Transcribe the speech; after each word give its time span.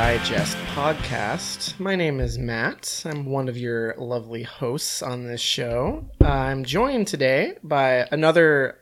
Digest 0.00 0.56
podcast. 0.74 1.78
My 1.78 1.94
name 1.94 2.20
is 2.20 2.38
Matt. 2.38 3.02
I'm 3.04 3.26
one 3.26 3.50
of 3.50 3.58
your 3.58 3.94
lovely 3.98 4.42
hosts 4.42 5.02
on 5.02 5.26
this 5.26 5.42
show. 5.42 6.06
I'm 6.22 6.64
joined 6.64 7.06
today 7.06 7.58
by 7.62 8.08
another 8.10 8.78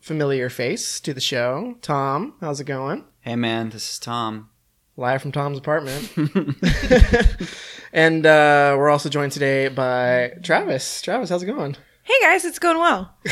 familiar 0.00 0.48
face 0.48 0.98
to 1.00 1.12
the 1.12 1.20
show, 1.20 1.76
Tom. 1.82 2.36
How's 2.40 2.58
it 2.58 2.64
going? 2.64 3.04
Hey 3.20 3.36
man, 3.36 3.68
this 3.68 3.90
is 3.90 3.98
Tom. 3.98 4.48
Live 4.96 5.20
from 5.20 5.30
Tom's 5.30 5.58
apartment. 5.58 6.10
and 7.92 8.24
uh, 8.24 8.76
we're 8.78 8.88
also 8.88 9.10
joined 9.10 9.32
today 9.32 9.68
by 9.68 10.32
Travis. 10.42 11.02
Travis, 11.02 11.28
how's 11.28 11.42
it 11.42 11.46
going? 11.46 11.76
Hey 12.06 12.14
guys, 12.22 12.44
it's 12.44 12.60
going 12.60 12.78
well. 12.78 13.12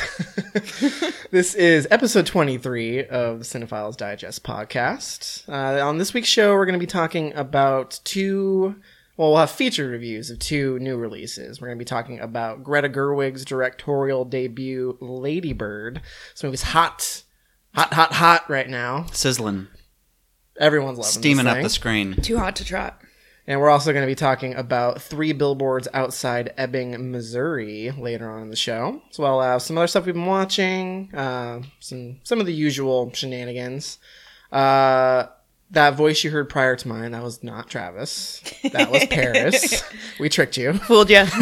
This 1.30 1.54
is 1.54 1.86
episode 1.90 2.26
23 2.26 3.06
of 3.06 3.38
the 3.38 3.44
Cinephiles 3.44 3.96
Digest 3.96 4.42
podcast. 4.44 5.48
Uh, 5.48 5.84
on 5.84 5.98
this 5.98 6.12
week's 6.12 6.28
show, 6.28 6.52
we're 6.54 6.64
going 6.66 6.78
to 6.78 6.78
be 6.80 6.86
talking 6.86 7.32
about 7.34 8.00
two, 8.04 8.76
well, 9.16 9.30
we'll 9.30 9.38
have 9.38 9.50
feature 9.52 9.88
reviews 9.88 10.30
of 10.30 10.38
two 10.40 10.78
new 10.80 10.96
releases. 10.96 11.60
We're 11.60 11.68
going 11.68 11.78
to 11.78 11.84
be 11.84 11.88
talking 11.88 12.18
about 12.20 12.64
Greta 12.64 12.88
Gerwig's 12.88 13.44
directorial 13.44 14.24
debut, 14.24 14.96
Lady 15.00 15.52
Bird. 15.52 16.02
This 16.34 16.42
movie's 16.44 16.62
hot, 16.62 17.22
hot, 17.74 17.94
hot, 17.94 18.12
hot 18.12 18.50
right 18.50 18.68
now. 18.68 19.06
Sizzling, 19.12 19.68
Everyone's 20.58 20.98
loving 20.98 21.10
steaming 21.12 21.44
this 21.46 21.54
up 21.54 21.62
the 21.62 21.70
screen. 21.70 22.14
Too 22.22 22.38
hot 22.38 22.56
to 22.56 22.64
trot. 22.64 23.00
And 23.46 23.60
we're 23.60 23.68
also 23.68 23.92
going 23.92 24.02
to 24.02 24.10
be 24.10 24.14
talking 24.14 24.54
about 24.54 25.02
three 25.02 25.32
billboards 25.32 25.86
outside 25.92 26.54
Ebbing, 26.56 27.10
Missouri 27.10 27.90
later 27.90 28.30
on 28.30 28.42
in 28.42 28.50
the 28.50 28.56
show, 28.56 29.02
as 29.10 29.18
well 29.18 29.42
as 29.42 29.64
some 29.64 29.76
other 29.76 29.86
stuff 29.86 30.06
we've 30.06 30.14
been 30.14 30.24
watching, 30.24 31.14
uh, 31.14 31.60
some 31.78 32.20
some 32.24 32.40
of 32.40 32.46
the 32.46 32.54
usual 32.54 33.12
shenanigans. 33.12 33.98
Uh, 34.50 35.26
that 35.70 35.94
voice 35.94 36.24
you 36.24 36.30
heard 36.30 36.48
prior 36.48 36.76
to 36.76 36.88
mine, 36.88 37.12
that 37.12 37.22
was 37.22 37.42
not 37.42 37.68
Travis. 37.68 38.42
That 38.72 38.90
was 38.90 39.04
Paris. 39.06 39.82
we 40.20 40.28
tricked 40.28 40.56
you. 40.56 40.74
Fooled 40.74 41.10
you. 41.10 41.24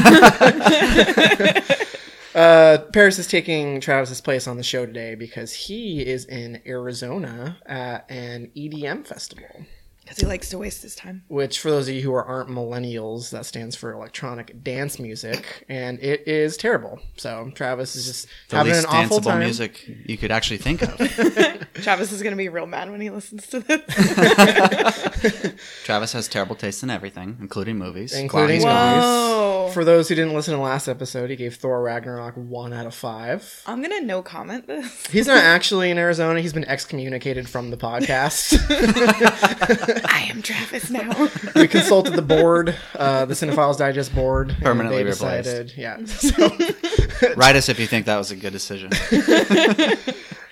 Uh, 2.34 2.78
Paris 2.94 3.18
is 3.18 3.26
taking 3.26 3.78
Travis's 3.80 4.22
place 4.22 4.46
on 4.46 4.56
the 4.56 4.62
show 4.62 4.86
today 4.86 5.14
because 5.14 5.52
he 5.52 6.00
is 6.00 6.24
in 6.24 6.62
Arizona 6.66 7.58
at 7.66 8.10
an 8.10 8.50
EDM 8.56 9.06
festival. 9.06 9.66
Because 10.12 10.22
he 10.22 10.26
likes 10.28 10.48
to 10.50 10.58
waste 10.58 10.82
his 10.82 10.94
time. 10.94 11.22
which 11.28 11.58
for 11.58 11.70
those 11.70 11.88
of 11.88 11.94
you 11.94 12.02
who 12.02 12.12
are, 12.12 12.24
aren't 12.24 12.50
millennials, 12.50 13.30
that 13.30 13.46
stands 13.46 13.74
for 13.74 13.92
electronic 13.92 14.62
dance 14.62 14.98
music, 14.98 15.64
and 15.68 15.98
it 16.00 16.28
is 16.28 16.56
terrible. 16.58 17.00
So 17.16 17.50
Travis 17.54 17.96
is 17.96 18.06
just 18.06 18.28
The 18.50 18.56
having 18.56 18.72
least 18.74 18.84
an 18.86 18.90
awful 18.94 19.20
danceable 19.20 19.24
time. 19.24 19.38
music 19.40 19.84
you 20.06 20.18
could 20.18 20.30
actually 20.30 20.58
think 20.58 20.82
of. 20.82 20.98
Travis 21.82 22.12
is 22.12 22.22
going 22.22 22.32
to 22.32 22.36
be 22.36 22.48
real 22.50 22.66
mad 22.66 22.90
when 22.90 23.00
he 23.00 23.08
listens 23.10 23.46
to 23.48 23.60
this. 23.60 23.80
Travis 25.84 26.12
has 26.12 26.28
terrible 26.28 26.54
taste 26.54 26.82
in 26.82 26.90
everything, 26.90 27.36
including 27.40 27.76
movies. 27.78 28.12
Including 28.14 28.60
Glad 28.60 28.94
movies. 28.96 29.04
Whoa. 29.04 29.70
For 29.72 29.84
those 29.84 30.08
who 30.08 30.14
didn't 30.14 30.34
listen 30.34 30.52
to 30.52 30.56
the 30.58 30.62
last 30.62 30.86
episode, 30.86 31.30
he 31.30 31.36
gave 31.36 31.56
Thor 31.56 31.82
Ragnarok 31.82 32.34
one 32.36 32.72
out 32.72 32.86
of 32.86 32.94
five. 32.94 33.62
I'm 33.66 33.82
going 33.82 33.98
to 34.00 34.04
no 34.06 34.22
comment 34.22 34.66
this. 34.66 35.06
He's 35.06 35.26
not 35.26 35.38
actually 35.42 35.90
in 35.90 35.98
Arizona. 35.98 36.40
He's 36.40 36.52
been 36.52 36.64
excommunicated 36.66 37.48
from 37.48 37.70
the 37.70 37.76
podcast. 37.76 38.58
I 40.06 40.26
am 40.30 40.42
Travis 40.42 40.90
now. 40.90 41.28
we 41.56 41.66
consulted 41.68 42.14
the 42.14 42.22
board, 42.22 42.76
uh, 42.96 43.24
the 43.24 43.34
Cinephiles 43.34 43.78
Digest 43.78 44.14
board. 44.14 44.50
and 44.50 44.62
Permanently 44.62 45.02
they 45.04 45.10
replaced. 45.10 45.44
decided- 45.44 45.72
Yeah. 45.76 46.04
So, 46.04 47.34
Write 47.36 47.56
us 47.56 47.68
if 47.68 47.78
you 47.78 47.86
think 47.86 48.06
that 48.06 48.16
was 48.18 48.30
a 48.30 48.36
good 48.36 48.52
decision. 48.52 48.90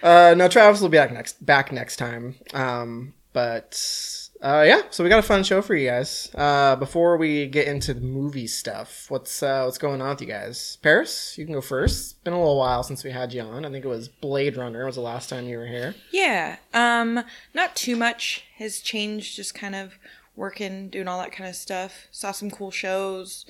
Uh, 0.03 0.35
no, 0.37 0.49
Travis 0.49 0.81
will 0.81 0.89
be 0.89 0.97
back 0.97 1.13
next 1.13 1.45
back 1.45 1.73
next 1.73 1.97
time. 1.97 2.35
Um, 2.55 3.13
but 3.35 4.20
uh, 4.43 4.65
yeah, 4.67 4.83
so 4.91 5.05
we 5.05 5.11
got 5.11 5.19
a 5.19 5.23
fun 5.23 5.43
show 5.45 5.61
for 5.61 5.75
you 5.75 5.89
guys. 5.89 6.31
Uh, 6.35 6.77
before 6.77 7.17
we 7.17 7.47
get 7.47 7.67
into 7.67 7.93
the 7.93 8.01
movie 8.01 8.47
stuff, 8.47 9.07
what's 9.11 9.43
uh, 9.43 9.63
what's 9.65 9.79
going 9.79 10.01
on 10.01 10.11
with 10.11 10.21
you 10.23 10.27
guys? 10.27 10.79
Paris, 10.83 11.37
you 11.37 11.45
can 11.45 11.55
go 11.55 11.61
first. 11.61 12.13
It's 12.13 12.13
been 12.25 12.33
a 12.33 12.39
little 12.39 12.59
while 12.59 12.83
since 12.83 13.05
we 13.05 13.11
had 13.11 13.33
you 13.33 13.43
on. 13.43 13.65
I 13.65 13.71
think 13.71 13.85
it 13.85 13.89
was 13.89 14.09
Blade 14.09 14.57
Runner 14.57 14.87
was 14.87 14.95
the 14.95 15.03
last 15.03 15.29
time 15.29 15.47
you 15.47 15.59
were 15.59 15.67
here. 15.67 15.95
yeah. 16.13 16.57
Um, 16.73 17.23
not 17.55 17.77
too 17.77 17.97
much 17.97 18.45
has 18.57 18.81
changed. 18.81 19.37
Just 19.37 19.55
kind 19.55 19.75
of 19.75 19.95
working, 20.37 20.89
doing 20.89 21.07
all 21.09 21.21
that 21.21 21.33
kind 21.33 21.49
of 21.51 21.57
stuff. 21.57 22.07
Saw 22.11 22.33
some 22.33 22.51
cool 22.51 22.71
shows. 22.71 23.45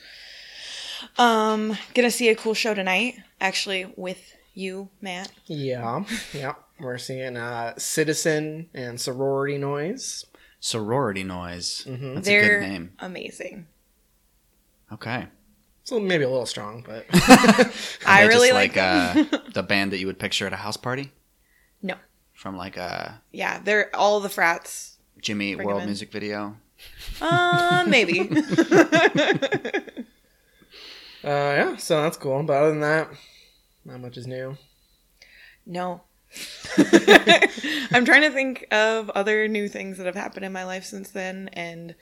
Um, 1.18 1.76
gonna 1.94 2.10
see 2.10 2.28
a 2.28 2.34
cool 2.34 2.54
show 2.54 2.74
tonight, 2.74 3.14
actually, 3.40 3.92
with 3.96 4.34
you, 4.54 4.88
Matt. 5.00 5.30
Yeah, 5.46 6.04
yeah. 6.34 6.54
We're 6.78 6.98
seeing 6.98 7.36
uh, 7.36 7.74
Citizen 7.78 8.70
and 8.74 9.00
Sorority 9.00 9.58
Noise. 9.58 10.24
Sorority 10.60 11.24
Noise. 11.24 11.84
Mm-hmm. 11.88 12.14
That's 12.14 12.26
They're 12.26 12.58
a 12.58 12.60
good 12.60 12.68
name. 12.68 12.92
amazing. 13.00 13.66
Okay. 14.92 15.26
So 15.84 15.98
maybe 15.98 16.24
a 16.24 16.28
little 16.28 16.46
strong, 16.46 16.84
but 16.86 17.06
I 18.06 18.26
really 18.26 18.48
just 18.50 18.76
like, 18.76 18.76
like 18.76 19.32
uh, 19.32 19.38
the 19.54 19.62
band 19.62 19.92
that 19.92 19.98
you 19.98 20.06
would 20.06 20.18
picture 20.18 20.46
at 20.46 20.52
a 20.52 20.56
house 20.56 20.76
party 20.76 21.10
No. 21.82 21.94
from 22.34 22.56
like 22.56 22.76
a 22.76 23.20
Yeah, 23.32 23.60
they're 23.64 23.90
all 23.96 24.20
the 24.20 24.28
frats. 24.28 24.98
Jimmy 25.20 25.52
Eat 25.52 25.64
World 25.64 25.84
music 25.86 26.12
video. 26.12 26.56
Uh, 27.20 27.84
maybe. 27.88 28.20
uh, 28.30 28.32
yeah. 31.24 31.76
So 31.76 32.02
that's 32.02 32.16
cool. 32.16 32.42
But 32.42 32.54
other 32.56 32.70
than 32.70 32.80
that, 32.80 33.08
not 33.84 34.00
much 34.00 34.16
is 34.16 34.26
new. 34.26 34.56
no. 35.66 36.02
I'm 37.92 38.04
trying 38.04 38.22
to 38.22 38.30
think 38.30 38.66
of 38.70 39.10
other 39.10 39.48
new 39.48 39.68
things 39.68 39.98
that 39.98 40.06
have 40.06 40.14
happened 40.14 40.44
in 40.44 40.52
my 40.52 40.64
life 40.64 40.84
since 40.84 41.10
then, 41.10 41.48
and 41.52 41.94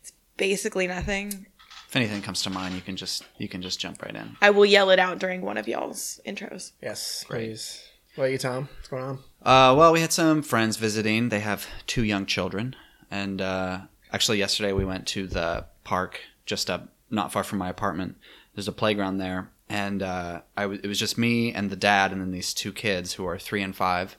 it's 0.00 0.12
basically 0.36 0.86
nothing. 0.86 1.46
If 1.88 1.96
anything 1.96 2.22
comes 2.22 2.42
to 2.42 2.50
mind, 2.50 2.74
you 2.74 2.80
can 2.80 2.96
just 2.96 3.24
you 3.38 3.48
can 3.48 3.62
just 3.62 3.78
jump 3.78 4.02
right 4.02 4.14
in. 4.14 4.36
I 4.42 4.50
will 4.50 4.66
yell 4.66 4.90
it 4.90 4.98
out 4.98 5.18
during 5.18 5.42
one 5.42 5.56
of 5.58 5.68
y'all's 5.68 6.20
intros. 6.26 6.72
Yes, 6.82 7.24
Great. 7.28 7.48
please. 7.50 7.82
What 8.14 8.24
about 8.24 8.32
you, 8.32 8.38
Tom? 8.38 8.68
What's 8.76 8.88
going 8.88 9.02
on? 9.02 9.18
Uh, 9.42 9.74
well, 9.76 9.92
we 9.92 10.00
had 10.00 10.12
some 10.12 10.42
friends 10.42 10.76
visiting. 10.76 11.28
They 11.28 11.40
have 11.40 11.66
two 11.86 12.04
young 12.04 12.26
children, 12.26 12.74
and 13.10 13.40
uh, 13.42 13.80
actually, 14.12 14.38
yesterday 14.38 14.72
we 14.72 14.84
went 14.84 15.06
to 15.08 15.26
the 15.26 15.66
park 15.84 16.20
just 16.46 16.70
up 16.70 16.88
not 17.10 17.32
far 17.32 17.44
from 17.44 17.58
my 17.58 17.68
apartment. 17.68 18.16
There's 18.54 18.68
a 18.68 18.72
playground 18.72 19.18
there, 19.18 19.50
and 19.68 20.02
uh, 20.02 20.42
I 20.56 20.62
w- 20.62 20.80
it 20.82 20.88
was 20.88 20.98
just 20.98 21.18
me 21.18 21.52
and 21.52 21.70
the 21.70 21.76
dad, 21.76 22.12
and 22.12 22.20
then 22.20 22.30
these 22.30 22.54
two 22.54 22.72
kids 22.72 23.14
who 23.14 23.26
are 23.26 23.38
three 23.38 23.62
and 23.62 23.74
five. 23.74 24.16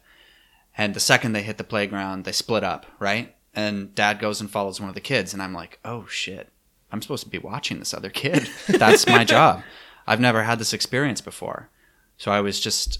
And 0.77 0.93
the 0.93 0.99
second 0.99 1.31
they 1.31 1.43
hit 1.43 1.57
the 1.57 1.63
playground, 1.63 2.25
they 2.25 2.33
split 2.33 2.63
up, 2.63 2.85
right? 2.99 3.35
And 3.53 3.95
dad 3.95 4.19
goes 4.19 4.41
and 4.41 4.51
follows 4.51 4.79
one 4.79 4.89
of 4.89 4.95
the 4.95 5.01
kids, 5.01 5.33
and 5.33 5.41
I'm 5.41 5.53
like, 5.53 5.79
oh 5.85 6.05
shit, 6.07 6.49
I'm 6.91 7.01
supposed 7.01 7.23
to 7.23 7.29
be 7.29 7.37
watching 7.37 7.79
this 7.79 7.93
other 7.93 8.09
kid. 8.09 8.49
That's 8.67 9.07
my 9.07 9.23
job. 9.23 9.63
I've 10.07 10.19
never 10.19 10.43
had 10.43 10.59
this 10.59 10.73
experience 10.73 11.21
before, 11.21 11.69
so 12.17 12.31
I 12.31 12.41
was 12.41 12.59
just 12.59 12.99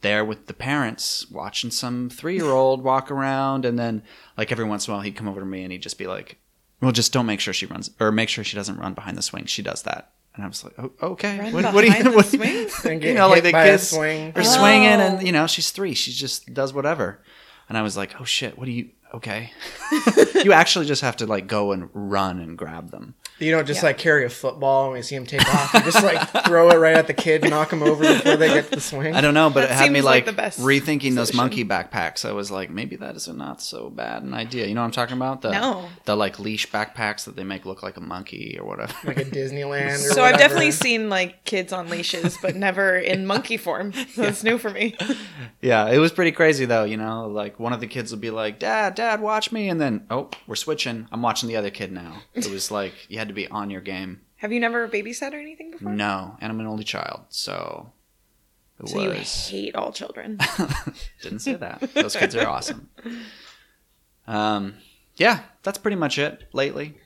there 0.00 0.24
with 0.24 0.46
the 0.46 0.54
parents 0.54 1.30
watching 1.30 1.70
some 1.70 2.08
three 2.08 2.36
year 2.36 2.50
old 2.50 2.82
walk 2.82 3.10
around 3.10 3.64
and 3.64 3.78
then 3.78 4.02
like 4.36 4.50
every 4.50 4.64
once 4.64 4.86
in 4.86 4.92
a 4.92 4.94
while 4.94 5.02
he'd 5.02 5.16
come 5.16 5.28
over 5.28 5.40
to 5.40 5.46
me 5.46 5.62
and 5.62 5.72
he'd 5.72 5.82
just 5.82 5.98
be 5.98 6.06
like 6.06 6.38
well 6.80 6.92
just 6.92 7.12
don't 7.12 7.26
make 7.26 7.40
sure 7.40 7.52
she 7.52 7.66
runs 7.66 7.90
or 8.00 8.10
make 8.10 8.28
sure 8.28 8.42
she 8.42 8.56
doesn't 8.56 8.78
run 8.78 8.94
behind 8.94 9.16
the 9.16 9.22
swing 9.22 9.44
she 9.44 9.62
does 9.62 9.82
that 9.82 10.12
and 10.40 10.46
i 10.46 10.48
was 10.48 10.64
like 10.64 10.72
oh, 10.78 10.90
okay 11.12 11.52
what, 11.52 11.74
what 11.74 11.82
do 11.82 11.88
you 11.88 12.02
the 12.02 12.10
what 12.12 12.30
do 12.30 12.38
you- 12.38 12.68
swings? 12.68 12.84
And 12.86 13.02
you 13.02 13.08
get 13.10 13.14
know 13.16 13.28
like 13.28 13.42
hit 13.42 13.44
the 13.44 13.52
by 13.52 13.64
a 13.66 13.70
kids 13.72 13.88
swing. 13.90 14.32
are 14.34 14.42
swinging 14.44 14.88
and 14.88 15.18
Oh. 15.18 15.20
you 15.20 15.32
know 15.32 15.46
she's 15.46 15.70
three 15.70 15.92
she 15.94 16.12
just 16.12 16.52
does 16.54 16.72
whatever 16.72 17.20
and 17.68 17.76
i 17.76 17.82
was 17.82 17.96
like 17.96 18.18
oh 18.20 18.24
shit 18.24 18.56
what 18.58 18.64
do 18.64 18.72
you 18.72 18.88
okay 19.12 19.52
you 20.44 20.52
actually 20.52 20.86
just 20.86 21.02
have 21.02 21.16
to 21.16 21.26
like 21.26 21.46
go 21.46 21.72
and 21.72 21.90
run 21.92 22.38
and 22.40 22.56
grab 22.56 22.90
them 22.90 23.14
You 23.40 23.50
don't 23.50 23.66
just 23.66 23.80
Yeah. 23.82 23.88
like 23.88 23.98
carry 23.98 24.24
a 24.24 24.28
football 24.30 24.84
and 24.84 24.92
we 24.94 25.02
see 25.02 25.14
him 25.16 25.26
take 25.26 25.42
off. 25.54 25.72
You 25.74 25.80
just 25.80 26.02
like 26.02 26.28
throw 26.46 26.70
it 26.70 26.76
right 26.78 26.96
at 26.96 27.06
the 27.06 27.14
kid, 27.14 27.48
knock 27.48 27.72
him 27.72 27.82
over 27.82 28.02
before 28.02 28.36
they 28.36 28.48
get 28.48 28.70
the 28.70 28.80
swing. 28.80 29.14
I 29.14 29.20
don't 29.20 29.34
know, 29.34 29.50
but 29.50 29.62
That 29.62 29.70
it 29.70 29.74
had 29.74 29.92
me 29.92 30.00
like 30.02 30.10
like, 30.10 30.24
the 30.26 30.32
best 30.32 30.60
rethinking 30.60 31.14
those 31.14 31.32
monkey 31.34 31.64
backpacks. 31.64 32.28
I 32.28 32.32
was 32.32 32.50
like, 32.50 32.68
maybe 32.70 32.96
that 32.96 33.16
is 33.16 33.28
a 33.28 33.32
not 33.32 33.62
so 33.62 33.88
bad 33.90 34.22
an 34.22 34.34
idea. 34.34 34.66
You 34.66 34.74
know 34.74 34.80
what 34.82 34.86
I'm 34.86 34.90
talking 34.92 35.16
about? 35.16 35.42
The, 35.42 35.52
No. 35.52 35.88
The 36.04 36.16
like 36.16 36.38
leash 36.38 36.68
backpacks 36.70 37.24
that 37.24 37.36
they 37.36 37.44
make 37.44 37.64
look 37.64 37.82
like 37.82 37.96
a 37.96 38.00
monkey 38.00 38.56
or 38.60 38.66
whatever. 38.66 38.94
Like 39.04 39.18
a 39.18 39.24
Disneyland. 39.24 39.94
Or 40.10 40.14
So 40.14 40.22
I've 40.24 40.38
definitely 40.38 40.70
seen 40.72 41.08
like 41.08 41.44
kids 41.44 41.72
on 41.72 41.88
leashes, 41.88 42.36
but 42.42 42.56
never 42.56 42.96
in 42.96 43.26
monkey 43.26 43.56
form. 43.56 43.92
So 44.14 44.24
it's 44.24 44.42
new 44.42 44.58
for 44.58 44.70
me. 44.70 44.96
yeah, 45.62 45.88
it 45.88 45.98
was 45.98 46.10
pretty 46.12 46.32
crazy 46.32 46.64
though. 46.64 46.84
You 46.84 46.96
know, 46.96 47.26
like 47.28 47.58
one 47.60 47.72
of 47.72 47.80
the 47.80 47.86
kids 47.86 48.10
would 48.10 48.20
be 48.20 48.30
like, 48.30 48.58
"Dad, 48.58 48.94
Dad, 48.96 49.20
watch 49.20 49.52
me," 49.52 49.68
and 49.68 49.80
then, 49.80 50.04
oh, 50.10 50.30
we're 50.46 50.56
switching. 50.56 51.06
I'm 51.12 51.22
watching 51.22 51.48
the 51.48 51.56
other 51.56 51.70
kid 51.70 51.92
now. 51.92 52.22
It 52.34 52.50
was 52.50 52.70
like 52.70 52.92
you 53.08 53.18
had 53.18 53.28
to 53.30 53.34
be 53.34 53.48
on 53.48 53.70
your 53.70 53.80
game. 53.80 54.20
Have 54.36 54.52
you 54.52 54.60
never 54.60 54.88
babysat 54.88 55.32
or 55.32 55.38
anything 55.38 55.70
before? 55.70 55.92
No, 55.92 56.36
and 56.40 56.50
I'm 56.50 56.60
an 56.60 56.66
only 56.66 56.84
child, 56.84 57.22
so 57.28 57.92
it 58.82 58.88
So 58.88 59.00
you 59.02 59.12
hate 59.62 59.74
all 59.74 59.92
children. 59.92 60.38
Didn't 61.22 61.40
say 61.40 61.54
that. 61.54 61.92
Those 61.94 62.16
kids 62.16 62.34
are 62.34 62.48
awesome. 62.48 62.88
Um, 64.26 64.74
yeah, 65.16 65.40
that's 65.62 65.78
pretty 65.78 65.96
much 65.96 66.18
it 66.18 66.44
lately. 66.52 66.96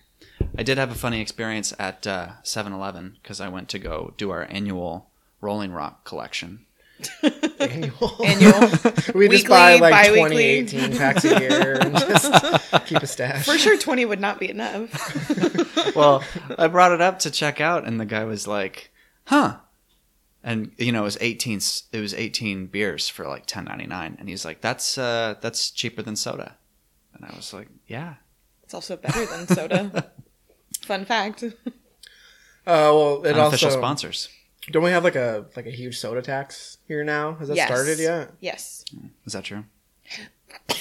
I 0.57 0.63
did 0.63 0.79
have 0.79 0.91
a 0.91 0.95
funny 0.95 1.21
experience 1.21 1.73
at 1.79 2.07
uh, 2.07 2.29
7-Eleven 2.45 3.19
because 3.23 3.41
I 3.41 3.49
went 3.49 3.69
to 3.71 3.79
go 3.79 4.15
do 4.17 4.31
our 4.31 4.47
annual 4.51 5.11
Rolling 5.41 5.73
Rock 5.73 6.05
collection. 6.05 6.67
Annual. 7.61 8.17
Annual. 8.25 8.61
we 9.15 9.29
just 9.29 9.45
Weekly, 9.45 9.49
buy 9.49 9.77
like 9.77 9.93
bi-weekly. 9.93 10.67
20, 10.67 10.89
18 10.89 10.97
packs 10.97 11.25
a 11.25 11.41
year 11.41 11.79
and 11.81 11.97
just 11.97 12.33
keep 12.87 13.03
a 13.03 13.07
stash. 13.07 13.45
For 13.45 13.59
sure, 13.59 13.79
20 13.79 14.05
would 14.05 14.21
not 14.21 14.39
be 14.39 14.51
enough. 14.51 15.95
well, 15.97 16.23
I 16.59 16.69
brought 16.69 16.93
it 16.93 17.01
up 17.01 17.21
to 17.21 17.31
check 17.31 17.61
out, 17.61 17.87
and 17.87 18.01
the 18.01 18.05
guy 18.05 18.25
was 18.25 18.47
like, 18.47 18.91
"Huh." 19.27 19.57
And 20.43 20.73
you 20.77 20.93
know, 20.93 21.01
it 21.01 21.05
was 21.05 21.19
eighteen. 21.21 21.61
It 21.93 22.01
was 22.01 22.13
eighteen 22.13 22.67
beers 22.67 23.09
for 23.09 23.27
like 23.27 23.47
ten 23.47 23.65
ninety 23.65 23.87
nine, 23.87 24.17
and 24.19 24.29
he's 24.29 24.45
like, 24.45 24.61
"That's 24.61 24.99
uh, 24.99 25.37
that's 25.41 25.71
cheaper 25.71 26.03
than 26.03 26.17
soda." 26.17 26.57
And 27.15 27.25
I 27.25 27.35
was 27.35 27.55
like, 27.55 27.69
"Yeah." 27.87 28.17
It's 28.63 28.75
also 28.75 28.97
better 28.97 29.25
than 29.25 29.47
soda. 29.47 30.11
Fun 30.83 31.05
fact. 31.07 31.45
Uh, 31.45 31.53
well, 32.67 33.25
it 33.25 33.37
Unofficial 33.37 33.69
also 33.69 33.79
sponsors. 33.79 34.29
Don't 34.71 34.83
we 34.83 34.91
have 34.91 35.05
like 35.05 35.17
a 35.17 35.47
like 35.57 35.67
a 35.67 35.71
huge 35.71 35.99
soda 35.99 36.23
tax 36.23 36.79
here 36.89 37.05
now? 37.05 37.35
Has 37.35 37.49
that 37.49 37.57
Yes. 37.57 37.69
started 37.69 37.99
yet? 37.99 38.33
Yes. 38.41 38.85
Is 39.27 39.33
that 39.35 39.45
true? 39.45 39.65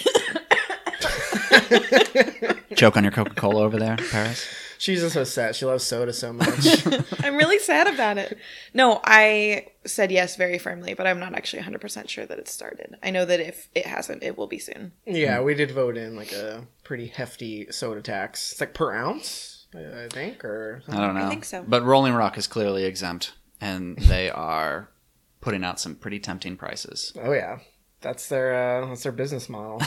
Choke 2.75 2.97
on 2.97 3.03
your 3.03 3.12
Coca 3.12 3.33
Cola 3.35 3.63
over 3.63 3.77
there, 3.77 3.97
Paris. 4.12 4.45
She's 4.77 5.00
just 5.01 5.13
so 5.13 5.24
sad. 5.24 5.56
She 5.56 5.65
loves 5.65 5.83
soda 5.83 6.12
so 6.12 6.33
much. 6.33 6.85
I'm 7.24 7.38
really 7.38 7.59
sad 7.59 7.88
about 7.88 8.18
it. 8.18 8.38
No, 8.74 9.00
I 9.03 9.68
said 9.85 10.12
yes 10.12 10.35
very 10.35 10.57
firmly, 10.57 10.94
but 10.94 11.07
I'm 11.07 11.19
not 11.19 11.35
actually 11.35 11.62
100% 11.63 12.09
sure 12.09 12.25
that 12.25 12.38
it's 12.39 12.51
started. 12.51 12.97
I 13.01 13.12
know 13.12 13.24
that 13.24 13.39
if 13.39 13.69
it 13.75 13.85
hasn't, 13.85 14.24
it 14.24 14.38
will 14.38 14.47
be 14.47 14.59
soon. 14.59 14.91
yeah, 15.06 15.41
we 15.41 15.53
did 15.53 15.71
vote 15.71 15.95
in 15.95 16.15
like 16.18 16.33
a 16.33 16.65
pretty 16.83 17.07
hefty 17.07 17.71
soda 17.71 18.01
tax. 18.01 18.51
It's 18.51 18.59
like 18.62 18.74
per 18.74 18.94
ounce, 18.94 19.68
I 19.74 20.06
I 20.06 20.07
think, 20.09 20.44
or 20.44 20.81
I 20.89 20.97
don't 20.97 21.15
know. 21.15 21.30
think 21.30 21.45
so. 21.45 21.63
But 21.65 21.83
Rolling 21.83 22.13
Rock 22.13 22.38
is 22.38 22.47
clearly 22.47 22.83
exempt, 22.83 23.33
and 23.63 23.98
they 23.98 24.30
are 24.30 24.89
putting 25.39 25.63
out 25.63 25.80
some 25.80 25.95
pretty 25.95 26.19
tempting 26.19 26.57
prices. 26.57 27.13
Oh 27.15 27.31
yeah, 27.31 27.60
that's 28.01 28.27
their 28.27 28.54
uh, 28.54 28.88
that's 28.88 29.04
their 29.04 29.13
business 29.13 29.48
model. 29.48 29.81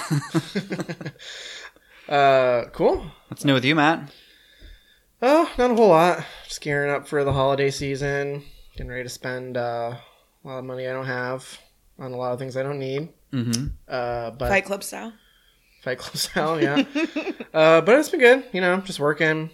uh, 2.08 2.64
cool. 2.73 3.06
What's 3.28 3.44
new 3.44 3.52
with 3.52 3.67
you, 3.67 3.75
Matt? 3.75 4.11
Oh, 5.20 5.50
not 5.58 5.70
a 5.70 5.75
whole 5.75 5.88
lot. 5.88 6.25
Just 6.49 6.62
gearing 6.62 6.90
up 6.90 7.06
for 7.06 7.23
the 7.23 7.34
holiday 7.34 7.70
season. 7.70 8.44
Getting 8.73 8.88
ready 8.88 9.02
to 9.02 9.08
spend 9.11 9.58
uh, 9.58 9.94
a 10.44 10.49
lot 10.49 10.58
of 10.58 10.64
money 10.64 10.88
I 10.88 10.93
don't 10.93 11.06
have 11.06 11.58
on 11.99 12.12
a 12.12 12.17
lot 12.17 12.32
of 12.32 12.38
things 12.38 12.56
I 12.56 12.62
don't 12.62 12.79
need. 12.79 13.11
Mm-hmm. 13.32 13.67
Uh, 13.87 14.31
but 14.31 14.49
Fight 14.49 14.64
Club 14.64 14.84
style. 14.84 15.12
Fight 15.82 15.99
Club 15.99 16.17
style, 16.17 16.62
yeah. 16.62 16.82
uh, 17.52 17.82
but 17.82 17.99
it's 17.99 18.08
been 18.08 18.20
good. 18.20 18.44
You 18.55 18.62
know, 18.62 18.79
just 18.81 19.00
working, 19.00 19.50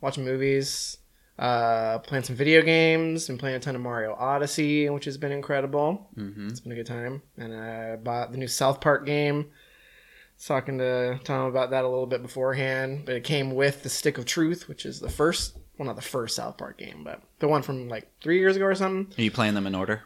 watching 0.00 0.24
movies, 0.24 0.96
uh, 1.40 1.98
playing 2.00 2.22
some 2.22 2.36
video 2.36 2.60
games, 2.60 3.30
and 3.30 3.38
playing 3.38 3.56
a 3.56 3.60
ton 3.60 3.74
of 3.74 3.80
Mario 3.80 4.14
Odyssey, 4.14 4.90
which 4.90 5.06
has 5.06 5.16
been 5.16 5.32
incredible. 5.32 6.10
Mm-hmm. 6.16 6.48
It's 6.48 6.60
been 6.60 6.72
a 6.72 6.76
good 6.76 6.86
time. 6.86 7.22
And 7.38 7.54
I 7.54 7.96
bought 7.96 8.30
the 8.30 8.38
new 8.38 8.46
South 8.46 8.80
Park 8.82 9.06
game. 9.06 9.50
Was 10.36 10.44
talking 10.44 10.78
to 10.78 11.18
Tom 11.24 11.46
about 11.46 11.70
that 11.70 11.84
a 11.84 11.88
little 11.88 12.06
bit 12.06 12.20
beforehand, 12.22 13.02
but 13.06 13.14
it 13.14 13.24
came 13.24 13.54
with 13.54 13.82
the 13.82 13.88
Stick 13.88 14.18
of 14.18 14.26
Truth, 14.26 14.68
which 14.68 14.84
is 14.84 15.00
the 15.00 15.08
first, 15.08 15.58
well, 15.78 15.86
not 15.86 15.96
the 15.96 16.02
first 16.02 16.36
South 16.36 16.58
Park 16.58 16.76
game, 16.76 17.04
but 17.04 17.22
the 17.38 17.48
one 17.48 17.62
from 17.62 17.88
like 17.88 18.10
three 18.22 18.38
years 18.38 18.56
ago 18.56 18.66
or 18.66 18.74
something. 18.74 19.12
Are 19.18 19.22
you 19.22 19.30
playing 19.30 19.54
them 19.54 19.66
in 19.66 19.74
order? 19.74 20.02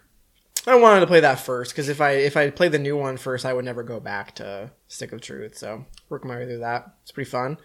I 0.67 0.77
wanted 0.77 1.01
to 1.01 1.07
play 1.07 1.21
that 1.21 1.41
first 1.41 1.73
because 1.73 1.89
if 1.89 2.01
I 2.01 2.13
if 2.13 2.37
I 2.37 2.49
played 2.51 2.73
the 2.73 2.79
new 2.79 2.97
one 2.97 3.17
first, 3.17 3.45
I 3.45 3.53
would 3.53 3.65
never 3.65 3.83
go 3.83 4.01
back 4.01 4.37
to 4.37 4.71
Stick 4.89 5.13
of 5.13 5.21
Truth. 5.21 5.59
So 5.59 5.85
working 6.09 6.29
my 6.29 6.37
way 6.37 6.47
through 6.47 6.61
that, 6.61 6.95
it's 7.03 7.13
pretty 7.13 7.29
fun. 7.29 7.59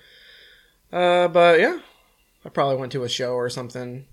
Uh, 0.92 1.28
but 1.28 1.60
yeah, 1.60 1.80
I 2.46 2.50
probably 2.50 2.78
went 2.78 2.92
to 2.94 3.04
a 3.04 3.10
show 3.10 3.34
or 3.34 3.50
something 3.50 4.06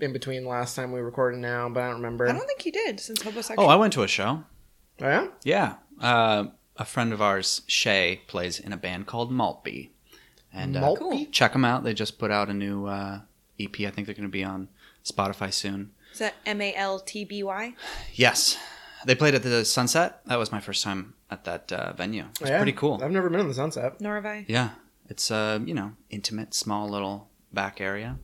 in 0.00 0.12
between 0.12 0.44
last 0.46 0.76
time 0.76 0.92
we 0.92 1.00
recorded 1.00 1.40
now, 1.40 1.68
but 1.68 1.82
I 1.82 1.86
don't 1.86 1.96
remember. 1.96 2.28
I 2.28 2.32
don't 2.32 2.46
think 2.46 2.64
you 2.66 2.72
did 2.72 3.00
since 3.00 3.22
Hobosexual. 3.22 3.54
Oh, 3.58 3.66
I 3.66 3.76
went 3.76 3.92
to 3.94 4.02
a 4.02 4.08
show. 4.08 4.44
oh 5.00 5.08
yeah, 5.08 5.28
Yeah. 5.44 5.74
Uh, 6.00 6.44
a 6.76 6.84
friend 6.84 7.12
of 7.12 7.20
ours, 7.20 7.62
Shay, 7.66 8.20
plays 8.28 8.60
in 8.60 8.72
a 8.72 8.76
band 8.76 9.06
called 9.06 9.32
Maltby. 9.32 9.90
And 10.52 10.76
uh, 10.76 10.80
Malt 10.80 10.98
Cool. 11.00 11.26
Check 11.32 11.52
them 11.52 11.64
out. 11.64 11.82
They 11.82 11.92
just 11.92 12.18
put 12.18 12.30
out 12.30 12.48
a 12.48 12.54
new 12.54 12.86
uh, 12.86 13.20
EP. 13.58 13.74
I 13.80 13.90
think 13.90 14.06
they're 14.06 14.14
going 14.14 14.22
to 14.22 14.28
be 14.28 14.44
on 14.44 14.68
Spotify 15.04 15.52
soon. 15.52 15.90
Is 16.12 16.20
that 16.20 16.34
M 16.46 16.60
A 16.60 16.72
L 16.74 17.00
T 17.00 17.24
B 17.24 17.42
Y? 17.42 17.74
Yes. 18.14 18.56
They 19.04 19.14
played 19.14 19.34
at 19.34 19.42
the 19.42 19.64
Sunset. 19.64 20.20
That 20.26 20.38
was 20.38 20.50
my 20.52 20.60
first 20.60 20.82
time 20.84 21.14
at 21.30 21.44
that 21.44 21.70
uh, 21.72 21.92
venue. 21.94 22.24
It 22.34 22.40
was 22.40 22.50
Yeah. 22.50 22.58
pretty 22.58 22.72
cool. 22.72 23.00
I've 23.02 23.10
never 23.10 23.28
been 23.28 23.40
in 23.40 23.48
the 23.48 23.54
Sunset. 23.54 24.00
Nor 24.00 24.14
have 24.16 24.26
I. 24.26 24.44
Yeah. 24.48 24.70
It's, 25.08 25.30
a 25.30 25.62
you 25.64 25.74
know, 25.74 25.92
intimate, 26.10 26.54
small 26.54 26.88
little 26.88 27.28
back 27.52 27.80
area. 27.80 28.18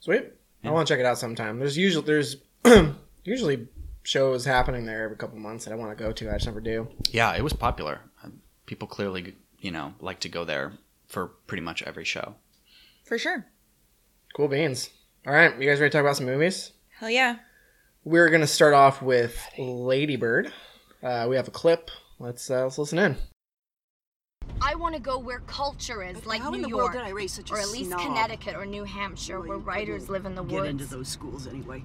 Sweet. 0.00 0.32
Yeah. 0.62 0.70
I 0.70 0.72
want 0.72 0.88
to 0.88 0.94
check 0.94 1.00
it 1.00 1.06
out 1.06 1.18
sometime. 1.18 1.58
There's 1.58 1.76
usually 1.76 2.06
there's 2.06 2.36
usually 3.24 3.68
shows 4.02 4.44
happening 4.44 4.84
there 4.84 5.04
every 5.04 5.16
couple 5.16 5.38
months 5.38 5.64
that 5.64 5.72
I 5.72 5.76
want 5.76 5.96
to 5.96 6.04
go 6.04 6.12
to. 6.12 6.28
I 6.30 6.34
just 6.34 6.46
never 6.46 6.60
do. 6.60 6.88
Yeah, 7.10 7.34
it 7.34 7.42
was 7.42 7.52
popular. 7.52 8.00
Uh, 8.24 8.28
People 8.66 8.88
clearly, 8.88 9.34
you 9.58 9.70
know, 9.70 9.94
like 10.00 10.20
to 10.20 10.28
go 10.28 10.44
there 10.44 10.72
for 11.06 11.26
pretty 11.46 11.62
much 11.62 11.82
every 11.82 12.04
show. 12.04 12.36
For 13.04 13.18
sure. 13.18 13.46
Cool 14.34 14.48
beans. 14.48 14.90
All 15.26 15.32
right, 15.32 15.52
you 15.60 15.68
guys 15.68 15.78
ready 15.78 15.90
to 15.90 15.90
talk 15.90 16.00
about 16.00 16.16
some 16.16 16.26
movies? 16.26 16.72
Hell 16.98 17.10
yeah. 17.10 17.36
We're 18.04 18.30
gonna 18.30 18.46
start 18.46 18.74
off 18.74 19.02
with 19.02 19.38
Ladybird. 19.58 20.52
Uh, 21.02 21.26
we 21.28 21.36
have 21.36 21.48
a 21.48 21.52
clip. 21.52 21.90
Let's 22.18 22.50
uh, 22.50 22.64
let's 22.64 22.78
listen 22.78 22.98
in. 22.98 23.16
I 24.60 24.74
want 24.74 24.94
to 24.94 25.00
go 25.00 25.18
where 25.18 25.40
culture 25.40 26.02
is, 26.02 26.24
like 26.24 26.40
How 26.40 26.50
New 26.50 26.60
York, 26.60 26.72
world 26.72 26.92
did 26.92 27.02
I 27.02 27.10
raise 27.10 27.32
such 27.32 27.50
or 27.50 27.58
at 27.58 27.68
least 27.68 27.90
snob? 27.90 28.00
Connecticut 28.00 28.54
or 28.54 28.64
New 28.64 28.84
Hampshire, 28.84 29.40
Well, 29.40 29.48
where 29.48 29.58
writers 29.58 30.08
live 30.08 30.24
in 30.24 30.34
the 30.34 30.42
woods. 30.42 30.54
Get 30.54 30.66
into 30.66 30.86
those 30.86 31.08
schools 31.08 31.46
anyway. 31.46 31.84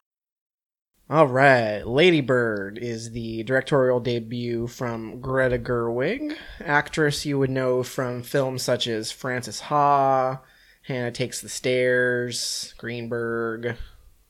All 1.11 1.27
right, 1.27 1.83
Ladybird 1.85 2.77
is 2.77 3.11
the 3.11 3.43
directorial 3.43 3.99
debut 3.99 4.65
from 4.67 5.19
Greta 5.19 5.57
Gerwig, 5.59 6.37
actress 6.63 7.25
you 7.25 7.37
would 7.37 7.49
know 7.49 7.83
from 7.83 8.23
films 8.23 8.61
such 8.63 8.87
as 8.87 9.11
Frances 9.11 9.59
Ha, 9.59 10.39
Hannah 10.83 11.11
Takes 11.11 11.41
the 11.41 11.49
Stairs, 11.49 12.73
Greenberg. 12.77 13.75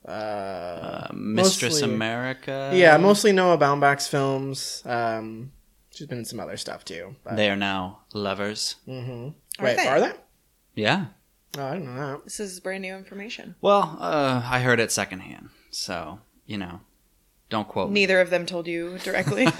Uh, 0.07 0.09
Uh, 0.11 1.07
Mistress 1.13 1.73
mostly- 1.81 1.93
America. 1.93 2.71
Yeah, 2.73 2.97
mostly 2.97 3.31
Noah 3.31 3.59
Baumbach's 3.59 4.07
films. 4.07 4.81
Um, 4.83 5.51
she's 5.91 6.07
been 6.07 6.17
in 6.17 6.25
some 6.25 6.39
other 6.39 6.57
stuff 6.57 6.83
too. 6.83 7.15
But, 7.23 7.35
They 7.35 7.51
are 7.51 7.55
now 7.55 7.99
lovers. 8.11 8.77
Mhm. 8.87 9.35
Are 9.59 9.65
Wait, 9.65 9.75
they? 9.77 9.85
are 9.87 9.99
they? 9.99 10.13
Yeah. 10.73 11.05
Oh, 11.59 11.63
I 11.63 11.73
didn't 11.73 11.95
know 11.95 12.07
that. 12.13 12.23
This 12.23 12.39
is 12.39 12.59
brand 12.59 12.81
new 12.81 12.95
information. 12.95 13.53
Well, 13.61 13.97
uh, 13.99 14.41
I 14.49 14.61
heard 14.61 14.79
it 14.79 14.91
secondhand, 14.91 15.49
so 15.69 16.21
you 16.51 16.57
know, 16.57 16.81
don't 17.49 17.67
quote 17.67 17.89
me. 17.89 18.01
Neither 18.01 18.19
of 18.21 18.29
them 18.29 18.45
told 18.45 18.67
you 18.67 18.97
directly. 19.03 19.47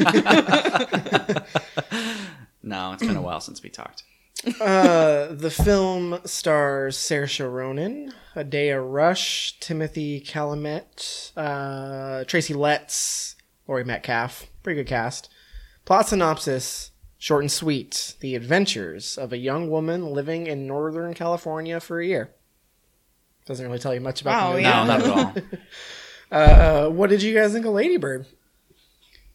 No, 2.63 2.93
it's 2.93 3.01
been 3.03 3.15
a 3.17 3.21
while 3.21 3.41
since 3.41 3.63
we 3.63 3.69
talked. 3.69 4.03
uh, 4.61 5.27
the 5.31 5.49
film 5.49 6.19
stars 6.25 6.95
Saoirse 6.95 7.51
Ronan, 7.51 8.13
Odeya 8.35 8.79
Rush, 8.81 9.57
Timothée 9.59 10.23
Chalamet, 10.23 11.31
uh, 11.35 12.23
Tracy 12.25 12.53
Letts, 12.53 13.35
Laurie 13.67 13.83
Metcalf. 13.83 14.45
Pretty 14.61 14.79
good 14.79 14.87
cast. 14.87 15.27
Plot 15.85 16.07
synopsis: 16.07 16.91
short 17.17 17.43
and 17.43 17.51
sweet. 17.51 18.13
The 18.19 18.35
adventures 18.35 19.17
of 19.17 19.33
a 19.33 19.37
young 19.37 19.69
woman 19.71 20.11
living 20.13 20.45
in 20.45 20.67
Northern 20.67 21.15
California 21.15 21.79
for 21.79 21.99
a 21.99 22.05
year. 22.05 22.29
Doesn't 23.47 23.65
really 23.65 23.79
tell 23.79 23.93
you 23.95 24.01
much 24.01 24.21
about 24.21 24.33
Wow, 24.39 24.47
the 24.49 24.51
movie. 24.51 24.63
Yeah. 24.63 24.83
No, 24.83 24.97
not 24.97 25.01
at 25.01 25.09
all. 25.09 25.33
Uh, 26.31 26.87
what 26.87 27.09
did 27.09 27.21
you 27.21 27.33
guys 27.33 27.53
think 27.53 27.65
of 27.65 27.73
Ladybird? 27.73 28.25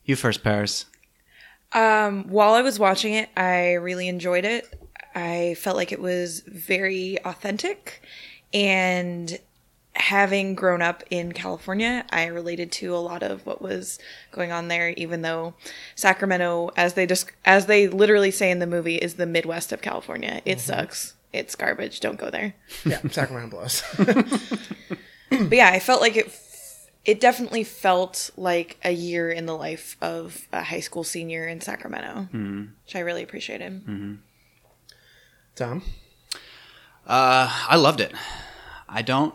You 0.04 0.16
first, 0.16 0.42
Paris. 0.42 0.86
Um, 1.72 2.28
while 2.28 2.54
I 2.54 2.62
was 2.62 2.78
watching 2.78 3.14
it, 3.14 3.28
I 3.36 3.74
really 3.74 4.08
enjoyed 4.08 4.44
it. 4.44 4.72
I 5.14 5.56
felt 5.58 5.76
like 5.76 5.92
it 5.92 6.00
was 6.00 6.40
very 6.40 7.18
authentic 7.24 8.02
and 8.52 9.38
having 9.94 10.54
grown 10.54 10.82
up 10.82 11.02
in 11.10 11.32
California, 11.32 12.04
I 12.10 12.26
related 12.26 12.70
to 12.72 12.94
a 12.94 12.98
lot 12.98 13.22
of 13.22 13.44
what 13.46 13.62
was 13.62 13.98
going 14.30 14.52
on 14.52 14.68
there 14.68 14.90
even 14.90 15.22
though 15.22 15.54
Sacramento 15.94 16.70
as 16.76 16.94
they 16.94 17.06
just 17.06 17.30
as 17.44 17.66
they 17.66 17.88
literally 17.88 18.30
say 18.30 18.50
in 18.50 18.58
the 18.58 18.66
movie 18.66 18.96
is 18.96 19.14
the 19.14 19.26
Midwest 19.26 19.72
of 19.72 19.82
California. 19.82 20.42
It 20.44 20.60
sucks. 20.60 21.14
It's 21.32 21.54
garbage. 21.54 22.00
Don't 22.00 22.18
go 22.18 22.30
there. 22.30 22.54
Yeah, 22.84 23.00
Sacramento 23.10 23.50
blows. 23.50 23.82
but 25.30 25.52
yeah, 25.52 25.70
I 25.70 25.80
felt 25.80 26.00
like 26.00 26.16
it 26.16 26.30
it 27.06 27.20
definitely 27.20 27.64
felt 27.64 28.30
like 28.36 28.76
a 28.84 28.90
year 28.90 29.30
in 29.30 29.46
the 29.46 29.56
life 29.56 29.96
of 30.02 30.46
a 30.52 30.62
high 30.64 30.80
school 30.80 31.04
senior 31.04 31.46
in 31.46 31.60
Sacramento, 31.60 32.28
which 32.84 32.96
I 32.96 33.00
really 33.00 33.22
appreciated. 33.22 34.18
Tom. 35.54 35.82
Uh, 37.06 37.48
I 37.68 37.76
loved 37.76 38.00
it. 38.00 38.12
I 38.88 39.02
don't. 39.02 39.34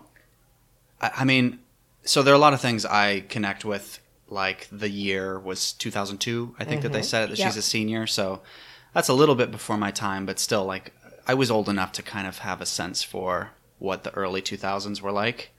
I, 0.99 1.11
I 1.19 1.23
mean, 1.25 1.59
so 2.03 2.21
there 2.21 2.33
are 2.33 2.37
a 2.37 2.39
lot 2.39 2.53
of 2.53 2.61
things 2.61 2.85
I 2.85 3.21
connect 3.21 3.65
with. 3.65 3.99
Like 4.27 4.67
the 4.71 4.89
year 4.89 5.37
was 5.39 5.73
2002. 5.73 6.55
I 6.57 6.63
think 6.63 6.83
that 6.83 6.93
they 6.93 7.01
said 7.01 7.29
that 7.31 7.37
Yep. 7.37 7.47
she's 7.49 7.57
a 7.57 7.61
senior, 7.61 8.07
so 8.07 8.41
that's 8.93 9.09
a 9.09 9.13
little 9.13 9.35
bit 9.35 9.51
before 9.51 9.77
my 9.77 9.91
time, 9.91 10.25
but 10.25 10.39
still, 10.39 10.63
like 10.63 10.93
I 11.27 11.33
was 11.33 11.51
old 11.51 11.67
enough 11.67 11.91
to 11.93 12.01
kind 12.03 12.25
of 12.27 12.37
have 12.39 12.61
a 12.61 12.65
sense 12.65 13.03
for 13.03 13.51
what 13.79 14.03
the 14.05 14.11
early 14.13 14.41
2000s 14.41 15.01
were 15.01 15.11
like. 15.11 15.51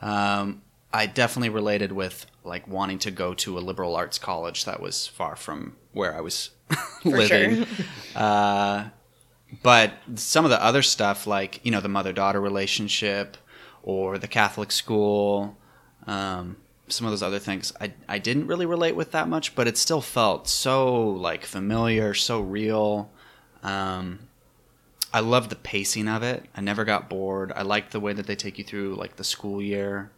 Um, 0.00 0.62
I 0.96 1.04
definitely 1.04 1.50
related 1.50 1.92
with 1.92 2.24
like 2.42 2.66
wanting 2.66 2.98
to 3.00 3.10
go 3.10 3.34
to 3.34 3.58
a 3.58 3.60
liberal 3.60 3.94
arts 3.94 4.18
college 4.18 4.64
that 4.64 4.80
was 4.80 5.06
far 5.06 5.36
from 5.36 5.76
where 5.92 6.16
I 6.16 6.22
was 6.22 6.50
living. 7.04 7.66
Uh, 8.14 8.88
but 9.62 9.92
some 10.14 10.46
of 10.46 10.50
the 10.50 10.62
other 10.62 10.80
stuff, 10.80 11.26
like 11.26 11.60
you 11.64 11.70
know, 11.70 11.82
the 11.82 11.90
mother-daughter 11.90 12.40
relationship 12.40 13.36
or 13.82 14.16
the 14.16 14.26
Catholic 14.26 14.72
school, 14.72 15.58
um, 16.06 16.56
some 16.88 17.06
of 17.06 17.12
those 17.12 17.22
other 17.22 17.40
things, 17.40 17.74
I 17.78 17.92
I 18.08 18.18
didn't 18.18 18.46
really 18.46 18.66
relate 18.66 18.96
with 18.96 19.12
that 19.12 19.28
much, 19.28 19.54
but 19.54 19.66
it 19.66 19.76
still 19.76 20.00
felt 20.00 20.48
so 20.48 20.96
like 21.10 21.44
familiar, 21.44 22.14
so 22.14 22.40
real. 22.40 23.10
Um, 23.62 24.20
I 25.12 25.20
loved 25.20 25.50
the 25.50 25.56
pacing 25.56 26.08
of 26.08 26.22
it. 26.22 26.46
I 26.56 26.62
never 26.62 26.86
got 26.86 27.10
bored. 27.10 27.52
I 27.54 27.62
liked 27.62 27.92
the 27.92 28.00
way 28.00 28.14
that 28.14 28.26
they 28.26 28.36
take 28.36 28.56
you 28.56 28.64
through 28.64 28.94
like 28.94 29.16
the 29.16 29.24
school 29.24 29.60
year. 29.60 30.10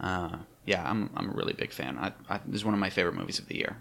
Uh, 0.00 0.36
yeah, 0.64 0.88
I'm 0.88 1.10
I'm 1.16 1.30
a 1.30 1.32
really 1.32 1.52
big 1.52 1.72
fan. 1.72 1.96
I, 1.98 2.12
I, 2.28 2.40
this 2.46 2.56
is 2.56 2.64
one 2.64 2.74
of 2.74 2.80
my 2.80 2.90
favorite 2.90 3.14
movies 3.14 3.38
of 3.38 3.46
the 3.46 3.56
year. 3.56 3.76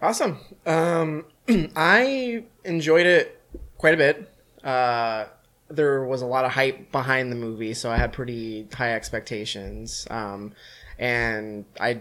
Awesome. 0.00 0.38
Um, 0.66 1.24
I 1.76 2.44
enjoyed 2.64 3.06
it 3.06 3.40
quite 3.78 3.94
a 3.94 3.96
bit. 3.96 4.32
Uh, 4.62 5.26
there 5.68 6.04
was 6.04 6.22
a 6.22 6.26
lot 6.26 6.44
of 6.44 6.52
hype 6.52 6.92
behind 6.92 7.32
the 7.32 7.36
movie, 7.36 7.74
so 7.74 7.90
I 7.90 7.96
had 7.96 8.12
pretty 8.12 8.68
high 8.72 8.94
expectations. 8.94 10.06
Um, 10.10 10.52
and 10.98 11.64
I 11.80 12.00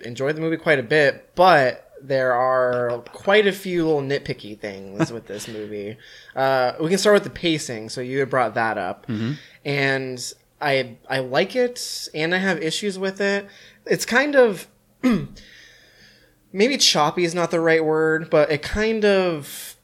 enjoyed 0.00 0.36
the 0.36 0.40
movie 0.40 0.56
quite 0.56 0.78
a 0.78 0.82
bit, 0.82 1.34
but 1.34 1.86
there 2.02 2.32
are 2.32 2.98
quite 3.12 3.46
a 3.46 3.52
few 3.52 3.86
little 3.86 4.02
nitpicky 4.02 4.58
things 4.58 5.12
with 5.12 5.26
this 5.26 5.46
movie. 5.56 5.96
Uh, 6.34 6.72
we 6.80 6.88
can 6.88 6.98
start 6.98 7.14
with 7.14 7.24
the 7.24 7.30
pacing. 7.30 7.90
So 7.90 8.00
you 8.00 8.18
had 8.18 8.30
brought 8.30 8.54
that 8.54 8.76
up, 8.78 9.06
and 9.64 10.34
I 10.60 10.96
I 11.08 11.20
like 11.20 11.56
it, 11.56 12.08
and 12.14 12.34
I 12.34 12.38
have 12.38 12.62
issues 12.62 12.98
with 12.98 13.20
it. 13.20 13.48
It's 13.86 14.04
kind 14.04 14.36
of 14.36 14.68
maybe 16.52 16.76
choppy 16.76 17.24
is 17.24 17.34
not 17.34 17.50
the 17.50 17.60
right 17.60 17.84
word, 17.84 18.30
but 18.30 18.50
it 18.50 18.62
kind 18.62 19.04
of 19.04 19.76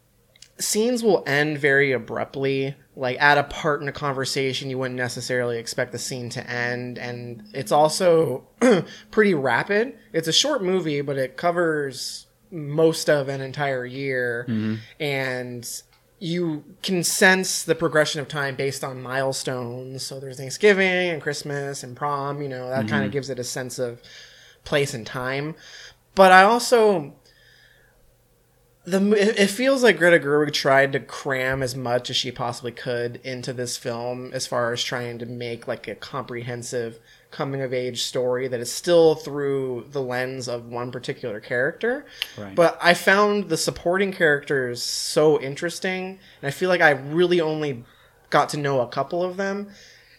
scenes 0.58 1.02
will 1.02 1.22
end 1.26 1.58
very 1.58 1.92
abruptly. 1.92 2.74
Like 2.94 3.20
at 3.20 3.36
a 3.36 3.42
part 3.44 3.82
in 3.82 3.88
a 3.88 3.92
conversation, 3.92 4.70
you 4.70 4.78
wouldn't 4.78 4.96
necessarily 4.96 5.58
expect 5.58 5.92
the 5.92 5.98
scene 5.98 6.30
to 6.30 6.50
end, 6.50 6.98
and 6.98 7.44
it's 7.52 7.72
also 7.72 8.46
pretty 9.10 9.34
rapid. 9.34 9.98
It's 10.12 10.28
a 10.28 10.32
short 10.32 10.62
movie, 10.62 11.02
but 11.02 11.18
it 11.18 11.36
covers 11.36 12.26
most 12.50 13.10
of 13.10 13.28
an 13.28 13.40
entire 13.40 13.84
year, 13.84 14.46
mm-hmm. 14.48 14.76
and 14.98 15.82
you 16.18 16.64
can 16.82 17.02
sense 17.02 17.62
the 17.62 17.74
progression 17.74 18.20
of 18.20 18.28
time 18.28 18.56
based 18.56 18.82
on 18.82 19.02
milestones. 19.02 20.02
So 20.02 20.18
there's 20.18 20.38
Thanksgiving 20.38 21.10
and 21.10 21.20
Christmas 21.20 21.82
and 21.82 21.96
prom. 21.96 22.40
You 22.40 22.48
know 22.48 22.68
that 22.68 22.80
mm-hmm. 22.80 22.88
kind 22.88 23.04
of 23.04 23.12
gives 23.12 23.30
it 23.30 23.38
a 23.38 23.44
sense 23.44 23.78
of 23.78 24.00
place 24.64 24.94
and 24.94 25.06
time. 25.06 25.54
But 26.14 26.32
I 26.32 26.42
also 26.42 27.14
the 28.86 29.12
it 29.12 29.38
it 29.38 29.50
feels 29.50 29.82
like 29.82 29.98
Greta 29.98 30.18
Gerwig 30.18 30.52
tried 30.52 30.92
to 30.92 31.00
cram 31.00 31.62
as 31.62 31.76
much 31.76 32.08
as 32.08 32.16
she 32.16 32.30
possibly 32.30 32.72
could 32.72 33.20
into 33.22 33.52
this 33.52 33.76
film 33.76 34.30
as 34.32 34.46
far 34.46 34.72
as 34.72 34.82
trying 34.82 35.18
to 35.18 35.26
make 35.26 35.68
like 35.68 35.88
a 35.88 35.94
comprehensive 35.94 36.98
coming 37.30 37.60
of 37.60 37.74
age 37.74 38.02
story 38.02 38.48
that 38.48 38.60
is 38.60 38.72
still 38.72 39.14
through 39.14 39.86
the 39.90 40.00
lens 40.00 40.48
of 40.48 40.66
one 40.66 40.90
particular 40.90 41.40
character. 41.40 42.06
Right. 42.38 42.54
But 42.54 42.78
I 42.80 42.94
found 42.94 43.48
the 43.48 43.56
supporting 43.56 44.12
characters 44.12 44.82
so 44.82 45.40
interesting 45.40 46.18
and 46.40 46.48
I 46.48 46.50
feel 46.50 46.68
like 46.68 46.80
I 46.80 46.90
really 46.90 47.40
only 47.40 47.84
got 48.30 48.48
to 48.50 48.56
know 48.56 48.80
a 48.80 48.88
couple 48.88 49.22
of 49.22 49.36
them 49.36 49.68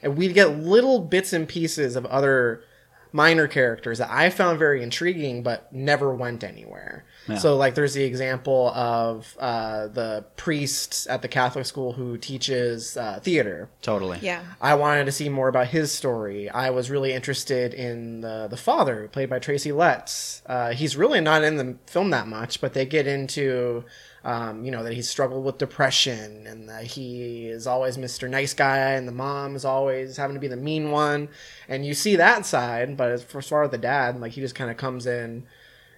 and 0.02 0.18
we'd 0.18 0.34
get 0.34 0.60
little 0.60 1.00
bits 1.00 1.34
and 1.34 1.48
pieces 1.48 1.96
of 1.96 2.06
other 2.06 2.64
minor 3.12 3.48
characters 3.48 3.98
that 4.00 4.10
I 4.12 4.30
found 4.30 4.60
very 4.60 4.84
intriguing 4.84 5.44
but 5.44 5.72
never 5.74 6.14
went 6.14 6.44
anywhere. 6.44 7.06
Yeah. 7.28 7.38
So 7.38 7.58
like 7.58 7.76
there's 7.76 7.94
the 7.94 8.04
example 8.04 8.70
of 8.70 9.36
uh, 9.40 9.88
the 9.88 10.26
priest 10.38 11.08
at 11.08 11.22
the 11.22 11.28
Catholic 11.28 11.66
school 11.66 11.94
who 11.94 12.18
teaches 12.18 12.96
uh, 12.96 13.20
theater. 13.22 13.70
Totally. 13.82 14.20
Yeah. 14.22 14.44
I 14.62 14.76
wanted 14.76 15.06
to 15.06 15.12
see 15.12 15.30
more 15.30 15.48
about 15.48 15.68
his 15.68 15.92
story. 15.92 16.50
I 16.50 16.70
was 16.70 16.90
really 16.90 17.14
interested 17.14 17.74
in 17.74 18.22
the 18.22 18.48
the 18.50 18.58
father, 18.58 19.10
played 19.12 19.30
by 19.30 19.40
Tracy 19.40 19.72
Letts. 19.72 20.42
Uh, 20.46 20.72
he's 20.72 20.96
really 20.96 21.20
not 21.22 21.44
in 21.44 21.58
the 21.58 21.76
film 21.86 22.10
that 22.12 22.28
much, 22.28 22.62
but 22.62 22.74
they 22.74 22.86
get 22.86 23.08
into, 23.08 23.84
um, 24.28 24.66
you 24.66 24.72
know, 24.72 24.84
that 24.84 24.94
he's 24.94 25.10
struggled 25.10 25.46
with 25.46 25.58
depression 25.58 26.46
and 26.46 26.68
that 26.68 26.84
he 26.84 27.48
is 27.48 27.66
always 27.66 27.98
Mr. 27.98 28.30
Nice 28.30 28.54
Guy, 28.54 28.92
and 28.92 29.08
the 29.08 29.14
mom 29.14 29.56
is 29.56 29.64
always 29.64 30.18
having 30.18 30.36
to 30.36 30.40
be 30.40 30.50
the 30.50 30.58
mean 30.58 30.92
one. 30.92 31.30
And 31.70 31.86
you 31.86 31.94
see 31.94 32.18
that 32.18 32.46
side, 32.46 32.98
but 32.98 33.10
as 33.10 33.24
far 33.24 33.64
as 33.64 33.72
the 33.72 33.78
dad, 33.78 34.20
like 34.20 34.34
he 34.34 34.42
just 34.42 34.54
kind 34.54 34.70
of 34.70 34.78
comes 34.78 35.08
in 35.08 35.48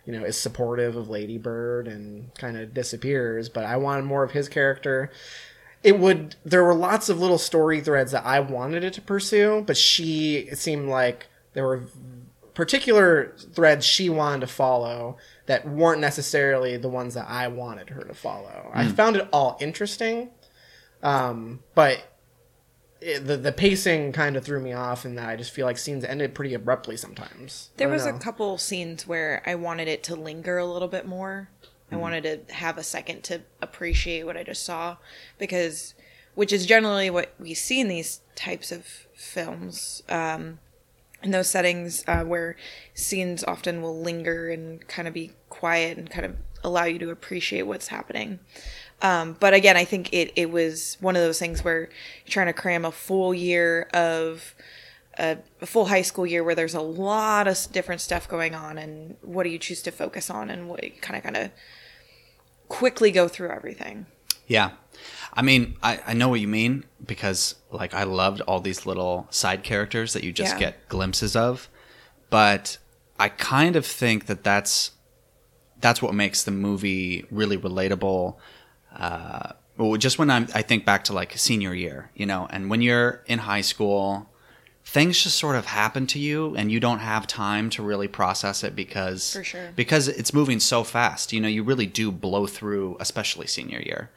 you 0.05 0.17
know, 0.17 0.25
is 0.25 0.37
supportive 0.37 0.95
of 0.95 1.09
Lady 1.09 1.37
Bird 1.37 1.87
and 1.87 2.33
kind 2.35 2.57
of 2.57 2.73
disappears. 2.73 3.49
But 3.49 3.65
I 3.65 3.77
wanted 3.77 4.05
more 4.05 4.23
of 4.23 4.31
his 4.31 4.49
character. 4.49 5.11
It 5.83 5.99
would. 5.99 6.35
There 6.43 6.63
were 6.63 6.73
lots 6.73 7.09
of 7.09 7.19
little 7.19 7.37
story 7.37 7.79
threads 7.79 8.11
that 8.11 8.25
I 8.25 8.39
wanted 8.39 8.83
it 8.83 8.93
to 8.93 9.01
pursue, 9.01 9.63
but 9.67 9.77
she. 9.77 10.37
It 10.37 10.57
seemed 10.57 10.89
like 10.89 11.27
there 11.53 11.65
were 11.65 11.83
particular 12.55 13.35
threads 13.53 13.85
she 13.85 14.09
wanted 14.09 14.41
to 14.41 14.47
follow 14.47 15.17
that 15.49 15.67
weren't 15.67 15.99
necessarily 15.99 16.77
the 16.77 16.87
ones 16.87 17.15
that 17.15 17.27
I 17.27 17.47
wanted 17.47 17.89
her 17.89 18.03
to 18.03 18.13
follow. 18.13 18.69
I 18.71 18.87
found 18.87 19.15
it 19.15 19.27
all 19.33 19.57
interesting, 19.59 20.29
um, 21.01 21.61
but 21.73 22.03
it, 23.01 23.25
the 23.25 23.35
the 23.35 23.51
pacing 23.51 24.11
kind 24.11 24.37
of 24.37 24.45
threw 24.45 24.61
me 24.61 24.73
off, 24.73 25.05
and 25.05 25.17
that 25.17 25.27
I 25.27 25.35
just 25.35 25.49
feel 25.49 25.65
like 25.65 25.79
scenes 25.79 26.03
ended 26.03 26.35
pretty 26.35 26.53
abruptly 26.53 26.95
sometimes. 26.97 27.71
There 27.77 27.87
don't 27.87 27.95
was 27.95 28.05
a 28.05 28.13
couple 28.13 28.59
scenes 28.59 29.07
where 29.07 29.41
I 29.43 29.55
wanted 29.55 29.87
it 29.87 30.03
to 30.03 30.15
linger 30.15 30.59
a 30.59 30.67
little 30.67 30.87
bit 30.87 31.07
more. 31.07 31.49
I 31.91 31.95
wanted 31.95 32.45
to 32.47 32.53
have 32.53 32.77
a 32.77 32.83
second 32.83 33.23
to 33.23 33.41
appreciate 33.59 34.27
what 34.27 34.37
I 34.37 34.43
just 34.43 34.61
saw 34.61 34.97
because 35.39 35.95
which 36.35 36.53
is 36.53 36.67
generally 36.67 37.09
what 37.09 37.33
we 37.39 37.55
see 37.55 37.79
in 37.79 37.87
these 37.87 38.21
types 38.35 38.71
of 38.71 38.85
films. 39.15 40.03
Um, 40.07 40.59
in 41.21 41.31
those 41.31 41.49
settings 41.49 42.03
uh, 42.07 42.23
where 42.23 42.55
scenes 42.93 43.43
often 43.43 43.81
will 43.81 43.99
linger 43.99 44.49
and 44.49 44.87
kind 44.87 45.07
of 45.07 45.13
be 45.13 45.31
quiet 45.59 45.97
and 45.97 46.09
kind 46.09 46.25
of 46.25 46.35
allow 46.63 46.85
you 46.85 46.99
to 46.99 47.09
appreciate 47.09 47.63
what's 47.63 47.87
happening. 47.87 48.39
Um, 49.01 49.37
but 49.39 49.53
again, 49.53 49.77
I 49.77 49.85
think 49.85 50.11
it, 50.13 50.33
it 50.35 50.51
was 50.51 50.97
one 50.99 51.15
of 51.15 51.21
those 51.21 51.39
things 51.39 51.63
where 51.63 51.79
you're 52.25 52.31
trying 52.31 52.47
to 52.47 52.53
cram 52.53 52.83
a 52.85 52.91
full 52.91 53.33
year 53.33 53.87
of 53.93 54.55
a, 55.17 55.37
a 55.61 55.65
full 55.65 55.85
high 55.85 56.01
school 56.01 56.25
year 56.27 56.43
where 56.43 56.55
there's 56.55 56.75
a 56.75 56.81
lot 56.81 57.47
of 57.47 57.57
different 57.71 58.01
stuff 58.01 58.27
going 58.27 58.53
on, 58.55 58.77
and 58.77 59.15
what 59.21 59.43
do 59.43 59.49
you 59.49 59.59
choose 59.59 59.81
to 59.83 59.91
focus 59.91 60.29
on, 60.29 60.49
and 60.49 60.67
what 60.69 60.81
kind 61.01 61.17
of 61.17 61.23
kind 61.23 61.37
of 61.37 61.51
quickly 62.67 63.11
go 63.11 63.27
through 63.27 63.49
everything. 63.49 64.05
Yeah. 64.47 64.71
I 65.33 65.41
mean, 65.41 65.75
I, 65.83 65.99
I 66.07 66.13
know 66.13 66.29
what 66.29 66.39
you 66.39 66.47
mean 66.47 66.83
because 67.05 67.55
like 67.71 67.93
I 67.93 68.03
loved 68.03 68.41
all 68.41 68.59
these 68.59 68.85
little 68.85 69.27
side 69.29 69.63
characters 69.63 70.13
that 70.13 70.23
you 70.23 70.31
just 70.31 70.55
Yeah. 70.55 70.59
get 70.59 70.89
glimpses 70.89 71.35
of, 71.35 71.69
but 72.29 72.77
I 73.19 73.29
kind 73.29 73.75
of 73.75 73.85
think 73.85 74.25
that 74.25 74.43
that's 74.43 74.91
that's 75.81 76.01
what 76.01 76.13
makes 76.13 76.43
the 76.43 76.51
movie 76.51 77.25
really 77.31 77.57
relatable. 77.57 78.35
Uh, 78.95 79.53
well, 79.77 79.95
just 79.97 80.19
when 80.19 80.29
I'm, 80.29 80.47
I 80.53 80.61
think 80.61 80.85
back 80.85 81.05
to 81.05 81.13
like 81.13 81.37
senior 81.37 81.73
year, 81.73 82.11
you 82.15 82.25
know, 82.25 82.47
and 82.49 82.69
when 82.69 82.81
you're 82.81 83.23
in 83.27 83.39
high 83.39 83.61
school, 83.61 84.29
things 84.83 85.21
just 85.21 85.37
sort 85.37 85.55
of 85.55 85.65
happen 85.67 86.07
to 86.07 86.17
you, 86.19 86.55
and 86.55 86.71
you 86.71 86.79
don't 86.79 86.99
have 86.99 87.27
time 87.27 87.69
to 87.69 87.83
really 87.83 88.07
process 88.07 88.63
it 88.63 88.75
because 88.75 89.33
For 89.33 89.43
sure. 89.43 89.69
because 89.75 90.07
it's 90.07 90.33
moving 90.33 90.59
so 90.59 90.83
fast. 90.83 91.31
You 91.31 91.39
know, 91.41 91.47
you 91.47 91.63
really 91.63 91.85
do 91.85 92.11
blow 92.11 92.47
through, 92.47 92.97
especially 92.99 93.45
senior 93.47 93.79
year, 93.79 94.09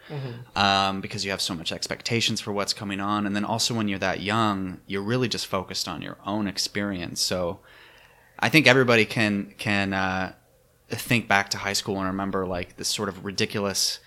um, 0.57 1.01
because 1.01 1.25
you 1.25 1.31
have 1.31 1.43
so 1.43 1.55
much 1.55 1.73
expectations 1.73 2.41
for 2.41 2.53
what's 2.53 2.73
coming 2.73 3.01
on, 3.01 3.27
and 3.27 3.37
then 3.37 3.45
also 3.45 3.75
when 3.75 3.87
you're 3.87 3.99
that 3.99 4.21
young, 4.23 4.81
you're 4.87 5.03
really 5.03 5.29
just 5.29 5.47
focused 5.47 5.87
on 5.89 6.01
your 6.01 6.17
own 6.25 6.47
experience. 6.47 7.21
So, 7.21 7.61
I 8.39 8.49
think 8.49 8.67
everybody 8.67 9.05
can 9.05 9.55
can 9.59 9.93
uh, 9.93 10.33
think 10.97 11.29
back 11.29 11.51
to 11.51 11.59
high 11.59 11.73
school 11.73 11.97
and 11.99 12.07
remember 12.07 12.47
like 12.47 12.77
this 12.77 12.89
sort 12.89 13.09
of 13.09 13.25
ridiculous 13.25 14.01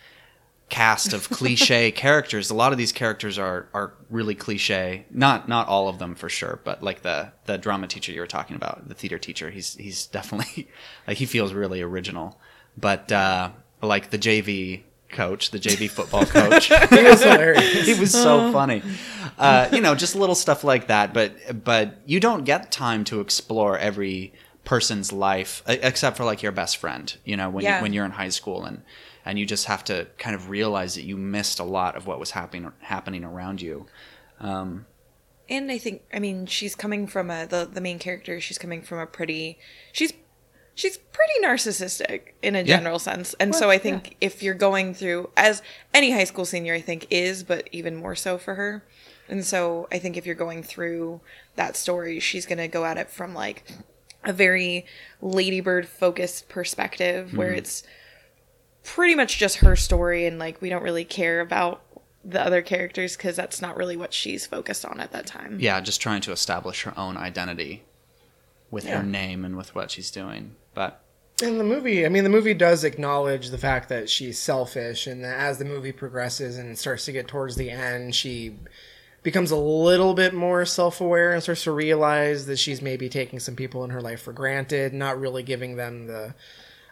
cast 0.69 1.13
of 1.13 1.29
cliche 1.29 1.91
characters. 2.05 2.49
A 2.49 2.55
lot 2.55 2.71
of 2.71 2.77
these 2.77 2.91
characters 2.91 3.37
are 3.37 3.67
are 3.73 3.93
really 4.09 4.35
cliche. 4.35 5.05
Not 5.11 5.47
not 5.47 5.67
all 5.67 5.87
of 5.87 5.99
them 5.99 6.15
for 6.15 6.29
sure, 6.29 6.59
but 6.63 6.81
like 6.83 7.01
the 7.01 7.31
the 7.45 7.57
drama 7.57 7.87
teacher 7.87 8.11
you 8.11 8.19
were 8.21 8.27
talking 8.27 8.55
about, 8.55 8.87
the 8.87 8.95
theater 8.95 9.19
teacher, 9.19 9.49
he's 9.51 9.75
he's 9.75 10.07
definitely 10.07 10.67
like 11.07 11.17
he 11.17 11.25
feels 11.25 11.53
really 11.53 11.81
original. 11.81 12.39
But 12.77 13.11
uh, 13.11 13.51
like 13.81 14.09
the 14.09 14.17
JV 14.17 14.83
coach, 15.09 15.51
the 15.51 15.59
JV 15.59 15.89
football 15.89 16.25
coach, 16.25 16.65
He 16.89 17.03
was 17.03 17.23
hilarious. 17.23 17.85
he 17.85 17.93
was 17.93 18.11
so 18.11 18.51
funny. 18.51 18.81
Uh, 19.37 19.69
you 19.71 19.79
know, 19.81 19.95
just 19.95 20.15
little 20.15 20.35
stuff 20.35 20.63
like 20.63 20.87
that. 20.87 21.13
But 21.13 21.63
but 21.63 21.99
you 22.05 22.19
don't 22.19 22.43
get 22.43 22.71
time 22.71 23.03
to 23.05 23.21
explore 23.21 23.77
every 23.77 24.33
person's 24.65 25.13
life 25.13 25.63
except 25.67 26.17
for 26.17 26.25
like 26.25 26.41
your 26.43 26.51
best 26.51 26.77
friend. 26.77 27.15
You 27.23 27.37
know, 27.37 27.49
when 27.49 27.63
Yeah. 27.63 27.77
you, 27.77 27.83
when 27.83 27.93
you're 27.93 28.05
in 28.05 28.11
high 28.11 28.29
school 28.29 28.65
and 28.65 28.81
and 29.23 29.39
you 29.39 29.45
just 29.45 29.65
have 29.65 29.83
to 29.85 30.07
kind 30.17 30.35
of 30.35 30.49
realize 30.49 30.95
that 30.95 31.03
you 31.03 31.17
missed 31.17 31.59
a 31.59 31.63
lot 31.63 31.95
of 31.95 32.05
what 32.05 32.19
was 32.19 32.31
happening 32.31 32.71
happening 32.81 33.23
around 33.23 33.61
you. 33.61 33.85
Um, 34.39 34.85
And 35.49 35.71
I 35.71 35.77
think 35.77 36.01
I 36.13 36.19
mean 36.19 36.45
she's 36.47 36.75
coming 36.75 37.07
from 37.07 37.29
a 37.29 37.45
the 37.45 37.69
the 37.71 37.81
main 37.81 37.99
character. 37.99 38.41
She's 38.41 38.57
coming 38.57 38.81
from 38.81 38.99
a 38.99 39.05
pretty 39.05 39.57
she's 39.91 40.11
she's 40.73 40.97
pretty 40.97 41.33
narcissistic 41.41 42.33
in 42.41 42.55
a 42.55 42.63
general 42.63 42.99
sense. 42.99 43.33
And 43.39 43.55
so 43.55 43.69
I 43.69 43.77
think 43.77 44.17
if 44.19 44.43
you're 44.43 44.53
going 44.55 44.93
through 44.93 45.29
as 45.37 45.61
any 45.93 46.11
high 46.11 46.25
school 46.25 46.45
senior 46.45 46.73
I 46.73 46.81
think 46.81 47.07
is, 47.09 47.43
but 47.43 47.69
even 47.71 47.95
more 47.95 48.15
so 48.15 48.37
for 48.37 48.55
her. 48.55 48.83
And 49.29 49.43
so 49.45 49.87
I 49.91 49.97
think 49.99 50.17
if 50.17 50.25
you're 50.25 50.35
going 50.35 50.61
through 50.63 51.21
that 51.55 51.75
story, 51.77 52.19
she's 52.19 52.45
going 52.45 52.59
to 52.59 52.67
go 52.67 52.85
at 52.85 52.97
it 52.97 53.09
from 53.09 53.33
like 53.33 53.63
a 54.25 54.33
very 54.33 54.85
ladybird 55.21 55.87
focused 55.87 56.49
perspective 56.49 57.33
where 57.35 57.49
mm-hmm. 57.49 57.57
it's 57.59 57.83
pretty 58.83 59.15
much 59.15 59.37
just 59.37 59.57
her 59.57 59.75
story 59.75 60.25
and 60.25 60.37
like 60.39 60.61
we 60.61 60.69
don't 60.69 60.83
really 60.83 61.05
care 61.05 61.41
about 61.41 61.81
the 62.23 62.43
other 62.43 62.61
characters 62.61 63.15
because 63.15 63.35
that's 63.35 63.61
not 63.61 63.77
really 63.77 63.95
what 63.95 64.13
she's 64.13 64.45
focused 64.45 64.85
on 64.85 64.99
at 64.99 65.11
that 65.11 65.25
time. 65.27 65.57
yeah, 65.59 65.79
just 65.79 66.01
trying 66.01 66.21
to 66.21 66.31
establish 66.31 66.83
her 66.83 66.93
own 66.97 67.17
identity 67.17 67.83
with 68.71 68.85
Yeah. 68.85 68.97
her 68.97 69.03
name 69.03 69.45
and 69.45 69.55
with 69.55 69.75
what 69.75 69.91
she's 69.91 70.09
doing. 70.11 70.55
But 70.73 71.01
In 71.41 71.57
the 71.57 71.63
movie, 71.63 72.05
I 72.05 72.09
mean, 72.09 72.23
the 72.23 72.29
movie 72.29 72.53
does 72.53 72.83
acknowledge 72.83 73.49
the 73.49 73.57
fact 73.57 73.89
that 73.89 74.09
she's 74.09 74.39
selfish, 74.39 75.05
and 75.05 75.23
that 75.23 75.37
as 75.37 75.57
the 75.57 75.65
movie 75.65 75.91
progresses 75.91 76.57
and 76.57 76.77
starts 76.77 77.05
to 77.05 77.11
get 77.11 77.27
towards 77.27 77.57
the 77.57 77.69
end, 77.69 78.15
she 78.15 78.55
becomes 79.25 79.51
a 79.51 79.55
little 79.57 80.13
bit 80.13 80.33
more 80.33 80.63
self 80.65 81.01
aware 81.01 81.33
and 81.33 81.43
starts 81.43 81.63
to 81.63 81.71
realize 81.71 82.45
that 82.45 82.57
she's 82.57 82.81
maybe 82.81 83.09
taking 83.09 83.39
some 83.39 83.55
people 83.57 83.83
in 83.83 83.89
her 83.89 83.99
life 84.01 84.21
for 84.21 84.31
granted, 84.31 84.93
not 84.93 85.19
really 85.19 85.43
giving 85.43 85.75
them 85.75 86.07
the 86.07 86.33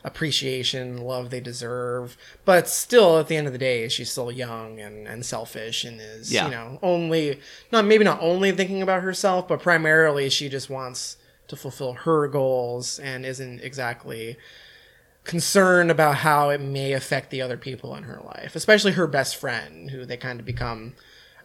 appreciation, 0.04 0.98
love 0.98 1.30
they 1.30 1.40
deserve. 1.40 2.18
But 2.44 2.68
still, 2.68 3.20
at 3.20 3.28
the 3.30 3.38
end 3.38 3.48
of 3.48 3.54
the 3.54 3.60
day, 3.60 3.88
she's 3.88 4.12
still 4.12 4.32
young 4.32 4.80
and, 4.82 5.08
and 5.08 5.26
selfish 5.26 5.86
and 5.86 6.02
is, 6.02 6.34
Yeah. 6.34 6.46
you 6.46 6.52
know, 6.52 6.80
only, 6.82 7.40
not 7.72 7.86
maybe 7.86 8.04
not 8.04 8.20
only 8.20 8.52
thinking 8.52 8.82
about 8.82 9.02
herself, 9.04 9.48
but 9.48 9.62
primarily 9.62 10.30
she 10.30 10.50
just 10.50 10.70
wants 10.70 11.16
to 11.48 11.56
fulfill 11.56 11.94
her 11.94 12.28
goals 12.28 13.00
and 13.00 13.26
isn't 13.26 13.62
exactly 13.62 14.36
concerned 15.24 15.90
about 15.90 16.16
how 16.18 16.50
it 16.50 16.60
may 16.60 16.92
affect 16.94 17.30
the 17.30 17.42
other 17.42 17.58
people 17.58 17.96
in 17.96 18.04
her 18.04 18.20
life, 18.26 18.56
especially 18.56 18.92
her 18.94 19.08
best 19.08 19.36
friend, 19.38 19.92
who 19.92 20.04
they 20.06 20.18
kind 20.18 20.40
of 20.40 20.46
become 20.46 20.94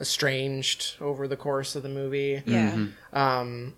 estranged 0.00 0.95
over 1.00 1.28
the 1.28 1.37
course 1.37 1.76
of 1.76 1.83
the 1.83 1.88
movie. 1.88 2.43
Yeah. 2.47 2.87
Um, 3.12 3.75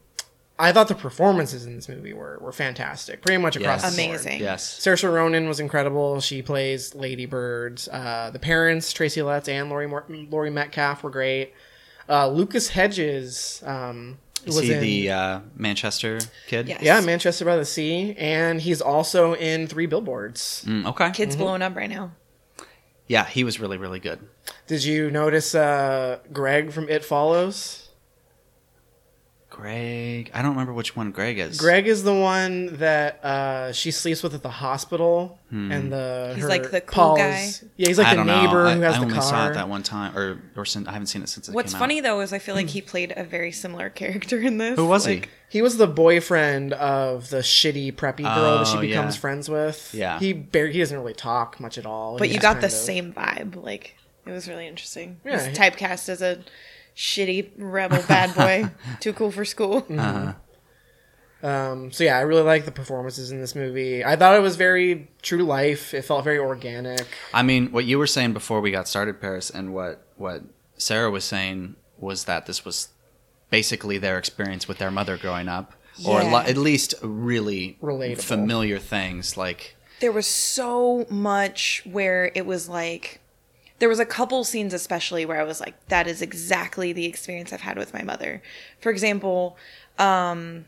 I 0.58 0.72
thought 0.72 0.88
the 0.88 0.94
performances 0.94 1.64
in 1.64 1.74
this 1.76 1.88
movie 1.88 2.12
were, 2.12 2.36
were 2.38 2.52
fantastic, 2.52 3.22
pretty 3.22 3.40
much 3.40 3.56
across 3.56 3.82
Yes. 3.82 3.96
the 3.96 4.02
board. 4.02 4.10
Amazing. 4.20 4.40
yes, 4.40 4.78
Saoirse 4.80 5.10
Ronan 5.10 5.48
was 5.48 5.58
incredible. 5.58 6.20
She 6.20 6.42
plays 6.42 6.94
Lady 6.94 7.24
Bird. 7.24 7.80
Uh, 7.90 8.28
the 8.30 8.38
parents, 8.38 8.92
Tracy 8.92 9.22
Letts 9.22 9.48
and 9.48 9.70
Laurie, 9.70 9.86
Mor- 9.86 10.04
Laurie 10.08 10.50
Metcalf, 10.50 11.02
were 11.02 11.08
great. 11.10 11.54
Uh, 12.08 12.28
Lucas 12.28 12.68
Hedges 12.68 13.62
um, 13.64 14.18
is 14.44 14.54
was 14.56 14.64
he 14.66 14.72
in 14.74 14.80
the 14.80 15.10
uh, 15.10 15.40
Manchester 15.56 16.18
kid? 16.46 16.68
Yes. 16.68 16.82
yeah 16.82 17.00
Manchester 17.00 17.46
by 17.46 17.56
the 17.56 17.64
Sea, 17.64 18.14
and 18.18 18.60
he's 18.60 18.82
also 18.82 19.34
in 19.34 19.66
Three 19.66 19.86
Billboards. 19.86 20.62
Mm, 20.68 20.86
okay. 20.88 21.10
Kids 21.12 21.36
blowing 21.36 21.62
up 21.62 21.74
right 21.74 21.88
now. 21.88 22.10
Yeah, 23.10 23.26
he 23.26 23.42
was 23.42 23.58
really 23.58 23.76
really 23.76 23.98
good. 23.98 24.20
Did 24.68 24.84
you 24.84 25.10
notice 25.10 25.52
uh, 25.52 26.20
Greg 26.32 26.70
from 26.70 26.88
It 26.88 27.04
Follows? 27.04 27.89
Greg, 29.60 30.30
I 30.32 30.42
don't 30.42 30.52
remember 30.52 30.72
which 30.72 30.96
one 30.96 31.10
Greg 31.12 31.38
is. 31.38 31.58
Greg 31.58 31.86
is 31.86 32.02
the 32.02 32.14
one 32.14 32.76
that 32.78 33.22
uh, 33.24 33.72
she 33.72 33.90
sleeps 33.90 34.22
with 34.22 34.34
at 34.34 34.42
the 34.42 34.48
hospital, 34.50 35.38
and 35.50 35.92
the 35.92 36.32
He's 36.36 36.44
like 36.46 36.70
the 36.70 36.80
cool 36.80 37.16
Paul's- 37.16 37.18
guy? 37.18 37.50
Yeah, 37.76 37.88
he's 37.88 37.98
like 37.98 38.06
I 38.06 38.16
the 38.16 38.24
neighbor 38.24 38.64
know. 38.64 38.74
who 38.74 38.82
I, 38.82 38.86
has 38.86 38.94
I 38.94 38.98
the 38.98 39.04
only 39.04 39.14
car. 39.14 39.22
saw 39.22 39.48
it 39.48 39.54
that 39.54 39.68
one 39.68 39.82
time, 39.82 40.16
or 40.16 40.38
or 40.56 40.64
sin, 40.64 40.86
I 40.88 40.92
haven't 40.92 41.06
seen 41.08 41.22
it 41.22 41.28
since 41.28 41.48
it 41.48 41.54
What's 41.54 41.72
came 41.72 41.78
funny 41.80 41.98
out. 41.98 42.04
though 42.04 42.20
is 42.20 42.32
I 42.32 42.38
feel 42.38 42.54
like 42.54 42.68
he 42.68 42.80
played 42.80 43.12
a 43.16 43.24
very 43.24 43.52
similar 43.52 43.90
character 44.00 44.40
in 44.40 44.58
this. 44.58 44.76
Who 44.78 44.86
was 44.86 45.06
Like, 45.06 45.28
He 45.48 45.60
was 45.62 45.76
the 45.76 45.86
boyfriend 45.86 46.72
of 46.74 47.28
the 47.30 47.38
shitty 47.38 47.92
preppy 47.94 48.22
girl 48.22 48.58
that 48.58 48.66
she 48.68 48.78
Oh, 48.78 48.80
becomes 48.80 49.16
yeah. 49.16 49.20
friends 49.20 49.48
with. 49.48 49.90
Yeah. 49.92 50.18
he 50.18 50.32
barely, 50.32 50.72
he 50.72 50.78
doesn't 50.78 50.96
really 50.98 51.14
talk 51.14 51.58
much 51.60 51.76
at 51.78 51.86
all. 51.86 52.16
But 52.18 52.28
He's 52.28 52.36
you 52.36 52.40
got 52.40 52.60
the 52.60 52.66
of- 52.66 52.72
same 52.72 53.12
vibe. 53.12 53.62
Like 53.62 53.96
it 54.26 54.30
was 54.32 54.48
really 54.48 54.66
interesting. 54.68 55.20
Yeah, 55.24 55.44
He's 55.46 55.56
he- 55.58 55.62
typecast 55.64 56.08
as 56.08 56.22
a 56.22 56.38
shitty 57.00 57.50
rebel 57.56 58.02
bad 58.06 58.34
boy, 58.34 58.70
too 59.00 59.14
cool 59.14 59.30
for 59.30 59.46
school. 59.46 59.86
Uh-huh. 59.88 60.34
Um, 61.42 61.90
so 61.90 62.04
yeah, 62.04 62.18
I 62.18 62.20
really 62.20 62.42
like 62.42 62.66
the 62.66 62.70
performances 62.70 63.30
in 63.32 63.40
this 63.40 63.54
movie. 63.54 64.04
I 64.04 64.14
thought 64.16 64.36
it 64.36 64.42
was 64.42 64.56
very 64.56 65.08
true 65.22 65.38
to 65.38 65.44
life. 65.44 65.94
It 65.94 66.02
felt 66.02 66.22
very 66.22 66.38
organic. 66.38 67.06
I 67.32 67.42
mean, 67.42 67.72
what 67.72 67.86
you 67.86 67.98
were 67.98 68.06
saying 68.06 68.34
before 68.34 68.60
we 68.60 68.70
got 68.70 68.86
started, 68.86 69.20
Paris, 69.22 69.48
and 69.48 69.72
what 69.72 70.06
what 70.16 70.42
Sarah 70.76 71.10
was 71.10 71.24
saying 71.24 71.76
was 71.98 72.24
that 72.24 72.44
this 72.44 72.64
was 72.66 72.88
basically 73.48 73.96
their 73.96 74.18
experience 74.18 74.68
with 74.68 74.76
their 74.76 74.90
mother 74.90 75.16
growing 75.16 75.48
up, 75.48 75.72
or 76.06 76.20
Yeah. 76.20 76.40
li- 76.42 76.50
at 76.50 76.58
least 76.58 76.94
really 77.02 77.78
Relatable. 77.82 78.22
familiar 78.22 78.78
things 78.78 79.38
like 79.38 79.76
there 80.00 80.12
was 80.12 80.26
so 80.26 81.06
much 81.08 81.82
where 81.90 82.30
it 82.34 82.44
was 82.44 82.68
like 82.68 83.20
there 83.80 83.88
was 83.88 83.98
a 83.98 84.06
couple 84.06 84.44
scenes 84.44 84.72
especially 84.72 85.26
where 85.26 85.40
I 85.40 85.44
was 85.44 85.60
like, 85.60 85.74
that 85.88 86.06
is 86.06 86.22
exactly 86.22 86.92
the 86.92 87.06
experience 87.06 87.52
I've 87.52 87.62
had 87.62 87.76
with 87.76 87.92
my 87.92 88.02
mother. 88.02 88.40
For 88.80 88.90
example, 88.90 89.56
um 89.98 90.66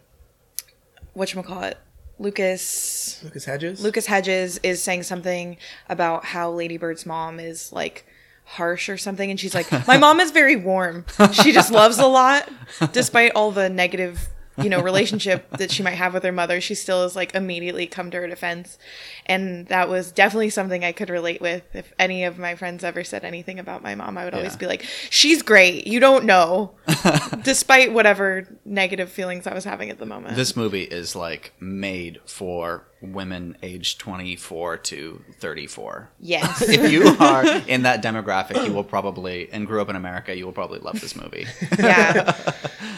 whatchamacallit, 1.17 1.75
Lucas 2.19 3.21
Lucas 3.23 3.45
Hedges. 3.45 3.83
Lucas 3.83 4.07
Hedges 4.07 4.59
is 4.63 4.83
saying 4.83 5.05
something 5.05 5.57
about 5.89 6.25
how 6.25 6.51
Lady 6.51 6.77
Bird's 6.77 7.07
mom 7.07 7.39
is 7.39 7.73
like 7.73 8.07
harsh 8.45 8.89
or 8.89 8.99
something 8.99 9.31
and 9.31 9.39
she's 9.39 9.55
like 9.55 9.71
my 9.87 9.97
mom 9.97 10.19
is 10.19 10.33
very 10.33 10.57
warm 10.57 11.05
she 11.33 11.53
just 11.53 11.71
loves 11.71 11.99
a 11.99 12.07
lot 12.07 12.49
despite 12.91 13.31
all 13.37 13.53
the 13.53 13.69
negative 13.69 14.29
you 14.59 14.69
know 14.69 14.81
relationship 14.83 15.49
that 15.59 15.71
she 15.71 15.83
might 15.83 15.93
have 15.95 16.13
with 16.15 16.23
her 16.25 16.33
mother 16.33 16.61
she 16.61 16.75
still 16.75 17.05
is 17.05 17.17
like 17.17 17.35
immediately 17.35 17.87
come 17.87 18.11
to 18.11 18.19
her 18.19 18.27
defense. 18.27 18.79
And 19.27 19.67
that 19.69 19.89
was 19.89 20.13
definitely 20.13 20.51
something 20.51 20.85
i 20.85 20.93
could 20.93 21.09
relate 21.11 21.41
with. 21.41 21.63
If 21.75 21.93
any 21.99 22.25
of 22.25 22.39
my 22.39 22.55
friends 22.55 22.85
ever 22.85 23.05
said 23.05 23.25
anything 23.25 23.59
about 23.59 23.83
my 23.83 23.95
mom 23.95 24.19
i 24.19 24.25
would 24.25 24.35
always 24.35 24.53
Yeah. 24.55 24.59
be 24.59 24.67
like 24.67 24.83
she's 25.11 25.43
great. 25.43 25.87
You 25.87 26.01
don't 26.01 26.25
know. 26.25 26.73
Despite 27.43 27.93
whatever 27.93 28.47
negative 28.65 29.11
feelings 29.11 29.47
i 29.47 29.55
was 29.55 29.65
having 29.65 29.91
at 29.91 29.99
the 29.99 30.07
moment. 30.07 30.37
This 30.37 30.57
movie 30.57 30.83
is 30.85 31.17
like 31.17 31.53
made 31.61 32.21
for 32.27 32.87
women 33.03 33.57
aged 33.63 33.99
24 33.99 34.77
to 34.79 35.25
34. 35.39 36.09
yes 36.21 36.63
If 36.69 36.91
you 36.91 37.09
are 37.21 37.45
in 37.67 37.83
that 37.83 38.03
demographic, 38.03 38.65
you 38.67 38.73
will 38.73 38.85
probably 38.85 39.51
and 39.53 39.67
grew 39.67 39.83
up 39.83 39.89
in 39.89 39.97
America, 39.97 40.35
you 40.37 40.45
will 40.47 40.53
probably 40.53 40.79
love 40.79 41.01
this 41.01 41.15
movie. 41.17 41.47
yeah 41.79 42.41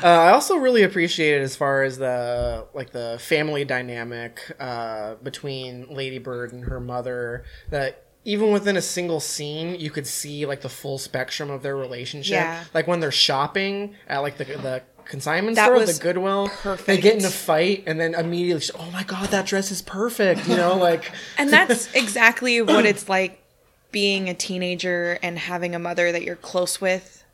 Uh, 0.03 0.07
I 0.09 0.31
also 0.33 0.57
really 0.57 0.83
appreciated 0.83 1.41
as 1.41 1.57
far 1.57 1.83
as 1.83 1.97
the 1.97 2.67
like 2.75 2.91
the 2.91 3.17
family 3.21 3.65
dynamic 3.65 4.55
uh, 4.61 5.15
between 5.23 5.87
Lady 5.95 6.19
Bird 6.19 6.53
and 6.53 6.65
her 6.67 6.79
mother. 6.79 7.45
That 7.71 8.03
even 8.27 8.53
within 8.53 8.77
a 8.77 8.83
single 8.83 9.21
scene, 9.21 9.79
you 9.81 9.91
could 9.91 10.07
see 10.07 10.45
like 10.45 10.61
the 10.61 10.69
full 10.69 10.99
spectrum 10.99 11.49
of 11.51 11.63
their 11.63 11.75
relationship. 11.77 12.35
Yeah. 12.35 12.65
Like 12.75 12.87
when 12.87 13.01
they're 13.01 13.11
shopping 13.11 13.95
at 14.07 14.19
like 14.19 14.37
the 14.37 14.45
the 14.45 14.83
consignment 15.05 15.57
That 15.57 15.67
store, 15.67 15.85
the 15.85 15.99
Goodwill. 16.01 16.49
Perfect. 16.49 16.87
They 16.87 16.99
get 16.99 17.19
in 17.19 17.25
a 17.25 17.31
fight 17.31 17.85
and 17.87 18.01
then 18.01 18.15
immediately, 18.15 18.67
oh 18.79 18.91
my 18.91 19.03
god, 19.03 19.29
that 19.31 19.47
dress 19.47 19.71
is 19.71 19.83
perfect. 19.83 20.49
You 20.49 20.57
know, 20.57 20.77
like 20.77 21.11
And 21.39 21.51
that's 21.51 21.93
exactly 21.95 22.63
what 22.63 22.87
it's 22.87 23.09
like 23.09 23.43
being 23.91 24.29
a 24.29 24.35
teenager 24.35 25.19
and 25.23 25.39
having 25.39 25.75
a 25.75 25.79
mother 25.79 26.11
that 26.11 26.23
you're 26.23 26.35
close 26.37 26.81
with, 26.81 27.25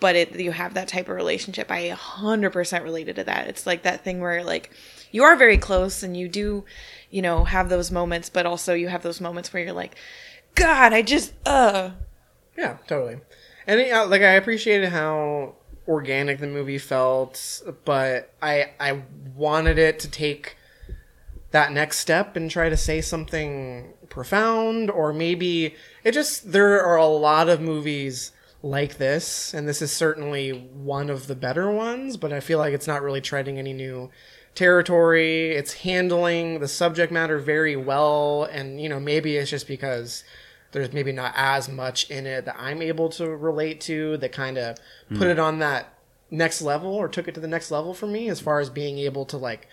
but 0.00 0.16
it, 0.16 0.38
you 0.38 0.50
have 0.50 0.74
that 0.74 0.88
type 0.88 1.08
of 1.08 1.14
relationship. 1.14 1.70
I 1.70 1.90
100% 1.90 2.82
related 2.82 3.16
to 3.16 3.24
that. 3.24 3.46
It's 3.46 3.66
like 3.66 3.82
that 3.82 4.02
thing 4.02 4.20
where 4.20 4.42
like 4.42 4.70
you 5.12 5.22
are 5.22 5.36
very 5.36 5.58
close 5.58 6.02
and 6.02 6.16
you 6.16 6.28
do, 6.28 6.64
you 7.10 7.22
know, 7.22 7.44
have 7.44 7.68
those 7.68 7.90
moments, 7.90 8.30
but 8.30 8.46
also 8.46 8.74
you 8.74 8.88
have 8.88 9.02
those 9.02 9.20
moments 9.20 9.52
where 9.52 9.62
you're 9.62 9.72
like, 9.72 9.94
God, 10.54 10.92
I 10.92 11.02
just, 11.02 11.32
uh, 11.46 11.90
Yeah, 12.58 12.78
totally. 12.86 13.18
And 13.66 13.92
uh, 13.92 14.06
like 14.08 14.22
I 14.22 14.32
appreciated 14.32 14.88
how 14.88 15.54
organic 15.88 16.38
the 16.38 16.46
movie 16.46 16.78
felt, 16.78 17.62
but 17.84 18.32
I 18.40 18.72
I 18.78 19.02
wanted 19.34 19.78
it 19.78 19.98
to 20.00 20.10
take 20.10 20.56
that 21.50 21.72
next 21.72 21.98
step 21.98 22.36
and 22.36 22.50
try 22.50 22.68
to 22.68 22.76
say 22.76 23.00
something 23.00 23.92
profound 24.08 24.90
or 24.90 25.12
maybe 25.12 25.74
it 26.04 26.12
just 26.12 26.52
there 26.52 26.82
are 26.82 26.96
a 26.96 27.06
lot 27.06 27.48
of 27.48 27.60
movies 27.60 28.32
like 28.62 28.98
this 28.98 29.52
and 29.54 29.66
this 29.66 29.82
is 29.82 29.90
certainly 29.90 30.50
one 30.50 31.10
of 31.10 31.26
the 31.26 31.34
better 31.34 31.70
ones 31.70 32.16
but 32.18 32.32
i 32.32 32.38
feel 32.38 32.58
like 32.58 32.74
it's 32.74 32.86
not 32.86 33.02
really 33.02 33.22
treading 33.22 33.58
any 33.58 33.72
new 33.72 34.10
territory. 34.54 35.50
It's 35.50 35.74
handling 35.74 36.60
the 36.60 36.68
subject 36.68 37.12
matter 37.12 37.38
very 37.38 37.76
well 37.76 38.44
and 38.44 38.80
you 38.80 38.88
know 38.88 39.00
maybe 39.00 39.36
it's 39.36 39.50
just 39.50 39.66
because 39.66 40.24
there's 40.72 40.92
maybe 40.92 41.12
not 41.12 41.32
as 41.36 41.68
much 41.68 42.10
in 42.10 42.26
it 42.26 42.44
that 42.44 42.56
i'm 42.58 42.82
able 42.82 43.08
to 43.08 43.28
relate 43.28 43.80
to 43.80 44.16
that 44.18 44.32
kind 44.32 44.58
of 44.58 44.76
put 45.16 45.28
it 45.28 45.38
on 45.38 45.58
that 45.58 45.94
next 46.32 46.62
level 46.62 46.94
or 46.94 47.06
took 47.08 47.28
it 47.28 47.34
to 47.34 47.40
the 47.40 47.46
next 47.46 47.70
level 47.70 47.92
for 47.94 48.06
me 48.06 48.28
as 48.28 48.40
far 48.40 48.58
as 48.58 48.70
being 48.70 48.98
able 48.98 49.24
to 49.26 49.36
like 49.36 49.68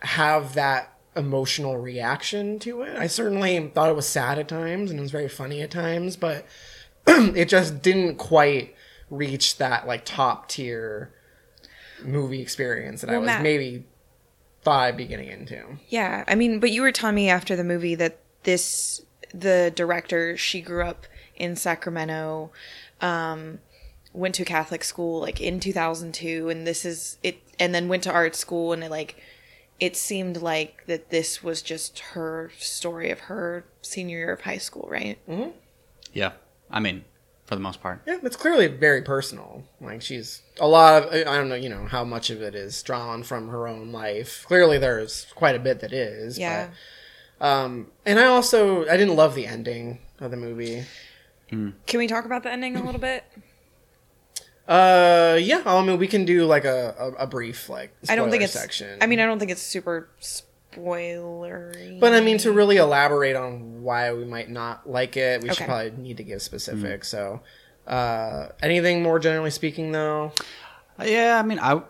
have 0.00 0.54
that 0.54 0.92
emotional 1.14 1.76
reaction 1.76 2.58
to 2.58 2.82
it. 2.82 2.96
I 2.98 3.06
certainly 3.06 3.70
thought 3.72 3.88
it 3.88 3.96
was 3.96 4.08
sad 4.08 4.38
at 4.38 4.48
times 4.48 4.90
and 4.90 4.98
it 4.98 5.02
was 5.02 5.10
very 5.12 5.28
funny 5.28 5.62
at 5.62 5.70
times, 5.70 6.16
but 6.16 6.46
it 7.06 7.48
just 7.48 7.80
didn't 7.80 8.16
quite 8.16 8.74
reach 9.10 9.58
that 9.58 9.86
like 9.86 10.04
top 10.04 10.48
tier 10.48 11.12
movie 12.02 12.40
experience 12.40 13.02
that 13.02 13.10
I 13.10 13.18
was 13.18 13.26
Matt- 13.26 13.42
maybe 13.42 13.84
thought 14.62 14.80
I'd 14.80 14.96
be 14.96 15.06
getting 15.06 15.28
into. 15.28 15.62
Yeah, 15.88 16.24
I 16.26 16.34
mean, 16.34 16.58
but 16.58 16.70
you 16.70 16.82
were 16.82 16.92
telling 16.92 17.14
me 17.14 17.28
after 17.28 17.54
the 17.54 17.64
movie 17.64 17.94
that 17.96 18.18
this 18.42 19.02
the 19.32 19.72
director 19.74 20.36
she 20.36 20.60
grew 20.60 20.84
up 20.84 21.06
in 21.36 21.56
Sacramento, 21.56 22.50
um, 23.00 23.60
went 24.12 24.34
to 24.36 24.44
Catholic 24.44 24.84
school 24.84 25.20
like 25.20 25.40
in 25.40 25.60
2002, 25.60 26.48
and 26.48 26.66
this 26.66 26.84
is 26.84 27.18
it, 27.22 27.38
and 27.58 27.74
then 27.74 27.88
went 27.88 28.02
to 28.04 28.12
art 28.12 28.34
school, 28.36 28.72
and 28.72 28.84
it 28.84 28.90
like 28.90 29.16
it 29.80 29.96
seemed 29.96 30.40
like 30.40 30.86
that 30.86 31.10
this 31.10 31.42
was 31.42 31.60
just 31.60 31.98
her 31.98 32.52
story 32.58 33.10
of 33.10 33.20
her 33.20 33.64
senior 33.80 34.18
year 34.18 34.32
of 34.32 34.42
high 34.42 34.58
school, 34.58 34.86
right? 34.88 35.18
Yeah. 36.12 36.32
I 36.70 36.78
mean, 36.78 37.04
for 37.46 37.56
the 37.56 37.60
most 37.60 37.82
part. 37.82 38.00
Yeah, 38.06 38.18
it's 38.22 38.36
clearly 38.36 38.66
very 38.68 39.02
personal. 39.02 39.64
Like 39.80 40.00
she's 40.00 40.42
a 40.60 40.68
lot 40.68 41.02
of 41.02 41.12
I 41.12 41.36
don't 41.36 41.48
know, 41.48 41.54
you 41.54 41.68
know, 41.68 41.86
how 41.86 42.04
much 42.04 42.30
of 42.30 42.40
it 42.40 42.54
is 42.54 42.82
drawn 42.82 43.22
from 43.24 43.48
her 43.48 43.66
own 43.66 43.92
life. 43.92 44.44
Clearly 44.46 44.78
there's 44.78 45.26
quite 45.34 45.56
a 45.56 45.58
bit 45.58 45.80
that 45.80 45.92
is. 45.92 46.38
Yeah. 46.38 46.66
But, 46.66 46.74
um 47.42 47.88
and 48.06 48.18
I 48.18 48.24
also 48.24 48.88
I 48.88 48.96
didn't 48.96 49.16
love 49.16 49.34
the 49.34 49.46
ending 49.46 49.98
of 50.20 50.30
the 50.30 50.36
movie. 50.38 50.84
Can 51.50 51.74
we 51.98 52.06
talk 52.06 52.24
about 52.24 52.42
the 52.44 52.50
ending 52.50 52.76
a 52.76 52.82
little 52.82 53.00
bit? 53.00 53.24
Uh, 54.66 55.36
yeah. 55.38 55.62
I 55.66 55.84
mean, 55.84 55.98
we 55.98 56.06
can 56.06 56.24
do 56.24 56.46
like 56.46 56.64
a, 56.64 56.94
a, 56.98 57.24
a 57.24 57.26
brief 57.26 57.68
like. 57.68 57.94
I 58.08 58.16
don't 58.16 58.30
think 58.30 58.42
spoiler 58.42 58.44
it's. 58.44 58.52
section. 58.54 58.98
I 59.02 59.06
mean, 59.06 59.20
I 59.20 59.26
don't 59.26 59.38
think 59.38 59.50
it's 59.50 59.60
super 59.60 60.08
spoilery. 60.20 62.00
but 62.00 62.14
I 62.14 62.20
mean 62.20 62.38
to 62.38 62.52
really 62.52 62.78
elaborate 62.78 63.36
on 63.36 63.82
why 63.82 64.14
we 64.14 64.24
might 64.24 64.48
not 64.48 64.88
like 64.88 65.16
it, 65.18 65.42
we 65.42 65.52
should 65.52 65.66
probably 65.66 65.90
need 65.90 66.16
to 66.18 66.24
give 66.24 66.40
specifics. 66.40 67.08
So, 67.08 67.40
uh, 67.86 68.48
anything 68.62 69.02
more 69.02 69.18
generally 69.18 69.50
speaking, 69.50 69.92
though. 69.92 70.32
Uh, 70.98 71.04
Yeah, 71.04 71.38
I 71.38 71.42
mean, 71.42 71.58
I. 71.58 71.82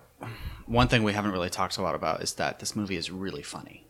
One 0.66 0.88
thing 0.88 1.02
we 1.02 1.12
haven't 1.12 1.32
really 1.32 1.50
talked 1.50 1.76
a 1.76 1.82
lot 1.82 1.94
about 1.94 2.22
is 2.22 2.34
that 2.34 2.58
this 2.58 2.74
movie 2.74 2.96
is 2.96 3.10
really 3.10 3.42
funny. 3.42 3.84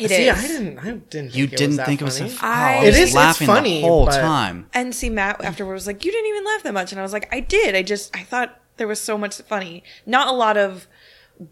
It 0.00 0.10
See, 0.10 0.28
is. 0.28 0.38
I 0.38 0.46
didn't. 0.46 0.78
I 0.78 0.90
didn't. 0.92 1.34
You 1.34 1.46
think 1.46 1.52
it 1.52 1.52
was 1.52 1.60
didn't 1.60 1.76
that 1.76 1.86
think 1.86 2.00
it 2.00 2.04
was 2.04 2.18
funny. 2.18 2.30
a 2.30 2.34
f- 2.34 2.44
I- 2.44 2.78
oh, 2.78 2.82
It 2.82 2.86
was 2.86 2.96
is- 2.96 3.02
it's 3.04 3.14
laughing 3.14 3.46
funny, 3.46 3.80
the 3.80 3.86
whole 3.88 4.06
but- 4.06 4.20
time. 4.20 4.68
And 4.74 4.94
see, 4.94 5.10
Matt 5.10 5.44
afterward 5.44 5.74
was 5.74 5.86
like, 5.86 6.04
"You 6.04 6.12
didn't 6.12 6.26
even 6.28 6.44
laugh 6.44 6.62
that 6.62 6.74
much," 6.74 6.92
and 6.92 6.98
I 7.00 7.02
was 7.02 7.12
like, 7.12 7.28
"I 7.32 7.40
did. 7.40 7.74
I 7.74 7.82
just 7.82 8.14
I 8.16 8.22
thought 8.22 8.60
there 8.76 8.86
was 8.88 9.00
so 9.00 9.18
much 9.18 9.36
funny. 9.42 9.82
Not 10.06 10.28
a 10.28 10.32
lot 10.32 10.56
of 10.56 10.86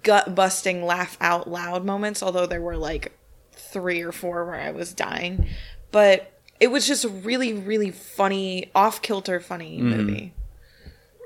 gut 0.03 0.35
busting 0.35 0.85
laugh 0.85 1.17
out 1.21 1.49
loud 1.49 1.85
moments, 1.85 2.23
although 2.23 2.47
there 2.47 2.61
were 2.61 2.77
like 2.77 3.17
three 3.53 4.03
or 4.03 4.13
four 4.13 4.45
where 4.45 4.57
I 4.61 4.71
was 4.71 4.93
dying, 4.93 5.47
but 5.93 6.33
it 6.59 6.69
was 6.69 6.87
just 6.87 7.05
a 7.05 7.09
really 7.09 7.53
really 7.53 7.91
funny, 7.91 8.71
off 8.75 9.03
kilter 9.03 9.41
funny 9.41 9.79
mm-hmm. 9.79 9.91
movie. 9.91 10.35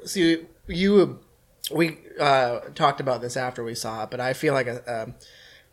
See, 0.05 0.47
you, 0.67 1.01
uh, 1.01 1.75
we 1.75 1.99
uh, 2.19 2.61
talked 2.75 3.01
about 3.01 3.21
this 3.21 3.37
after 3.37 3.63
we 3.63 3.75
saw 3.75 4.05
it, 4.05 4.11
but 4.11 4.19
I 4.21 4.33
feel 4.33 4.55
like 4.55 4.67
a, 4.67 4.83
a 4.87 5.15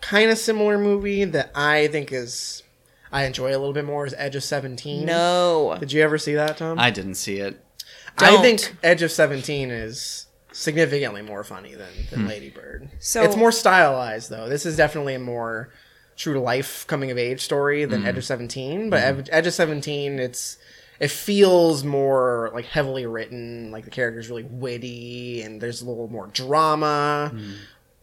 kind 0.02 0.30
of 0.32 0.38
similar 0.38 0.78
movie 0.78 1.24
that 1.24 1.52
I 1.56 1.88
think 1.88 2.12
is 2.12 2.64
I 3.12 3.26
enjoy 3.26 3.50
a 3.50 3.58
little 3.58 3.74
bit 3.74 3.86
more 3.86 4.06
is 4.06 4.14
Edge 4.18 4.36
of 4.36 4.44
Seventeen. 4.44 5.06
No, 5.06 5.78
Did 5.80 5.92
you 5.92 6.02
ever 6.02 6.18
see 6.18 6.36
that, 6.36 6.58
Tom? 6.58 6.80
I 6.80 6.92
didn't 6.92 7.16
see 7.16 7.38
it. 7.38 7.64
I 8.18 8.32
Don't. 8.32 8.42
think 8.42 8.76
Edge 8.84 9.02
of 9.02 9.12
Seventeen 9.12 9.70
is 9.70 10.28
significantly 10.52 11.22
more 11.22 11.44
funny 11.44 11.76
than, 11.76 11.92
than 12.10 12.22
hmm. 12.22 12.28
Lady 12.28 12.50
Bird. 12.50 12.90
So- 13.00 13.24
it's 13.24 13.36
more 13.36 13.52
stylized 13.52 14.30
though. 14.30 14.50
This 14.50 14.66
is 14.66 14.76
definitely 14.76 15.14
a 15.16 15.20
more 15.20 15.72
true 16.16 16.34
to 16.34 16.40
life 16.40 16.86
coming 16.88 17.12
of 17.12 17.18
age 17.18 17.42
story 17.42 17.86
than 17.86 18.02
hmm. 18.02 18.08
Edge 18.08 18.18
of 18.18 18.26
Seventeen. 18.26 18.90
But 18.90 19.02
hmm. 19.02 19.20
Ed- 19.20 19.30
Edge 19.32 19.48
of 19.48 19.54
Seventeen, 19.54 20.20
it's 20.20 20.58
it 21.00 21.12
feels 21.12 21.84
more 21.84 22.52
like 22.54 22.66
heavily 22.66 23.06
written. 23.06 23.72
Like 23.72 23.86
the 23.86 23.92
character's 23.92 24.30
really 24.30 24.44
witty 24.44 25.44
and 25.44 25.62
there's 25.62 25.82
a 25.82 25.86
little 25.88 26.10
more 26.10 26.28
drama. 26.28 27.32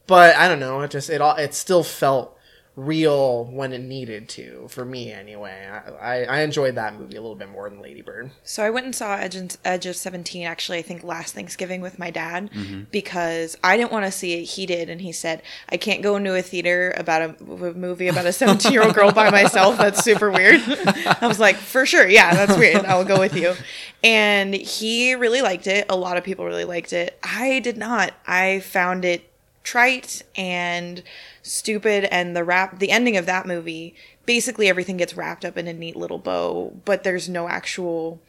But 0.06 0.36
I 0.36 0.48
don't 0.48 0.60
know. 0.60 0.80
It 0.82 0.90
just 0.90 1.10
it 1.10 1.20
all 1.20 1.36
it 1.36 1.54
still 1.54 1.82
felt 1.82 2.34
real 2.76 3.44
when 3.44 3.72
it 3.72 3.80
needed 3.80 4.28
to 4.28 4.66
for 4.68 4.84
me 4.84 5.12
anyway. 5.12 5.68
I, 5.70 5.90
I, 5.92 6.24
I 6.24 6.40
enjoyed 6.40 6.74
that 6.74 6.98
movie 6.98 7.14
a 7.14 7.20
little 7.20 7.36
bit 7.36 7.48
more 7.48 7.70
than 7.70 7.80
Lady 7.80 8.02
Bird. 8.02 8.32
So 8.42 8.64
I 8.64 8.70
went 8.70 8.84
and 8.84 8.94
saw 8.94 9.14
Edge, 9.14 9.36
and- 9.36 9.56
Edge 9.64 9.86
of 9.86 9.94
Seventeen 9.94 10.44
actually. 10.44 10.78
I 10.78 10.82
think 10.82 11.04
last 11.04 11.34
Thanksgiving 11.34 11.80
with 11.80 11.98
my 11.98 12.10
dad 12.10 12.50
mm-hmm. 12.50 12.82
because 12.90 13.56
I 13.62 13.76
didn't 13.76 13.92
want 13.92 14.06
to 14.06 14.10
see 14.10 14.34
it. 14.34 14.44
He 14.44 14.66
did, 14.66 14.90
and 14.90 15.00
he 15.00 15.12
said 15.12 15.42
I 15.68 15.76
can't 15.76 16.02
go 16.02 16.16
into 16.16 16.34
a 16.34 16.42
theater 16.42 16.92
about 16.96 17.22
a, 17.22 17.44
a 17.44 17.74
movie 17.74 18.08
about 18.08 18.26
a 18.26 18.32
seventeen-year-old 18.32 18.94
girl 18.94 19.12
by 19.12 19.30
myself. 19.30 19.78
That's 19.78 20.02
super 20.02 20.30
weird. 20.30 20.60
I 20.66 21.26
was 21.28 21.38
like, 21.38 21.56
for 21.56 21.86
sure, 21.86 22.08
yeah, 22.08 22.34
that's 22.34 22.58
weird. 22.58 22.84
I 22.84 22.96
will 22.96 23.04
go 23.04 23.20
with 23.20 23.36
you. 23.36 23.54
And 24.02 24.52
he 24.52 25.14
really 25.14 25.40
liked 25.42 25.66
it. 25.66 25.86
A 25.88 25.96
lot 25.96 26.16
of 26.16 26.24
people 26.24 26.44
really 26.44 26.64
liked 26.64 26.92
it. 26.92 27.18
I 27.22 27.60
did 27.60 27.78
not. 27.78 28.12
I 28.26 28.60
found 28.60 29.04
it 29.04 29.30
trite 29.64 30.22
and 30.36 31.02
stupid 31.42 32.04
and 32.04 32.36
the 32.36 32.44
wrap 32.44 32.78
the 32.78 32.90
ending 32.90 33.16
of 33.16 33.26
that 33.26 33.46
movie 33.46 33.94
basically 34.26 34.68
everything 34.68 34.98
gets 34.98 35.16
wrapped 35.16 35.44
up 35.44 35.56
in 35.56 35.66
a 35.66 35.72
neat 35.72 35.96
little 35.96 36.18
bow 36.18 36.72
but 36.84 37.02
there's 37.02 37.28
no 37.28 37.48
actual 37.48 38.20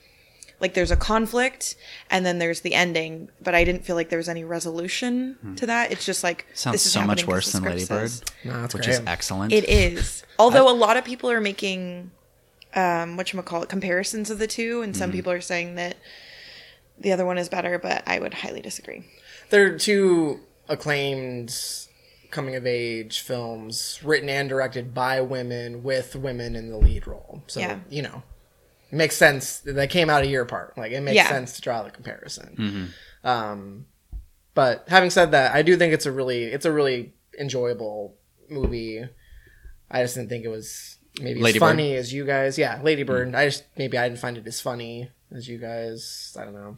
like 0.62 0.74
there's 0.74 0.92
a 0.92 0.96
conflict 0.96 1.76
and 2.10 2.26
then 2.26 2.40
there's 2.40 2.62
the 2.62 2.74
ending 2.74 3.30
but 3.42 3.54
i 3.54 3.66
didn't 3.66 3.84
feel 3.84 3.98
like 3.98 4.08
there 4.10 4.18
was 4.18 4.30
any 4.30 4.46
resolution 4.46 5.56
to 5.58 5.66
that 5.66 5.92
it's 5.92 6.06
just 6.06 6.24
like 6.24 6.46
Sounds 6.54 6.76
this 6.76 6.86
is 6.86 6.92
so 6.94 7.02
much 7.06 7.28
worse 7.28 7.52
than 7.52 7.64
Lady 7.64 7.82
script 7.82 8.24
Bird. 8.46 8.52
No, 8.52 8.62
which 8.62 8.72
great. 8.72 8.88
is 8.88 9.02
excellent. 9.06 9.52
it 9.52 9.68
is 9.68 10.24
although 10.40 10.70
a 10.70 10.74
lot 10.74 10.96
of 10.96 11.04
people 11.04 11.30
are 11.30 11.42
making 11.42 12.12
um 12.76 13.18
what 13.18 13.30
call 13.46 13.62
it 13.62 13.68
comparisons 13.70 14.30
of 14.30 14.40
the 14.40 14.48
two 14.48 14.82
and 14.82 14.96
some 14.96 15.12
people 15.12 15.34
are 15.34 15.42
saying 15.42 15.76
that 15.76 15.98
the 16.98 17.12
other 17.12 17.26
one 17.26 17.38
is 17.38 17.50
better 17.50 17.78
but 17.78 18.02
i 18.08 18.20
would 18.20 18.36
highly 18.36 18.62
disagree 18.62 19.04
they're 19.50 19.78
two 19.78 20.40
acclaimed 20.70 21.56
coming 22.32 22.56
of 22.56 22.66
age 22.66 23.22
films 23.22 24.00
written 24.04 24.28
and 24.30 24.50
directed 24.50 24.94
by 24.94 25.22
women 25.22 25.84
with 25.84 26.16
women 26.16 26.56
in 26.56 26.70
the 26.70 26.78
lead 26.78 27.08
role. 27.08 27.44
So, 27.48 27.60
Yeah. 27.62 27.80
you 27.90 28.02
know, 28.02 28.24
it 28.92 28.96
makes 28.96 29.16
sense. 29.16 29.60
They 29.60 29.88
came 29.88 30.10
out 30.10 30.24
a 30.24 30.28
year 30.28 30.42
apart. 30.42 30.78
Like, 30.78 30.92
it 30.92 31.02
makes 31.02 31.16
Yeah. 31.16 31.30
sense 31.30 31.54
to 31.56 31.62
draw 31.62 31.84
the 31.84 31.92
comparison. 31.92 32.92
Um, 33.24 33.86
but 34.54 34.86
having 34.90 35.10
said 35.10 35.32
that, 35.32 35.56
I 35.56 35.62
do 35.62 35.78
think 35.78 35.94
it's 35.94 36.06
a 36.06 36.12
really, 36.12 36.46
it's 36.46 36.66
a 36.66 36.72
really 36.72 37.14
enjoyable 37.40 38.18
movie. 38.50 39.08
I 39.90 40.02
just 40.04 40.16
didn't 40.16 40.30
think 40.30 40.44
it 40.46 40.50
was 40.50 40.98
maybe 41.22 41.40
Lady 41.42 41.58
as 41.58 41.60
Bird? 41.62 41.68
funny 41.68 41.96
as 41.96 42.14
you 42.14 42.26
guys. 42.26 42.58
Yeah, 42.58 42.82
Lady 42.82 43.04
Bird. 43.04 43.34
I 43.36 43.46
just, 43.46 43.64
maybe 43.78 43.98
I 43.98 44.10
didn't 44.10 44.20
find 44.20 44.38
it 44.38 44.46
as 44.48 44.60
funny 44.60 45.10
as 45.34 45.48
you 45.48 45.58
guys. 45.58 46.36
I 46.40 46.44
don't 46.44 46.54
know. 46.54 46.78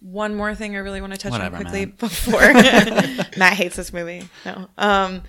One 0.00 0.34
more 0.34 0.54
thing 0.54 0.74
I 0.76 0.78
really 0.80 1.00
want 1.00 1.12
to 1.12 1.18
touch 1.18 1.32
Whatever, 1.32 1.56
on 1.56 1.62
quickly 1.62 1.86
Matt. 1.86 1.98
before 1.98 2.40
Matt 3.38 3.52
hates 3.54 3.76
this 3.76 3.92
movie. 3.92 4.28
No. 4.44 4.68
Um, 4.78 5.22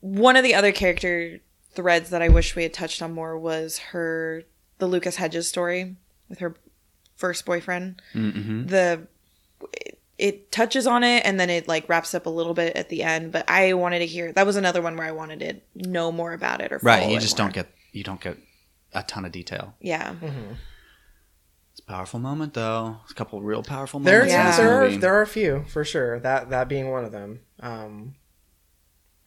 one 0.00 0.36
of 0.36 0.42
the 0.44 0.54
other 0.54 0.72
character 0.72 1.40
threads 1.72 2.10
that 2.10 2.20
I 2.22 2.28
wish 2.28 2.56
we 2.56 2.62
had 2.64 2.72
touched 2.74 3.00
on 3.02 3.12
more 3.12 3.38
was 3.38 3.78
her 3.78 4.42
the 4.78 4.86
Lucas 4.86 5.16
Hedges 5.16 5.48
story 5.48 5.96
with 6.28 6.38
her 6.40 6.56
first 7.16 7.44
boyfriend. 7.44 8.00
The 8.14 9.06
it, 9.72 9.98
it 10.18 10.50
touches 10.52 10.86
on 10.86 11.04
it 11.04 11.24
and 11.24 11.38
then 11.38 11.50
it 11.50 11.68
like 11.68 11.88
wraps 11.88 12.14
up 12.14 12.26
a 12.26 12.30
little 12.30 12.54
bit 12.54 12.76
at 12.76 12.88
the 12.88 13.02
end, 13.02 13.30
but 13.32 13.44
I 13.48 13.74
wanted 13.74 14.00
to 14.00 14.06
hear 14.06 14.32
that 14.32 14.46
was 14.46 14.56
another 14.56 14.82
one 14.82 14.96
where 14.96 15.06
I 15.06 15.12
wanted 15.12 15.40
to 15.40 15.88
know 15.88 16.10
more 16.10 16.32
about 16.32 16.60
it 16.60 16.72
or 16.72 16.80
right. 16.82 17.08
You 17.10 17.20
just 17.20 17.38
more. 17.38 17.46
don't 17.46 17.54
get 17.54 17.68
you 17.92 18.02
don't 18.04 18.20
get 18.20 18.36
a 18.92 19.02
ton 19.02 19.24
of 19.24 19.32
detail. 19.32 19.74
yeah. 19.80 20.14
It's 21.72 21.80
a 21.80 21.84
powerful 21.84 22.18
moment 22.20 22.54
though. 22.54 22.98
It's 23.04 23.12
a 23.12 23.14
couple 23.14 23.40
real 23.42 23.62
powerful 23.62 24.00
moments. 24.00 24.24
in 24.24 24.30
Yeah. 24.30 24.56
there 24.56 24.84
are 24.84 24.88
there 24.96 25.14
are 25.14 25.22
a 25.22 25.26
few 25.26 25.64
for 25.68 25.84
sure. 25.84 26.18
That 26.20 26.50
that 26.50 26.68
being 26.68 26.90
one 26.90 27.04
of 27.04 27.12
them. 27.12 27.40
Um, 27.60 28.14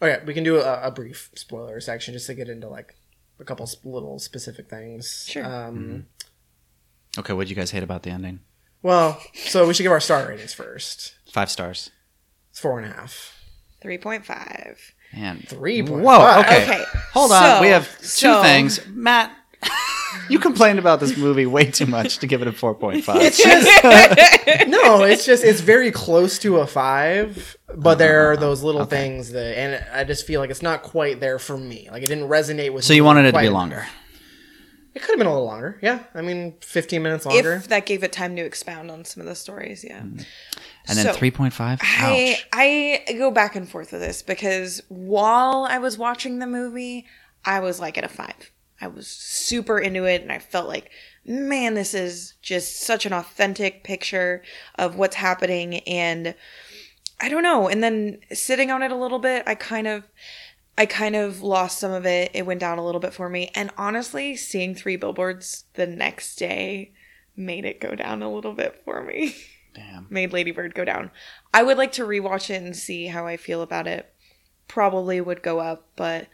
okay, 0.01 0.21
we 0.25 0.33
can 0.33 0.43
do 0.43 0.57
a, 0.57 0.81
a 0.87 0.91
brief 0.91 1.29
spoiler 1.35 1.79
section 1.79 2.13
just 2.13 2.27
to 2.27 2.33
get 2.33 2.49
into 2.49 2.67
like 2.67 2.95
a 3.39 3.43
couple 3.45 3.67
little 3.83 4.19
specific 4.19 4.69
things. 4.69 5.25
Sure. 5.29 5.45
Um, 5.45 6.05
Okay, 7.17 7.31
what 7.33 7.37
would 7.39 7.49
you 7.49 7.55
guys 7.55 7.69
hate 7.71 7.83
about 7.83 8.01
the 8.03 8.09
ending? 8.09 8.39
Well, 8.81 9.21
so 9.35 9.67
we 9.67 9.73
should 9.75 9.83
give 9.83 9.91
our 9.91 9.99
star 9.99 10.27
ratings 10.27 10.51
first. 10.53 11.13
Five 11.31 11.51
stars. 11.51 11.91
It's 12.49 12.59
four 12.59 12.79
and 12.79 12.91
a 12.91 12.95
half. 12.95 13.37
3.5. 13.83 14.77
Man, 15.13 15.37
3.5. 15.47 15.89
Whoa. 16.01 16.39
Okay. 16.39 16.63
Okay, 16.63 16.83
Hold 17.13 17.31
on. 17.31 17.57
so- 17.57 17.61
we 17.61 17.67
have 17.67 17.87
two 17.99 18.03
so- 18.05 18.41
things. 18.41 18.79
Matt, 18.87 19.31
you 20.29 20.39
complained 20.39 20.79
about 20.79 20.99
this 20.99 21.17
movie 21.17 21.45
way 21.45 21.65
too 21.65 21.85
much 21.85 22.19
to 22.19 22.27
give 22.27 22.41
it 22.41 22.47
a 22.47 22.51
4.5. 22.51 23.03
It's 23.21 23.41
just 23.41 24.67
no. 24.67 25.03
It's 25.03 25.25
just 25.25 25.43
it's 25.43 25.61
very 25.61 25.91
close 25.91 26.39
to 26.39 26.57
a 26.57 26.67
five, 26.67 27.57
but 27.75 27.97
there 27.97 28.31
are 28.31 28.37
those 28.37 28.63
little 28.63 28.85
things 28.85 29.31
that, 29.31 29.57
and 29.57 29.85
I 29.93 30.03
just 30.03 30.25
feel 30.25 30.39
like 30.41 30.49
it's 30.49 30.61
not 30.61 30.83
quite 30.83 31.19
there 31.19 31.39
for 31.39 31.57
me. 31.57 31.87
Like 31.91 32.03
it 32.03 32.07
didn't 32.07 32.27
resonate 32.29 32.73
with. 32.73 32.83
so 32.83 32.93
me 32.93 32.97
you 32.97 33.03
wanted 33.03 33.21
it 33.21 33.27
to 33.27 33.31
quite 33.33 33.41
be 33.41 33.47
enough. 33.47 33.59
longer. 33.59 33.85
It 34.95 35.01
could 35.01 35.13
have 35.13 35.17
been 35.17 35.27
a 35.27 35.31
little 35.31 35.47
longer. 35.47 35.79
Yeah, 35.81 36.03
I 36.13 36.21
mean, 36.21 36.55
fifteen 36.61 37.01
minutes 37.01 37.25
longer. 37.25 37.53
If 37.53 37.67
that 37.69 37.85
gave 37.87 38.03
it 38.03 38.11
time 38.11 38.35
to 38.35 38.43
expound 38.43 38.91
on 38.91 39.05
some 39.05 39.21
of 39.21 39.27
the 39.27 39.35
stories, 39.35 39.83
yeah. 39.83 40.01
Mm-hmm. 40.01 40.19
And 40.87 40.97
then 40.97 41.15
3.5. 41.15 41.79
I 41.81 42.33
Ouch. 42.33 42.47
I 42.51 43.13
go 43.17 43.31
back 43.31 43.55
and 43.55 43.69
forth 43.69 43.91
with 43.93 44.01
this 44.01 44.21
because 44.21 44.83
while 44.89 45.65
I 45.69 45.77
was 45.77 45.97
watching 45.97 46.39
the 46.39 46.47
movie, 46.47 47.05
I 47.45 47.61
was 47.61 47.79
like 47.79 47.97
at 47.97 48.03
a 48.03 48.09
five. 48.09 48.51
I 48.83 48.87
was 48.87 49.07
super 49.07 49.79
into 49.79 50.03
it, 50.03 50.21
and 50.21 50.31
I 50.31 50.39
felt 50.39 50.67
like, 50.67 50.91
man, 51.25 51.73
this 51.73 51.93
is 51.93 52.33
just 52.41 52.81
such 52.81 53.05
an 53.05 53.13
authentic 53.13 53.85
picture 53.85 54.43
of 54.75 54.97
what's 54.97 55.15
happening, 55.15 55.75
and 55.87 56.35
I 57.21 57.29
don't 57.29 57.43
know. 57.43 57.69
And 57.69 57.81
then 57.81 58.19
sitting 58.33 58.71
on 58.71 58.83
it 58.83 58.91
a 58.91 58.97
little 58.97 59.19
bit, 59.19 59.43
I 59.47 59.55
kind 59.55 59.87
of. 59.87 60.03
I 60.75 60.87
kind 60.87 61.15
of 61.15 61.43
lost 61.43 61.77
some 61.77 61.91
of 61.91 62.07
it. 62.07 62.31
It 62.33 62.47
went 62.47 62.59
down 62.59 62.79
a 62.79 62.83
little 62.83 62.99
bit 62.99 63.13
for 63.13 63.29
me. 63.29 63.51
And 63.53 63.69
honestly, 63.77 64.35
seeing 64.35 64.73
three 64.73 64.95
billboards 64.95 65.65
the 65.75 65.85
next 65.85 66.37
day 66.37 66.93
made 67.37 67.63
it 67.63 67.79
go 67.79 67.93
down 67.93 68.23
a 68.23 68.33
little 68.33 68.53
bit 68.53 68.81
for 68.83 69.03
me. 69.03 69.35
Damn. 69.75 70.07
made 70.09 70.33
Lady 70.33 70.49
Bird 70.49 70.73
go 70.73 70.83
down. 70.83 71.11
I 71.53 71.61
would 71.61 71.77
like 71.77 71.91
to 71.91 72.07
rewatch 72.07 72.49
it 72.49 72.63
and 72.63 72.75
see 72.75 73.05
how 73.05 73.27
I 73.27 73.37
feel 73.37 73.61
about 73.61 73.85
it. 73.85 74.11
Probably 74.67 75.21
would 75.21 75.43
go 75.43 75.59
up, 75.59 75.89
but 75.95 76.27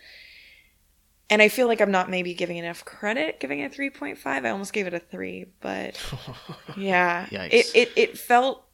and 1.30 1.42
I 1.42 1.48
feel 1.50 1.68
like 1.68 1.82
I'm 1.82 1.92
not 1.92 2.10
maybe 2.10 2.34
giving 2.34 2.58
enough 2.58 2.84
credit 2.86 3.40
giving 3.40 3.60
it 3.60 3.72
3.5. 3.74 4.18
I 4.26 4.50
almost 4.50 4.74
gave 4.74 4.88
it 4.88 4.94
a 4.94 5.00
3, 5.00 5.46
but 5.62 5.96
yeah. 6.78 7.28
It 7.32 7.72
it 7.76 7.92
it 7.96 8.18
felt 8.18 8.66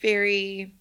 very 0.00 0.74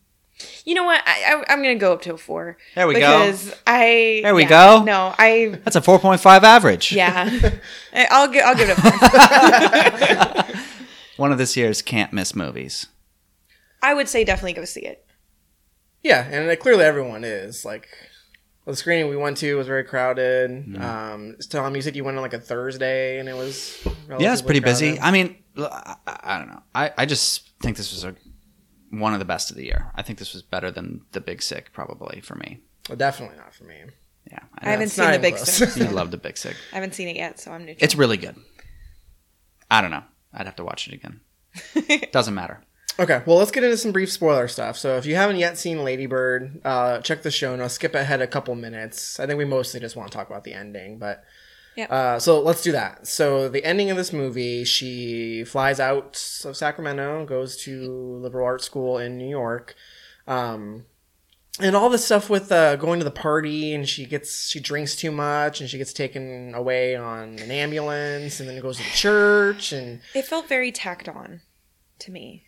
you 0.65 0.75
know 0.75 0.83
what? 0.83 1.01
I, 1.05 1.33
I 1.33 1.43
I'm 1.53 1.63
gonna 1.63 1.75
go 1.75 1.93
up 1.93 2.03
to 2.03 2.13
a 2.13 2.17
four. 2.17 2.57
There 2.75 2.87
we 2.87 2.93
go. 2.93 2.99
because 2.99 3.55
I 3.65 4.19
There 4.21 4.35
we 4.35 4.43
yeah, 4.43 4.49
go. 4.77 4.83
No, 4.83 5.15
I 5.17 5.59
That's 5.63 5.75
a 5.75 5.81
4.5 5.81 6.43
average. 6.43 6.91
yeah. 6.91 7.27
I'll 8.11 8.27
get 8.27 8.45
I'll 8.45 8.55
give 8.55 8.69
it 8.69 8.77
a 8.77 10.43
four. 10.53 10.61
One 11.17 11.31
of 11.31 11.39
this 11.39 11.57
year's 11.57 11.81
can't 11.81 12.13
miss 12.13 12.35
movies. 12.35 12.87
I 13.81 13.93
would 13.95 14.07
say 14.07 14.23
definitely 14.23 14.53
go 14.53 14.65
see 14.65 14.85
it. 14.85 15.05
yeah, 16.03 16.27
and 16.29 16.49
uh, 16.49 16.55
clearly 16.55 16.83
everyone 16.83 17.23
is 17.23 17.65
like. 17.65 17.87
Well, 18.67 18.73
The 18.73 18.77
screening 18.77 19.09
we 19.09 19.15
went 19.15 19.37
to 19.37 19.55
was 19.55 19.65
very 19.65 19.85
crowded. 19.85 20.51
Mm-hmm. 20.51 20.81
Um, 20.81 21.35
Tom, 21.49 21.73
you 21.73 21.81
said 21.81 21.95
you 21.95 22.03
went 22.03 22.17
on 22.17 22.21
like 22.21 22.33
a 22.33 22.39
Thursday, 22.39 23.17
and 23.17 23.29
it 23.29 23.33
was 23.35 23.79
Yeah, 24.19 24.33
it's 24.33 24.41
pretty 24.41 24.59
relatively 24.59 24.91
busy. 24.91 24.99
I 24.99 25.11
mean, 25.11 25.37
I 25.57 26.37
don't 26.37 26.49
know. 26.49 26.61
I, 26.75 26.91
I 26.97 27.05
just 27.05 27.49
think 27.61 27.77
this 27.77 27.93
was 27.93 28.03
a 28.03 28.13
one 28.89 29.13
of 29.13 29.19
the 29.19 29.25
best 29.25 29.51
of 29.51 29.55
the 29.55 29.63
year. 29.63 29.89
I 29.95 30.01
think 30.01 30.19
this 30.19 30.33
was 30.33 30.43
better 30.43 30.69
than 30.69 31.01
The 31.13 31.21
Big 31.21 31.41
Sick, 31.41 31.71
probably 31.71 32.19
for 32.19 32.35
me. 32.35 32.59
Well, 32.89 32.97
definitely 32.97 33.37
not 33.37 33.53
for 33.53 33.63
me. 33.63 33.75
Yeah, 34.29 34.39
I 34.59 34.71
haven't 34.71 34.87
It's 34.87 34.93
seen 34.93 35.11
the 35.11 35.19
big 35.19 35.35
close. 35.35 35.49
six. 35.53 35.77
You 35.77 35.85
love 35.87 36.11
The 36.11 36.17
Big 36.17 36.37
Sick. 36.37 36.55
I 36.73 36.75
haven't 36.75 36.93
seen 36.93 37.07
it 37.07 37.15
yet, 37.15 37.39
so 37.39 37.51
I'm 37.53 37.61
neutral. 37.65 37.83
It's 37.85 37.95
really 37.95 38.17
good. 38.17 38.35
I 39.71 39.81
don't 39.81 39.91
know. 39.91 40.03
I'd 40.33 40.45
have 40.45 40.57
to 40.57 40.65
watch 40.65 40.87
it 40.89 40.93
again. 40.93 41.21
Doesn't 42.11 42.33
matter. 42.35 42.61
Okay, 42.99 43.21
well, 43.27 43.37
let's 43.37 43.51
get 43.51 43.63
into 43.63 43.77
some 43.77 43.91
brief 43.91 44.11
spoiler 44.11 44.47
stuff. 44.47 44.77
So, 44.77 44.97
if 44.97 45.05
you 45.05 45.15
haven't 45.15 45.37
yet 45.37 45.57
seen 45.57 45.83
Ladybird, 45.83 46.61
uh, 46.65 46.99
check 47.01 47.21
the 47.21 47.29
show 47.31 47.55
notes. 47.55 47.75
Skip 47.75 47.93
ahead 47.93 48.21
a 48.21 48.27
couple 48.27 48.55
minutes. 48.55 49.19
I 49.19 49.27
think 49.27 49.37
we 49.37 49.45
mostly 49.45 49.79
just 49.79 49.95
want 49.95 50.11
to 50.11 50.17
talk 50.17 50.29
about 50.29 50.43
the 50.43 50.53
ending, 50.53 50.97
but 50.97 51.23
Yep. 51.75 51.91
uh, 51.91 52.19
so 52.19 52.39
let's 52.41 52.63
do 52.63 52.71
that. 52.71 53.05
So, 53.05 53.49
the 53.49 53.63
ending 53.63 53.91
of 53.91 53.97
this 53.97 54.11
movie, 54.11 54.63
she 54.63 55.43
flies 55.43 55.79
out 55.79 56.15
of 56.43 56.57
Sacramento, 56.57 57.25
goes 57.25 57.55
to 57.65 58.19
liberal 58.19 58.47
arts 58.47 58.65
school 58.65 58.97
in 58.97 59.15
New 59.15 59.29
York, 59.29 59.75
um, 60.27 60.85
and 61.59 61.75
all 61.75 61.89
this 61.91 62.03
stuff 62.03 62.31
with 62.31 62.51
uh, 62.51 62.77
going 62.77 62.97
to 62.99 63.05
the 63.05 63.11
party, 63.11 63.75
and 63.75 63.87
she 63.87 64.05
gets 64.07 64.49
she 64.49 64.59
drinks 64.59 64.95
too 64.95 65.11
much, 65.11 65.61
and 65.61 65.69
she 65.69 65.77
gets 65.77 65.93
taken 65.93 66.55
away 66.55 66.95
on 66.95 67.37
an 67.37 67.51
ambulance, 67.51 68.39
and 68.39 68.49
then 68.49 68.59
goes 68.59 68.77
to 68.77 68.83
the 68.83 68.89
church, 68.89 69.71
and 69.71 69.99
It 70.15 70.25
felt 70.25 70.49
very 70.49 70.71
tacked 70.71 71.07
on 71.07 71.41
to 71.99 72.11
me. 72.11 72.46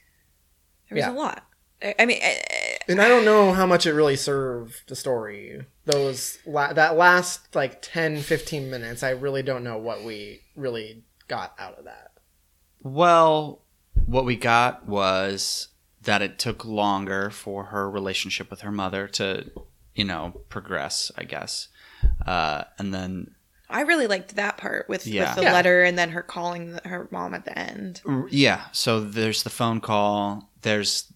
There 0.89 0.95
was 0.97 1.05
Yeah. 1.05 1.11
a 1.11 1.13
lot. 1.13 1.45
I, 1.81 1.95
I 1.99 2.05
mean, 2.05 2.19
eh, 2.21 2.77
And 2.87 3.01
I 3.01 3.07
don't 3.07 3.23
know 3.25 3.53
how 3.53 3.65
much 3.65 3.85
it 3.85 3.93
really 3.93 4.15
served 4.15 4.87
the 4.89 4.95
story. 4.95 5.65
Those 5.85 6.39
la- 6.45 6.73
that 6.73 6.97
last 6.97 7.55
like 7.55 7.81
10 7.81 8.17
15 8.21 8.69
minutes, 8.69 9.03
I 9.03 9.11
really 9.11 9.43
don't 9.43 9.63
know 9.63 9.77
what 9.77 10.03
we 10.03 10.41
really 10.55 11.03
got 11.27 11.53
out 11.59 11.77
of 11.77 11.85
that. 11.85 12.11
Well, 12.81 13.61
what 14.05 14.25
we 14.25 14.35
got 14.35 14.87
was 14.87 15.67
that 16.01 16.21
it 16.21 16.39
took 16.39 16.65
longer 16.65 17.29
for 17.29 17.65
her 17.65 17.89
relationship 17.89 18.49
with 18.49 18.61
her 18.61 18.71
mother 18.71 19.07
to, 19.07 19.51
you 19.93 20.05
know, 20.05 20.41
progress, 20.49 21.11
I 21.17 21.23
guess. 21.25 21.67
Uh, 22.25 22.63
and 22.77 22.93
then, 22.93 23.35
I 23.69 23.81
really 23.81 24.07
liked 24.07 24.35
that 24.35 24.57
part 24.57 24.87
with, 24.89 25.05
Yeah. 25.05 25.29
with 25.29 25.35
the 25.35 25.43
Yeah. 25.43 25.53
letter 25.53 25.83
and 25.83 25.97
then 25.97 26.09
her 26.11 26.23
calling 26.23 26.71
the, 26.71 26.81
her 26.87 27.07
mom 27.11 27.33
at 27.35 27.45
the 27.45 27.57
end. 27.59 28.01
yeah, 28.29 28.63
so 28.71 28.99
there's 29.01 29.43
the 29.43 29.49
phone 29.49 29.81
call. 29.81 30.48
There's 30.61 31.11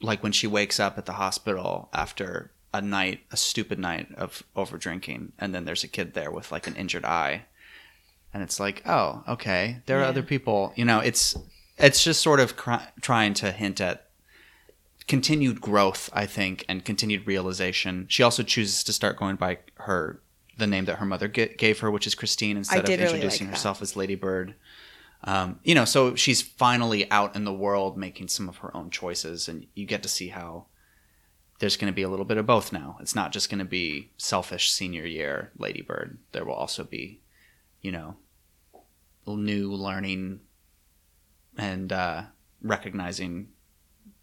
like 0.00 0.22
when 0.22 0.32
she 0.32 0.46
wakes 0.46 0.80
up 0.80 0.96
at 0.98 1.06
the 1.06 1.12
hospital 1.14 1.88
after 1.92 2.50
a 2.72 2.80
night, 2.80 3.20
a 3.30 3.36
stupid 3.36 3.78
night 3.78 4.08
of 4.16 4.42
over 4.56 4.78
drinking, 4.78 5.32
and 5.38 5.54
then 5.54 5.64
there's 5.64 5.84
a 5.84 5.88
kid 5.88 6.14
there 6.14 6.30
with 6.30 6.50
like 6.52 6.66
an 6.66 6.76
injured 6.76 7.04
eye. 7.04 7.42
And 8.32 8.42
it's 8.42 8.60
like, 8.60 8.82
oh, 8.86 9.24
okay, 9.28 9.82
there 9.86 9.98
are 9.98 10.02
Yeah. 10.02 10.08
other 10.08 10.22
people. 10.22 10.72
You 10.76 10.84
know, 10.84 11.00
it's 11.00 11.36
it's 11.78 12.04
just 12.04 12.20
sort 12.20 12.40
of 12.40 12.56
cr- 12.56 12.86
trying 13.00 13.34
to 13.34 13.50
hint 13.52 13.80
at 13.80 14.06
continued 15.08 15.60
growth, 15.60 16.08
I 16.12 16.26
think, 16.26 16.64
and 16.68 16.84
continued 16.84 17.26
realization. 17.26 18.06
She 18.08 18.22
also 18.22 18.42
chooses 18.42 18.84
to 18.84 18.92
start 18.92 19.16
going 19.16 19.36
by 19.36 19.58
her 19.74 20.20
the 20.56 20.66
name 20.66 20.84
that 20.84 20.98
her 20.98 21.06
mother 21.06 21.26
g- 21.26 21.46
gave 21.56 21.80
her, 21.80 21.90
which 21.90 22.06
is 22.06 22.14
Christine, 22.14 22.56
instead 22.58 22.84
of 22.84 22.90
introducing 22.90 23.46
like 23.46 23.54
herself 23.56 23.80
as 23.82 23.96
Lady 23.96 24.14
Bird. 24.14 24.54
Um, 25.24 25.60
you 25.62 25.74
know, 25.74 25.84
so 25.84 26.14
she's 26.14 26.40
finally 26.40 27.10
out 27.10 27.36
in 27.36 27.44
the 27.44 27.52
world 27.52 27.98
making 27.98 28.28
some 28.28 28.48
of 28.48 28.58
her 28.58 28.74
own 28.74 28.90
choices, 28.90 29.48
and 29.48 29.66
you 29.74 29.86
get 29.86 30.02
to 30.02 30.08
see 30.08 30.28
how 30.28 30.66
there's 31.58 31.76
going 31.76 31.92
to 31.92 31.94
be 31.94 32.02
a 32.02 32.08
little 32.08 32.24
bit 32.24 32.38
of 32.38 32.46
both 32.46 32.72
now. 32.72 32.96
It's 33.00 33.14
not 33.14 33.32
just 33.32 33.50
going 33.50 33.58
to 33.58 33.66
be 33.66 34.10
selfish 34.16 34.70
senior 34.70 35.04
year 35.04 35.52
Lady 35.58 35.82
Bird. 35.82 36.18
There 36.32 36.44
will 36.44 36.54
also 36.54 36.84
be, 36.84 37.20
you 37.82 37.92
know, 37.92 38.16
new 39.26 39.72
learning 39.72 40.40
and 41.56 41.92
uh, 41.92 42.22
recognizing 42.62 43.48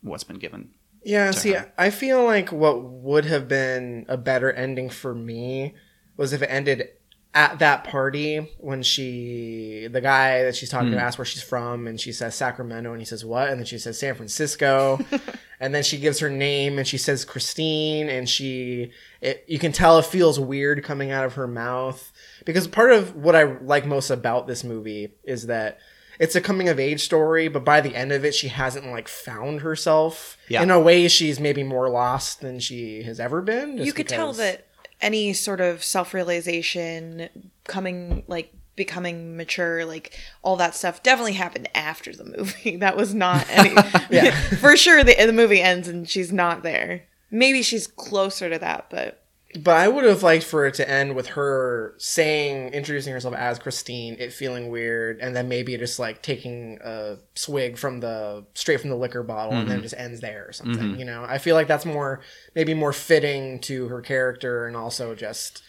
what's 0.02 0.24
been 0.24 0.40
given. 0.40 0.72
Yeah, 1.04 1.32
see, 1.32 1.54
her. 1.54 1.72
I 1.78 1.90
feel 1.90 2.24
like 2.24 2.52
what 2.52 2.84
would 2.84 3.26
have 3.26 3.48
been 3.48 4.06
a 4.10 4.18
better 4.18 4.52
ending 4.52 4.90
for 4.90 5.14
me 5.14 5.76
was 6.18 6.34
if 6.34 6.42
it 6.42 6.48
ended 6.48 6.90
at 7.38 7.60
that 7.60 7.84
party 7.84 8.50
when 8.58 8.82
she, 8.82 9.88
the 9.92 10.02
guy 10.02 10.42
that 10.42 10.56
she's 10.56 10.72
talking 10.72 10.90
to, 10.90 10.98
hmm. 10.98 11.04
asks 11.04 11.20
where 11.20 11.26
she's 11.26 11.44
from, 11.44 11.86
and 11.86 12.02
she 12.02 12.12
says 12.12 12.34
Sacramento, 12.34 12.92
and 12.92 13.00
he 13.00 13.06
says 13.06 13.24
what, 13.24 13.50
and 13.50 13.60
then 13.60 13.66
she 13.66 13.78
says 13.78 14.00
San 14.00 14.16
Francisco, 14.16 15.00
and 15.60 15.76
then 15.76 15.84
she 15.84 16.00
gives 16.00 16.18
her 16.18 16.32
name, 16.32 16.80
and 16.80 16.88
she 16.88 16.98
says 16.98 17.24
Christine, 17.24 18.10
and 18.10 18.28
she, 18.28 18.90
it, 19.22 19.46
you 19.48 19.60
can 19.60 19.72
tell 19.72 20.00
it 20.00 20.06
feels 20.06 20.40
weird 20.40 20.84
coming 20.84 21.12
out 21.12 21.26
of 21.26 21.36
her 21.36 21.48
mouth 21.48 22.12
because 22.44 22.68
part 22.68 22.92
of 22.92 23.16
what 23.16 23.36
I 23.36 23.44
like 23.44 23.86
most 23.86 24.10
about 24.10 24.48
this 24.48 24.64
movie 24.64 25.14
is 25.24 25.46
that 25.46 25.78
it's 26.20 26.36
a 26.36 26.42
coming 26.42 26.70
of 26.70 26.80
age 26.80 27.04
story, 27.04 27.50
but 27.50 27.64
by 27.64 27.82
the 27.82 27.96
end 27.96 28.12
of 28.12 28.26
it, 28.26 28.34
she 28.34 28.48
hasn't 28.48 28.88
like 28.88 29.08
found 29.08 29.62
herself. 29.62 30.38
Yeah. 30.48 30.64
In 30.64 30.72
a 30.72 30.80
way, 30.80 31.08
she's 31.08 31.40
maybe 31.40 31.62
more 31.62 31.88
lost 31.88 32.42
than 32.42 32.60
she 32.60 33.04
has 33.04 33.20
ever 33.20 33.44
been. 33.44 33.78
you 33.78 33.94
could 33.94 34.08
tell 34.08 34.34
that 34.34 34.67
any 35.02 35.34
sort 35.34 35.62
of 35.62 35.84
self 35.84 36.14
realization, 36.14 37.30
coming 37.66 38.24
like 38.28 38.54
becoming 38.76 39.36
mature, 39.36 39.84
like 39.86 40.18
all 40.44 40.56
that 40.56 40.76
stuff, 40.76 41.04
definitely 41.04 41.34
happened 41.34 41.68
after 41.76 42.16
the 42.16 42.24
movie. 42.24 42.78
That 42.78 42.96
was 42.96 43.14
not 43.14 43.46
any. 43.50 43.76
Yeah. 44.10 44.32
for 44.60 44.78
sure, 44.78 45.04
the 45.04 45.16
the 45.26 45.34
movie 45.34 45.62
ends 45.62 45.88
and 45.88 46.08
she's 46.08 46.32
not 46.32 46.64
there. 46.64 47.04
Maybe 47.30 47.62
she's 47.62 47.88
closer 47.88 48.50
to 48.50 48.60
that, 48.60 48.86
but 48.90 49.27
But 49.56 49.78
I 49.78 49.88
would 49.88 50.04
have 50.04 50.24
liked 50.24 50.44
for 50.44 50.66
it 50.66 50.74
to 50.74 50.90
end 50.90 51.16
with 51.16 51.28
her 51.28 51.96
saying, 51.98 52.74
introducing 52.74 53.14
herself 53.14 53.34
as 53.34 53.58
Christine, 53.58 54.18
it 54.20 54.34
feeling 54.34 54.70
weird, 54.70 55.20
and 55.22 55.34
then 55.34 55.48
maybe 55.48 55.78
just 55.78 56.00
like 56.00 56.22
taking 56.22 56.80
a 56.84 57.16
swig 57.34 57.78
from 57.78 58.02
the 58.02 58.46
straight 58.56 58.82
from 58.82 58.90
the 58.90 58.98
liquor 58.98 59.24
bottle, 59.24 59.54
and 59.62 59.72
then 59.72 59.82
just 59.82 59.96
ends 59.98 60.20
there 60.20 60.46
or 60.50 60.52
something. 60.52 60.92
You 61.00 61.06
know, 61.06 61.26
I 61.26 61.38
feel 61.38 61.56
like 61.56 61.68
that's 61.68 61.86
more 61.86 62.20
maybe 62.56 62.74
more 62.74 62.92
fitting 62.92 63.60
to 63.62 63.88
her 63.88 64.02
character, 64.02 64.68
and 64.68 64.76
also 64.76 65.16
just 65.16 65.64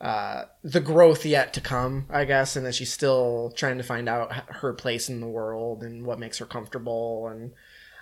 uh, 0.00 0.44
the 0.64 0.80
growth 0.80 1.26
yet 1.26 1.52
to 1.52 1.60
come, 1.60 2.06
I 2.10 2.24
guess, 2.24 2.56
and 2.56 2.64
that 2.64 2.74
she's 2.74 2.92
still 2.92 3.52
trying 3.54 3.76
to 3.76 3.84
find 3.84 4.08
out 4.08 4.32
her 4.32 4.72
place 4.72 5.10
in 5.10 5.20
the 5.20 5.28
world 5.28 5.82
and 5.82 6.06
what 6.06 6.18
makes 6.18 6.38
her 6.38 6.46
comfortable, 6.46 7.28
and 7.28 7.52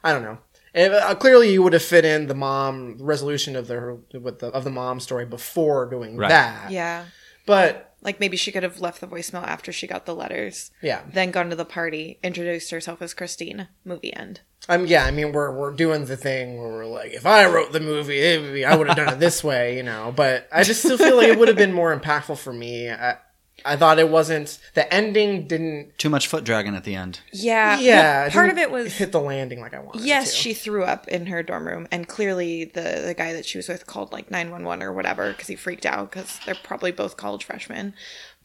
I 0.04 0.12
don't 0.12 0.22
know. 0.22 0.38
If, 0.74 0.92
uh, 0.92 1.14
clearly, 1.16 1.52
you 1.52 1.62
would 1.62 1.72
have 1.72 1.82
fit 1.82 2.04
in 2.04 2.26
the 2.28 2.34
mom 2.34 2.96
resolution 3.00 3.56
of 3.56 3.66
the 3.66 3.98
with 4.18 4.38
the 4.38 4.48
of 4.48 4.64
the 4.64 4.70
mom 4.70 5.00
story 5.00 5.26
before 5.26 5.86
doing 5.90 6.16
Right. 6.16 6.28
that. 6.28 6.70
Yeah. 6.70 7.04
But 7.46 7.94
Like 8.02 8.20
maybe 8.20 8.36
she 8.36 8.52
could 8.52 8.62
have 8.62 8.80
left 8.80 9.00
the 9.00 9.06
voicemail 9.08 9.42
after 9.46 9.72
she 9.72 9.86
got 9.86 10.06
the 10.06 10.14
letters, 10.14 10.70
yeah, 10.82 11.02
then 11.12 11.30
gone 11.32 11.50
to 11.50 11.56
the 11.56 11.64
party, 11.64 12.18
introduced 12.22 12.70
herself 12.70 13.02
as 13.02 13.12
Christine, 13.14 13.68
movie 13.84 14.14
end. 14.14 14.40
um, 14.68 14.86
yeah. 14.86 15.04
I 15.04 15.10
mean, 15.10 15.32
we're 15.32 15.50
we're 15.50 15.72
doing 15.72 16.04
the 16.04 16.16
thing 16.16 16.58
where 16.58 16.68
we're 16.68 16.86
like, 16.86 17.12
if 17.12 17.26
I 17.26 17.46
wrote 17.46 17.72
the 17.72 17.80
movie, 17.80 18.18
it 18.20 18.40
would 18.40 18.52
be, 18.54 18.64
I 18.64 18.76
would 18.76 18.86
have 18.88 18.96
done 18.96 19.12
it 19.14 19.18
this 19.18 19.42
way, 19.42 19.76
you 19.76 19.82
know. 19.82 20.12
But 20.14 20.48
I 20.52 20.62
just 20.62 20.80
still 20.84 20.98
feel 20.98 21.16
like 21.16 21.28
it 21.28 21.38
would 21.38 21.48
have 21.48 21.56
been 21.56 21.72
more 21.72 21.98
impactful 21.98 22.38
for 22.38 22.52
me. 22.52 22.88
I, 22.90 23.16
I 23.64 23.76
thought 23.76 23.98
it 23.98 24.08
wasn't. 24.08 24.58
The 24.74 24.92
ending 24.92 25.46
didn't. 25.46 25.98
Too 25.98 26.10
much 26.10 26.28
foot 26.28 26.44
dragging 26.44 26.74
at 26.74 26.84
the 26.84 26.94
end. 26.94 27.20
Yeah. 27.32 27.78
Yeah, 27.78 28.22
well, 28.22 28.30
part 28.30 28.50
of 28.50 28.58
it 28.58 28.70
was 28.70 28.96
hit 28.96 29.12
the 29.12 29.20
landing 29.20 29.60
like 29.60 29.74
I 29.74 29.80
wanted. 29.80 30.02
yes, 30.02 30.30
to. 30.30 30.36
she 30.36 30.54
threw 30.54 30.84
up 30.84 31.08
in 31.08 31.26
her 31.26 31.42
dorm 31.42 31.66
room, 31.66 31.88
and 31.90 32.08
clearly 32.08 32.64
the 32.64 33.02
the 33.06 33.14
guy 33.16 33.32
that 33.32 33.46
she 33.46 33.58
was 33.58 33.68
with 33.68 33.86
called 33.86 34.12
like 34.12 34.30
nine 34.30 34.50
one 34.50 34.64
one 34.64 34.82
or 34.82 34.92
whatever 34.92 35.30
because 35.30 35.46
he 35.48 35.56
freaked 35.56 35.86
out 35.86 36.10
because 36.10 36.40
they're 36.46 36.56
probably 36.62 36.92
both 36.92 37.16
college 37.16 37.44
freshmen. 37.44 37.94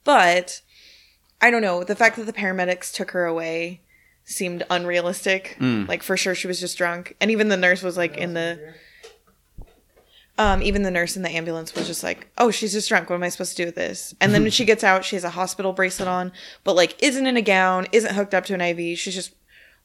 But 0.04 0.62
I 1.41 1.51
don't 1.51 1.62
know 1.62 1.84
the 1.84 1.95
fact 1.95 2.15
that 2.17 2.25
the 2.25 2.34
paramedics 2.34 2.93
took 2.93 3.12
her 3.12 3.25
away 3.25 3.82
seemed 4.23 4.63
unrealistic. 4.69 5.58
Mm. 5.60 5.88
Like 5.88 6.04
for 6.04 6.17
sure 6.17 6.36
she 6.36 6.47
was 6.47 6.60
just 6.60 6.78
drunk, 6.78 7.15
and 7.21 7.32
even 7.32 7.49
the 7.49 7.58
nurse 7.58 7.82
was 7.82 7.97
like 7.97 8.17
in 8.17 8.34
the. 8.34 8.73
Um, 10.38 10.62
even 10.62 10.84
the 10.84 10.91
nurse 10.91 11.15
in 11.15 11.24
the 11.24 11.30
ambulance 11.30 11.74
was 11.74 11.88
just 11.88 12.04
like, 12.04 12.28
"Oh, 12.38 12.52
she's 12.52 12.74
just 12.74 12.89
drunk. 12.89 13.10
What 13.10 13.15
am 13.15 13.24
I 13.24 13.30
supposed 13.30 13.56
to 13.56 13.63
do 13.63 13.67
with 13.67 13.76
this?" 13.76 14.13
And 14.19 14.34
then 14.34 14.41
when 14.41 14.52
she 14.52 14.65
gets 14.65 14.84
out, 14.84 15.06
she 15.06 15.15
has 15.15 15.24
a 15.24 15.30
hospital 15.30 15.71
bracelet 15.71 16.10
on, 16.10 16.34
but 16.63 16.76
like 16.76 17.02
isn't 17.02 17.26
in 17.26 17.38
a 17.38 17.41
gown, 17.41 17.88
isn't 17.91 18.15
hooked 18.15 18.34
up 18.34 18.45
to 18.45 18.54
an 18.54 18.62
IV. 18.62 18.98
She's 18.98 19.15
just 19.15 19.34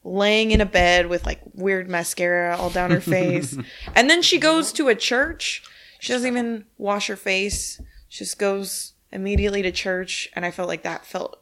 laying 0.03 0.51
in 0.51 0.61
a 0.61 0.65
bed 0.65 1.07
with 1.07 1.25
like 1.25 1.39
weird 1.53 1.89
mascara 1.89 2.57
all 2.57 2.69
down 2.69 2.91
her 2.91 3.01
face. 3.01 3.57
and 3.95 4.09
then 4.09 4.21
she 4.21 4.37
goes 4.37 4.73
to 4.73 4.89
a 4.89 4.95
church. 4.95 5.63
She 5.99 6.11
doesn't 6.11 6.27
even 6.27 6.65
wash 6.77 7.07
her 7.07 7.15
face. 7.15 7.79
She 8.09 8.25
just 8.25 8.39
goes 8.39 8.93
immediately 9.11 9.61
to 9.61 9.71
church, 9.71 10.29
and 10.33 10.45
I 10.45 10.51
felt 10.51 10.67
like 10.67 10.83
that 10.83 11.05
felt 11.05 11.39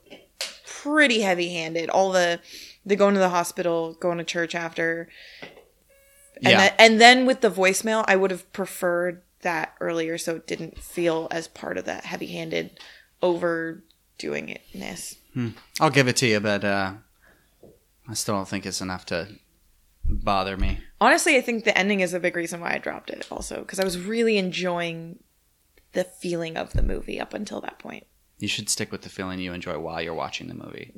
pretty 0.65 1.21
heavy-handed. 1.21 1.89
All 1.89 2.11
the 2.11 2.39
the 2.85 2.95
going 2.95 3.13
to 3.13 3.19
the 3.19 3.29
hospital, 3.29 3.93
going 3.99 4.17
to 4.17 4.23
church 4.23 4.55
after, 4.55 5.09
and 6.43 6.51
Yeah. 6.51 6.57
then, 6.57 6.73
and 6.79 7.01
then 7.01 7.25
with 7.25 7.41
the 7.41 7.49
voicemail, 7.51 8.03
I 8.07 8.15
would 8.15 8.31
have 8.31 8.51
preferred 8.53 9.21
that 9.41 9.73
earlier, 9.79 10.17
so 10.17 10.35
it 10.35 10.47
didn't 10.47 10.77
feel 10.79 11.27
as 11.31 11.47
part 11.47 11.77
of 11.77 11.85
that 11.85 12.05
heavy-handed 12.05 12.79
overdoing 13.21 14.57
itness. 14.73 15.15
I'll 15.79 15.89
give 15.89 16.07
it 16.07 16.17
to 16.17 16.27
you, 16.27 16.39
but 16.39 16.63
uh, 16.65 16.93
I 18.07 18.13
still 18.13 18.35
don't 18.35 18.47
think 18.47 18.65
it's 18.65 18.81
enough 18.81 19.05
to 19.07 19.27
bother 20.03 20.57
me. 20.57 20.79
Honestly, 20.99 21.37
I 21.37 21.41
think 21.41 21.63
the 21.63 21.77
ending 21.77 22.01
is 22.01 22.13
a 22.13 22.19
big 22.19 22.35
reason 22.35 22.59
why 22.59 22.73
I 22.73 22.77
dropped 22.79 23.09
it. 23.09 23.27
Also, 23.31 23.59
because 23.61 23.79
I 23.79 23.83
was 23.85 23.97
really 23.99 24.37
enjoying 24.37 25.19
the 25.93 26.03
feeling 26.03 26.57
of 26.57 26.73
the 26.73 26.81
movie 26.83 27.19
up 27.19 27.33
until 27.33 27.61
that 27.61 27.79
point. 27.79 28.05
You 28.39 28.47
should 28.47 28.69
stick 28.69 28.91
with 28.91 29.01
the 29.01 29.09
feeling 29.09 29.39
you 29.39 29.53
enjoy 29.53 29.77
while 29.79 30.01
you're 30.01 30.13
watching 30.13 30.47
the 30.47 30.53
movie. 30.55 30.93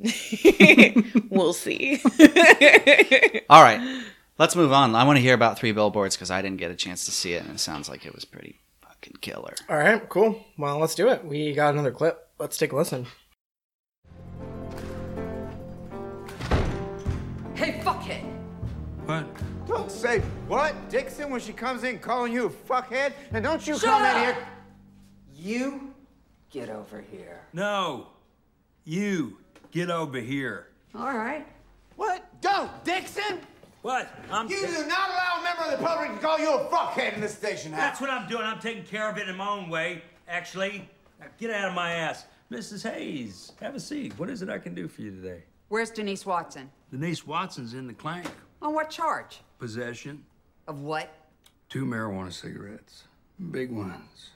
we'll 1.29 1.53
see. 1.53 1.99
All 3.49 3.61
right, 3.63 4.03
let's 4.41 4.55
move 4.55 4.73
on. 4.73 4.95
I 4.95 5.03
want 5.03 5.17
to 5.17 5.21
hear 5.21 5.35
about 5.35 5.59
Three 5.59 5.71
Billboards 5.71 6.15
because 6.15 6.31
I 6.31 6.41
didn't 6.41 6.57
get 6.57 6.71
a 6.71 6.75
chance 6.75 7.05
to 7.05 7.11
see 7.11 7.33
it, 7.33 7.43
and 7.43 7.53
it 7.53 7.59
sounds 7.59 7.87
like 7.87 8.07
it 8.07 8.15
was 8.15 8.25
pretty 8.25 8.59
fucking 8.81 9.17
killer. 9.21 9.53
All 9.69 9.77
right, 9.77 10.09
cool. 10.09 10.43
Well, 10.57 10.79
let's 10.79 10.95
do 10.95 11.09
it. 11.09 11.23
We 11.23 11.53
got 11.53 11.75
another 11.75 11.91
clip. 11.91 12.27
Let's 12.39 12.57
take 12.57 12.71
a 12.71 12.75
listen. 12.75 13.05
Hey, 17.53 17.79
fuckhead! 17.83 18.23
What? 19.05 19.27
Don't 19.67 19.91
say 19.91 20.19
what, 20.47 20.89
Dixon, 20.89 21.29
when 21.29 21.39
she 21.39 21.53
comes 21.53 21.83
in 21.83 21.99
calling 21.99 22.33
you 22.33 22.47
a 22.47 22.49
fuckhead. 22.49 23.13
And 23.31 23.43
don't 23.43 23.65
you 23.65 23.75
Shut 23.75 23.83
come 23.83 24.01
up! 24.01 24.15
in 24.15 24.23
here. 24.23 24.47
You 25.35 25.93
get 26.49 26.69
over 26.69 27.03
here. 27.11 27.41
No. 27.53 28.07
You 28.85 29.37
get 29.69 29.91
over 29.91 30.19
here. 30.19 30.69
All 30.95 31.15
right. 31.15 31.45
What? 31.95 32.25
Don't, 32.41 32.71
Dixon! 32.83 33.39
What? 33.81 34.13
I'm. 34.31 34.47
You 34.47 34.61
do 34.61 34.85
not 34.87 35.09
allow 35.09 35.39
a 35.39 35.43
member 35.43 35.63
of 35.63 35.79
the 35.79 35.85
public 35.85 36.11
to 36.13 36.17
call 36.19 36.39
you 36.39 36.53
a 36.53 36.65
fuckhead 36.65 37.15
in 37.15 37.21
this 37.21 37.35
station 37.35 37.71
house. 37.71 37.81
That's 37.81 38.01
what 38.01 38.11
I'm 38.11 38.29
doing. 38.29 38.43
I'm 38.43 38.59
taking 38.59 38.83
care 38.83 39.09
of 39.09 39.17
it 39.17 39.27
in 39.27 39.35
my 39.35 39.47
own 39.49 39.69
way. 39.69 40.03
Actually, 40.27 40.87
now 41.19 41.25
get 41.39 41.49
out 41.49 41.69
of 41.69 41.73
my 41.73 41.93
ass, 41.93 42.25
Mrs. 42.51 42.89
Hayes. 42.89 43.53
Have 43.59 43.75
a 43.75 43.79
seat. 43.79 44.13
What 44.19 44.29
is 44.29 44.41
it 44.43 44.49
I 44.49 44.59
can 44.59 44.75
do 44.75 44.87
for 44.87 45.01
you 45.01 45.09
today? 45.11 45.43
Where's 45.69 45.89
Denise 45.89 46.25
Watson? 46.25 46.69
Denise 46.91 47.25
Watson's 47.25 47.73
in 47.73 47.87
the 47.87 47.93
clank. 47.93 48.27
On 48.61 48.73
what 48.73 48.89
charge? 48.89 49.41
Possession. 49.57 50.23
Of 50.67 50.81
what? 50.81 51.15
Two 51.69 51.85
marijuana 51.85 52.31
cigarettes. 52.31 53.05
Big 53.49 53.71
ones. 53.71 54.31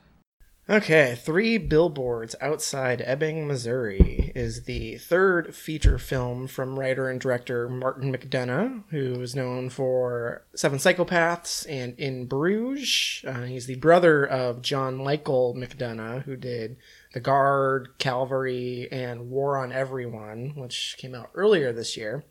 Okay, 0.67 1.15
Three 1.21 1.60
Billboards 1.60 2.36
Outside 2.41 2.99
Ebbing, 3.06 3.45
Missouri 3.45 4.32
is 4.34 4.63
the 4.63 4.97
third 4.97 5.54
feature 5.54 5.99
film 5.99 6.47
from 6.47 6.80
writer 6.80 7.08
and 7.08 7.21
director 7.21 7.69
Martin 7.69 8.12
McDonagh, 8.12 8.82
who 8.89 9.21
is 9.21 9.36
known 9.36 9.69
for 9.69 10.43
Seven 10.56 10.80
Psychopaths 10.80 11.67
and 11.69 11.93
In 11.99 12.25
Bruges. 12.25 13.23
Uh, 13.28 13.43
he's 13.43 13.67
the 13.67 13.75
brother 13.75 14.25
of 14.25 14.63
John 14.63 14.95
Michael 14.95 15.54
McDonagh, 15.56 16.23
who 16.23 16.36
did 16.36 16.78
The 17.13 17.19
Guard, 17.19 17.89
Calvary, 17.99 18.88
and 18.91 19.30
War 19.30 19.60
on 19.60 19.71
Everyone, 19.71 20.54
which 20.56 20.95
came 20.97 21.13
out 21.13 21.30
earlier 21.36 21.73
this 21.73 21.95
year. 21.95 22.23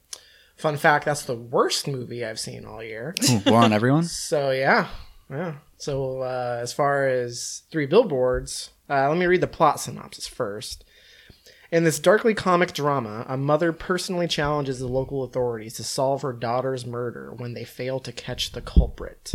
Fun 0.56 0.76
fact, 0.76 1.04
that's 1.04 1.22
the 1.24 1.36
worst 1.36 1.86
movie 1.86 2.24
I've 2.24 2.40
seen 2.40 2.64
all 2.64 2.82
year. 2.82 3.14
War 3.46 3.62
on 3.62 3.72
everyone. 3.72 4.04
So 4.08 4.50
yeah, 4.50 4.88
yeah. 5.30 5.54
So 5.78 6.22
uh, 6.22 6.58
as 6.60 6.72
far 6.72 7.06
as 7.06 7.62
three 7.70 7.86
billboards, 7.86 8.70
uh, 8.88 9.08
let 9.08 9.18
me 9.18 9.26
read 9.26 9.40
the 9.40 9.46
plot 9.46 9.80
synopsis 9.80 10.26
first. 10.26 10.84
In 11.74 11.82
this 11.82 11.98
darkly 11.98 12.34
comic 12.34 12.72
drama, 12.72 13.26
a 13.28 13.36
mother 13.36 13.72
personally 13.72 14.28
challenges 14.28 14.78
the 14.78 14.86
local 14.86 15.24
authorities 15.24 15.74
to 15.74 15.82
solve 15.82 16.22
her 16.22 16.32
daughter's 16.32 16.86
murder 16.86 17.34
when 17.36 17.54
they 17.54 17.64
fail 17.64 17.98
to 17.98 18.12
catch 18.12 18.52
the 18.52 18.60
culprit. 18.60 19.32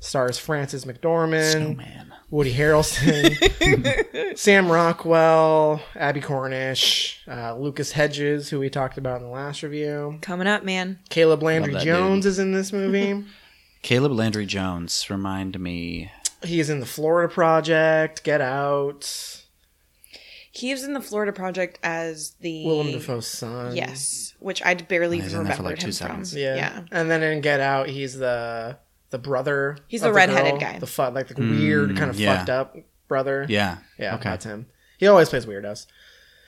Stars 0.00 0.38
Frances 0.38 0.86
McDormand, 0.86 1.76
Man, 1.76 2.14
Woody 2.30 2.54
Harrelson, 2.54 4.38
Sam 4.38 4.72
Rockwell, 4.72 5.82
Abbie 5.94 6.22
Cornish, 6.22 7.20
uh, 7.28 7.56
Lucas 7.56 7.92
Hedges, 7.92 8.48
who 8.48 8.58
we 8.58 8.70
talked 8.70 8.96
about 8.96 9.18
in 9.18 9.24
the 9.24 9.32
last 9.32 9.62
review. 9.62 10.16
Coming 10.22 10.46
up, 10.46 10.64
man. 10.64 10.98
Caleb 11.10 11.42
Landry 11.42 11.74
that 11.74 11.84
Jones 11.84 12.24
is 12.24 12.38
in 12.38 12.52
this 12.52 12.72
movie. 12.72 13.22
Caleb 13.82 14.12
Landry 14.12 14.46
Jones 14.46 15.08
remind 15.10 15.58
me. 15.60 16.10
He 16.44 16.60
is 16.60 16.70
in 16.70 16.80
the 16.80 16.86
Florida 16.86 17.32
Project, 17.32 18.24
Get 18.24 18.40
Out, 18.40 19.42
He 20.50 20.72
was 20.72 20.82
in 20.84 20.92
the 20.92 21.00
Florida 21.00 21.32
Project 21.32 21.78
as 21.82 22.32
the 22.40 22.64
Willem 22.66 22.88
Dafoe's 22.92 23.26
son. 23.26 23.74
Yes, 23.76 24.34
which 24.40 24.62
I 24.64 24.74
barely 24.74 25.20
He's 25.20 25.26
even 25.32 25.40
in 25.40 25.46
for, 25.46 25.52
remembered 25.52 25.70
like, 25.72 25.78
two 25.80 25.86
him 25.86 25.92
seconds. 25.92 26.32
from. 26.32 26.40
Yeah. 26.40 26.56
yeah. 26.56 26.82
And 26.90 27.10
then 27.10 27.22
in 27.22 27.40
Get 27.40 27.60
Out, 27.60 27.88
he's 27.88 28.16
the 28.18 28.78
the 29.10 29.18
brother. 29.18 29.78
He's 29.88 30.02
of 30.02 30.08
the 30.08 30.12
redheaded 30.14 30.52
girl, 30.52 30.60
guy. 30.60 30.78
The 30.78 30.86
fu- 30.86 31.02
like 31.10 31.28
the 31.28 31.34
weird 31.40 31.96
kind 31.96 32.10
of 32.10 32.16
Mm, 32.16 32.20
yeah. 32.20 32.36
fucked 32.38 32.50
up 32.50 32.76
brother. 33.08 33.46
Yeah. 33.48 33.78
Yeah, 33.98 34.14
Okay. 34.16 34.30
that's 34.30 34.44
him. 34.44 34.66
He 34.98 35.06
always 35.06 35.28
plays 35.28 35.46
weirdos. 35.46 35.86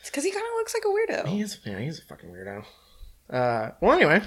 It's 0.00 0.10
because 0.10 0.24
he 0.24 0.30
kind 0.30 0.44
of 0.46 0.52
looks 0.56 0.74
like 0.74 0.84
a 0.84 0.88
weirdo. 0.88 1.28
He 1.28 1.40
is, 1.40 1.58
yeah, 1.64 1.78
he's 1.78 1.98
a 1.98 2.02
fucking 2.02 2.30
weirdo. 2.30 2.64
Uh, 3.30 3.70
well, 3.80 3.92
anyway, 3.92 4.22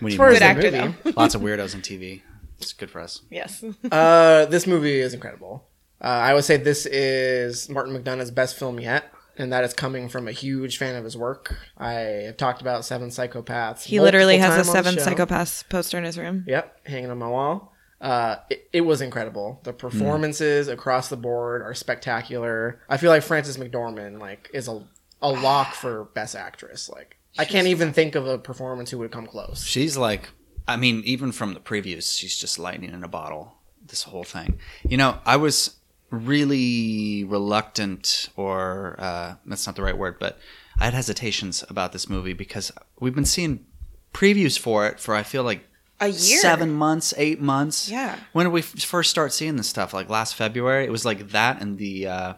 We 0.00 0.10
need 0.10 0.16
far 0.16 0.32
Good 0.32 0.42
actor, 0.42 0.70
movie, 0.70 1.12
lots 1.16 1.34
of 1.34 1.42
weirdos 1.42 1.74
on 1.74 1.82
TV. 1.82 2.22
It's 2.58 2.72
good 2.72 2.90
for 2.90 3.00
us. 3.00 3.22
Yes. 3.30 3.64
uh, 3.92 4.46
this 4.46 4.66
movie 4.66 5.00
is 5.00 5.14
incredible. 5.14 5.66
Uh, 6.00 6.06
I 6.06 6.34
would 6.34 6.44
say 6.44 6.56
this 6.56 6.86
is 6.86 7.68
Martin 7.68 7.94
McDonagh's 7.94 8.30
best 8.30 8.58
film 8.58 8.80
yet, 8.80 9.12
and 9.36 9.52
that 9.52 9.64
is 9.64 9.74
coming 9.74 10.08
from 10.08 10.28
a 10.28 10.32
huge 10.32 10.78
fan 10.78 10.96
of 10.96 11.04
his 11.04 11.16
work. 11.16 11.56
I 11.76 11.92
have 11.92 12.36
talked 12.36 12.60
about 12.62 12.84
Seven 12.84 13.10
Psychopaths. 13.10 13.82
he 13.82 14.00
literally 14.00 14.38
has 14.38 14.66
a 14.66 14.70
seven 14.70 14.96
psychopaths 14.96 15.68
poster 15.68 15.98
in 15.98 16.04
his 16.04 16.16
room. 16.18 16.44
Yep, 16.46 16.86
hanging 16.86 17.10
on 17.10 17.18
my 17.18 17.28
wall. 17.28 17.74
Uh, 18.00 18.36
it, 18.48 18.68
it 18.72 18.80
was 18.80 19.02
incredible. 19.02 19.60
The 19.64 19.74
performances 19.74 20.68
across 20.68 21.08
the 21.08 21.18
board 21.18 21.60
are 21.60 21.74
spectacular. 21.74 22.80
I 22.88 22.96
feel 22.96 23.10
like 23.10 23.22
Frances 23.22 23.58
McDormand 23.58 24.18
like 24.20 24.48
is 24.54 24.68
a 24.68 24.82
a 25.22 25.30
lock 25.30 25.74
for 25.74 26.04
best 26.14 26.34
actress. 26.34 26.88
Like 26.88 27.18
I 27.38 27.44
can't 27.44 27.66
even 27.68 27.92
think 27.92 28.14
of 28.14 28.26
a 28.26 28.38
performance 28.38 28.90
who 28.90 28.98
would 28.98 29.10
come 29.12 29.26
close. 29.26 29.64
She's 29.64 29.96
like, 29.96 30.30
I 30.68 30.76
mean, 30.76 31.02
even 31.04 31.32
from 31.32 31.54
the 31.54 31.60
previews, 31.60 32.16
she's 32.18 32.36
just 32.36 32.58
lightning 32.58 32.92
in 32.92 33.02
a 33.04 33.08
bottle. 33.08 33.54
This 33.86 34.02
whole 34.04 34.24
thing. 34.24 34.58
You 34.88 34.96
know, 34.96 35.18
I 35.24 35.36
was 35.36 35.76
really 36.10 37.24
reluctant, 37.24 38.28
or 38.36 38.96
uh, 38.98 39.34
that's 39.46 39.66
not 39.66 39.76
the 39.76 39.82
right 39.82 39.96
word, 39.96 40.18
but 40.18 40.38
I 40.78 40.84
had 40.84 40.94
hesitations 40.94 41.64
about 41.68 41.92
this 41.92 42.08
movie 42.08 42.32
because 42.34 42.72
we've 42.98 43.14
been 43.14 43.24
seeing 43.24 43.64
previews 44.12 44.58
for 44.58 44.86
it 44.86 44.98
for 45.00 45.14
I 45.14 45.22
feel 45.22 45.42
like 45.44 45.66
A 46.00 46.08
year. 46.08 46.40
seven 46.40 46.72
months, 46.72 47.14
eight 47.16 47.40
months. 47.40 47.88
Yeah. 47.88 48.18
When 48.32 48.46
did 48.46 48.52
we 48.52 48.62
first 48.62 49.10
start 49.10 49.32
seeing 49.32 49.56
this 49.56 49.68
stuff? 49.68 49.94
Like 49.94 50.08
last 50.08 50.34
February. 50.34 50.84
It 50.84 50.90
was 50.90 51.04
like 51.04 51.30
that 51.30 51.60
and 51.60 51.78
the 51.78 52.06
uh, 52.08 52.34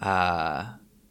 uh, 0.00 0.66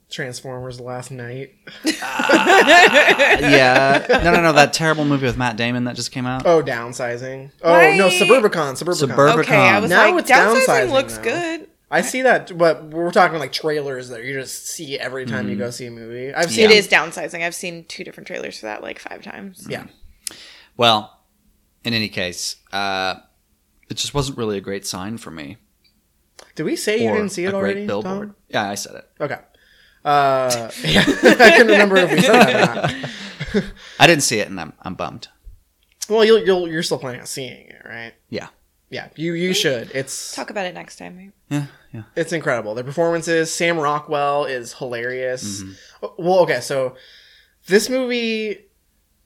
Transformers: 0.09 0.79
Last 0.79 1.11
Knight. 1.11 1.53
yeah. 1.85 4.05
No, 4.23 4.33
no, 4.33 4.41
no. 4.41 4.53
That 4.53 4.73
terrible 4.73 5.05
movie 5.05 5.25
with 5.25 5.37
Matt 5.37 5.57
Damon 5.57 5.85
that 5.85 5.95
just 5.95 6.11
came 6.11 6.25
out. 6.25 6.45
Oh, 6.45 6.61
downsizing. 6.63 7.51
Oh 7.61 7.71
Why- 7.73 7.97
no, 7.97 8.07
Suburbicon. 8.09 8.73
Suburbicon. 8.75 8.95
Suburb- 8.95 9.39
Okay, 9.39 9.55
I 9.55 9.79
was 9.79 9.89
Now 9.89 10.11
like, 10.11 10.21
it's 10.21 10.31
downsizing, 10.31 10.65
downsizing 10.65 10.91
looks 10.91 11.17
now. 11.17 11.23
good. 11.23 11.67
I 11.91 12.01
see 12.01 12.21
that, 12.21 12.55
but 12.55 12.85
we're 12.85 13.11
talking 13.11 13.39
like 13.39 13.51
trailers 13.51 14.09
that 14.09 14.23
you 14.23 14.33
just 14.33 14.67
see 14.67 14.99
every 14.99 15.25
time 15.25 15.49
you 15.49 15.55
go 15.55 15.71
see 15.71 15.87
a 15.87 15.91
movie. 15.91 16.31
I've 16.33 16.51
seen 16.51 16.65
It 16.65 16.71
is 16.71 16.87
downsizing. 16.87 17.43
I've 17.43 17.55
seen 17.55 17.85
two 17.85 18.03
different 18.03 18.27
trailers 18.27 18.59
for 18.59 18.67
that 18.67 18.83
like 18.83 18.99
five 18.99 19.23
times. 19.23 19.65
Yeah. 19.69 19.87
Well, 20.77 21.19
in 21.83 21.93
any 21.95 22.09
case, 22.09 22.57
uh, 22.71 23.15
it 23.89 23.95
just 23.97 24.13
wasn't 24.13 24.37
really 24.37 24.57
a 24.57 24.61
great 24.61 24.85
sign 24.85 25.17
for 25.17 25.31
me. 25.31 25.57
Did 26.55 26.63
we 26.63 26.75
say 26.75 27.01
you 27.03 27.09
Or 27.09 27.15
didn't 27.15 27.31
see 27.31 27.45
it 27.45 27.53
a 27.53 27.57
already? 27.57 27.73
Great 27.81 27.87
billboard. 27.87 28.27
Tom? 28.29 28.35
Yeah, 28.49 28.69
I 28.69 28.75
said 28.75 28.95
it. 28.95 29.09
Okay. 29.19 29.37
Uh, 30.05 30.69
yeah, 30.83 31.03
I 31.07 31.51
couldn't 31.57 31.67
remember 31.67 31.97
if 31.97 32.11
we 32.11 32.21
said 32.21 32.33
that 32.33 32.55
or 32.55 33.59
not. 33.59 33.65
I 33.99 34.07
didn't 34.07 34.23
see 34.23 34.39
it, 34.39 34.47
and 34.47 34.59
I'm 34.59 34.73
I'm 34.81 34.95
bummed. 34.95 35.27
Well, 36.09 36.23
you'll, 36.25 36.39
you'll 36.39 36.67
you're 36.67 36.83
still 36.83 36.97
planning 36.99 37.21
on 37.21 37.27
seeing 37.27 37.67
it, 37.67 37.81
right? 37.85 38.13
Yeah. 38.29 38.47
Yeah, 38.89 39.09
you 39.15 39.33
you 39.33 39.53
should. 39.53 39.91
It's 39.93 40.33
Talk 40.35 40.49
about 40.49 40.65
it 40.65 40.73
next 40.73 40.95
time. 40.95 41.17
Right? 41.17 41.31
Yeah. 41.49 41.65
Yeah. 41.93 42.03
it's 42.15 42.33
incredible. 42.33 42.73
The 42.75 42.83
performances. 42.83 43.53
Sam 43.53 43.77
Rockwell 43.77 44.45
is 44.45 44.73
hilarious. 44.73 45.61
Mm-hmm. 45.61 45.71
Oh, 46.03 46.13
Well, 46.17 46.39
okay, 46.39 46.59
so 46.61 46.95
this 47.67 47.87
movie, 47.89 48.65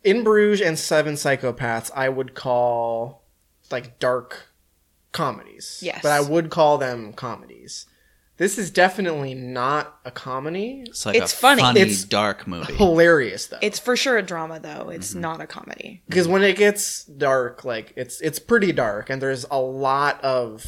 In 0.04 0.24
Bruges 0.24 0.60
and 0.62 0.78
Seven 0.80 1.14
Psychopaths, 1.16 1.92
I 1.96 2.10
would 2.10 2.34
call 2.36 3.24
like 3.72 4.00
dark 4.00 4.48
comedies. 5.14 5.80
Yes. 5.82 6.00
but 6.04 6.12
I 6.12 6.20
would 6.22 6.50
call 6.50 6.78
them 6.78 7.14
comedies. 7.14 7.86
This 8.38 8.58
is 8.58 8.72
definitely 8.72 9.36
not 9.36 10.00
a 10.06 10.12
comedy. 10.12 10.84
It's 10.88 11.06
like 11.06 11.16
It's 11.16 11.34
a 11.34 11.36
funny. 11.36 11.62
funny, 11.62 11.82
It's 11.82 12.04
dark 12.04 12.48
movie. 12.48 12.74
Hilarious 12.74 13.48
though. 13.48 13.60
It's 13.62 13.78
for 13.80 13.96
sure 13.96 14.18
a 14.18 14.24
drama 14.24 14.60
though. 14.60 14.90
It's 14.90 15.12
Mm-hmm. 15.12 15.22
not 15.22 15.42
a 15.42 15.48
comedy. 15.48 16.02
because 16.10 16.28
when 16.28 16.42
it 16.44 16.58
gets 16.58 17.04
dark 17.06 17.64
like 17.64 17.94
it's 17.96 18.20
it's 18.22 18.40
pretty 18.40 18.72
dark 18.72 19.10
and 19.10 19.22
there's 19.22 19.46
a 19.52 19.60
lot 19.60 20.20
of 20.24 20.66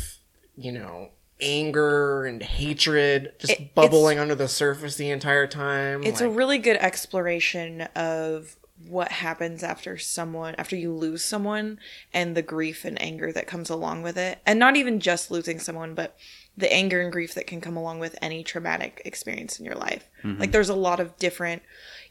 you 0.55 0.71
know 0.71 1.09
anger 1.41 2.25
and 2.25 2.41
hatred 2.41 3.33
just 3.39 3.51
It- 3.53 3.59
it's- 3.59 3.69
bubbling 3.75 4.19
under 4.19 4.35
the 4.35 4.47
surface 4.47 4.95
the 4.95 5.09
entire 5.09 5.47
time 5.47 6.03
It's 6.03 6.21
a 6.21 6.27
like- 6.27 6.37
really 6.37 6.57
good 6.59 6.77
exploration 6.77 7.81
of 7.95 8.55
what 8.87 9.11
happens 9.11 9.63
after 9.63 9.97
someone 9.97 10.53
after 10.57 10.75
you 10.75 10.93
lose 10.93 11.23
someone 11.23 11.79
and 12.13 12.35
the 12.35 12.41
grief 12.41 12.85
and 12.85 13.01
anger 13.01 13.31
that 13.31 13.47
comes 13.47 13.69
along 13.69 14.03
with 14.03 14.17
it. 14.17 14.39
And 14.45 14.59
not 14.59 14.75
even 14.75 14.99
just 14.99 15.31
losing 15.31 15.59
someone, 15.59 15.93
but 15.95 16.15
the 16.57 16.71
anger 16.71 17.01
and 17.01 17.11
grief 17.11 17.33
that 17.33 17.47
can 17.47 17.61
come 17.61 17.75
along 17.75 17.99
with 17.99 18.15
any 18.21 18.43
traumatic 18.43 19.01
experience 19.05 19.59
in 19.59 19.65
your 19.65 19.75
life. 19.75 20.09
Mm-hmm. 20.23 20.39
Like 20.39 20.51
there's 20.51 20.69
a 20.69 20.75
lot 20.75 20.99
of 20.99 21.17
different 21.17 21.61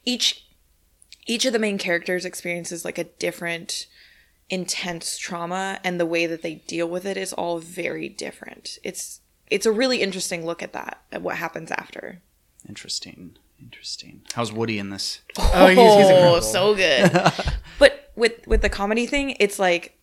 each 0.04 0.46
each 1.26 1.46
of 1.46 1.52
the 1.52 1.58
main 1.58 1.78
characters 1.78 2.24
experiences 2.24 2.84
like 2.84 2.98
a 2.98 3.04
different 3.04 3.86
intense 4.50 5.16
trauma 5.16 5.80
and 5.82 5.98
the 5.98 6.06
way 6.06 6.26
that 6.26 6.42
they 6.42 6.56
deal 6.56 6.86
with 6.86 7.06
it 7.06 7.16
is 7.16 7.32
all 7.32 7.58
very 7.58 8.08
different. 8.08 8.78
It's 8.82 9.20
it's 9.50 9.66
a 9.66 9.72
really 9.72 10.00
interesting 10.02 10.44
look 10.44 10.62
at 10.62 10.72
that 10.72 11.02
at 11.12 11.22
what 11.22 11.36
happens 11.36 11.70
after. 11.70 12.20
Interesting. 12.68 13.36
Interesting. 13.60 14.22
How's 14.34 14.52
Woody 14.52 14.78
in 14.78 14.90
this? 14.90 15.20
oh 15.38 15.68
he's, 15.68 15.78
he's 15.78 16.06
oh, 16.10 16.40
so 16.40 16.74
good. 16.74 17.10
but 17.78 18.10
with 18.16 18.46
with 18.46 18.62
the 18.62 18.68
comedy 18.68 19.06
thing, 19.06 19.36
it's 19.40 19.58
like 19.58 19.98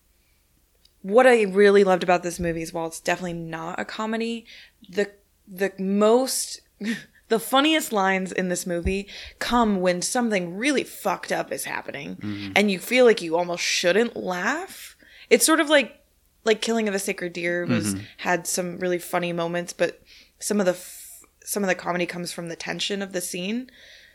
what 1.02 1.26
I 1.26 1.42
really 1.42 1.84
loved 1.84 2.02
about 2.02 2.22
this 2.22 2.40
movie 2.40 2.62
is 2.62 2.72
while 2.72 2.86
it's 2.86 3.00
definitely 3.00 3.34
not 3.34 3.78
a 3.78 3.84
comedy, 3.84 4.46
the 4.88 5.10
the 5.46 5.72
most 5.78 6.60
the 7.28 7.40
funniest 7.40 7.92
lines 7.92 8.30
in 8.30 8.48
this 8.48 8.66
movie 8.66 9.08
come 9.38 9.80
when 9.80 10.02
something 10.02 10.56
really 10.56 10.84
fucked 10.84 11.32
up 11.32 11.50
is 11.52 11.64
happening 11.64 12.16
mm-hmm. 12.16 12.52
and 12.54 12.70
you 12.70 12.78
feel 12.78 13.04
like 13.04 13.22
you 13.22 13.36
almost 13.36 13.62
shouldn't 13.62 14.16
laugh. 14.16 14.96
It's 15.30 15.46
sort 15.46 15.60
of 15.60 15.68
like 15.68 15.98
like 16.44 16.60
Killing 16.60 16.88
of 16.88 16.94
a 16.94 16.98
Sacred 16.98 17.32
Deer 17.32 17.66
was 17.66 17.94
mm-hmm. 17.94 18.04
had 18.18 18.46
some 18.46 18.78
really 18.78 18.98
funny 18.98 19.32
moments, 19.32 19.72
but 19.72 20.02
some 20.38 20.60
of 20.60 20.66
the 20.66 20.72
f- 20.72 21.24
some 21.44 21.62
of 21.62 21.68
the 21.68 21.74
comedy 21.74 22.06
comes 22.06 22.32
from 22.32 22.48
the 22.48 22.56
tension 22.56 23.02
of 23.02 23.12
the 23.12 23.20
scene. 23.20 23.70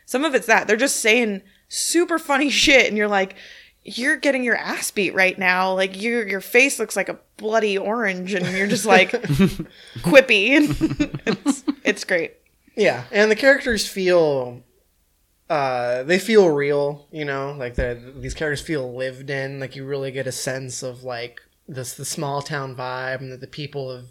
Some 0.06 0.24
of 0.24 0.34
it's 0.34 0.46
that 0.46 0.66
they're 0.66 0.76
just 0.76 0.96
saying 0.96 1.42
super 1.68 2.18
funny 2.18 2.50
shit, 2.64 2.86
and 2.86 2.96
you're 2.96 3.08
like, 3.08 3.36
you're 3.84 4.16
getting 4.16 4.44
your 4.44 4.56
ass 4.56 4.90
beat 4.90 5.14
right 5.14 5.38
now. 5.38 5.74
Like 5.74 6.00
your 6.00 6.26
your 6.28 6.40
face 6.40 6.78
looks 6.78 6.96
like 6.96 7.08
a 7.08 7.18
bloody 7.36 7.78
orange, 7.78 8.34
and 8.34 8.46
you're 8.56 8.66
just 8.66 8.86
like 8.86 9.10
quippy. 10.02 10.68
It's 11.26 11.64
it's 11.84 12.04
great. 12.04 12.34
yeah 12.76 13.04
and 13.10 13.30
the 13.30 13.36
characters 13.36 13.86
feel 13.86 14.62
uh 15.50 16.02
they 16.02 16.18
feel 16.18 16.50
real 16.50 17.06
you 17.10 17.24
know 17.24 17.52
like 17.58 17.74
the 17.76 18.12
these 18.16 18.34
characters 18.34 18.64
feel 18.66 18.94
lived 18.94 19.30
in 19.30 19.58
like 19.60 19.74
you 19.76 19.84
really 19.84 20.10
get 20.10 20.26
a 20.26 20.32
sense 20.32 20.82
of 20.82 21.02
like 21.04 21.40
this 21.66 21.94
the 21.94 22.04
small 22.04 22.42
town 22.42 22.76
vibe 22.76 23.20
and 23.20 23.32
that 23.32 23.40
the 23.40 23.46
people 23.46 23.90
of 23.90 24.06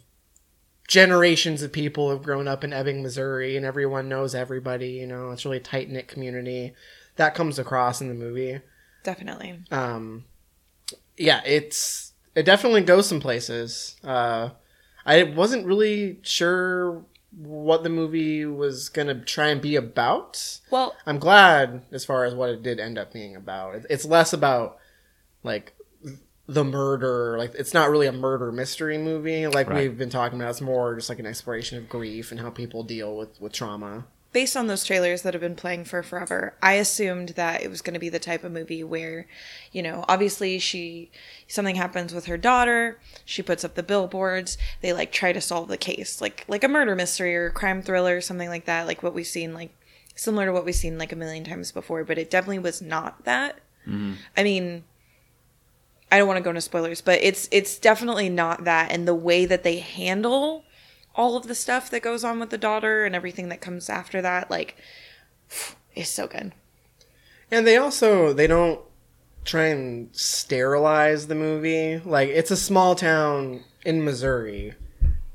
generations 0.88 1.62
of 1.62 1.72
people 1.72 2.10
have 2.10 2.24
grown 2.24 2.48
up 2.48 2.64
in 2.64 2.72
Ebbing, 2.72 3.04
Missouri, 3.04 3.58
and 3.58 3.66
everyone 3.66 4.08
knows 4.08 4.34
everybody. 4.34 4.90
You 4.92 5.06
know, 5.08 5.32
it's 5.32 5.44
a 5.46 5.50
really 5.50 5.60
tight 5.60 5.90
knit 5.90 6.08
community. 6.08 6.74
That 7.18 7.36
comes 7.36 7.60
across 7.60 8.00
in 8.00 8.08
the 8.08 8.14
movie. 8.14 8.62
Definitely. 9.08 9.58
Um, 9.72 10.26
yeah, 11.16 11.40
it's 11.46 12.12
it 12.36 12.44
definitely 12.44 12.82
goes 12.82 13.08
some 13.08 13.22
places. 13.22 13.96
Uh, 14.04 14.50
I 15.06 15.24
wasn't 15.24 15.66
really 15.66 16.20
sure 16.24 17.06
what 17.34 17.84
the 17.84 17.90
movie 17.90 18.46
was 18.46 18.90
gonna 18.90 19.24
try 19.24 19.48
and 19.48 19.62
be 19.62 19.78
about. 19.78 20.60
Well, 20.72 20.94
I'm 21.06 21.20
glad 21.20 21.84
as 21.94 22.04
far 22.04 22.26
as 22.26 22.36
what 22.36 22.50
it 22.50 22.62
did 22.62 22.82
end 22.82 22.98
up 22.98 23.14
being 23.14 23.34
about. 23.38 23.86
It's 23.90 24.04
less 24.04 24.34
about 24.34 24.78
like 25.42 25.74
the 26.46 26.66
murder. 26.66 27.38
Like 27.38 27.54
it's 27.56 27.74
not 27.74 27.90
really 27.90 28.08
a 28.08 28.12
murder 28.12 28.52
mystery 28.52 28.98
movie 28.98 29.48
like 29.48 29.70
Right. 29.70 29.84
we've 29.84 29.98
been 29.98 30.10
talking 30.10 30.38
about. 30.38 30.50
It's 30.50 30.60
more 30.60 30.96
just 30.96 31.08
like 31.08 31.20
an 31.20 31.26
exploration 31.26 31.78
of 31.78 31.88
grief 31.88 32.30
and 32.32 32.42
how 32.42 32.50
people 32.50 32.84
deal 32.84 33.16
with 33.16 33.40
with 33.40 33.54
trauma. 33.54 34.06
Based 34.32 34.58
on 34.58 34.68
those 34.68 34.84
trailers 34.84 35.22
that 35.22 35.34
have 35.34 35.42
been 35.42 35.56
playing 35.56 35.86
for 35.86 36.04
forever, 36.04 36.54
I 36.62 36.74
assumed 36.74 37.30
that 37.30 37.64
it 37.64 37.70
was 37.70 37.82
going 37.82 37.94
to 37.94 38.00
be 38.00 38.10
the 38.10 38.20
type 38.20 38.44
of 38.44 38.52
movie 38.52 38.84
where, 38.84 39.28
you 39.72 39.82
know, 39.82 40.06
obviously 40.08 40.60
she 40.60 41.10
something 41.48 41.76
happens 41.76 42.14
with 42.14 42.26
her 42.26 42.38
daughter, 42.38 43.00
she 43.26 43.42
puts 43.42 43.64
up 43.64 43.76
the 43.76 43.84
billboards, 43.84 44.58
they 44.82 44.94
like 44.94 45.12
try 45.12 45.34
to 45.34 45.42
solve 45.42 45.68
the 45.68 45.78
case, 45.78 46.22
like 46.22 46.46
like 46.48 46.64
a 46.64 46.68
murder 46.68 46.96
mystery 46.96 47.36
or 47.36 47.48
a 47.48 47.52
crime 47.52 47.82
thriller, 47.82 48.18
or 48.18 48.22
something 48.22 48.50
like 48.50 48.66
that, 48.66 48.88
like 48.88 49.02
what 49.02 49.14
we've 49.14 49.28
seen 49.28 49.54
like 49.54 49.72
similar 50.16 50.48
to 50.48 50.54
what 50.54 50.66
we've 50.66 50.76
seen 50.76 50.98
like 50.98 51.12
a 51.12 51.16
million 51.16 51.44
times 51.44 51.72
before, 51.72 52.04
but 52.04 52.18
it 52.18 52.30
definitely 52.30 52.60
was 52.60 52.82
not 52.82 53.24
that. 53.26 53.60
Mm-hmm. 53.88 54.14
I 54.36 54.44
mean, 54.44 54.84
I 56.12 56.18
don't 56.18 56.28
want 56.28 56.38
to 56.38 56.44
go 56.44 56.50
into 56.50 56.62
spoilers, 56.62 57.02
but 57.02 57.20
it's 57.22 57.48
it's 57.52 57.78
definitely 57.78 58.30
not 58.30 58.64
that 58.66 58.92
and 58.92 59.08
the 59.08 59.16
way 59.16 59.46
that 59.46 59.64
they 59.64 59.80
handle 59.80 60.64
all 61.18 61.36
of 61.36 61.48
the 61.48 61.56
stuff 61.56 61.90
that 61.90 62.02
goes 62.02 62.24
on 62.24 62.40
with 62.40 62.52
the 62.52 62.58
daughter 62.58 63.04
and 63.04 63.16
everything 63.16 63.50
that 63.50 63.60
comes 63.60 63.90
after 63.90 64.22
that 64.22 64.50
like 64.50 64.78
is 65.96 66.08
so 66.08 66.28
good. 66.28 66.54
And 67.52 67.66
they 67.66 67.78
also 67.78 68.32
they 68.32 68.48
don't 68.48 68.80
try 69.44 69.66
and 69.66 70.16
sterilize 70.16 71.28
the 71.28 71.36
movie. 71.36 71.98
Like 71.98 72.30
it's 72.30 72.52
a 72.52 72.58
small 72.58 72.96
town 72.96 73.64
in 73.84 74.06
Missouri. 74.06 74.76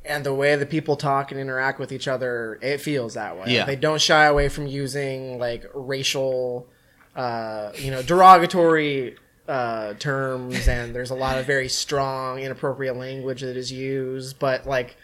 And 0.05 0.25
the 0.25 0.35
way 0.35 0.57
the 0.57 0.67
people 0.67 0.97
talk 0.97 1.31
and 1.31 1.41
interact 1.41 1.79
with 1.79 1.93
each 1.93 2.09
other, 2.09 2.59
it 2.61 2.79
feels 2.79 3.15
that 3.15 3.39
way. 3.39 3.55
Yeah. 3.55 3.65
They 3.65 3.77
don't 3.77 4.01
shy 4.01 4.25
away 4.25 4.49
from 4.49 4.67
using 4.67 5.39
like 5.39 5.65
racial 5.75 6.69
uh, 7.15 7.73
you 7.77 7.91
know, 7.91 8.03
derogatory 8.03 9.17
uh, 9.49 9.95
terms 9.95 10.67
and 10.69 10.95
there's 10.95 11.11
a 11.11 11.15
lot 11.15 11.39
of 11.39 11.47
very 11.47 11.69
strong 11.69 12.39
inappropriate 12.39 12.97
language 12.97 13.43
that 13.43 13.57
is 13.57 13.71
used, 13.73 14.39
but 14.39 14.67
like 14.67 14.97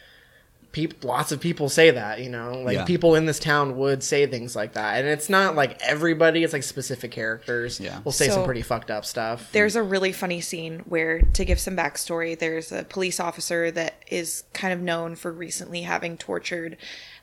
peop 0.72 1.02
lots 1.02 1.32
of 1.32 1.40
people 1.40 1.68
say 1.68 1.90
that, 1.90 2.20
you 2.20 2.28
know, 2.28 2.60
like 2.64 2.76
Yeah. 2.76 2.84
people 2.84 3.14
in 3.14 3.24
this 3.26 3.38
town 3.38 3.76
would 3.78 4.02
say 4.02 4.26
things 4.26 4.54
like 4.54 4.74
that, 4.74 4.98
and 4.98 5.08
it's 5.08 5.28
not 5.28 5.54
like 5.56 5.80
everybody; 5.82 6.44
it's 6.44 6.52
like 6.52 6.62
specific 6.62 7.10
characters. 7.10 7.80
Yeah. 7.80 8.00
will 8.04 8.12
say 8.12 8.28
some 8.28 8.44
pretty 8.44 8.62
fucked 8.62 8.90
up 8.90 9.04
stuff. 9.04 9.50
There's 9.52 9.76
a 9.76 9.82
really 9.82 10.12
funny 10.12 10.40
scene 10.40 10.80
where, 10.80 11.22
to 11.22 11.44
give 11.44 11.58
some 11.58 11.76
backstory, 11.76 12.38
there's 12.38 12.70
a 12.70 12.84
police 12.84 13.18
officer 13.18 13.70
that 13.70 14.02
is 14.08 14.44
kind 14.52 14.72
of 14.74 14.80
known 14.80 15.16
for 15.16 15.32
recently 15.32 15.82
having 15.82 16.16
tortured 16.18 16.76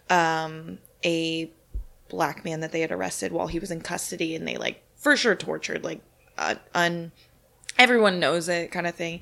um, 0.10 0.80
a 1.04 1.50
black 2.10 2.46
man 2.46 2.60
that 2.62 2.72
they 2.72 2.82
had 2.82 2.92
arrested 2.92 3.32
while 3.32 3.48
he 3.48 3.60
was 3.60 3.72
in 3.72 3.82
custody, 3.82 4.36
and 4.36 4.48
they 4.48 4.58
like 4.58 4.82
for 4.96 5.16
sure 5.16 5.36
tortured, 5.36 5.84
like 5.84 6.02
uh, 6.38 6.56
un. 6.74 7.12
Everyone 7.78 8.20
knows 8.20 8.48
it, 8.48 8.72
kind 8.72 8.88
of 8.88 8.96
thing. 8.96 9.20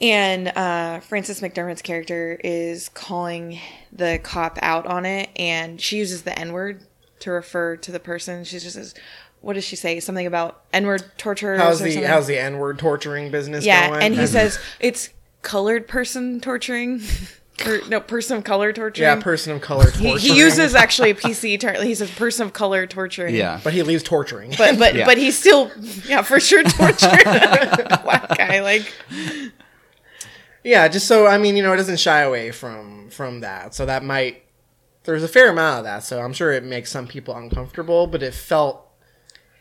And 0.00 0.48
uh, 0.48 1.00
Frances 1.00 1.40
McDermott's 1.40 1.82
character 1.82 2.38
is 2.42 2.88
calling 2.90 3.58
the 3.92 4.18
cop 4.22 4.58
out 4.62 4.86
on 4.86 5.04
it, 5.04 5.28
and 5.36 5.80
she 5.80 5.98
uses 5.98 6.22
the 6.22 6.38
N 6.38 6.52
word 6.52 6.84
to 7.20 7.30
refer 7.30 7.76
to 7.76 7.92
the 7.92 8.00
person. 8.00 8.44
She 8.44 8.58
just 8.58 8.76
says, 8.76 8.94
"What 9.42 9.54
does 9.54 9.64
she 9.64 9.76
say? 9.76 10.00
Something 10.00 10.26
about 10.26 10.62
N 10.72 10.86
word 10.86 11.04
torturers." 11.18 11.60
how's 11.60 11.80
the 11.80 12.02
how's 12.02 12.26
the 12.26 12.38
N 12.38 12.58
word 12.58 12.78
torturing 12.78 13.30
business 13.30 13.64
going? 13.64 13.66
yeah, 13.66 13.88
going? 13.90 14.02
and 14.02 14.14
he 14.14 14.26
says 14.26 14.58
it's 14.78 15.10
colored 15.42 15.86
person 15.86 16.40
torturing. 16.40 17.02
Per, 17.60 17.80
no, 17.88 18.00
person 18.00 18.38
of 18.38 18.44
color 18.44 18.72
torturing. 18.72 19.06
Yeah, 19.06 19.20
person 19.22 19.52
of 19.54 19.60
color 19.60 19.90
He, 19.90 20.08
torturing. 20.08 20.18
he 20.34 20.38
uses 20.38 20.74
actually 20.74 21.10
a 21.10 21.14
PC 21.26 21.60
term. 21.60 21.76
He 21.82 21.94
says 21.94 22.10
person 22.10 22.46
of 22.46 22.52
color 22.52 22.86
torturing. 22.86 23.34
Yeah. 23.34 23.60
but 23.62 23.72
he 23.72 23.82
leaves 23.82 24.02
torturing. 24.02 24.54
But 24.58 24.78
but 24.78 24.94
Yeah. 24.94 25.04
but 25.06 25.18
he's 25.18 25.38
still 25.38 25.70
yeah 26.06 26.22
for 26.22 26.40
sure 26.40 26.62
torturing 26.62 27.20
a 27.26 28.00
black 28.02 28.36
guy 28.36 28.60
like 28.62 28.92
yeah, 30.62 30.88
just 30.88 31.06
so 31.06 31.26
I 31.26 31.38
mean, 31.38 31.56
you 31.56 31.62
know, 31.62 31.72
it 31.72 31.76
doesn't 31.78 31.98
shy 32.00 32.20
away 32.20 32.50
from 32.50 33.08
from 33.10 33.40
that. 33.40 33.74
So 33.74 33.86
that 33.86 34.04
might 34.04 34.42
there's 35.04 35.22
a 35.22 35.28
fair 35.28 35.50
amount 35.50 35.78
of 35.78 35.84
that. 35.84 36.04
So 36.04 36.20
I'm 36.20 36.32
sure 36.32 36.52
it 36.52 36.64
makes 36.64 36.90
some 36.90 37.06
people 37.06 37.34
uncomfortable, 37.36 38.06
but 38.06 38.22
it 38.22 38.34
felt 38.34 38.86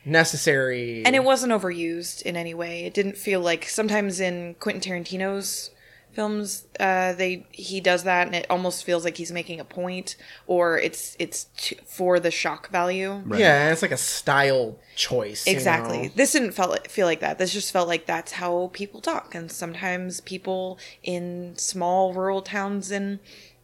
necessary. 0.05 1.03
and 1.05 1.15
it 1.15 1.23
wasn't 1.23 1.51
overused 1.53 2.21
in 2.23 2.35
any 2.35 2.53
way. 2.53 2.85
It 2.85 2.93
didn't 2.93 3.17
feel 3.17 3.39
like 3.41 3.65
sometimes 3.67 4.19
in 4.19 4.55
Quentin 4.59 4.81
Tarantino's 4.81 5.71
films 6.19 6.67
uh 6.81 7.13
they 7.13 7.45
he 7.51 7.79
does 7.79 8.03
that 8.03 8.27
and 8.27 8.35
it 8.35 8.45
almost 8.49 8.83
feels 8.83 9.03
like 9.05 9.15
he's 9.21 9.31
making 9.31 9.57
a 9.59 9.63
point 9.81 10.17
or 10.47 10.77
it's 10.77 11.15
it's 11.17 11.45
to, 11.63 11.75
for 11.85 12.19
the 12.19 12.29
shock 12.31 12.69
value. 12.79 13.11
yeah, 13.45 13.71
it's 13.71 13.81
like 13.81 13.91
a 14.01 14.03
style 14.15 14.77
choice. 14.95 15.47
you 15.47 15.53
Exactly. 15.53 16.01
know? 16.03 16.09
This 16.19 16.33
didn't 16.33 16.51
felt 16.51 16.71
feel 16.95 17.07
like 17.11 17.21
that. 17.21 17.37
This 17.37 17.53
just 17.53 17.71
felt 17.71 17.87
like 17.87 18.05
that's 18.05 18.33
how 18.33 18.69
people 18.73 18.99
talk, 18.99 19.33
and 19.33 19.49
sometimes 19.49 20.19
people 20.33 20.77
in 21.03 21.53
small 21.55 22.13
rural 22.13 22.41
towns 22.41 22.91
in 22.91 23.19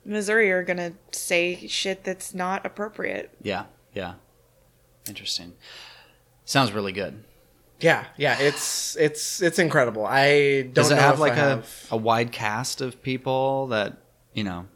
Missouri 0.05 0.49
are 0.51 0.63
gonna 0.63 0.93
say 1.11 1.67
shit 1.67 2.03
that's 2.05 2.33
not 2.33 2.65
appropriate. 2.65 3.31
Yeah. 3.41 3.65
Yeah. 3.93 4.13
Interesting. 5.09 5.53
Sounds 6.45 6.71
really 6.71 6.93
good. 6.93 7.23
Yeah, 7.79 8.05
yeah, 8.17 8.39
it's 8.39 8.95
it's 8.95 9.41
it's 9.41 9.59
incredible. 9.59 10.05
I 10.05 10.61
don't 10.61 10.73
Does 10.73 10.91
it 10.91 10.95
know 10.95 11.01
have 11.01 11.15
if 11.15 11.19
like 11.19 11.33
I 11.33 11.35
a, 11.35 11.39
have- 11.39 11.87
a 11.91 11.97
wide 11.97 12.31
cast 12.31 12.81
of 12.81 13.01
people 13.01 13.67
that, 13.67 13.97
you 14.33 14.43
know, 14.43 14.67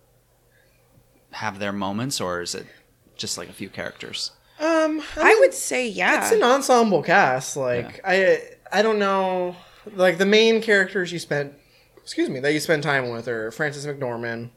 have 1.32 1.60
their 1.60 1.72
moments, 1.72 2.20
or 2.20 2.42
is 2.42 2.56
it 2.56 2.68
just 3.16 3.38
like 3.38 3.50
a 3.50 3.54
few 3.54 3.70
characters? 3.70 4.32
um 4.60 5.02
I, 5.16 5.38
would 5.40 5.54
say 5.54 5.88
yeah. 5.88 6.22
it's 6.22 6.34
an 6.34 6.44
ensemble 6.44 7.02
cast. 7.02 7.56
Like 7.56 8.02
I 8.04 8.42
I 8.72 8.82
don't 8.82 9.00
know 9.00 9.56
like 9.94 10.18
the 10.18 10.26
main 10.26 10.62
characters 10.62 11.14
you 11.14 11.20
spent 11.20 11.54
excuse 11.98 12.30
me, 12.30 12.40
that 12.42 12.52
you 12.52 12.60
spend 12.60 12.84
time 12.84 13.10
with 13.10 13.28
are 13.28 13.52
Frances 13.52 13.86
McDormand, 13.88 14.50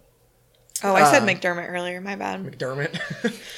oh, 0.82 0.94
I 0.94 1.10
said 1.12 1.22
uh, 1.22 1.26
McDermott 1.26 1.70
earlier. 1.70 2.00
My 2.00 2.16
bad. 2.16 2.42
McDermott. 2.44 2.98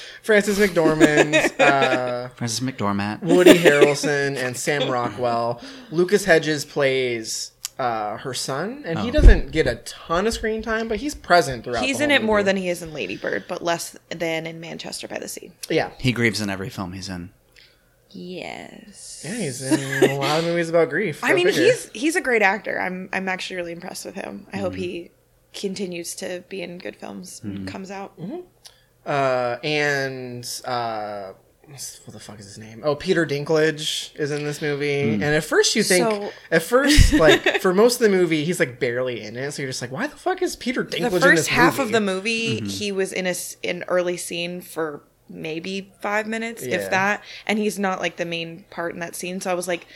Frances 0.25 0.57
McDormand, 0.59 1.59
uh 1.59 2.29
Frances 2.29 2.59
McDormand. 2.59 3.21
Woody 3.21 3.53
Harrelson 3.65 4.35
and 4.37 4.57
Sam 4.57 4.89
Rockwell. 4.89 5.61
Lucas 5.91 6.25
Hedges 6.25 6.65
plays 6.65 7.51
uh, 7.77 8.17
her 8.17 8.33
son, 8.33 8.81
and 8.85 8.99
he 8.99 9.09
Oh. 9.09 9.11
doesn't 9.11 9.51
get 9.51 9.67
a 9.67 9.75
ton 9.85 10.25
of 10.27 10.33
screen 10.33 10.61
time, 10.61 10.87
but 10.87 10.97
he's 10.97 11.13
present 11.13 11.63
throughout. 11.65 11.83
He's 11.83 11.97
the 11.99 12.05
in 12.05 12.09
whole 12.09 12.19
it 12.19 12.23
more 12.23 12.41
than 12.41 12.55
he 12.57 12.69
is 12.69 12.81
in 12.81 12.93
Lady 12.93 13.17
Bird, 13.17 13.43
but 13.47 13.61
less 13.61 13.95
than 14.09 14.47
in 14.47 14.59
Manchester 14.59 15.07
by 15.07 15.19
the 15.19 15.27
Sea. 15.27 15.51
yeah. 15.69 15.91
He 15.99 16.11
grieves 16.11 16.39
in 16.41 16.49
every 16.49 16.69
film 16.69 16.93
he's 16.93 17.09
in. 17.09 17.31
Yes. 18.11 19.23
Yeah, 19.25 19.35
he's 19.35 19.61
in 19.61 20.09
a 20.09 20.15
lot 20.17 20.39
of 20.39 20.45
movies 20.45 20.69
about 20.69 20.89
grief. 20.89 21.19
I 21.23 21.33
mean, 21.33 21.47
figure. 21.47 21.63
he's 21.65 21.89
he's 21.93 22.15
a 22.15 22.21
great 22.21 22.41
actor. 22.41 22.79
I'm 22.79 23.09
I'm 23.11 23.27
actually 23.27 23.57
really 23.57 23.73
impressed 23.73 24.05
with 24.05 24.15
him. 24.15 24.47
I 24.53 24.57
hope 24.57 24.73
Mm-hmm. 24.73 24.81
he 24.81 25.11
continues 25.53 26.15
to 26.15 26.43
be 26.49 26.61
in 26.61 26.77
good 26.77 26.95
films. 26.95 27.41
and 27.43 27.67
Comes 27.67 27.91
out. 27.91 28.13
Uh, 29.05 29.57
and 29.63 30.47
uh, 30.65 31.31
what 31.67 32.13
the 32.13 32.19
fuck 32.19 32.39
is 32.39 32.45
his 32.45 32.57
name? 32.57 32.81
Oh, 32.83 32.95
Peter 32.95 33.25
Dinklage 33.25 34.15
is 34.15 34.31
in 34.31 34.43
this 34.43 34.61
movie. 34.61 35.13
And 35.13 35.23
at 35.23 35.43
first, 35.43 35.75
you 35.75 35.83
think 35.83 36.05
So- 36.07 36.31
at 36.51 36.63
first, 36.63 37.13
like 37.25 37.59
for 37.61 37.73
most 37.73 37.95
of 37.95 38.01
the 38.01 38.09
movie, 38.15 38.45
he's 38.45 38.59
like 38.59 38.79
barely 38.79 39.21
in 39.21 39.35
it. 39.35 39.51
So 39.51 39.61
you're 39.61 39.69
just 39.69 39.81
like, 39.81 39.91
why 39.91 40.07
the 40.07 40.15
fuck 40.15 40.41
is 40.41 40.55
Peter 40.55 40.83
Dinklage 40.83 40.99
the 40.99 41.05
in 41.05 41.11
this 41.11 41.23
first 41.23 41.47
half 41.49 41.73
of 41.79 41.87
movie? 41.87 41.91
the 41.93 42.01
movie 42.01 42.59
he 42.69 42.91
was 42.91 43.11
in 43.13 43.25
a 43.25 43.29
s- 43.31 43.57
an 43.63 43.83
early 43.87 44.17
scene 44.17 44.61
for 44.61 45.01
maybe 45.27 45.91
five 46.01 46.27
minutes 46.27 46.63
Yeah. 46.63 46.75
if 46.75 46.91
that 46.91 47.23
and 47.47 47.57
he's 47.57 47.79
not 47.79 47.99
like 47.99 48.17
the 48.17 48.25
main 48.25 48.63
part 48.69 48.93
in 48.93 48.99
that 48.99 49.15
scene 49.15 49.41
so 49.41 49.49
i 49.49 49.55
was 49.55 49.67
like 49.67 49.87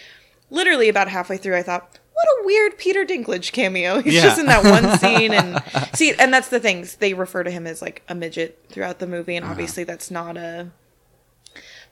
literally 0.50 0.90
about 0.90 1.08
halfway 1.08 1.38
through 1.38 1.56
i 1.56 1.62
thought 1.62 2.00
what 2.20 2.44
a 2.44 2.46
weird 2.46 2.78
peter 2.78 3.06
dinklage 3.06 3.52
cameo. 3.54 4.02
He's 4.02 4.16
Yeah. 4.16 4.22
just 4.24 4.40
in 4.40 4.48
that 4.48 4.64
one 4.64 4.98
scene 5.00 5.34
and 5.34 5.64
see 5.96 6.14
and 6.14 6.34
that's 6.34 6.50
the 6.50 6.60
things 6.60 6.96
they 6.98 7.14
refer 7.14 7.44
to 7.44 7.52
him 7.52 7.66
as 7.66 7.82
like 7.82 8.02
a 8.10 8.16
midget 8.16 8.66
throughout 8.70 9.00
the 9.00 9.08
movie 9.08 9.36
and 9.36 9.46
uh-huh. 9.46 9.52
obviously 9.54 9.84
that's 9.86 10.12
not 10.12 10.36
a 10.36 10.68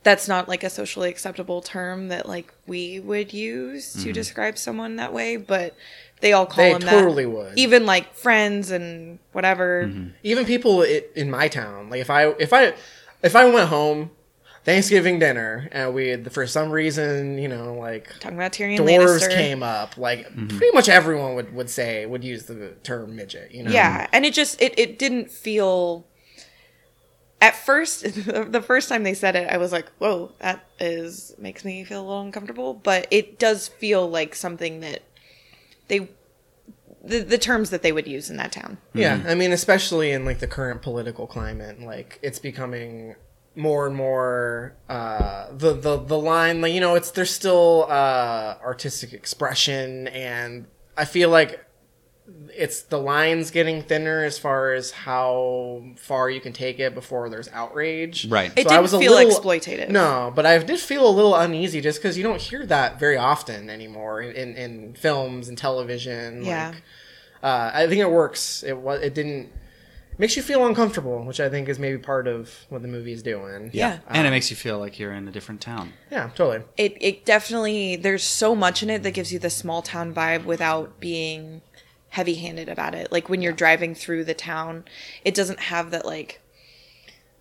that's 0.04 0.28
not 0.28 0.48
like 0.48 0.64
a 0.64 0.70
socially 0.70 1.10
acceptable 1.10 1.62
term 1.62 2.10
that 2.10 2.28
like 2.28 2.54
we 2.66 3.00
would 3.00 3.34
use 3.34 3.94
to 3.94 4.00
mm-hmm. 4.00 4.12
describe 4.12 4.58
someone 4.58 4.98
that 4.98 5.14
way 5.14 5.38
but 5.38 5.76
they 6.22 6.34
all 6.34 6.46
call 6.46 6.64
They 6.66 6.72
him 6.72 6.82
totally 6.82 7.26
that 7.26 7.30
would. 7.32 7.58
even 7.58 7.86
like 7.86 8.14
friends 8.16 8.72
and 8.72 9.20
whatever. 9.34 9.86
Mm-hmm. 9.86 10.10
Even 10.24 10.46
people 10.46 10.82
in 10.82 11.30
my 11.30 11.48
town 11.48 11.90
like 11.90 12.02
if 12.02 12.10
i 12.10 12.26
if 12.40 12.52
i 12.54 12.74
if 13.24 13.36
i 13.36 13.46
went 13.50 13.70
home 13.70 14.12
thanksgiving 14.68 15.18
dinner 15.18 15.70
and 15.72 15.93
we 15.93 16.09
had 16.09 16.30
for 16.30 16.45
some 16.45 16.70
reason 16.70 17.38
you 17.38 17.47
know 17.47 17.74
like 17.76 18.13
talking 18.20 18.38
about 18.38 18.51
Tyrion 18.51 18.78
dwarves 18.78 19.22
Lannister. 19.22 19.34
came 19.34 19.63
up 19.63 19.95
like 19.95 20.28
mm-hmm. 20.28 20.57
pretty 20.57 20.74
much 20.74 20.89
everyone 20.89 21.36
would 21.36 21.53
would 21.53 21.70
say 21.70 22.05
would 22.05 22.22
use 22.22 22.43
the 22.43 22.74
term 22.84 23.15
midget 23.15 23.49
you 23.51 23.63
know 23.63 23.72
Yeah, 23.72 24.07
and 24.11 24.26
it 24.26 24.34
just 24.34 24.61
it 24.61 24.78
it 24.78 24.99
didn't 24.99 25.32
feel. 25.32 26.05
At 27.39 27.55
first, 27.55 28.01
the 28.51 28.63
first 28.65 28.89
time 28.89 29.03
they 29.03 29.13
said 29.13 29.38
it, 29.38 29.47
I 29.49 29.57
was 29.57 29.72
like, 29.72 29.88
"Whoa, 29.99 30.34
that 30.39 30.68
is 30.82 31.34
makes 31.38 31.63
me 31.63 31.86
feel 31.86 32.01
a 32.01 32.05
little 32.05 32.22
uncomfortable." 32.22 32.74
But 32.74 33.07
it 33.09 33.39
does 33.39 33.70
feel 33.70 34.09
like 34.09 34.36
something 34.36 34.82
that 34.82 35.03
they, 35.88 36.09
the 37.01 37.20
the 37.20 37.38
terms 37.38 37.70
that 37.70 37.84
they 37.84 37.93
would 37.93 38.07
use 38.07 38.30
in 38.30 38.36
that 38.36 38.51
town. 38.51 38.80
yeah 38.93 39.18
mm-hmm. 39.18 39.28
i 39.30 39.36
mean 39.36 39.53
especially 39.53 40.11
in 40.11 40.26
like 40.26 40.39
the 40.39 40.47
current 40.47 40.82
political 40.82 41.26
climate 41.26 41.80
like 41.80 42.20
it's 42.22 42.39
becoming 42.39 43.15
more 43.58 43.88
and 43.88 43.95
more 43.95 44.76
uh 44.88 45.47
the 45.51 45.74
the 45.74 45.97
the 45.97 46.18
line 46.18 46.62
like 46.62 46.72
you 46.72 46.80
know 46.80 46.93
it's 46.95 47.12
there's 47.12 47.32
still 47.34 47.86
uh 47.89 48.55
artistic 48.64 49.12
expression 49.14 50.08
and 50.10 50.68
i 50.95 51.03
feel 51.03 51.30
like 51.30 51.64
it's 52.53 52.82
the 52.82 52.97
lines 52.99 53.51
getting 53.51 53.82
thinner 53.82 54.24
as 54.24 54.38
far 54.38 54.74
as 54.74 54.91
how 54.91 55.82
far 55.95 56.30
you 56.30 56.41
can 56.41 56.51
take 56.51 56.78
it 56.78 56.93
before 56.93 57.30
there's 57.30 57.47
outrage. 57.53 58.28
Right. 58.28 58.51
It 58.58 58.64
So 58.64 58.70
I 58.70 58.74
didn't 58.74 58.82
was 58.82 58.93
a 58.93 58.99
feel 58.99 59.14
little- 59.14 59.32
exploitative. 59.39 59.88
No, 59.89 60.34
but 60.36 60.45
I 60.45 60.58
did 60.58 60.78
feel 60.80 61.08
a 61.08 61.10
little 61.10 61.36
uneasy 61.36 61.80
just 61.80 61.99
because 62.01 62.18
you 62.18 62.24
don't 62.24 62.41
hear 62.41 62.66
that 62.66 62.99
very 62.99 63.16
often 63.16 63.70
anymore 63.70 64.22
in, 64.22 64.36
in, 64.36 64.58
in 64.58 64.93
films 64.95 65.47
and 65.47 65.58
television. 65.58 66.43
Yeah. 66.43 66.70
Like, 66.74 66.84
uh, 67.43 67.72
I 67.74 67.88
think 67.88 68.01
it 68.01 68.12
works. 68.12 68.62
It 68.62 68.78
was. 68.78 69.01
It 69.01 69.14
didn't. 69.14 69.49
Makes 70.20 70.36
you 70.36 70.41
feel 70.41 70.65
uncomfortable, 70.65 71.24
which 71.24 71.39
I 71.39 71.47
think 71.47 71.70
is 71.70 71.78
maybe 71.78 71.99
part 71.99 72.28
of 72.28 72.51
what 72.70 72.82
the 72.82 72.88
movie 72.88 73.11
is 73.11 73.22
doing. 73.22 73.70
Yeah. 73.74 73.99
and 74.09 74.26
it 74.26 74.32
makes 74.32 74.49
you 74.49 74.55
feel 74.55 74.80
like 74.80 74.97
you're 74.97 75.13
in 75.13 75.28
a 75.28 75.32
different 75.32 75.61
town. 75.61 75.93
Yeah, 76.11 76.30
totally. 76.36 76.63
It 76.76 76.97
it 76.99 77.26
definitely 77.26 77.95
there's 77.97 78.24
so 78.24 78.55
much 78.55 78.82
in 78.82 78.89
it 78.89 79.03
that 79.03 79.11
gives 79.11 79.32
you 79.32 79.38
the 79.39 79.49
small 79.51 79.82
town 79.82 80.13
vibe 80.13 80.45
without 80.45 80.99
being 80.99 81.61
heavy 82.09 82.36
handed 82.36 82.68
about 82.70 82.95
it. 82.95 83.11
Like 83.11 83.30
when 83.30 83.41
you're 83.43 83.53
driving 83.53 83.93
through 83.93 84.24
the 84.24 84.34
town, 84.34 84.86
it 85.24 85.36
doesn't 85.36 85.59
have 85.59 85.91
that 85.91 86.05
like 86.05 86.41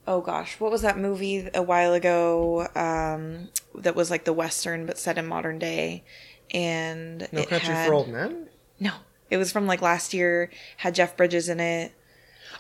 oh 0.09 0.21
gosh, 0.21 0.61
what 0.61 0.71
was 0.71 0.83
that 0.83 0.97
movie 0.99 1.49
a 1.55 1.63
while 1.63 1.93
ago 1.93 2.69
um, 2.77 3.49
that 3.75 3.97
was 3.97 4.09
like 4.11 4.25
the 4.25 4.33
western 4.33 4.87
but 4.87 4.99
set 4.99 5.19
in 5.19 5.27
modern 5.27 5.59
day 5.59 6.05
and 6.53 7.27
No 7.33 7.41
it 7.41 7.49
Country 7.49 7.75
had- 7.75 7.89
for 7.89 7.95
Old 7.95 8.09
Men. 8.09 8.49
No. 8.79 8.93
It 9.31 9.39
was 9.39 9.51
from 9.51 9.67
like 9.67 9.83
last 9.83 10.15
year, 10.15 10.51
had 10.77 10.95
Jeff 10.95 11.17
Bridges 11.17 11.49
in 11.49 11.59
it. 11.59 11.93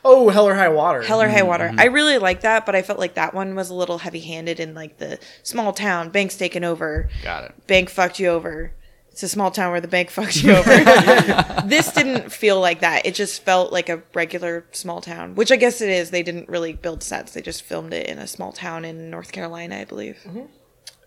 Oh, 0.08 0.28
Hell 0.28 0.46
or 0.46 0.54
High 0.54 0.68
Water. 0.68 1.02
Hell 1.02 1.20
or 1.20 1.28
High 1.28 1.40
Mm-hmm. 1.40 1.48
Water. 1.48 1.72
I 1.76 1.84
really 1.86 2.18
like 2.18 2.42
that, 2.42 2.64
but 2.64 2.74
I 2.76 2.82
felt 2.82 2.98
like 2.98 3.14
that 3.14 3.34
one 3.34 3.54
was 3.56 3.70
a 3.70 3.74
little 3.74 3.98
heavy 3.98 4.20
handed 4.20 4.60
in 4.60 4.72
like 4.74 4.98
the 4.98 5.18
small 5.42 5.72
town, 5.72 6.10
bank's 6.10 6.36
taken 6.36 6.62
over. 6.64 7.08
Got 7.22 7.44
it. 7.44 7.66
Bank 7.66 7.90
fucked 7.90 8.18
you 8.20 8.28
over. 8.28 8.72
It's 9.10 9.22
a 9.22 9.28
small 9.28 9.50
town 9.50 9.72
where 9.72 9.80
the 9.80 9.88
bank 9.88 10.10
fucked 10.10 10.42
you 10.44 10.52
over. 10.56 10.70
this 11.66 11.90
didn't 11.92 12.30
feel 12.30 12.60
like 12.60 12.80
that. 12.80 13.06
It 13.06 13.14
just 13.14 13.42
felt 13.44 13.72
like 13.72 13.88
a 13.88 14.02
regular 14.14 14.66
small 14.72 15.00
town, 15.00 15.34
which 15.34 15.50
I 15.50 15.56
guess 15.56 15.80
it 15.80 15.88
is. 15.88 16.10
They 16.10 16.22
didn't 16.22 16.48
really 16.50 16.74
build 16.74 17.02
sets. 17.02 17.32
They 17.32 17.40
just 17.42 17.62
filmed 17.62 17.92
it 17.94 18.06
in 18.08 18.18
a 18.18 18.26
small 18.26 18.52
town 18.52 18.84
in 18.84 19.10
North 19.10 19.32
Carolina, 19.32 19.78
I 19.78 19.84
believe. 19.84 20.18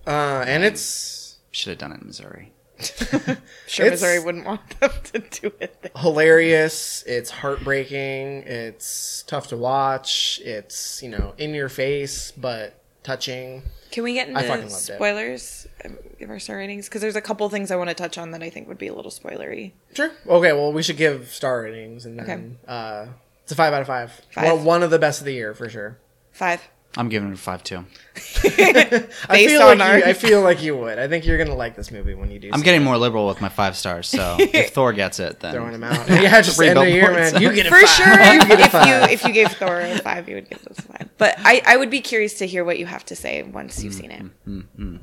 Uh, 0.07 0.43
and 0.47 0.63
it's 0.63 1.37
Should 1.51 1.69
have 1.69 1.77
done 1.77 1.91
it 1.91 2.01
in 2.01 2.07
Missouri. 2.07 2.51
Sure, 3.67 3.89
Missouri 3.91 4.19
wouldn't 4.19 4.45
want 4.45 4.79
them 4.79 4.89
to 5.13 5.19
do 5.19 5.51
it. 5.59 5.77
There. 5.81 5.91
hilarious. 5.97 7.03
It's 7.05 7.29
heartbreaking. 7.29 8.43
It's 8.47 9.23
tough 9.27 9.47
to 9.49 9.57
watch. 9.57 10.41
It's 10.43 11.03
you 11.03 11.09
know 11.09 11.33
in 11.37 11.53
your 11.53 11.69
face 11.69 12.31
but 12.31 12.81
touching. 13.03 13.61
Can 13.91 14.03
we 14.03 14.13
get 14.13 14.29
I 14.29 14.41
fucking 14.43 14.63
into 14.63 14.73
loved 14.73 14.89
it. 14.89 14.95
spoilers? 14.95 15.67
Um, 15.85 15.97
Give 16.19 16.29
our 16.29 16.39
star 16.39 16.57
ratings 16.57 16.87
because 16.87 17.01
there's 17.01 17.15
a 17.15 17.21
couple 17.21 17.47
things 17.49 17.71
I 17.71 17.75
want 17.75 17.89
to 17.89 17.95
touch 17.95 18.17
on 18.17 18.31
that 18.31 18.43
I 18.43 18.49
think 18.49 18.67
would 18.67 18.77
be 18.77 18.87
a 18.87 18.93
little 18.93 19.11
spoilery. 19.11 19.71
Sure. 19.93 20.11
Okay. 20.27 20.51
Well, 20.53 20.73
we 20.73 20.83
should 20.83 20.97
give 20.97 21.29
star 21.29 21.61
ratings, 21.61 22.05
and 22.05 22.19
then 22.19 22.25
Okay. 22.29 22.43
uh, 22.67 23.05
it's 23.43 23.51
a 23.51 23.55
five 23.55 23.73
out 23.73 23.81
of 23.81 23.87
five. 23.87 24.11
Five. 24.31 24.51
One, 24.57 24.63
one 24.65 24.83
of 24.83 24.89
the 24.91 24.99
best 24.99 25.21
of 25.21 25.25
the 25.25 25.33
year 25.33 25.53
for 25.53 25.69
sure. 25.69 25.97
Five. 26.31 26.61
I'm 26.97 27.07
giving 27.07 27.29
it 27.29 27.35
a 27.35 27.37
five 27.37 27.63
two. 27.63 27.85
I 28.43 29.45
feel 29.47 29.61
on 29.61 29.77
like 29.77 29.87
our- 29.87 29.97
you, 29.99 30.03
I 30.05 30.13
feel 30.13 30.41
like 30.41 30.61
you 30.63 30.75
would. 30.75 30.97
I 30.97 31.07
think 31.07 31.25
you're 31.25 31.37
gonna 31.37 31.55
like 31.55 31.75
this 31.75 31.91
movie 31.91 32.15
when 32.15 32.31
you 32.31 32.39
do. 32.39 32.49
I'm 32.51 32.59
see 32.59 32.65
getting 32.65 32.81
it. 32.81 32.85
more 32.85 32.97
liberal 32.97 33.27
with 33.27 33.39
my 33.41 33.49
five 33.49 33.77
stars. 33.77 34.07
So 34.07 34.37
if 34.39 34.71
Thor 34.73 34.91
gets 34.91 35.19
it, 35.19 35.39
then 35.39 35.53
throwing 35.53 35.73
him 35.75 35.83
out. 35.83 36.09
yeah, 36.09 36.41
just 36.41 36.57
Three 36.57 36.69
end 36.69 36.77
the 36.79 36.89
year, 36.89 37.11
man. 37.11 37.39
You 37.41 37.53
get 37.53 37.67
a 37.67 37.69
For 37.69 37.79
five. 37.79 37.89
sure, 37.89 38.33
You 38.33 38.41
if, 38.41 38.47
get 38.47 38.59
a 38.59 38.63
if 38.63 38.73
you 38.73 39.13
if 39.13 39.23
you 39.25 39.33
gave 39.33 39.51
Thor 39.53 39.79
a 39.79 39.99
five, 39.99 40.27
you 40.27 40.35
would 40.35 40.49
give 40.49 40.61
this 40.63 40.79
a 40.79 40.81
five. 40.81 41.09
But 41.19 41.35
I, 41.39 41.61
I 41.65 41.77
would 41.77 41.91
be 41.91 42.01
curious 42.01 42.35
to 42.39 42.47
hear 42.47 42.65
what 42.65 42.79
you 42.79 42.85
have 42.87 43.05
to 43.05 43.15
say 43.15 43.43
once 43.43 43.83
you've 43.83 43.93
seen 43.93 44.09
it. 44.11 44.23
Mm, 44.23 44.31
mm, 44.47 44.65
mm, 44.79 44.99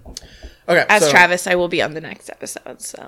okay, 0.68 0.84
As 0.88 1.04
so, 1.04 1.10
Travis, 1.10 1.46
I 1.46 1.54
will 1.54 1.68
be 1.68 1.82
on 1.82 1.94
the 1.94 2.00
next 2.00 2.30
episode. 2.30 2.80
So 2.82 3.06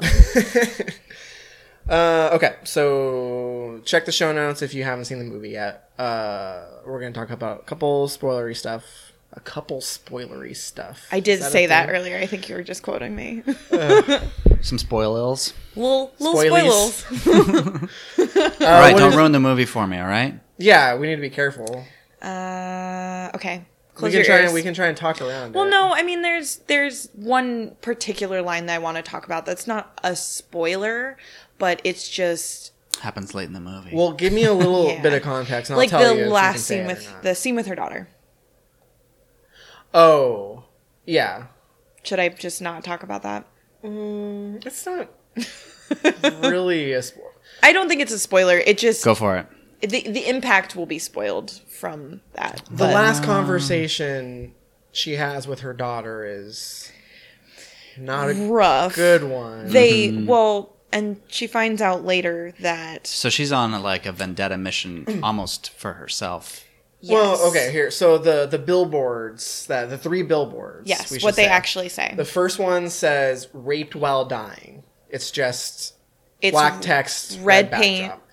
Uh, 1.89 2.31
okay, 2.35 2.57
so 2.65 3.81
check 3.85 4.05
the 4.05 4.13
show 4.13 4.33
notes 4.33 4.63
if 4.63 4.75
you 4.75 4.85
haven't 4.85 5.07
seen 5.07 5.19
the 5.19 5.25
movie 5.25 5.51
yet. 5.51 5.91
Uh, 5.99 6.65
we're 6.87 7.01
gonna 7.01 7.13
talk 7.13 7.31
about 7.31 7.61
a 7.61 7.65
couple 7.65 8.07
spoilery 8.09 8.57
stuff. 8.57 8.85
A 9.35 9.41
couple 9.41 9.81
spoilery 9.81 10.57
stuff. 10.57 11.07
I 11.13 11.21
did 11.21 11.41
Is 11.41 11.47
a 11.47 11.51
say 11.51 11.67
that 11.67 11.91
earlier. 11.91 12.17
I 12.17 12.27
think 12.27 12.49
you 12.49 12.55
were 12.57 12.63
just 12.63 12.83
quoting 12.83 13.15
me. 13.15 13.43
some 14.63 14.79
spoilers. 14.79 15.53
little 15.77 16.13
little 16.19 16.89
spoilers. 16.89 17.27
all 18.19 18.27
right, 18.67 18.93
what 18.93 18.99
don't 18.99 19.11
is- 19.11 19.17
ruin 19.17 19.33
the 19.33 19.41
movie 19.41 19.67
for 19.67 19.87
me. 19.87 19.99
All 19.99 20.09
right. 20.09 20.39
Yeah, 20.57 20.97
we 20.97 21.07
need 21.07 21.17
to 21.17 21.23
be 21.23 21.31
careful. 21.31 21.85
Uh, 22.21 23.31
okay. 23.35 23.65
We 24.01 24.11
can 24.11 24.17
your 24.19 24.25
try 24.25 24.37
ears. 24.37 24.45
and 24.47 24.55
we 24.55 24.63
can 24.63 24.75
try 24.75 24.87
and 24.87 24.97
talk 24.97 25.21
around. 25.21 25.55
Well, 25.55 25.67
it. 25.67 25.71
no, 25.71 25.93
I 25.93 26.03
mean, 26.05 26.23
there's 26.23 26.57
there's 26.69 27.09
one 27.15 27.77
particular 27.81 28.43
line 28.43 28.67
that 28.67 28.77
I 28.77 28.79
want 28.79 28.97
to 28.97 29.03
talk 29.03 29.27
about. 29.27 29.45
That's 29.45 29.67
not 29.67 29.99
a 30.05 30.15
spoiler, 30.15 31.17
but 31.59 31.81
it's 31.85 32.09
just 32.09 32.73
Happens 33.01 33.33
late 33.35 33.47
in 33.47 33.53
the 33.53 33.61
movie. 33.61 33.91
Well, 33.93 34.13
give 34.13 34.33
me 34.33 34.45
a 34.45 34.53
little 34.65 34.89
Yeah. 34.89 35.03
bit 35.03 35.13
of 35.13 35.23
context, 35.23 35.71
and 35.71 35.77
like 35.77 35.93
I'll 35.93 36.01
tell 36.01 36.11
the 36.11 36.17
you 36.17 36.23
if 36.23 36.27
you 36.29 36.33
last 36.33 36.65
scene 36.67 36.87
with 36.87 37.23
the 37.23 37.35
scene 37.35 37.55
with 37.55 37.67
her 37.67 37.75
daughter. 37.77 38.09
Oh, 39.95 40.65
yeah. 41.07 41.45
Should 42.03 42.21
I 42.21 42.29
just 42.29 42.61
not 42.61 42.85
talk 42.85 43.03
about 43.03 43.23
that? 43.23 43.47
It's 43.83 44.87
not 44.87 45.09
really 46.43 46.93
a 46.93 47.03
spoiler. 47.03 47.31
I 47.63 47.73
don't 47.73 47.89
think 47.89 48.01
it's 48.01 48.13
a 48.13 48.19
spoiler. 48.19 48.59
It 48.59 48.79
just 48.79 49.05
Go 49.05 49.15
for 49.15 49.37
it. 49.37 49.47
the 49.81 50.03
the 50.03 50.29
impact 50.29 50.75
will 50.77 50.87
be 50.87 50.99
spoiled 50.99 51.51
from 51.69 52.21
that. 52.35 52.63
The 52.71 52.77
but- 52.77 52.95
last 52.95 53.23
conversation 53.23 54.55
she 54.93 55.13
has 55.15 55.47
with 55.47 55.61
her 55.61 55.73
daughter 55.73 56.25
is 56.27 56.91
not 57.97 58.31
a 58.31 58.35
rough. 58.35 58.95
good 58.95 59.25
one. 59.25 59.69
They 59.69 60.09
Mm-hmm. 60.09 60.27
well, 60.27 60.75
and 60.93 61.21
she 61.29 61.47
finds 61.47 61.81
out 61.83 62.05
later 62.05 62.53
that 62.61 63.07
So 63.07 63.29
she's 63.31 63.53
on 63.53 63.73
like 63.83 64.07
a 64.07 64.13
vendetta 64.13 64.57
mission, 64.57 65.21
almost 65.23 65.71
for 65.71 65.95
herself. 65.95 66.65
yes, 67.01 67.13
Well, 67.13 67.49
okay, 67.51 67.71
here. 67.73 67.91
So 67.91 68.19
the 68.19 68.47
the 68.47 68.59
billboards 68.59 69.67
that 69.67 69.91
the 69.91 69.99
three 69.99 70.23
billboards. 70.23 70.89
yes, 70.89 71.11
we 71.11 71.19
should 71.19 71.25
what 71.25 71.37
they 71.37 71.45
say. 71.45 71.49
actually 71.49 71.89
say. 71.89 72.15
The 72.17 72.25
first 72.25 72.59
one 72.59 72.89
says 72.91 73.49
"raped 73.53 73.95
while 73.95 74.25
dying." 74.25 74.85
It's 75.11 75.31
just 75.31 75.95
It's 76.41 76.53
black 76.55 76.81
text, 76.81 77.39
red 77.43 77.71
paint. 77.71 78.09
backdrop. 78.09 78.25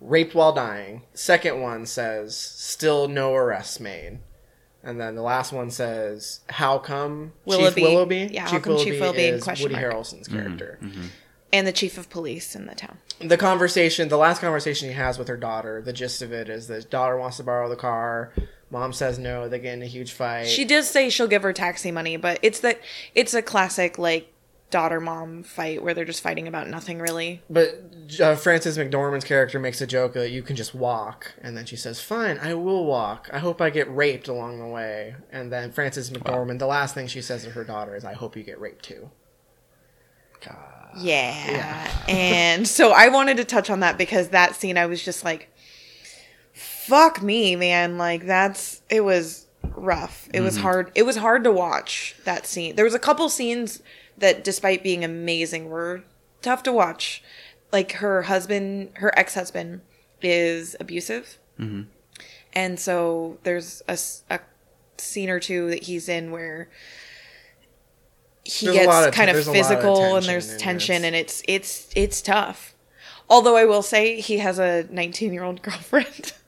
Raped 0.00 0.34
while 0.34 0.52
dying. 0.52 1.02
Second 1.14 1.60
one 1.62 1.86
says 1.86 2.36
"still 2.36 3.08
no 3.08 3.34
arrests 3.34 3.80
made," 3.80 4.18
and 4.82 5.00
then 5.00 5.14
the 5.14 5.22
last 5.22 5.52
one 5.52 5.70
says 5.70 6.40
"How 6.50 6.78
come 6.78 7.32
Willoughby- 7.46 7.80
Chief 7.80 7.82
Willoughby?" 7.90 8.28
yeah, 8.32 8.46
how 8.48 8.58
come 8.58 8.76
Chief 8.78 9.00
Willoughby 9.00 9.26
in 9.28 9.34
is 9.36 9.44
question 9.44 9.64
Woody 9.70 9.74
mark. 9.80 9.94
Harrelson's 9.94 10.28
mm-hmm, 10.28 10.38
character. 10.38 10.78
Mm-hmm. 10.82 11.06
And 11.52 11.66
the 11.66 11.72
chief 11.72 11.96
of 11.98 12.10
police 12.10 12.54
in 12.54 12.66
the 12.66 12.74
town. 12.74 12.98
the 13.20 13.36
conversation, 13.36 14.08
the 14.08 14.16
last 14.16 14.40
conversation 14.40 14.88
he 14.88 14.94
has 14.94 15.18
with 15.18 15.28
her 15.28 15.36
daughter, 15.36 15.80
the 15.80 15.92
gist 15.92 16.22
of 16.22 16.32
it 16.32 16.48
is 16.48 16.66
that 16.68 16.90
daughter 16.90 17.16
wants 17.16 17.36
to 17.38 17.42
borrow 17.44 17.68
the 17.68 17.76
car. 17.76 18.32
Mom 18.70 18.92
says 18.92 19.18
no. 19.18 19.48
They 19.48 19.60
get 19.60 19.74
in 19.74 19.82
a 19.82 19.86
huge 19.86 20.12
fight. 20.12 20.48
She 20.48 20.64
does 20.64 20.88
say 20.88 21.08
she'll 21.08 21.28
give 21.28 21.42
her 21.44 21.52
taxi 21.52 21.92
money, 21.92 22.16
but 22.16 22.38
it's 22.42 22.60
that 22.60 22.80
it's 23.14 23.32
a 23.32 23.42
classic 23.42 23.96
like 23.96 24.32
daughter 24.70 25.00
mom 25.00 25.44
fight 25.44 25.80
where 25.80 25.94
they're 25.94 26.04
just 26.04 26.20
fighting 26.20 26.48
about 26.48 26.68
nothing 26.68 26.98
really. 26.98 27.40
but 27.48 27.80
uh, 28.20 28.34
Frances 28.34 28.76
McDormand's 28.76 29.24
character 29.24 29.60
makes 29.60 29.80
a 29.80 29.86
joke 29.86 30.12
that 30.14 30.30
you 30.30 30.42
can 30.42 30.56
just 30.56 30.74
walk, 30.74 31.34
and 31.40 31.56
then 31.56 31.64
she 31.64 31.76
says, 31.76 32.00
"Fine, 32.00 32.38
I 32.38 32.54
will 32.54 32.84
walk. 32.84 33.30
I 33.32 33.38
hope 33.38 33.60
I 33.60 33.70
get 33.70 33.88
raped 33.94 34.26
along 34.26 34.58
the 34.58 34.66
way." 34.66 35.14
And 35.30 35.52
then 35.52 35.70
Frances 35.70 36.10
McDormand, 36.10 36.58
the 36.58 36.66
last 36.66 36.94
thing 36.94 37.06
she 37.06 37.22
says 37.22 37.44
to 37.44 37.50
her 37.50 37.62
daughter 37.62 37.94
is, 37.94 38.04
"I 38.04 38.14
hope 38.14 38.36
you 38.36 38.42
get 38.42 38.60
raped 38.60 38.84
too." 38.84 39.10
Yeah. 40.96 41.50
yeah. 41.50 41.92
And 42.08 42.68
so 42.68 42.92
I 42.92 43.08
wanted 43.08 43.36
to 43.38 43.44
touch 43.44 43.68
on 43.68 43.80
that 43.80 43.98
because 43.98 44.28
that 44.28 44.54
scene 44.54 44.78
I 44.78 44.86
was 44.86 45.04
just 45.04 45.24
like 45.24 45.50
fuck 46.86 47.20
me, 47.20 47.56
man. 47.56 47.98
Like 47.98 48.26
that's 48.26 48.82
it 48.88 49.02
was 49.02 49.46
rough. 49.74 50.28
It 50.32 50.40
was 50.40 50.54
mm-hmm. 50.54 50.62
hard. 50.62 50.92
It 50.94 51.02
was 51.02 51.16
hard 51.16 51.44
to 51.44 51.52
watch 51.52 52.14
that 52.24 52.46
scene. 52.46 52.76
There 52.76 52.84
was 52.84 52.94
a 52.94 52.98
couple 52.98 53.28
scenes 53.28 53.82
that 54.16 54.44
despite 54.44 54.82
being 54.82 55.04
amazing 55.04 55.68
were 55.68 56.04
tough 56.42 56.62
to 56.64 56.72
watch. 56.72 57.22
Like 57.72 57.92
her 57.92 58.22
husband, 58.22 58.90
her 58.94 59.16
ex-husband 59.18 59.80
is 60.22 60.76
abusive. 60.78 61.38
Mm-hmm. 61.58 61.82
And 62.52 62.80
so 62.80 63.38
there's 63.42 63.82
a 63.88 63.98
scene 64.96 65.28
or 65.28 65.40
two 65.40 65.68
that 65.70 65.82
he's 65.82 66.08
in 66.08 66.30
where 66.30 66.70
he 68.46 68.66
There's 68.66 68.76
gets 68.78 69.06
of- 69.08 69.14
kind 69.14 69.30
of 69.30 69.36
lot 69.36 69.46
of 69.46 69.52
physical 69.52 70.16
and 70.16 70.26
there's 70.26 70.56
tension 70.56 71.04
and 71.04 71.14
it's 71.14 71.42
it's 71.46 71.88
it's 71.94 72.20
tough. 72.22 72.74
Although 73.28 73.56
I 73.56 73.64
will 73.64 73.82
say 73.82 74.20
he 74.20 74.38
has 74.38 74.58
a 74.58 74.86
19 74.90 75.32
year 75.32 75.42
old 75.44 75.62
girlfriend. 75.62 76.32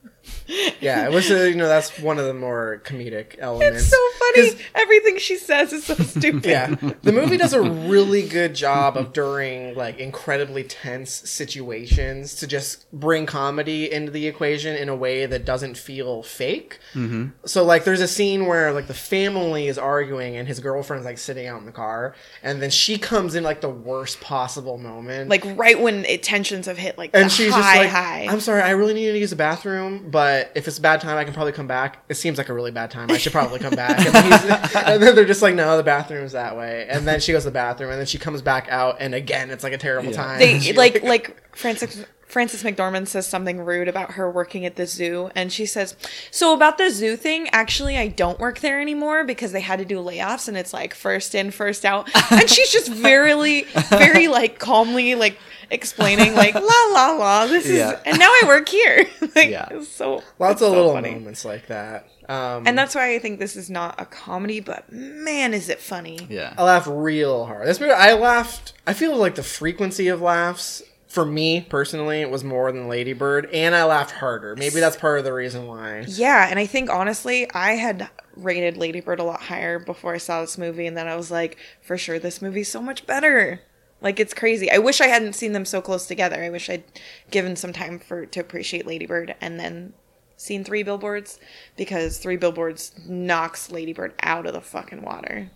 Yeah, 0.81 1.05
it 1.05 1.11
was. 1.11 1.29
Uh, 1.29 1.43
you 1.43 1.55
know, 1.55 1.67
that's 1.67 1.99
one 1.99 2.17
of 2.19 2.25
the 2.25 2.33
more 2.33 2.81
comedic 2.85 3.35
elements. 3.39 3.81
it's 3.81 3.89
so 3.89 4.09
funny. 4.19 4.65
Everything 4.75 5.17
she 5.19 5.37
says 5.37 5.73
is 5.73 5.85
so 5.85 5.95
stupid. 6.19 6.45
yeah 6.45 6.75
the 7.01 7.11
movie 7.11 7.37
does 7.37 7.53
a 7.53 7.61
really 7.61 8.27
good 8.27 8.53
job 8.53 8.97
of 8.97 9.13
during 9.13 9.75
like 9.75 9.99
incredibly 9.99 10.63
tense 10.63 11.11
situations 11.29 12.35
to 12.35 12.47
just 12.47 12.89
bring 12.91 13.25
comedy 13.25 13.91
into 13.91 14.11
the 14.11 14.27
equation 14.27 14.75
in 14.75 14.89
a 14.89 14.95
way 14.95 15.25
that 15.25 15.45
doesn't 15.45 15.77
feel 15.77 16.23
fake 16.23 16.79
mm-hmm. 16.93 17.27
so 17.45 17.63
like 17.63 17.83
there's 17.83 18.01
a 18.01 18.07
scene 18.07 18.45
where 18.45 18.71
like 18.71 18.87
the 18.87 18.93
family 18.93 19.67
is 19.67 19.77
arguing 19.77 20.35
and 20.35 20.47
his 20.47 20.59
girlfriend's 20.59 21.05
like 21.05 21.17
sitting 21.17 21.47
out 21.47 21.59
in 21.59 21.65
the 21.65 21.71
car 21.71 22.15
and 22.43 22.61
then 22.61 22.69
she 22.69 22.97
comes 22.97 23.35
in 23.35 23.43
like 23.43 23.61
the 23.61 23.69
worst 23.69 24.21
possible 24.21 24.77
moment 24.77 25.29
Like 25.29 25.43
right 25.57 25.79
when 25.79 26.05
it, 26.05 26.23
tensions 26.23 26.65
have 26.65 26.77
hit 26.77 26.97
like 26.97 27.11
and 27.13 27.25
the 27.25 27.29
she's 27.29 27.51
high 27.53 27.59
just 27.59 27.77
like, 27.77 27.89
high. 27.89 28.27
I'm 28.29 28.39
sorry, 28.39 28.61
I 28.61 28.71
really 28.71 28.93
need 28.93 29.11
to 29.11 29.17
use 29.19 29.29
the 29.29 29.35
bathroom, 29.35 30.09
but 30.09 30.18
if 30.19 30.67
it's 30.67 30.77
a 30.77 30.81
bad 30.81 31.01
time, 31.01 31.17
I 31.17 31.23
can 31.23 31.33
probably 31.33 31.53
come 31.53 31.67
back. 31.67 32.03
It 32.09 32.15
seems 32.15 32.37
like 32.37 32.49
a 32.49 32.53
really 32.53 32.71
bad 32.71 32.91
time. 32.91 33.09
I 33.11 33.17
should 33.17 33.31
probably 33.31 33.59
come 33.59 33.75
back. 33.75 33.97
And 33.99 34.13
then, 34.13 34.23
he's, 34.31 34.75
and 34.75 35.03
then 35.03 35.15
they're 35.15 35.25
just 35.25 35.41
like, 35.41 35.55
no, 35.55 35.77
the 35.77 35.83
bathroom's 35.83 36.31
that 36.33 36.55
way. 36.57 36.87
And 36.89 37.07
then 37.07 37.19
she 37.19 37.31
goes 37.31 37.43
to 37.43 37.49
the 37.49 37.53
bathroom, 37.53 37.91
and 37.91 37.99
then 37.99 38.07
she 38.07 38.17
comes 38.17 38.41
back 38.41 38.67
out, 38.69 38.97
and 38.99 39.13
again, 39.15 39.49
it's 39.49 39.63
like 39.63 39.73
a 39.73 39.77
terrible 39.77 40.11
time. 40.11 40.39
they 40.39 40.59
She, 40.69 40.73
like 40.73 41.03
like 41.03 41.55
Frances 41.55 42.05
Frances 42.29 42.61
McDormand 42.63 43.07
says 43.07 43.27
something 43.27 43.59
rude 43.59 43.87
about 43.87 44.11
her 44.11 44.29
working 44.29 44.63
at 44.65 44.75
the 44.75 44.85
zoo, 44.85 45.31
and 45.35 45.51
she 45.51 45.65
says, 45.65 45.95
"So 46.31 46.53
about 46.53 46.77
the 46.77 46.91
zoo 46.91 47.17
thing, 47.17 47.49
actually, 47.51 47.97
I 47.97 48.07
don't 48.07 48.39
work 48.39 48.59
there 48.59 48.79
anymore 48.79 49.23
because 49.23 49.51
they 49.51 49.61
had 49.61 49.79
to 49.79 49.85
do 49.85 49.97
layoffs, 49.97 50.47
and 50.47 50.55
it's 50.55 50.71
like 50.71 50.93
first 50.93 51.33
in, 51.35 51.49
first 51.51 51.83
out." 51.85 52.07
And 52.31 52.47
she's 52.49 52.71
just 52.71 52.87
very, 52.91 53.63
very 53.89 54.27
like 54.27 54.59
calmly 54.59 55.15
like 55.15 55.37
explaining 55.71 56.35
like 56.35 56.53
la 56.53 56.61
la 56.91 57.11
la. 57.17 57.47
This 57.47 57.67
Yeah. 57.67 57.93
is, 57.93 57.99
and 58.05 58.19
now 58.19 58.29
I 58.29 58.43
work 58.47 58.69
here. 58.69 59.07
like, 59.35 59.49
Yeah. 59.49 59.67
it's 59.71 59.87
so 59.89 60.21
lots 60.37 60.53
it's 60.53 60.61
of 60.61 60.67
so 60.67 60.71
little 60.71 60.93
funny. 60.93 61.11
moments 61.15 61.43
like 61.45 61.65
that. 61.67 62.07
Um, 62.27 62.67
And 62.67 62.77
that's 62.77 62.93
why 62.93 63.15
I 63.15 63.19
think 63.19 63.39
this 63.39 63.55
is 63.55 63.71
not 63.71 63.95
a 63.99 64.05
comedy, 64.05 64.59
but 64.59 64.91
man, 64.91 65.51
is 65.55 65.67
it 65.67 65.79
funny. 65.79 66.27
Yeah. 66.29 66.53
I 66.59 66.63
laugh 66.63 66.85
real 66.87 67.45
hard. 67.47 67.67
This 67.67 67.79
movie, 67.79 67.91
I 67.91 68.13
laughed. 68.13 68.73
I 68.85 68.93
feel 68.93 69.15
like 69.17 69.33
the 69.33 69.41
frequency 69.43 70.07
of 70.09 70.21
laughs 70.21 70.83
for 71.09 71.25
me 71.25 71.61
personally 71.61 72.21
it 72.21 72.29
was 72.29 72.43
more 72.43 72.71
than 72.71 72.87
Lady 72.87 73.13
Bird, 73.13 73.49
and 73.51 73.75
I 73.75 73.83
laughed 73.83 74.11
harder. 74.11 74.55
Maybe 74.55 74.79
that's 74.79 74.95
part 74.95 75.19
of 75.19 75.25
the 75.25 75.33
reason 75.33 75.67
why. 75.67 76.05
Yeah, 76.07 76.47
and 76.49 76.57
I 76.57 76.65
think 76.65 76.89
honestly, 76.89 77.51
I 77.51 77.73
had 77.73 78.09
rated 78.35 78.77
Lady 78.77 79.01
Bird 79.01 79.19
a 79.19 79.23
lot 79.23 79.41
higher 79.41 79.79
before 79.79 80.13
I 80.13 80.19
saw 80.19 80.41
this 80.41 80.57
movie, 80.57 80.85
and 80.87 80.95
then 80.95 81.07
I 81.07 81.15
was 81.15 81.29
like, 81.31 81.57
for 81.81 81.97
sure, 81.97 82.19
this 82.19 82.41
movie's 82.41 82.69
so 82.69 82.81
much 82.81 83.05
better. 83.05 83.61
Like 84.01 84.19
it's 84.19 84.33
crazy. 84.33 84.71
I 84.71 84.77
wish 84.77 85.01
I 85.01 85.07
hadn't 85.07 85.33
seen 85.33 85.51
them 85.51 85.65
so 85.65 85.81
close 85.81 86.05
together. 86.05 86.41
I 86.41 86.49
wish 86.49 86.69
I'd 86.69 86.85
given 87.31 87.55
some 87.55 87.73
time 87.73 87.99
for 87.99 88.25
to 88.27 88.39
appreciate 88.39 88.87
Lady 88.87 89.05
Bird 89.05 89.35
and 89.41 89.59
then 89.59 89.93
seen 90.37 90.63
Three 90.63 90.83
Billboards 90.83 91.37
because 91.75 92.17
Three 92.17 92.37
Billboards 92.37 92.93
knocks 93.05 93.71
Lady 93.71 93.91
Bird 93.91 94.13
out 94.21 94.45
of 94.45 94.53
the 94.53 94.61
fucking 94.61 95.01
water. 95.01 95.51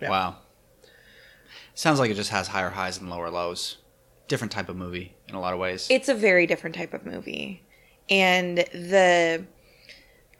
Wow. 0.00 0.36
Sounds 1.74 1.98
like 1.98 2.10
it 2.10 2.14
just 2.14 2.30
has 2.30 2.48
higher 2.48 2.70
highs 2.70 2.98
and 2.98 3.10
lower 3.10 3.30
lows. 3.30 3.78
Different 4.28 4.52
type 4.52 4.68
of 4.68 4.76
movie 4.76 5.14
in 5.28 5.34
a 5.34 5.40
lot 5.40 5.52
of 5.52 5.58
ways. 5.58 5.86
it's 5.90 6.08
a 6.08 6.14
very 6.14 6.46
different 6.46 6.74
type 6.76 6.94
of 6.94 7.04
movie 7.04 7.62
and 8.08 8.58
the 8.58 9.44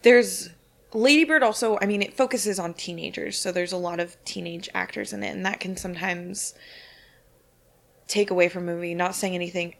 there's 0.03 0.49
ladybird 0.95 1.43
also 1.43 1.79
i 1.81 1.87
mean 1.87 2.03
it 2.03 2.13
focuses 2.15 2.59
on 2.59 2.75
teenagers 2.75 3.39
so 3.39 3.53
there's 3.53 3.73
a 3.73 3.77
lot 3.77 4.01
of 4.01 4.17
teenage 4.25 4.69
actors 4.75 5.13
in 5.13 5.23
it 5.23 5.31
and 5.31 5.45
that 5.47 5.61
can 5.61 5.77
sometimes 5.77 6.55
take 8.09 8.31
away 8.31 8.49
from 8.49 8.69
a 8.69 8.73
movie 8.75 8.95
not 8.95 9.15
saying 9.15 9.35
anything 9.35 9.75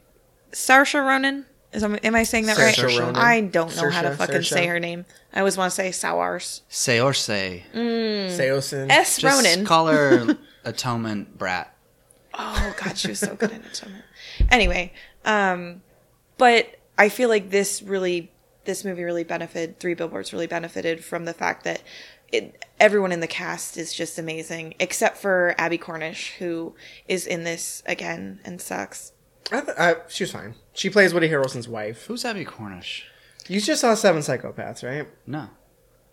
saoirse 0.51 0.93
ronan 0.93 1.45
Is 1.71 1.83
am, 1.83 1.97
am 2.03 2.15
I 2.15 2.23
saying 2.23 2.45
that 2.45 2.57
Saoirse 2.57 2.83
right? 2.85 2.99
Ronan. 2.99 3.15
I 3.15 3.41
don't 3.41 3.75
know 3.75 3.89
how 3.89 4.03
to 4.03 4.15
fucking 4.15 4.35
Saoirse. 4.41 4.49
say 4.49 4.67
her 4.67 4.79
name. 4.79 5.05
I 5.33 5.39
always 5.39 5.57
want 5.57 5.71
to 5.71 5.75
say 5.75 5.89
Sowars. 5.89 6.61
Say 6.69 6.99
or 6.99 7.13
mm. 7.13 7.15
say. 7.15 7.63
Seosin. 7.73 8.91
S 8.91 9.17
Just 9.17 9.43
Ronan. 9.45 9.65
call 9.65 9.87
her 9.87 10.37
Atonement 10.63 11.35
Brat. 11.35 11.72
Oh 12.33 12.73
god, 12.83 12.97
she 12.97 13.09
was 13.09 13.19
so 13.19 13.35
good 13.35 13.51
in 13.51 13.63
it. 13.63 13.75
So. 13.75 13.87
Anyway, 14.49 14.93
um, 15.25 15.81
but 16.37 16.79
I 16.97 17.09
feel 17.09 17.29
like 17.29 17.49
this 17.49 17.81
really, 17.81 18.31
this 18.65 18.83
movie 18.83 19.03
really 19.03 19.23
benefited. 19.23 19.79
Three 19.79 19.93
Billboards 19.93 20.33
really 20.33 20.47
benefited 20.47 21.03
from 21.03 21.25
the 21.25 21.33
fact 21.33 21.63
that 21.63 21.81
it, 22.31 22.65
everyone 22.79 23.11
in 23.11 23.19
the 23.19 23.27
cast 23.27 23.77
is 23.77 23.93
just 23.93 24.17
amazing, 24.17 24.73
except 24.79 25.17
for 25.17 25.53
Abbie 25.57 25.77
Cornish, 25.77 26.33
who 26.39 26.75
is 27.07 27.27
in 27.27 27.43
this 27.43 27.83
again 27.85 28.39
and 28.43 28.59
sucks. 28.59 29.11
I 29.51 29.61
th- 29.61 29.77
I, 29.77 29.95
she 30.07 30.23
was 30.23 30.31
fine. 30.31 30.55
She 30.73 30.89
plays 30.89 31.13
Woody 31.13 31.29
Harrelson's 31.29 31.67
wife. 31.67 32.05
Who's 32.05 32.25
Abbie 32.25 32.45
Cornish? 32.45 33.05
You 33.47 33.59
just 33.61 33.81
saw 33.81 33.93
Seven 33.93 34.21
Psychopaths, 34.21 34.83
right? 34.83 35.07
No. 35.27 35.49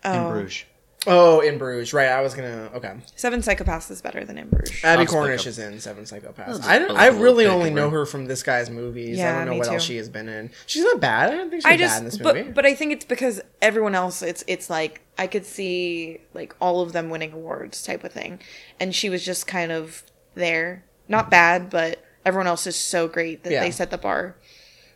Oh. 0.03 0.27
In 0.27 0.31
Bruges. 0.33 0.65
Oh, 1.07 1.39
in 1.39 1.57
Bruges, 1.57 1.93
right? 1.93 2.09
I 2.09 2.21
was 2.21 2.35
gonna. 2.35 2.69
Okay. 2.75 2.93
Seven 3.15 3.41
Psychopaths 3.41 3.89
is 3.89 4.03
better 4.03 4.23
than 4.23 4.37
In 4.37 4.49
Bruges. 4.49 4.83
Abbie 4.83 4.99
I'll 4.99 5.05
just 5.05 5.13
Cornish 5.13 5.41
pick 5.41 5.47
is 5.47 5.57
in 5.59 5.79
Seven 5.79 6.03
Psychopaths. 6.03 6.45
just 6.57 6.63
I, 6.63 6.77
don't- 6.77 6.89
put 6.89 6.97
a 6.97 6.99
I 6.99 7.05
little 7.09 7.23
really 7.23 7.45
pick 7.45 7.53
only 7.53 7.69
know 7.71 7.89
her. 7.89 7.99
her 8.01 8.05
from 8.05 8.25
this 8.27 8.43
guy's 8.43 8.69
movies. 8.69 9.17
I 9.17 9.21
Yeah, 9.23 9.35
don't 9.39 9.45
know 9.45 9.51
me 9.53 9.57
what 9.57 9.67
too. 9.67 9.73
else 9.73 9.83
she 9.83 9.97
has 9.97 10.09
been 10.09 10.29
in. 10.29 10.51
She's 10.67 10.83
not 10.83 10.99
bad. 10.99 11.31
I 11.33 11.37
don't 11.37 11.49
think 11.49 11.63
she's 11.63 11.71
I 11.71 11.77
bad 11.77 11.97
in 11.99 12.05
this 12.05 12.17
but 12.19 12.35
movie. 12.35 12.51
but 12.51 12.65
I 12.67 12.75
think 12.75 12.91
it's 12.93 13.05
because 13.05 13.41
everyone 13.63 13.95
else, 13.95 14.21
it's 14.21 14.43
it's 14.45 14.69
like 14.69 15.01
I 15.17 15.25
could 15.25 15.45
see 15.45 16.19
like 16.35 16.55
all 16.61 16.81
of 16.81 16.93
them 16.93 17.09
winning 17.09 17.33
awards 17.33 17.81
type 17.81 18.03
of 18.03 18.11
thing, 18.11 18.39
and 18.79 18.93
she 18.93 19.09
was 19.09 19.25
just 19.25 19.47
kind 19.47 19.71
of 19.71 20.03
there, 20.35 20.83
not 21.07 21.31
bad, 21.31 21.71
but 21.71 22.03
everyone 22.27 22.45
else 22.45 22.67
is 22.67 22.75
so 22.75 23.07
great 23.07 23.43
that 23.43 23.51
Yeah. 23.51 23.61
they 23.61 23.71
set 23.71 23.89
the 23.89 23.97
bar. 23.97 24.35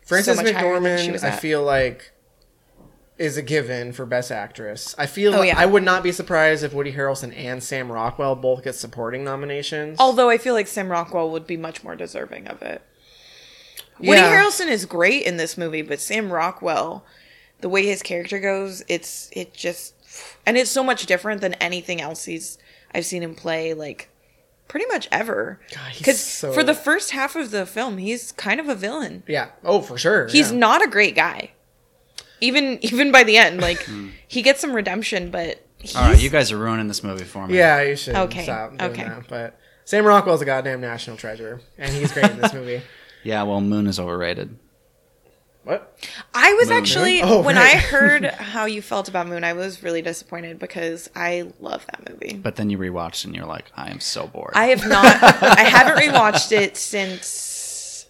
Frances 0.06 0.38
much 0.38 0.52
higher 0.52 0.80
than 0.80 1.00
she 1.00 1.08
McDormand, 1.08 1.12
was 1.14 1.24
I 1.24 1.30
at. 1.30 1.40
feel 1.40 1.64
like, 1.64 2.12
is 3.18 3.38
a 3.38 3.42
given 3.42 3.94
for 3.94 4.06
Best 4.06 4.32
Actress. 4.32 4.94
I 4.98 5.06
feel 5.06 5.34
Oh, 5.36 5.40
like 5.40 5.48
yeah. 5.48 5.60
I 5.60 5.66
would 5.66 5.84
not 5.84 6.04
be 6.04 6.12
surprised 6.12 6.64
if 6.64 6.74
Woody 6.74 6.92
Harrelson 6.94 7.34
and 7.38 7.64
Sam 7.64 7.92
Rockwell 7.92 8.36
both 8.36 8.64
get 8.64 8.76
supporting 8.76 9.24
nominations. 9.24 9.98
Although 10.00 10.30
I 10.30 10.38
feel 10.38 10.54
like 10.54 10.68
Sam 10.68 10.90
Rockwell 10.92 11.30
would 11.32 11.48
be 11.48 11.56
much 11.58 11.84
more 11.84 11.96
deserving 11.96 12.48
of 12.48 12.62
it. 12.62 12.82
Woody 14.00 14.20
Harrelson 14.22 14.68
is 14.68 14.86
great 14.86 15.24
in 15.24 15.38
this 15.38 15.58
movie, 15.58 15.82
but 15.82 16.02
Sam 16.02 16.32
Rockwell, 16.32 17.06
the 17.62 17.70
way 17.70 17.86
his 17.86 18.02
character 18.04 18.40
goes, 18.40 18.84
it's 18.90 19.30
it 19.32 19.54
just 19.54 19.94
and 20.46 20.58
it's 20.58 20.70
so 20.72 20.84
much 20.84 21.06
different 21.06 21.40
than 21.42 21.54
anything 21.56 22.02
else 22.02 22.26
he's 22.26 22.58
I've 22.94 23.06
seen 23.06 23.24
him 23.24 23.36
play 23.36 23.74
like 23.74 24.10
pretty 24.68 24.86
much 24.88 25.08
ever. 25.12 25.62
he's 25.90 26.00
Because 26.00 26.20
so- 26.22 26.52
for 26.52 26.64
the 26.64 26.74
first 26.74 27.12
half 27.12 27.38
of 27.38 27.52
the 27.52 27.66
film, 27.66 27.98
he's 27.98 28.34
kind 28.34 28.60
of 28.60 28.68
a 28.68 28.76
villain. 28.76 29.24
yeah. 29.28 29.50
Oh, 29.64 29.80
for 29.82 29.98
sure. 29.98 30.28
He's 30.28 30.52
yeah. 30.52 30.58
not 30.58 30.84
a 30.84 30.90
great 30.90 31.16
guy. 31.16 31.52
Even 32.46 32.80
even 32.84 33.12
by 33.12 33.24
the 33.24 33.38
end, 33.38 33.62
like 33.62 33.84
Hmm. 33.84 34.10
he 34.28 34.42
gets 34.42 34.62
some 34.62 34.74
redemption, 34.74 35.32
but 35.32 35.66
he's, 35.80 35.96
All 35.96 36.04
right, 36.10 36.22
you 36.22 36.30
guys 36.30 36.52
are 36.52 36.58
ruining 36.58 36.88
this 36.88 37.04
movie 37.04 37.24
for 37.26 37.48
me. 37.48 37.58
Yeah, 37.58 37.82
you 37.82 37.96
should 37.96 38.16
Okay, 38.16 38.44
stop 38.44 38.78
doing 38.78 38.92
okay. 38.92 39.04
that. 39.04 39.28
But 39.28 39.60
Sam 39.86 40.06
Rockwell's 40.06 40.42
a 40.42 40.46
goddamn 40.46 40.82
national 40.82 41.18
treasure, 41.18 41.62
and 41.78 41.92
he's 41.94 42.12
great 42.12 42.32
in 42.32 42.40
this 42.40 42.54
movie. 42.60 42.82
Yeah, 43.24 43.44
well, 43.44 43.62
Moon 43.62 43.88
is 43.88 44.00
overrated. 44.00 44.58
What? 45.64 45.98
I 46.34 46.54
was 46.54 46.70
Moon. 46.70 46.78
actually 46.78 47.22
Oh, 47.24 47.42
when 47.42 47.56
right. 47.56 47.74
I 47.76 47.78
heard 47.80 48.26
how 48.54 48.66
you 48.66 48.84
felt 48.84 49.10
about 49.10 49.26
Moon, 49.28 49.44
I 49.44 49.54
was 49.54 49.82
really 49.82 50.04
disappointed 50.04 50.60
because 50.60 51.10
I 51.16 51.52
love 51.60 51.84
that 51.88 52.08
movie. 52.08 52.36
But 52.36 52.56
then 52.56 52.70
you 52.70 52.78
rewatched 52.78 53.26
and 53.26 53.36
you're 53.36 53.48
like, 53.48 53.66
I 53.76 53.90
am 53.90 54.00
so 54.00 54.28
bored. 54.28 54.52
I 54.54 54.66
have 54.68 54.88
not. 54.88 55.06
I 55.06 55.64
haven't 55.64 55.98
rewatched 56.04 56.52
it 56.52 56.78
since 56.94 57.26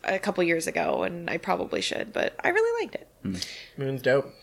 a 0.06 0.20
couple 0.20 0.44
years 0.44 0.68
ago, 0.68 1.04
and 1.04 1.30
I 1.30 1.38
probably 1.38 1.82
should, 1.82 2.14
but 2.14 2.36
I 2.44 2.50
really 2.50 2.84
liked 2.86 2.96
it. 2.96 3.48
Moon's 3.78 4.02
dope. 4.02 4.34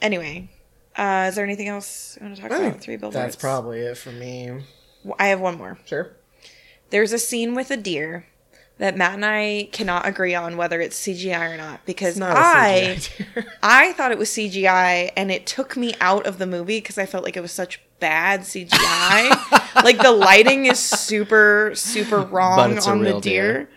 Anyway, 0.00 0.48
uh, 0.96 1.26
is 1.28 1.34
there 1.34 1.44
anything 1.44 1.68
else 1.68 2.16
you 2.20 2.26
want 2.26 2.36
to 2.36 2.42
talk 2.42 2.52
I 2.52 2.56
about? 2.56 2.80
Three 2.80 2.96
billboards. 2.96 3.14
That's 3.14 3.36
probably 3.36 3.80
it 3.80 3.98
for 3.98 4.12
me. 4.12 4.62
I 5.18 5.26
have 5.28 5.40
one 5.40 5.58
more. 5.58 5.78
Sure. 5.86 6.12
There's 6.90 7.12
a 7.12 7.18
scene 7.18 7.54
with 7.54 7.70
a 7.70 7.76
deer 7.76 8.26
that 8.78 8.96
Matt 8.96 9.14
and 9.14 9.24
I 9.24 9.68
cannot 9.72 10.06
agree 10.06 10.34
on 10.34 10.56
whether 10.56 10.80
it's 10.80 10.98
CGI 10.98 11.54
or 11.54 11.56
not 11.56 11.84
because 11.84 12.16
not 12.16 12.36
a 12.36 12.40
I 12.40 12.96
CGI 12.96 13.34
deer. 13.34 13.46
I 13.62 13.92
thought 13.92 14.10
it 14.10 14.18
was 14.18 14.30
CGI 14.30 15.12
and 15.16 15.30
it 15.30 15.46
took 15.46 15.76
me 15.76 15.94
out 16.00 16.26
of 16.26 16.38
the 16.38 16.46
movie 16.46 16.78
because 16.78 16.96
I 16.98 17.06
felt 17.06 17.22
like 17.22 17.36
it 17.36 17.42
was 17.42 17.52
such 17.52 17.80
bad 18.00 18.40
CGI. 18.40 19.74
like 19.84 19.98
the 19.98 20.10
lighting 20.10 20.64
is 20.66 20.78
super 20.78 21.72
super 21.74 22.22
wrong 22.22 22.78
on 22.78 23.02
the 23.04 23.20
deer. 23.20 23.52
deer. 23.52 23.70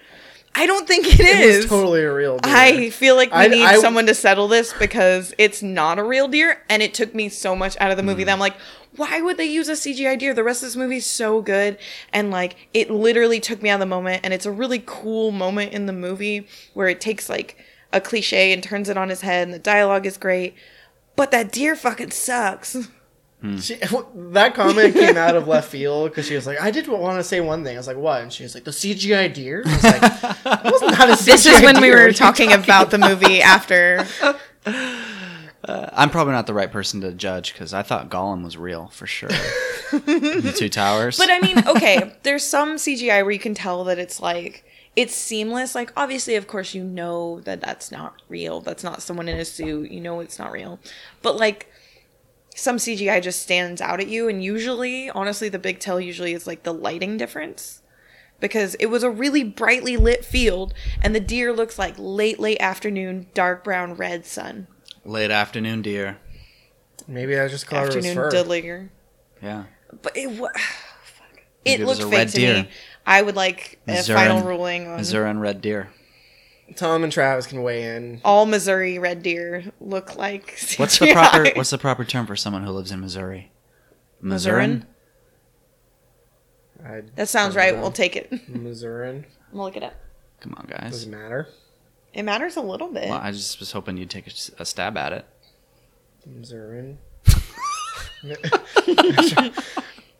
I 0.56 0.68
don't 0.68 0.88
think 0.88 1.08
it 1.08 1.20
It 1.20 1.40
is. 1.40 1.58
was 1.58 1.66
totally 1.66 2.04
a 2.04 2.14
real 2.14 2.38
deer. 2.38 2.54
I 2.56 2.90
feel 2.92 3.16
like 3.16 3.32
we 3.32 3.38
I- 3.38 3.48
need 3.48 3.64
I- 3.66 3.80
someone 3.80 4.06
to 4.06 4.14
settle 4.14 4.48
this 4.48 4.74
because 4.74 5.34
it's 5.38 5.64
not 5.64 5.98
a 6.00 6.04
real 6.04 6.28
deer, 6.28 6.62
and 6.70 6.84
it 6.84 6.94
took 6.94 7.16
me 7.16 7.30
so 7.30 7.56
much 7.56 7.76
out 7.80 7.90
of 7.92 7.98
the 7.98 8.04
movie 8.04 8.22
mm. 8.24 8.28
that 8.28 8.34
I'm 8.34 8.40
like, 8.40 8.56
why 8.96 9.20
would 9.22 9.38
they 9.38 9.46
use 9.46 9.68
a 9.68 9.76
CGI 9.76 10.16
deer? 10.20 10.36
The 10.36 10.44
rest 10.44 10.62
of 10.62 10.68
this 10.68 10.76
movie 10.76 10.98
is 10.98 11.06
so 11.08 11.42
good, 11.42 11.80
and 12.12 12.30
like 12.30 12.56
it 12.74 12.92
literally 12.92 13.40
took 13.40 13.62
me 13.64 13.70
out 13.70 13.76
of 13.76 13.80
the 13.80 13.86
moment, 13.88 14.22
and 14.24 14.34
it's 14.34 14.46
a 14.46 14.52
really 14.52 14.84
cool 14.86 15.32
moment 15.32 15.74
in 15.74 15.88
the 15.88 15.94
movie 15.94 16.48
where 16.76 16.88
it 16.88 17.02
takes 17.02 17.30
like 17.30 17.58
a 17.92 18.00
cliche 18.00 18.54
and 18.54 18.62
turns 18.62 18.90
it 18.90 18.98
on 18.98 19.10
his 19.10 19.22
head, 19.22 19.48
and 19.48 19.54
the 19.54 19.60
dialogue 19.60 20.06
is 20.06 20.18
great, 20.18 20.54
but 21.16 21.32
that 21.32 21.52
deer 21.52 21.76
fucking 21.76 22.12
sucks. 22.12 22.78
Hmm. 23.44 23.58
She, 23.58 23.76
that 24.16 24.56
comment 24.56 24.94
came 24.94 25.18
out 25.18 25.36
of 25.36 25.50
left 25.50 25.70
field 25.70 26.10
because 26.10 26.28
she 26.28 26.36
was 26.36 26.48
like, 26.48 26.62
"I 26.62 26.72
did 26.72 26.88
want 26.88 27.20
to 27.20 27.24
say 27.26 27.42
one 27.42 27.66
thing." 27.66 27.76
I 27.76 27.80
was 27.80 27.88
like, 27.88 27.98
"What?" 27.98 28.22
And 28.22 28.32
she 28.32 28.44
was 28.44 28.56
like, 28.56 28.64
"The 28.64 28.72
CGI 28.72 29.34
deer." 29.34 29.64
I 29.66 29.74
was 29.74 29.84
like, 29.84 30.02
"That 30.44 30.64
was 30.64 30.82
not 30.82 31.10
a 31.10 31.14
CGI 31.14 31.26
This 31.26 31.46
is 31.46 31.62
when 31.62 31.76
we 31.76 31.82
deer. 31.82 31.96
What 31.96 32.02
were 32.04 32.08
you 32.08 32.14
talking 32.14 32.54
about 32.54 32.90
the 32.90 32.98
movie 32.98 33.42
after. 33.42 34.08
Uh, 35.66 35.90
I'm 35.94 36.10
probably 36.10 36.34
not 36.34 36.46
the 36.46 36.54
right 36.54 36.70
person 36.70 37.00
to 37.02 37.14
judge 37.14 37.54
because 37.54 37.74
I 37.74 37.84
thought 37.84 38.10
Gollum 38.10 38.44
was 38.44 38.58
real 38.58 38.88
for 38.90 39.08
sure. 39.08 39.30
the 39.30 40.54
Two 40.54 40.68
Towers. 40.68 41.18
But 41.18 41.30
I 41.30 41.40
mean, 41.40 41.66
okay, 41.66 42.14
there's 42.24 42.44
some 42.44 42.76
CGI 42.76 43.24
where 43.24 43.32
you 43.32 43.40
can 43.40 43.54
tell 43.54 43.86
that 43.86 43.98
it's 43.98 44.20
like 44.20 44.66
it's 44.98 45.16
seamless. 45.16 45.74
Like 45.74 45.94
obviously, 45.96 46.36
of 46.36 46.48
course, 46.48 46.74
you 46.74 46.84
know 46.84 47.40
that 47.42 47.62
that's 47.62 47.94
not 47.94 48.22
real. 48.28 48.60
That's 48.60 48.84
not 48.84 49.02
someone 49.02 49.30
in 49.30 49.40
a 49.40 49.46
suit. 49.46 49.90
You 49.90 50.02
know 50.02 50.20
it's 50.20 50.38
not 50.38 50.52
real. 50.52 50.80
But 51.22 51.38
like 51.38 51.72
some 52.56 52.78
CGI 52.78 53.22
just 53.22 53.42
stands 53.42 53.82
out 53.82 54.00
at 54.00 54.08
you, 54.08 54.28
and 54.28 54.44
usually, 54.44 55.10
honestly, 55.10 55.50
the 55.50 55.60
big 55.60 55.80
tell 55.80 56.00
usually 56.00 56.34
is 56.34 56.46
like 56.48 56.64
the 56.64 56.74
lighting 56.74 57.18
difference. 57.18 57.82
Because 58.40 58.76
it 58.76 58.88
was 58.88 59.04
a 59.04 59.10
really 59.10 59.44
brightly 59.44 59.96
lit 59.96 60.26
field, 60.26 60.74
and 61.02 61.16
the 61.16 61.20
deer 61.22 61.54
looks 61.54 61.80
like 61.80 61.96
late, 61.98 62.40
late 62.40 62.60
afternoon, 62.60 63.28
dark 63.34 63.64
brown, 63.64 63.94
red 63.96 64.26
sun. 64.26 64.68
Late 65.06 65.32
afternoon 65.32 65.82
deer. 65.82 66.18
Maybe 67.08 67.38
I 67.40 67.44
was 67.44 67.52
just 67.52 67.68
called 67.68 67.84
her 67.84 67.88
Afternoon 67.98 68.16
fur. 68.16 68.32
diddlinger. 68.32 68.90
Yeah. 69.42 69.64
But 70.02 70.16
it 70.18 70.30
wa- 70.32 70.50
Maybe 71.66 71.76
it 71.76 71.80
it 71.82 71.86
was 71.86 72.00
looked 72.00 72.08
a 72.08 72.12
fake 72.12 72.18
red 72.18 72.30
to 72.30 72.36
deer. 72.36 72.54
me. 72.64 72.70
I 73.06 73.22
would 73.22 73.36
like 73.36 73.80
a 73.88 74.02
final 74.04 74.42
ruling 74.42 74.88
on 74.88 74.98
Missouri 74.98 75.34
red 75.34 75.62
deer. 75.62 75.90
Tom 76.76 77.04
and 77.04 77.12
Travis 77.14 77.46
can 77.48 77.62
weigh 77.62 77.96
in. 77.96 78.22
all 78.26 78.46
Missouri 78.46 78.98
red 79.00 79.22
deer 79.24 79.66
look 79.80 80.16
like. 80.16 80.60
What's 80.78 80.98
the 81.00 81.12
proper 81.14 81.50
What's 81.56 81.70
the 81.70 81.78
proper 81.78 82.04
term 82.06 82.26
for 82.26 82.36
someone 82.36 82.64
who 82.64 82.72
lives 82.72 82.92
in 82.92 83.00
Missouri? 83.02 83.52
Missourian? 84.22 84.86
I 86.84 87.02
That 87.16 87.30
sounds 87.30 87.56
right. 87.56 87.76
know. 87.76 87.82
We'll 87.82 87.92
take 87.92 88.16
it. 88.16 88.30
I'm 88.48 88.64
Missourian. 88.64 89.26
gonna 89.52 89.64
look 89.64 89.76
it 89.78 89.84
up. 89.84 89.94
Come 90.40 90.56
on, 90.58 90.66
guys. 90.70 90.92
Does 90.92 91.04
it 91.04 91.10
matter? 91.10 91.48
It 92.14 92.24
matters 92.24 92.58
a 92.58 92.62
little 92.62 92.90
bit. 92.90 93.10
Well, 93.10 93.20
I 93.22 93.32
just 93.32 93.60
was 93.60 93.72
hoping 93.72 93.98
you'd 93.98 94.10
take 94.10 94.28
a 94.28 94.66
stab 94.66 94.98
at 94.98 95.14
it. 95.14 95.26
Missourian. 96.26 96.98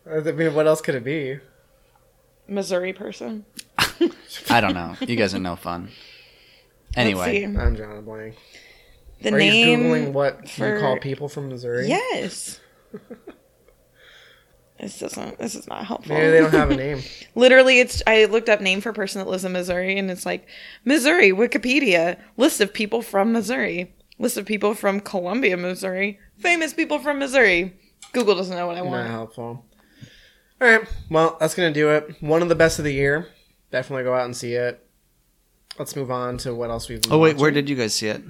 I 0.06 0.20
mean, 0.32 0.54
what 0.54 0.66
else 0.66 0.80
could 0.80 0.94
it 0.94 1.04
be? 1.04 1.38
Missouri 2.46 2.92
person. 2.92 3.44
I 4.50 4.60
don't 4.60 4.74
know. 4.74 4.96
You 5.00 5.16
guys 5.16 5.34
are 5.34 5.38
no 5.38 5.56
fun. 5.56 5.88
Anyway, 6.96 7.42
Let's 7.42 7.54
see. 7.54 7.60
I'm 7.60 7.74
drawing 7.74 7.98
a 7.98 8.02
blank. 8.02 8.36
The 9.22 9.34
Are 9.34 9.38
name. 9.38 9.80
you 9.80 9.86
googling 9.88 10.12
what 10.12 10.48
for- 10.48 10.74
you 10.74 10.80
call 10.80 10.98
people 10.98 11.28
from 11.28 11.48
Missouri? 11.48 11.88
Yes. 11.88 12.60
this 14.80 14.98
doesn't. 14.98 15.38
This 15.38 15.54
is 15.54 15.66
not 15.68 15.86
helpful. 15.86 16.14
Maybe 16.14 16.30
they 16.30 16.40
don't 16.40 16.50
have 16.52 16.70
a 16.70 16.76
name. 16.76 17.00
Literally, 17.34 17.80
it's. 17.80 18.02
I 18.06 18.24
looked 18.26 18.48
up 18.48 18.60
name 18.60 18.80
for 18.80 18.92
person 18.92 19.20
that 19.20 19.28
lives 19.30 19.44
in 19.44 19.52
Missouri, 19.52 19.98
and 19.98 20.10
it's 20.10 20.26
like 20.26 20.46
Missouri 20.84 21.30
Wikipedia 21.30 22.18
list 22.36 22.60
of 22.60 22.72
people 22.72 23.00
from 23.02 23.32
Missouri, 23.32 23.94
list 24.18 24.36
of 24.36 24.44
people 24.46 24.74
from 24.74 25.00
Columbia, 25.00 25.56
Missouri, 25.56 26.18
famous 26.38 26.74
people 26.74 26.98
from 26.98 27.18
Missouri. 27.18 27.74
Google 28.12 28.34
doesn't 28.34 28.54
know 28.56 28.66
what 28.66 28.76
I 28.76 28.82
want. 28.82 28.92
Not 28.92 29.00
want. 29.00 29.10
helpful. 29.10 29.64
All 30.60 30.68
right. 30.68 30.86
Well, 31.10 31.36
that's 31.40 31.54
gonna 31.54 31.72
do 31.72 31.90
it. 31.90 32.16
One 32.20 32.42
of 32.42 32.48
the 32.48 32.54
best 32.54 32.78
of 32.78 32.84
the 32.84 32.92
year. 32.92 33.28
Definitely 33.70 34.04
go 34.04 34.14
out 34.14 34.24
and 34.26 34.36
see 34.36 34.52
it. 34.54 34.83
Let's 35.78 35.96
move 35.96 36.10
on 36.10 36.38
to 36.38 36.54
what 36.54 36.70
else 36.70 36.88
we've. 36.88 37.02
Been 37.02 37.12
oh 37.12 37.18
wait, 37.18 37.36
where 37.36 37.50
did 37.50 37.68
you 37.68 37.76
guys 37.76 37.94
see 37.94 38.08
it? 38.08 38.22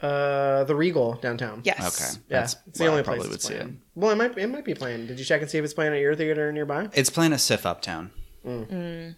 Uh, 0.00 0.64
the 0.64 0.74
Regal 0.74 1.14
downtown. 1.14 1.62
Yes. 1.64 1.78
Okay, 1.80 2.20
Yeah, 2.28 2.40
that's 2.40 2.56
it's 2.66 2.78
the 2.78 2.84
where 2.84 2.90
I 2.90 2.92
only 2.92 3.04
probably 3.04 3.20
place 3.20 3.28
would 3.30 3.34
it's 3.36 3.48
see 3.48 3.54
it. 3.54 3.60
playing. 3.60 3.80
Well, 3.94 4.10
it 4.10 4.16
might 4.16 4.36
it 4.38 4.46
might 4.48 4.64
be 4.64 4.74
playing. 4.74 5.06
Did 5.06 5.18
you 5.18 5.24
check 5.24 5.40
and 5.40 5.50
see 5.50 5.56
if 5.58 5.64
it's 5.64 5.72
playing 5.72 5.94
at 5.94 6.00
your 6.00 6.14
theater 6.14 6.52
nearby? 6.52 6.88
It's 6.92 7.08
playing 7.10 7.32
at 7.32 7.40
SIFF 7.40 7.64
Uptown. 7.64 8.10
Mm. 8.46 8.66
Mm. 8.66 9.14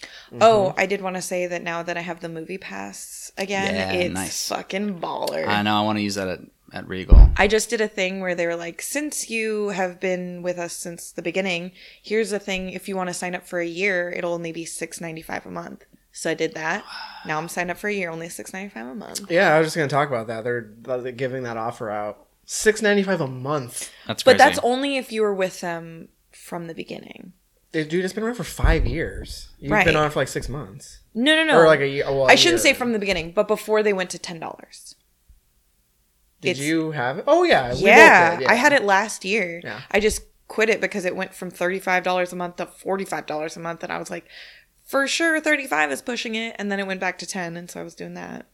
Mm-hmm. 0.00 0.38
Oh, 0.40 0.72
I 0.78 0.86
did 0.86 1.00
want 1.02 1.16
to 1.16 1.22
say 1.22 1.46
that 1.48 1.62
now 1.62 1.82
that 1.82 1.96
I 1.96 2.00
have 2.00 2.20
the 2.20 2.28
movie 2.28 2.58
pass 2.58 3.32
again, 3.36 3.74
Yeah, 3.74 3.92
it's 3.92 4.14
nice. 4.14 4.48
fucking 4.48 5.00
baller. 5.00 5.46
I 5.46 5.62
know. 5.62 5.76
I 5.76 5.82
want 5.82 5.98
to 5.98 6.02
use 6.02 6.14
that 6.14 6.28
at, 6.28 6.40
at 6.72 6.86
Regal. 6.88 7.30
I 7.36 7.48
just 7.48 7.68
did 7.68 7.80
a 7.80 7.88
thing 7.88 8.20
where 8.20 8.34
they 8.36 8.46
were 8.46 8.54
like, 8.56 8.80
since 8.80 9.28
you 9.28 9.70
have 9.70 9.98
been 9.98 10.40
with 10.42 10.56
us 10.58 10.72
since 10.74 11.10
the 11.10 11.20
beginning, 11.22 11.72
here's 12.00 12.30
a 12.32 12.38
thing. 12.38 12.70
If 12.70 12.88
you 12.88 12.96
want 12.96 13.08
to 13.08 13.14
sign 13.14 13.34
up 13.34 13.46
for 13.46 13.58
a 13.60 13.66
year, 13.66 14.10
it'll 14.16 14.32
only 14.32 14.52
be 14.52 14.64
six 14.64 15.00
ninety 15.00 15.22
five 15.22 15.44
a 15.44 15.50
month. 15.50 15.84
So 16.12 16.30
I 16.30 16.34
did 16.34 16.54
that. 16.54 16.84
Now 17.26 17.36
I'm 17.36 17.48
signed 17.48 17.70
up 17.70 17.76
for 17.76 17.88
a 17.88 17.92
year, 17.92 18.08
only 18.08 18.30
six 18.30 18.50
ninety 18.54 18.70
five 18.72 18.86
a 18.86 18.94
month. 18.94 19.30
Yeah, 19.30 19.54
I 19.54 19.58
was 19.58 19.66
just 19.66 19.76
gonna 19.76 19.88
talk 19.88 20.08
about 20.08 20.26
that. 20.28 20.42
They're, 20.42 20.70
they're 20.80 21.12
giving 21.12 21.42
that 21.42 21.58
offer 21.58 21.90
out. 21.90 22.26
Six 22.46 22.80
ninety 22.80 23.02
five 23.02 23.20
a 23.20 23.26
month. 23.26 23.90
That's 24.06 24.22
crazy. 24.22 24.34
But 24.34 24.38
that's 24.42 24.58
only 24.62 24.96
if 24.96 25.12
you 25.12 25.20
were 25.20 25.34
with 25.34 25.60
them 25.60 26.08
from 26.32 26.66
the 26.66 26.74
beginning. 26.74 27.34
Dude, 27.72 27.90
dude, 27.90 28.04
it's 28.06 28.14
been 28.14 28.24
around 28.24 28.36
for 28.36 28.42
five 28.44 28.86
years. 28.86 29.50
You've 29.58 29.70
Right. 29.70 29.84
been 29.84 29.96
on 29.96 30.06
it 30.06 30.12
for 30.14 30.20
like 30.20 30.28
six 30.28 30.48
months. 30.48 31.00
No, 31.14 31.36
no, 31.36 31.44
no. 31.44 31.58
Or 31.60 31.66
like 31.66 31.80
a 31.80 31.86
year. 31.88 32.04
Well, 32.06 32.22
a 32.22 32.28
I 32.28 32.36
shouldn't 32.36 32.64
year. 32.64 32.72
say 32.72 32.78
from 32.78 32.92
the 32.94 32.98
beginning, 32.98 33.32
but 33.32 33.46
before 33.46 33.82
they 33.82 33.92
went 33.92 34.08
to 34.10 34.18
ten 34.18 34.40
dollars. 34.40 34.94
Did 36.40 36.52
it's- 36.52 36.66
you 36.66 36.92
have 36.92 37.18
it? 37.18 37.24
Oh 37.26 37.42
yeah, 37.44 37.68
we 37.68 37.74
both 37.74 37.82
Yeah, 37.82 38.40
I 38.48 38.54
had 38.54 38.72
it 38.72 38.82
last 38.82 39.24
year. 39.26 39.60
Yeah. 39.62 39.82
I 39.90 40.00
just 40.00 40.22
quit 40.48 40.70
it 40.70 40.80
because 40.80 41.04
it 41.04 41.14
went 41.14 41.34
from 41.34 41.50
thirty 41.50 41.78
five 41.78 42.02
dollars 42.02 42.32
a 42.32 42.36
month 42.36 42.56
to 42.56 42.66
forty 42.66 43.04
five 43.04 43.26
dollars 43.26 43.56
a 43.56 43.60
month, 43.60 43.82
and 43.84 43.92
I 43.92 43.98
was 43.98 44.10
like, 44.10 44.24
for 44.90 45.06
sure, 45.06 45.40
thirty 45.40 45.68
five 45.68 45.92
is 45.92 46.02
pushing 46.02 46.34
it, 46.34 46.56
and 46.58 46.70
then 46.70 46.80
it 46.80 46.86
went 46.86 46.98
back 46.98 47.18
to 47.18 47.26
ten, 47.26 47.56
and 47.56 47.70
so 47.70 47.80
I 47.80 47.84
was 47.84 47.94
doing 47.94 48.14
that. 48.14 48.46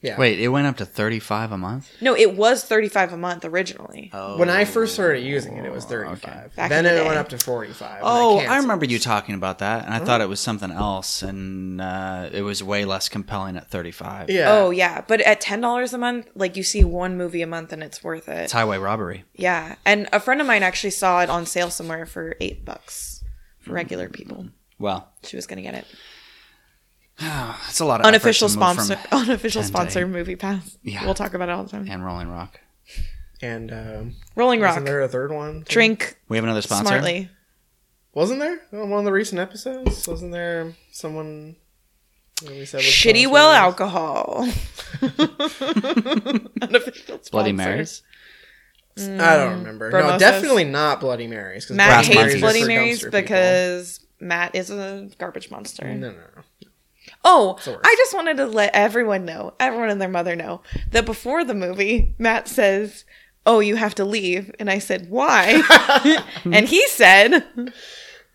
Yeah. 0.00 0.16
Wait, 0.18 0.40
it 0.40 0.48
went 0.48 0.66
up 0.66 0.76
to 0.78 0.84
35 0.84 1.52
a 1.52 1.58
month? 1.58 1.88
No, 2.00 2.16
it 2.16 2.36
was 2.36 2.64
thirty 2.64 2.88
five 2.88 3.12
a 3.12 3.16
month 3.16 3.44
originally. 3.44 4.10
Oh. 4.12 4.36
When 4.36 4.50
I 4.50 4.64
first 4.64 4.94
started 4.94 5.20
using 5.20 5.56
it, 5.56 5.64
it 5.64 5.72
was 5.72 5.84
thirty 5.84 6.14
five. 6.16 6.54
Back 6.54 6.70
Then 6.70 6.86
in 6.86 6.94
it 6.94 6.98
the 6.98 7.04
went 7.04 7.18
up 7.18 7.28
to 7.30 7.38
forty 7.38 7.72
five. 7.72 8.00
Oh, 8.02 8.38
I 8.38 8.58
remember 8.58 8.84
you 8.84 8.98
talking 8.98 9.34
about 9.34 9.58
that, 9.60 9.84
and 9.84 9.94
I 9.94 9.98
thought 10.00 10.20
it 10.20 10.28
was 10.28 10.40
something 10.40 10.70
else, 10.70 11.22
and 11.22 11.80
uh, 11.80 12.30
it 12.32 12.42
was 12.42 12.62
way 12.62 12.84
less 12.84 13.08
compelling 13.08 13.56
at 13.56 13.70
35. 13.70 14.30
Yeah. 14.30 14.52
Oh 14.52 14.70
yeah, 14.70 15.02
but 15.06 15.20
at 15.20 15.40
ten 15.40 15.60
dollars 15.60 15.92
a 15.92 15.98
month, 15.98 16.28
like 16.34 16.56
you 16.56 16.62
see 16.64 16.82
one 16.84 17.16
movie 17.16 17.42
a 17.42 17.46
month, 17.46 17.72
and 17.72 17.82
it's 17.82 18.02
worth 18.04 18.28
it. 18.28 18.42
It's 18.42 18.52
highway 18.52 18.78
robbery. 18.78 19.24
Yeah, 19.34 19.76
and 19.84 20.08
a 20.12 20.18
friend 20.20 20.40
of 20.40 20.46
mine 20.46 20.62
actually 20.62 20.90
saw 20.90 21.22
it 21.22 21.30
on 21.30 21.46
sale 21.46 21.70
somewhere 21.70 22.06
for 22.06 22.36
eight 22.40 22.64
bucks 22.64 23.22
for 23.60 23.72
regular 23.72 24.08
people. 24.08 24.48
Well, 24.82 25.08
She 25.22 25.36
was 25.36 25.46
gonna 25.46 25.62
get 25.62 25.74
it. 25.74 25.86
it's 27.68 27.78
a 27.80 27.84
lot 27.84 28.00
of 28.00 28.06
Unofficial 28.06 28.46
effort 28.48 28.54
to 28.54 28.66
move 28.66 28.74
from 28.76 28.84
sponsor, 28.96 29.08
unofficial 29.30 29.62
sponsor, 29.62 30.06
Movie 30.08 30.34
Pass. 30.36 30.76
Yeah. 30.82 31.04
we'll 31.04 31.14
talk 31.14 31.34
about 31.34 31.48
it 31.48 31.52
all 31.52 31.62
the 31.62 31.70
time. 31.70 31.86
and 31.88 32.04
Rolling 32.04 32.28
Rock. 32.28 32.60
And 33.40 33.72
um, 33.72 34.16
Rolling 34.34 34.60
Rock, 34.60 34.70
wasn't 34.70 34.86
there 34.86 35.00
a 35.02 35.08
third 35.08 35.30
one? 35.32 35.60
too? 35.62 35.72
drink 35.72 36.16
We 36.28 36.36
have 36.36 36.44
another 36.44 36.62
sponsor. 36.62 36.86
smartly. 36.88 37.30
Wasn't 38.14 38.40
there 38.40 38.60
on 38.72 38.90
one 38.90 38.98
of 38.98 39.04
the 39.04 39.12
recent 39.12 39.40
episodes? 39.40 40.06
Wasn't 40.08 40.32
there 40.32 40.74
someone? 40.90 41.56
we 42.46 42.64
said 42.64 42.78
was 42.78 42.84
Shitty 42.86 43.22
sponsored? 43.22 43.32
well 43.32 43.52
alcohol. 43.52 44.48
unofficial 46.62 47.04
sponsor. 47.06 47.30
Bloody 47.30 47.52
Marys. 47.52 48.02
I 48.98 49.36
don't 49.36 49.58
remember. 49.60 49.90
No, 49.90 50.18
definitely 50.18 50.64
not 50.64 51.00
Bloody 51.00 51.26
Marys. 51.26 51.66
'cause 51.66 51.76
Matt 51.76 52.04
Brass 52.04 52.30
hates. 52.32 52.40
Bloody 52.40 52.64
Marys 52.64 53.04
because 53.04 54.01
Matt 54.22 54.54
is 54.54 54.70
a 54.70 55.08
garbage 55.18 55.50
monster. 55.50 55.84
no, 55.86 56.10
no, 56.10 56.16
no. 56.16 56.42
Oh. 57.24 57.58
I 57.66 57.94
just 57.98 58.14
wanted 58.14 58.36
to 58.36 58.46
let 58.46 58.74
everyone 58.74 59.24
know, 59.24 59.54
everyone 59.58 59.90
and 59.90 60.00
their 60.00 60.08
mother 60.08 60.36
know, 60.36 60.62
that 60.92 61.04
before 61.04 61.44
the 61.44 61.54
movie, 61.54 62.14
Matt 62.18 62.46
says, 62.48 63.04
Oh, 63.44 63.58
you 63.58 63.74
have 63.74 63.96
to 63.96 64.04
leave. 64.04 64.54
And 64.60 64.70
I 64.70 64.78
said, 64.78 65.10
Why? 65.10 65.60
and 66.44 66.68
he 66.68 66.86
said, 66.88 67.44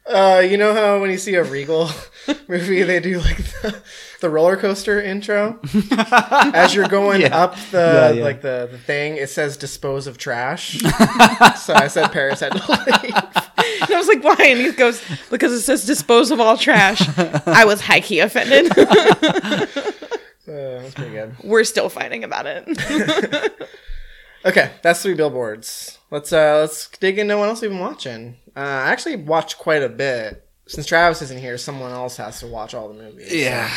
Uh, 0.05 0.43
you 0.45 0.57
know 0.57 0.73
how 0.73 0.99
when 0.99 1.09
you 1.11 1.17
see 1.17 1.35
a 1.35 1.43
Regal 1.43 1.89
movie, 2.49 2.83
they 2.83 2.99
do 2.99 3.19
like 3.19 3.37
the, 3.37 3.81
the 4.19 4.29
roller 4.29 4.57
coaster 4.57 5.01
intro 5.01 5.59
as 5.91 6.75
you're 6.75 6.87
going 6.89 7.23
up 7.31 7.55
the 7.71 7.77
Yeah, 7.77 8.11
yeah. 8.11 8.23
like 8.23 8.41
the, 8.41 8.67
the 8.69 8.77
thing. 8.77 9.15
It 9.15 9.29
says 9.29 9.55
"dispose 9.57 10.07
of 10.07 10.17
trash." 10.17 10.77
so 11.57 11.73
I 11.73 11.87
said 11.87 12.11
Paris 12.11 12.41
had 12.41 12.51
to 12.53 13.01
leave. 13.03 13.46
I 13.97 13.99
was 13.99 14.07
like, 14.07 14.23
Why? 14.23 14.45
And 14.45 14.59
he 14.59 14.71
goes, 14.71 15.03
Because 15.29 15.51
it 15.53 15.61
says 15.61 15.85
dispose 15.85 16.31
of 16.31 16.39
all 16.39 16.57
trash. 16.57 17.01
I 17.47 17.65
was 17.65 17.81
high 17.81 18.01
key 18.01 18.19
offended. 18.19 18.71
Uh, 20.47 20.79
that's 20.81 20.93
pretty 20.93 21.11
good. 21.11 21.35
We're 21.43 21.65
still 21.65 21.89
fighting 21.89 22.23
about 22.23 22.45
it. 22.47 23.51
Okay, 24.45 24.71
that's 24.81 25.01
three 25.01 25.13
billboards. 25.13 25.97
Let's 26.09 26.31
uh 26.31 26.59
let's 26.61 26.87
dig 26.87 27.19
into 27.19 27.37
what 27.37 27.49
else 27.49 27.61
we've 27.61 27.69
been 27.71 27.79
watching. 27.81 28.37
Uh, 28.55 28.59
I 28.59 28.91
actually 28.91 29.17
watched 29.17 29.57
quite 29.57 29.83
a 29.83 29.89
bit. 29.89 30.46
Since 30.67 30.85
Travis 30.85 31.21
isn't 31.21 31.39
here, 31.39 31.57
someone 31.57 31.91
else 31.91 32.17
has 32.17 32.41
to 32.41 32.47
watch 32.47 32.73
all 32.73 32.89
the 32.89 32.93
movies. 33.01 33.33
Yeah. 33.33 33.69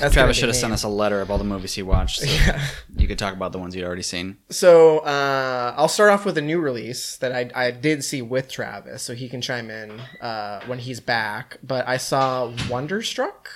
That's 0.00 0.14
Travis 0.14 0.36
should 0.36 0.48
have 0.48 0.56
sent 0.56 0.72
us 0.72 0.84
a 0.84 0.88
letter 0.88 1.20
of 1.20 1.30
all 1.30 1.38
the 1.38 1.44
movies 1.44 1.74
he 1.74 1.82
watched. 1.82 2.20
So 2.20 2.56
You 2.96 3.08
could 3.08 3.18
talk 3.18 3.34
about 3.34 3.52
the 3.52 3.58
ones 3.58 3.74
you'd 3.74 3.84
already 3.84 4.02
seen. 4.02 4.36
So 4.50 4.98
uh, 5.00 5.74
I'll 5.76 5.88
start 5.88 6.10
off 6.10 6.24
with 6.24 6.38
a 6.38 6.42
new 6.42 6.60
release 6.60 7.16
that 7.16 7.32
I, 7.32 7.50
I 7.54 7.70
did 7.72 8.04
see 8.04 8.22
with 8.22 8.48
Travis, 8.48 9.02
so 9.02 9.14
he 9.14 9.28
can 9.28 9.40
chime 9.40 9.68
in 9.70 10.00
uh, 10.20 10.60
when 10.66 10.78
he's 10.78 11.00
back. 11.00 11.58
But 11.62 11.88
I 11.88 11.96
saw 11.96 12.52
Wonderstruck. 12.70 13.50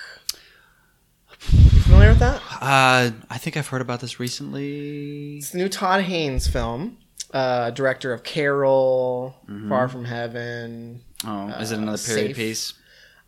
You 1.51 1.81
familiar 1.81 2.09
with 2.09 2.19
that? 2.19 2.41
Uh, 2.61 3.11
I 3.29 3.37
think 3.37 3.55
I've 3.57 3.67
heard 3.67 3.81
about 3.81 3.99
this 4.01 4.19
recently. 4.19 5.37
It's 5.37 5.51
the 5.51 5.57
new 5.57 5.69
Todd 5.69 6.01
Haynes 6.03 6.47
film. 6.47 6.97
Uh, 7.33 7.71
director 7.71 8.13
of 8.13 8.23
Carol, 8.23 9.35
Far 9.67 9.87
From 9.87 10.05
Heaven. 10.05 11.01
Oh, 11.25 11.47
is 11.59 11.71
it 11.71 11.77
another 11.77 11.97
period 11.97 12.27
Safe. 12.27 12.35
piece? 12.35 12.73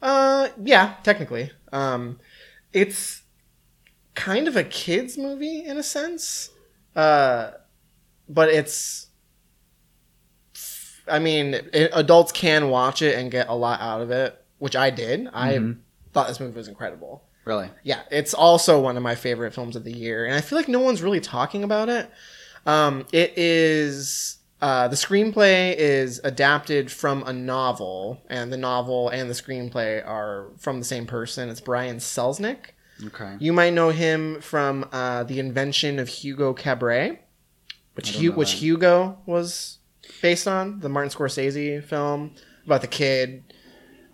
Uh, 0.01 0.49
yeah, 0.63 0.95
technically. 1.03 1.51
Um, 1.71 2.19
it's 2.73 3.23
kind 4.13 4.47
of 4.47 4.55
a 4.55 4.63
kids 4.63 5.17
movie 5.17 5.65
in 5.65 5.77
a 5.77 5.83
sense. 5.83 6.49
Uh, 6.95 7.51
but 8.27 8.49
it's. 8.49 9.07
I 11.07 11.19
mean, 11.19 11.53
it, 11.53 11.91
adults 11.93 12.31
can 12.31 12.69
watch 12.69 13.01
it 13.01 13.15
and 13.15 13.29
get 13.29 13.47
a 13.47 13.53
lot 13.53 13.79
out 13.79 14.01
of 14.01 14.09
it, 14.09 14.43
which 14.57 14.75
I 14.75 14.89
did. 14.89 15.27
I 15.31 15.75
thought 16.13 16.27
this 16.27 16.39
movie 16.39 16.55
was 16.55 16.67
incredible. 16.67 17.23
Really? 17.43 17.69
Yeah, 17.83 18.01
it's 18.09 18.33
also 18.33 18.81
one 18.81 18.97
of 18.97 19.03
my 19.03 19.13
favorite 19.13 19.53
films 19.53 19.75
of 19.75 19.83
the 19.83 19.91
year, 19.91 20.25
and 20.25 20.33
I 20.33 20.41
feel 20.41 20.57
like 20.57 20.67
no 20.67 20.79
one's 20.79 21.03
really 21.03 21.19
talking 21.19 21.63
about 21.63 21.89
it. 21.89 22.09
Um, 22.65 23.05
it 23.11 23.37
is 23.37 24.37
uh, 24.65 24.87
the 24.87 24.95
screenplay 24.95 25.75
is 25.77 26.19
adapted 26.23 26.91
from 26.91 27.17
a 27.23 27.33
novel, 27.33 28.21
and 28.29 28.51
the 28.51 28.57
novel 28.57 29.09
and 29.09 29.29
the 29.29 29.33
screenplay 29.33 29.91
are 30.05 30.47
from 30.57 30.79
the 30.79 30.85
same 30.85 31.05
person. 31.05 31.49
It's 31.49 31.61
Brian 31.61 31.97
Selznick. 31.97 32.61
Okay. 33.07 33.35
You 33.39 33.53
might 33.53 33.73
know 33.73 33.89
him 33.89 34.41
from 34.41 34.87
uh, 34.91 35.23
the 35.23 35.37
invention 35.39 35.99
of 35.99 36.07
Hugo 36.07 36.53
Cabret, 36.53 37.19
which 37.95 38.15
Hu- 38.17 38.31
which. 38.31 38.53
Hugo 38.53 39.19
was 39.25 39.77
based 40.21 40.47
on 40.47 40.79
the 40.79 40.89
Martin 40.89 41.11
Scorsese 41.11 41.83
film 41.83 42.31
about 42.65 42.81
the 42.81 42.87
kid 42.87 43.43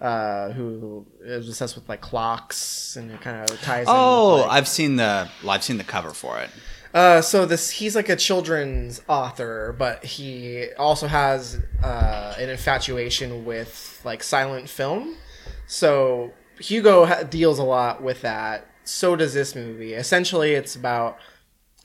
uh, 0.01 0.49
who 0.51 1.05
is 1.21 1.47
obsessed 1.47 1.75
with 1.75 1.87
like 1.87 2.01
clocks 2.01 2.95
and 2.97 3.11
it 3.11 3.21
kind 3.21 3.37
of 3.49 3.61
ties. 3.61 3.87
in 3.87 3.93
with, 3.93 4.01
Oh, 4.01 4.35
like- 4.41 4.51
I've 4.51 4.67
seen 4.67 4.95
the 4.97 5.29
well, 5.43 5.51
I've 5.51 5.63
seen 5.63 5.77
the 5.77 5.83
cover 5.85 6.11
for 6.11 6.39
it. 6.39 6.49
Uh, 6.93 7.21
so 7.21 7.45
this 7.45 7.69
he's 7.69 7.95
like 7.95 8.09
a 8.09 8.15
children's 8.15 9.01
author, 9.07 9.73
but 9.77 10.03
he 10.03 10.67
also 10.77 11.07
has 11.07 11.59
uh, 11.83 12.35
an 12.37 12.49
infatuation 12.49 13.45
with 13.45 14.01
like 14.03 14.21
silent 14.21 14.67
film. 14.67 15.15
So 15.67 16.33
Hugo 16.59 17.05
ha- 17.05 17.23
deals 17.23 17.59
a 17.59 17.63
lot 17.63 18.03
with 18.03 18.21
that. 18.21 18.67
So 18.83 19.15
does 19.15 19.33
this 19.33 19.55
movie. 19.55 19.93
Essentially, 19.93 20.51
it's 20.51 20.75
about 20.75 21.17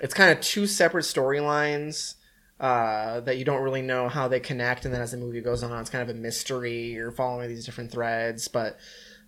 it's 0.00 0.14
kind 0.14 0.36
of 0.36 0.40
two 0.40 0.66
separate 0.66 1.04
storylines 1.04 2.14
uh, 2.58 3.20
that 3.20 3.38
you 3.38 3.44
don't 3.44 3.62
really 3.62 3.82
know 3.82 4.08
how 4.08 4.26
they 4.26 4.40
connect, 4.40 4.84
and 4.86 4.92
then 4.92 5.02
as 5.02 5.12
the 5.12 5.18
movie 5.18 5.40
goes 5.40 5.62
on, 5.62 5.80
it's 5.80 5.90
kind 5.90 6.02
of 6.02 6.16
a 6.16 6.18
mystery. 6.18 6.86
You're 6.86 7.12
following 7.12 7.48
these 7.48 7.64
different 7.64 7.92
threads, 7.92 8.48
but 8.48 8.76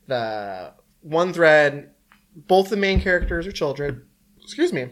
the 0.08 0.72
one 1.02 1.32
thread, 1.32 1.90
both 2.34 2.68
the 2.68 2.76
main 2.76 3.00
characters 3.00 3.46
are 3.46 3.52
children. 3.52 4.06
Excuse 4.42 4.72
me 4.72 4.88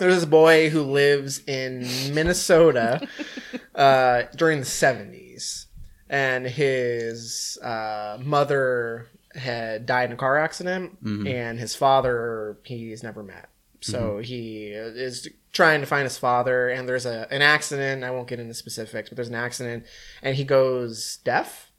there's 0.00 0.16
this 0.16 0.24
boy 0.24 0.70
who 0.70 0.82
lives 0.82 1.42
in 1.46 1.86
Minnesota 2.12 3.06
uh, 3.74 4.22
during 4.36 4.58
the 4.58 4.66
70s, 4.66 5.66
and 6.08 6.46
his 6.46 7.58
uh, 7.62 8.18
mother 8.20 9.08
had 9.34 9.86
died 9.86 10.06
in 10.06 10.12
a 10.12 10.16
car 10.16 10.36
accident, 10.38 10.98
and 11.26 11.60
his 11.60 11.76
father 11.76 12.58
he's 12.64 13.02
never 13.04 13.22
met. 13.22 13.48
So 13.82 14.18
he 14.18 14.66
is 14.66 15.28
trying 15.52 15.80
to 15.80 15.86
find 15.86 16.04
his 16.04 16.18
father, 16.18 16.68
and 16.68 16.88
there's 16.88 17.06
a 17.06 17.26
an 17.30 17.42
accident. 17.42 18.02
I 18.04 18.10
won't 18.10 18.28
get 18.28 18.40
into 18.40 18.54
specifics, 18.54 19.08
but 19.08 19.16
there's 19.16 19.28
an 19.28 19.34
accident, 19.34 19.84
and 20.22 20.36
he 20.36 20.44
goes 20.44 21.18
deaf. 21.24 21.70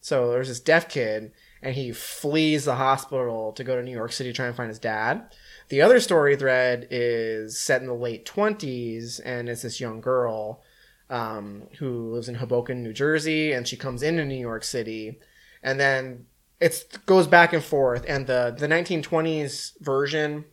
So 0.00 0.30
there's 0.30 0.48
this 0.48 0.60
deaf 0.60 0.88
kid, 0.88 1.32
and 1.62 1.74
he 1.74 1.92
flees 1.92 2.64
the 2.64 2.74
hospital 2.74 3.52
to 3.52 3.64
go 3.64 3.76
to 3.76 3.82
New 3.82 3.92
York 3.92 4.12
City 4.12 4.30
to 4.30 4.36
try 4.36 4.46
and 4.46 4.56
find 4.56 4.68
his 4.68 4.78
dad. 4.78 5.34
The 5.68 5.82
other 5.82 6.00
story 6.00 6.36
thread 6.36 6.88
is 6.90 7.58
set 7.58 7.82
in 7.82 7.86
the 7.86 7.94
late 7.94 8.24
20s, 8.24 9.20
and 9.24 9.48
it's 9.48 9.62
this 9.62 9.80
young 9.80 10.00
girl 10.00 10.62
um, 11.10 11.64
who 11.78 12.12
lives 12.12 12.28
in 12.28 12.36
Hoboken, 12.36 12.82
New 12.82 12.92
Jersey, 12.92 13.52
and 13.52 13.66
she 13.66 13.76
comes 13.76 14.02
into 14.02 14.24
New 14.24 14.38
York 14.38 14.64
City. 14.64 15.18
And 15.62 15.78
then 15.78 16.26
it 16.60 16.98
goes 17.06 17.26
back 17.26 17.52
and 17.52 17.62
forth, 17.62 18.04
and 18.08 18.26
the 18.26 18.54
the 18.56 18.66
1920s 18.66 19.72
version, 19.80 20.44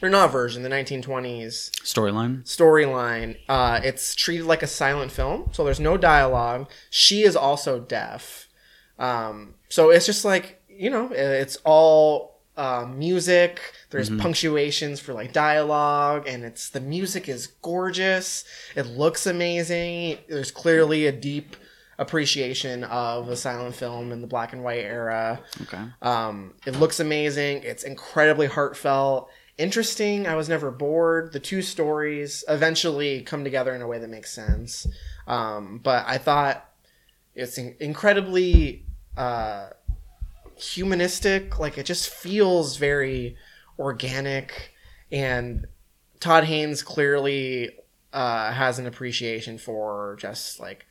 or 0.00 0.08
not 0.08 0.30
version, 0.30 0.62
the 0.62 0.68
1920s 0.68 1.70
Storyline. 1.82 2.44
storyline, 2.44 3.36
uh, 3.48 3.80
it's 3.82 4.14
treated 4.14 4.46
like 4.46 4.62
a 4.62 4.66
silent 4.66 5.12
film, 5.12 5.50
so 5.52 5.64
there's 5.64 5.80
no 5.80 5.96
dialogue. 5.96 6.70
She 6.90 7.22
is 7.22 7.36
also 7.36 7.80
deaf, 7.80 8.48
um, 8.98 9.54
so 9.68 9.90
it's 9.90 10.06
just 10.06 10.24
like 10.24 10.62
you 10.68 10.90
know, 10.90 11.10
it's 11.12 11.56
all 11.64 12.37
uh, 12.58 12.84
music. 12.84 13.60
There's 13.90 14.10
punctuations 14.10 14.98
for 14.98 15.14
like 15.14 15.32
dialogue, 15.32 16.26
and 16.26 16.44
it's 16.44 16.68
the 16.68 16.80
music 16.80 17.28
is 17.28 17.46
gorgeous. 17.46 18.44
It 18.74 18.86
looks 18.86 19.26
amazing. 19.26 20.18
There's 20.28 20.50
clearly 20.50 21.06
a 21.06 21.12
deep 21.12 21.56
appreciation 21.98 22.84
of 22.84 23.26
the 23.26 23.36
silent 23.36 23.74
film 23.76 24.12
in 24.12 24.20
the 24.20 24.26
black 24.26 24.52
and 24.52 24.62
white 24.64 24.80
era. 24.84 25.40
Okay. 25.62 25.82
Um, 26.02 26.54
it 26.66 26.76
looks 26.76 27.00
amazing. 27.00 27.62
It's 27.62 27.84
incredibly 27.84 28.48
heartfelt, 28.48 29.30
interesting. 29.56 30.26
I 30.26 30.34
was 30.34 30.48
never 30.48 30.70
bored. 30.70 31.32
The 31.32 31.40
two 31.40 31.62
stories 31.62 32.44
eventually 32.48 33.22
come 33.22 33.44
together 33.44 33.74
in 33.74 33.82
a 33.82 33.86
way 33.86 33.98
that 34.00 34.10
makes 34.10 34.32
sense. 34.32 34.86
Um, 35.26 35.80
but 35.82 36.04
I 36.08 36.18
thought 36.18 36.68
it's 37.34 37.56
in- 37.56 37.76
incredibly 37.80 38.84
uh, 39.16 39.70
humanistic. 40.60 41.58
Like 41.58 41.78
it 41.78 41.86
just 41.86 42.08
feels 42.10 42.76
very 42.76 43.36
organic, 43.78 44.72
and 45.10 45.66
Todd 46.20 46.44
Haynes 46.44 46.82
clearly 46.82 47.70
uh, 48.12 48.52
has 48.52 48.78
an 48.78 48.86
appreciation 48.86 49.58
for 49.58 50.16
just 50.18 50.58
like 50.60 50.86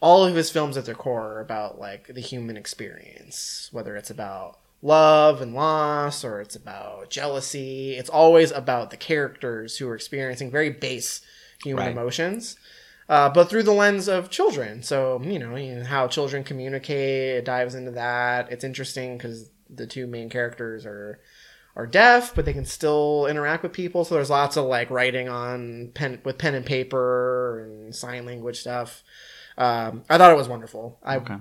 all 0.00 0.24
of 0.24 0.34
his 0.34 0.50
films 0.50 0.76
at 0.76 0.84
their 0.84 0.94
core 0.94 1.34
are 1.34 1.40
about 1.40 1.78
like 1.78 2.08
the 2.08 2.20
human 2.20 2.56
experience, 2.56 3.68
whether 3.72 3.96
it's 3.96 4.10
about 4.10 4.58
love 4.82 5.40
and 5.40 5.54
loss 5.54 6.24
or 6.24 6.40
it's 6.40 6.56
about 6.56 7.08
jealousy. 7.08 7.94
It's 7.94 8.10
always 8.10 8.50
about 8.50 8.90
the 8.90 8.96
characters 8.96 9.76
who 9.78 9.88
are 9.88 9.94
experiencing 9.94 10.50
very 10.50 10.70
base 10.70 11.20
human 11.62 11.84
Right. 11.84 11.92
emotions, 11.92 12.56
uh, 13.12 13.28
but 13.28 13.50
through 13.50 13.62
the 13.62 13.72
lens 13.72 14.08
of 14.08 14.30
children. 14.30 14.82
So 14.82 15.20
you 15.22 15.38
know, 15.38 15.54
you 15.56 15.74
know 15.76 15.84
how 15.84 16.08
children 16.08 16.42
communicate. 16.44 17.36
It 17.38 17.44
dives 17.44 17.74
into 17.74 17.90
that. 17.92 18.50
It's 18.50 18.64
interesting 18.64 19.16
because 19.18 19.50
the 19.68 19.86
two 19.86 20.06
main 20.06 20.28
characters 20.30 20.86
are 20.86 21.20
are 21.76 21.86
deaf, 21.86 22.34
but 22.34 22.44
they 22.44 22.52
can 22.52 22.64
still 22.66 23.26
interact 23.26 23.62
with 23.62 23.72
people. 23.72 24.04
So 24.04 24.14
there's 24.14 24.30
lots 24.30 24.56
of 24.56 24.64
like 24.66 24.90
writing 24.90 25.28
on 25.28 25.90
pen 25.94 26.20
with 26.24 26.38
pen 26.38 26.54
and 26.54 26.64
paper 26.66 27.60
and 27.64 27.94
sign 27.94 28.24
language 28.26 28.58
stuff. 28.60 29.02
Um, 29.58 30.04
I 30.08 30.16
thought 30.18 30.30
it 30.32 30.36
was 30.36 30.48
wonderful. 30.48 30.98
I 31.02 31.16
Okay. 31.16 31.36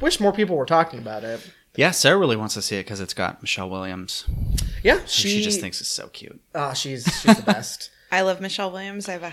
wish 0.00 0.20
more 0.20 0.32
people 0.32 0.56
were 0.56 0.66
talking 0.66 0.98
about 1.00 1.24
it. 1.24 1.40
Yeah, 1.76 1.90
Sarah 1.92 2.18
really 2.18 2.36
wants 2.36 2.54
to 2.54 2.62
see 2.62 2.76
it 2.76 2.84
because 2.86 3.00
it's 3.00 3.14
got 3.14 3.40
Michelle 3.42 3.70
Williams. 3.70 4.24
Yeah, 4.82 5.00
She, 5.06 5.28
she, 5.28 5.42
just 5.42 5.60
thinks 5.60 5.80
it's 5.80 5.90
so 5.90 6.08
cute. 6.08 6.40
uh, 6.54 6.74
she's 6.74 7.04
she's 7.20 7.36
the 7.36 7.42
best. 7.42 7.90
I 8.12 8.22
love 8.22 8.40
Michelle 8.40 8.70
Williams. 8.72 9.08
I 9.08 9.12
have 9.12 9.22
a 9.24 9.32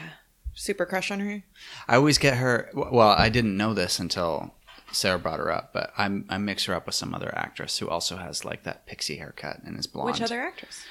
super 0.56 0.86
crush 0.86 1.12
on 1.12 1.20
her. 1.20 1.44
I 1.88 1.96
always 1.96 2.18
get 2.18 2.38
her. 2.38 2.70
Well, 2.74 3.10
I 3.10 3.30
didn't 3.30 3.56
know 3.56 3.74
this 3.74 4.00
until 4.00 4.54
Sarah 4.92 5.20
brought 5.20 5.40
her 5.40 5.52
up, 5.52 5.72
but 5.74 5.92
I, 5.98 6.06
I 6.30 6.38
mix 6.38 6.66
her 6.66 6.74
up 6.74 6.86
with 6.86 6.96
some 6.96 7.14
other 7.14 7.32
actress 7.36 7.78
who 7.78 7.88
also 7.88 8.18
has 8.18 8.44
like 8.44 8.64
that 8.64 8.86
pixie 8.88 9.18
haircut 9.18 9.62
and 9.64 9.78
is 9.78 9.88
blonde. 9.88 10.12
Which 10.12 10.22
other 10.22 10.42
actress? 10.42 10.84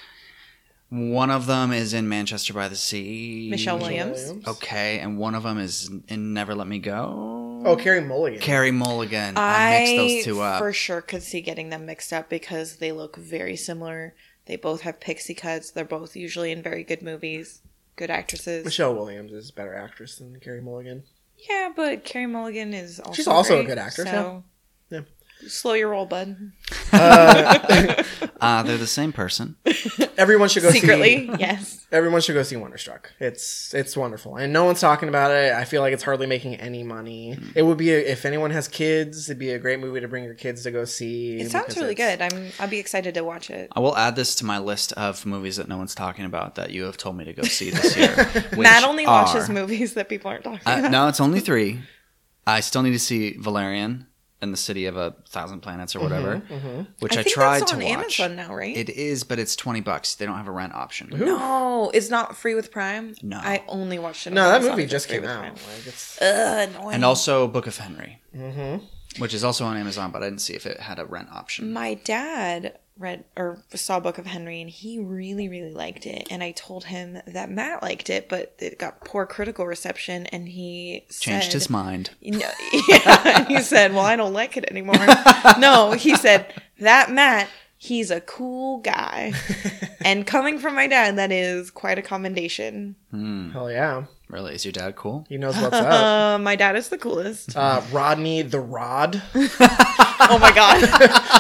One 0.91 1.31
of 1.31 1.47
them 1.47 1.73
is 1.73 1.93
in 1.93 2.09
Manchester 2.09 2.53
by 2.53 2.69
the 2.69 2.77
Sea. 2.77 3.49
Michelle 3.51 3.79
Williams. 3.79 4.21
Williams. 4.21 4.47
Okay, 4.47 5.01
and 5.01 5.19
one 5.19 5.35
of 5.35 5.43
them 5.43 5.59
is 5.59 5.91
in 6.09 6.33
Never 6.35 6.55
Let 6.55 6.69
Me 6.69 6.79
Go. 6.79 7.63
Oh, 7.65 7.77
Carey 7.77 8.03
Mulligan. 8.03 8.41
Carey 8.41 8.71
Mulligan. 8.71 9.35
I, 9.37 9.81
mixed 9.81 9.97
those 9.97 10.25
two 10.25 10.41
up. 10.43 10.59
for 10.59 10.73
sure 10.73 11.01
could 11.01 11.23
see 11.23 11.41
getting 11.41 11.71
them 11.71 11.87
mixed 11.87 12.13
up 12.13 12.29
because 12.29 12.77
they 12.77 12.93
look 12.93 13.17
very 13.17 13.57
similar. 13.57 14.15
They 14.47 14.57
both 14.57 14.83
have 14.83 15.01
pixie 15.01 15.35
cuts. 15.35 15.71
They're 15.71 15.85
both 15.85 16.15
usually 16.15 16.53
in 16.53 16.63
very 16.63 16.85
good 16.85 17.03
movies, 17.03 17.63
good 17.97 18.11
actresses. 18.11 18.65
Michelle 18.65 18.95
Williams 18.95 19.33
is 19.33 19.51
a 19.51 19.53
better 19.53 19.75
actress 19.75 20.17
than 20.17 20.39
Carey 20.41 20.61
Mulligan. 20.61 21.05
Yeah, 21.49 21.73
but 21.75 22.05
Carey 22.05 22.27
Mulligan 22.27 22.73
is 22.73 23.01
also 23.01 23.13
She's 23.13 23.29
also 23.29 23.61
a 23.61 23.65
good 23.65 23.79
actress, 23.79 24.09
So. 24.09 24.45
Slow 25.49 25.73
your 25.75 25.91
roll, 25.91 26.07
bud. 26.07 26.37
Uh, 28.41 28.63
they're 28.63 28.77
the 28.77 28.87
same 28.87 29.11
person. 29.13 29.57
Everyone 30.19 30.49
should 30.51 30.63
go 30.63 30.71
Secretly, 30.71 31.27
see. 31.29 31.33
yes. 31.39 31.87
Everyone 31.91 32.21
should 32.21 32.35
go 32.35 32.43
see 32.43 32.57
Wonderstruck. 32.57 33.11
It's 33.19 33.73
it's 33.73 33.97
wonderful, 33.97 34.37
and 34.37 34.53
no 34.53 34.65
one's 34.67 34.81
talking 34.81 35.09
about 35.09 35.31
it. 35.31 35.55
I 35.55 35.65
feel 35.65 35.81
like 35.81 35.95
it's 35.95 36.03
hardly 36.03 36.27
making 36.27 36.57
any 36.57 36.83
money. 36.83 37.35
Hmm. 37.35 37.49
It 37.55 37.63
would 37.63 37.79
be 37.79 37.91
a, 37.91 37.99
if 37.99 38.27
anyone 38.27 38.51
has 38.51 38.69
kids, 38.69 39.31
it'd 39.31 39.39
be 39.39 39.51
a 39.51 39.59
great 39.59 39.81
movie 39.81 40.01
to 40.01 40.09
bring 40.09 40.25
your 40.25 40.35
kids 40.35 40.63
to 40.65 40.71
go 40.71 40.85
see. 40.85 41.41
It 41.41 41.51
sounds 41.51 41.75
really 41.77 41.95
good. 41.95 42.21
I'm 42.21 42.51
I'll 42.59 42.69
be 42.69 42.79
excited 42.79 43.15
to 43.15 43.25
watch 43.25 43.49
it. 43.49 43.71
I 43.75 43.81
will 43.81 43.97
add 43.97 44.15
this 44.15 44.35
to 44.37 44.45
my 44.45 44.59
list 44.59 44.93
of 44.93 45.25
movies 45.25 45.57
that 45.57 45.69
no 45.69 45.79
one's 45.79 45.95
talking 45.95 46.27
about 46.27 46.57
that 46.57 46.71
you 46.71 46.85
have 46.85 46.99
told 46.99 47.17
me 47.17 47.25
to 47.25 47.33
go 47.33 47.45
see 47.45 47.71
this 47.71 47.97
year. 47.97 48.15
which 48.51 48.59
Matt 48.59 48.85
only 48.85 49.07
watches 49.07 49.49
movies 49.49 49.95
that 49.95 50.09
people 50.11 50.31
aren't 50.31 50.45
talking 50.45 50.61
Uh, 50.67 50.79
about. 50.81 50.91
no, 50.91 51.09
it's 51.09 51.21
only 51.21 51.41
three. 51.41 51.81
I 52.47 52.61
still 52.61 52.83
need 52.83 52.93
to 52.93 52.99
see 52.99 53.37
Valerian 53.39 54.07
and 54.45 54.53
the 54.53 54.57
City 54.57 54.87
of 54.87 54.97
a 54.97 55.17
Thousand 55.29 55.61
Planets 55.61 55.97
or 55.97 56.01
whatever, 56.01 56.39
which 57.01 57.17
I, 57.17 57.21
I 57.21 57.23
tried 57.25 57.61
that's 57.63 57.73
to 57.73 57.77
on 57.79 57.83
watch. 57.83 58.21
Amazon 58.21 58.37
now, 58.37 58.55
right? 58.55 58.77
It 58.77 58.91
is, 58.91 59.25
but 59.25 59.41
it's 59.41 59.57
twenty 59.57 59.81
bucks. 59.81 60.15
They 60.15 60.27
don't 60.27 60.37
have 60.37 60.47
a 60.47 60.53
rent 60.53 60.73
option. 60.75 61.09
No, 61.13 61.91
it's 61.93 62.11
not 62.11 62.37
free 62.37 62.55
with 62.55 62.71
Prime. 62.71 63.15
No. 63.23 63.39
I 63.39 63.65
only 63.67 63.99
watched 63.99 64.27
it. 64.29 64.31
on 64.31 64.35
No, 64.35 64.45
that 64.49 64.57
Amazon 64.57 64.77
movie 64.77 64.87
just 64.87 65.09
came 65.09 65.25
out. 65.25 65.43
Like 65.55 65.87
it's 65.87 66.23
Ugh, 66.23 66.69
annoying. 66.69 66.95
And 66.95 67.05
also 67.05 67.49
Book 67.49 67.67
of 67.67 67.77
Henry, 67.77 68.21
mm-hmm. 68.37 68.85
which 69.19 69.35
is 69.35 69.43
also 69.43 69.65
on 69.65 69.77
Amazon, 69.77 70.13
but 70.13 70.23
I 70.23 70.27
didn't 70.27 70.43
see 70.43 70.55
if 70.55 70.67
it 70.67 70.79
had 70.79 71.01
a 71.01 71.05
rent 71.05 71.29
option. 71.33 71.73
my 71.73 71.95
dad 71.95 72.79
read 72.99 73.25
or 73.37 73.59
saw 73.75 73.99
Book 73.99 74.19
of 74.19 74.27
Henry, 74.27 74.61
and 74.61 74.71
he 74.71 74.99
really, 75.01 75.49
really 75.49 75.73
liked 75.73 76.07
it. 76.07 76.29
And 76.31 76.43
I 76.43 76.53
told 76.53 76.85
him 76.85 77.19
that 77.27 77.51
Matt 77.51 77.83
liked 77.83 78.09
it, 78.09 78.29
but 78.29 78.55
it 78.59 78.79
got 78.79 79.05
poor 79.05 79.27
critical 79.27 79.67
reception, 79.67 80.27
and 80.27 80.49
he 80.49 81.05
Changed 81.11 81.47
said, 81.47 81.53
his 81.53 81.71
mind. 81.71 82.11
No, 82.23 82.39
yeah, 82.89 83.45
he 83.49 83.61
said, 83.61 83.93
"Well, 83.93 84.05
I 84.05 84.17
don't 84.17 84.33
like 84.33 84.57
it 84.57 84.65
anymore." 84.71 85.07
no, 85.59 85.93
he 85.93 86.17
said 86.17 86.53
that 86.79 87.11
Matt, 87.11 87.49
he's 87.85 88.11
a 88.11 88.21
cool 88.23 88.79
guy, 88.79 89.33
and 90.05 90.27
coming 90.27 90.59
from 90.59 90.75
my 90.75 90.87
dad, 90.87 91.17
that 91.19 91.31
is 91.31 91.71
quite 91.71 91.99
a 91.99 92.03
commendation. 92.03 92.97
hell 93.13 93.71
yeah. 93.71 94.05
Really, 94.31 94.55
is 94.55 94.65
your 94.65 94.73
dad 94.73 94.97
cool? 94.97 95.27
He 95.29 95.37
knows 95.37 95.55
what's 95.57 95.77
up. 95.77 95.93
Uh, 95.93 96.39
my 96.39 96.57
dad 96.57 96.77
is 96.77 96.89
the 96.89 96.99
coolest. 96.99 97.55
Uh, 97.57 97.83
Rodney 97.93 98.43
the 98.43 98.61
Rod. 98.61 99.23
Oh 100.27 100.39
my 100.39 100.53
god! 100.55 100.81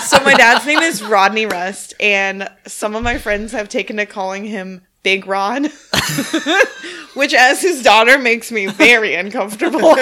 so 0.02 0.22
my 0.24 0.34
dad's 0.34 0.66
name 0.66 0.80
is 0.80 1.02
Rodney 1.02 1.46
Rust, 1.46 1.94
and 2.00 2.50
some 2.66 2.94
of 2.96 3.02
my 3.02 3.16
friends 3.18 3.52
have 3.52 3.68
taken 3.68 3.96
to 3.96 4.04
calling 4.04 4.44
him 4.44 4.82
Big 5.04 5.26
Rod, 5.26 5.66
which, 7.14 7.34
as 7.34 7.60
his 7.60 7.82
daughter, 7.82 8.18
makes 8.18 8.50
me 8.50 8.66
very 8.66 9.14
uncomfortable. 9.14 9.80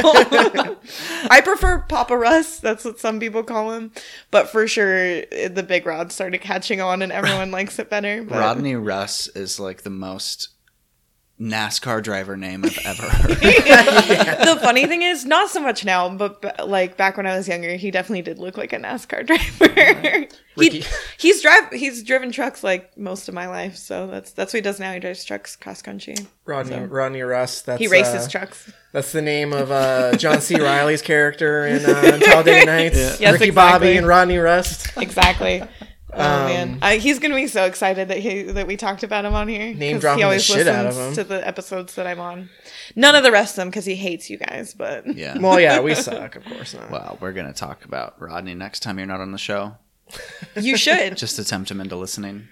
I 1.28 1.42
prefer 1.44 1.80
Papa 1.80 2.16
Russ. 2.16 2.60
That's 2.60 2.84
what 2.84 3.00
some 3.00 3.20
people 3.20 3.42
call 3.42 3.72
him, 3.72 3.90
but 4.30 4.48
for 4.48 4.66
sure, 4.66 5.22
the 5.26 5.64
Big 5.66 5.84
Rod 5.84 6.12
started 6.12 6.40
catching 6.40 6.80
on, 6.80 7.02
and 7.02 7.12
everyone 7.12 7.50
likes 7.50 7.78
it 7.80 7.90
better. 7.90 8.22
But 8.22 8.38
Rodney 8.38 8.76
Russ 8.76 9.26
is 9.26 9.60
like 9.60 9.82
the 9.82 9.90
most 9.90 10.48
NASCAR 11.42 12.00
driver 12.02 12.36
name 12.36 12.64
I've 12.64 12.78
ever 12.84 13.02
heard. 13.08 13.30
the 13.40 14.58
funny 14.62 14.86
thing 14.86 15.02
is, 15.02 15.24
not 15.24 15.50
so 15.50 15.60
much 15.60 15.84
now, 15.84 16.08
but 16.08 16.40
b- 16.40 16.50
like 16.64 16.96
back 16.96 17.16
when 17.16 17.26
I 17.26 17.36
was 17.36 17.48
younger, 17.48 17.74
he 17.74 17.90
definitely 17.90 18.22
did 18.22 18.38
look 18.38 18.56
like 18.56 18.72
a 18.72 18.78
NASCAR 18.78 19.26
driver. 19.26 20.28
Ricky. 20.56 20.80
he, 20.80 20.84
he's 21.18 21.42
drive 21.42 21.70
he's 21.72 22.04
driven 22.04 22.30
trucks 22.30 22.62
like 22.62 22.96
most 22.96 23.28
of 23.28 23.34
my 23.34 23.48
life, 23.48 23.76
so 23.76 24.06
that's 24.06 24.30
that's 24.30 24.52
what 24.52 24.58
he 24.58 24.62
does 24.62 24.78
now. 24.78 24.92
He 24.92 25.00
drives 25.00 25.24
trucks 25.24 25.56
cross 25.56 25.82
country. 25.82 26.14
Rodney 26.44 26.78
Rodney 26.78 27.22
Russ. 27.22 27.62
That's 27.62 27.80
He 27.80 27.88
races 27.88 28.26
uh, 28.26 28.30
trucks. 28.30 28.72
That's 28.92 29.10
the 29.10 29.22
name 29.22 29.52
of 29.52 29.72
uh, 29.72 30.16
John 30.16 30.40
C. 30.40 30.54
Reilly's 30.60 31.02
character 31.02 31.66
in 31.66 31.84
uh, 31.84 32.18
Talladega 32.18 32.66
Nights. 32.66 32.96
Yes, 32.96 33.32
Ricky 33.32 33.46
exactly. 33.46 33.50
Bobby 33.50 33.96
and 33.96 34.06
Rodney 34.06 34.36
Rust. 34.38 34.96
Exactly. 34.96 35.62
Oh 36.14 36.20
Um, 36.20 36.46
man, 36.46 36.78
I, 36.82 36.96
he's 36.98 37.18
gonna 37.18 37.34
be 37.34 37.46
so 37.46 37.64
excited 37.64 38.08
that 38.08 38.18
he 38.18 38.42
that 38.42 38.66
we 38.66 38.76
talked 38.76 39.02
about 39.02 39.24
him 39.24 39.34
on 39.34 39.48
here. 39.48 39.72
Name 39.74 39.94
'cause 39.96 40.00
dropping 40.02 40.18
he 40.18 40.22
the 40.22 40.26
always 40.26 40.44
shit 40.44 40.66
out 40.68 40.86
of 40.86 40.94
listens 40.96 41.18
him. 41.18 41.24
to 41.24 41.28
the 41.28 41.46
episodes 41.48 41.94
that 41.94 42.06
I'm 42.06 42.20
on. 42.20 42.50
None 42.94 43.14
of 43.14 43.22
the 43.22 43.32
rest 43.32 43.52
of 43.54 43.56
them 43.62 43.68
because 43.70 43.86
he 43.86 43.94
hates 43.94 44.28
you 44.28 44.36
guys. 44.38 44.74
But 44.74 45.06
Yeah. 45.16 45.38
Well, 45.40 45.58
yeah, 45.58 45.80
we 45.80 45.94
suck, 45.94 46.36
of 46.36 46.44
course 46.44 46.74
not. 46.74 46.90
Well, 46.90 47.16
we're 47.20 47.32
gonna 47.32 47.54
talk 47.54 47.84
about 47.86 48.20
Rodney 48.20 48.54
next 48.54 48.80
time 48.80 48.98
you're 48.98 49.06
not 49.06 49.20
on 49.20 49.32
the 49.32 49.38
show. 49.38 49.76
you 50.54 50.76
should. 50.76 51.16
Just 51.16 51.38
attempt 51.38 51.70
him 51.70 51.80
into 51.80 51.96
listening. 51.96 52.48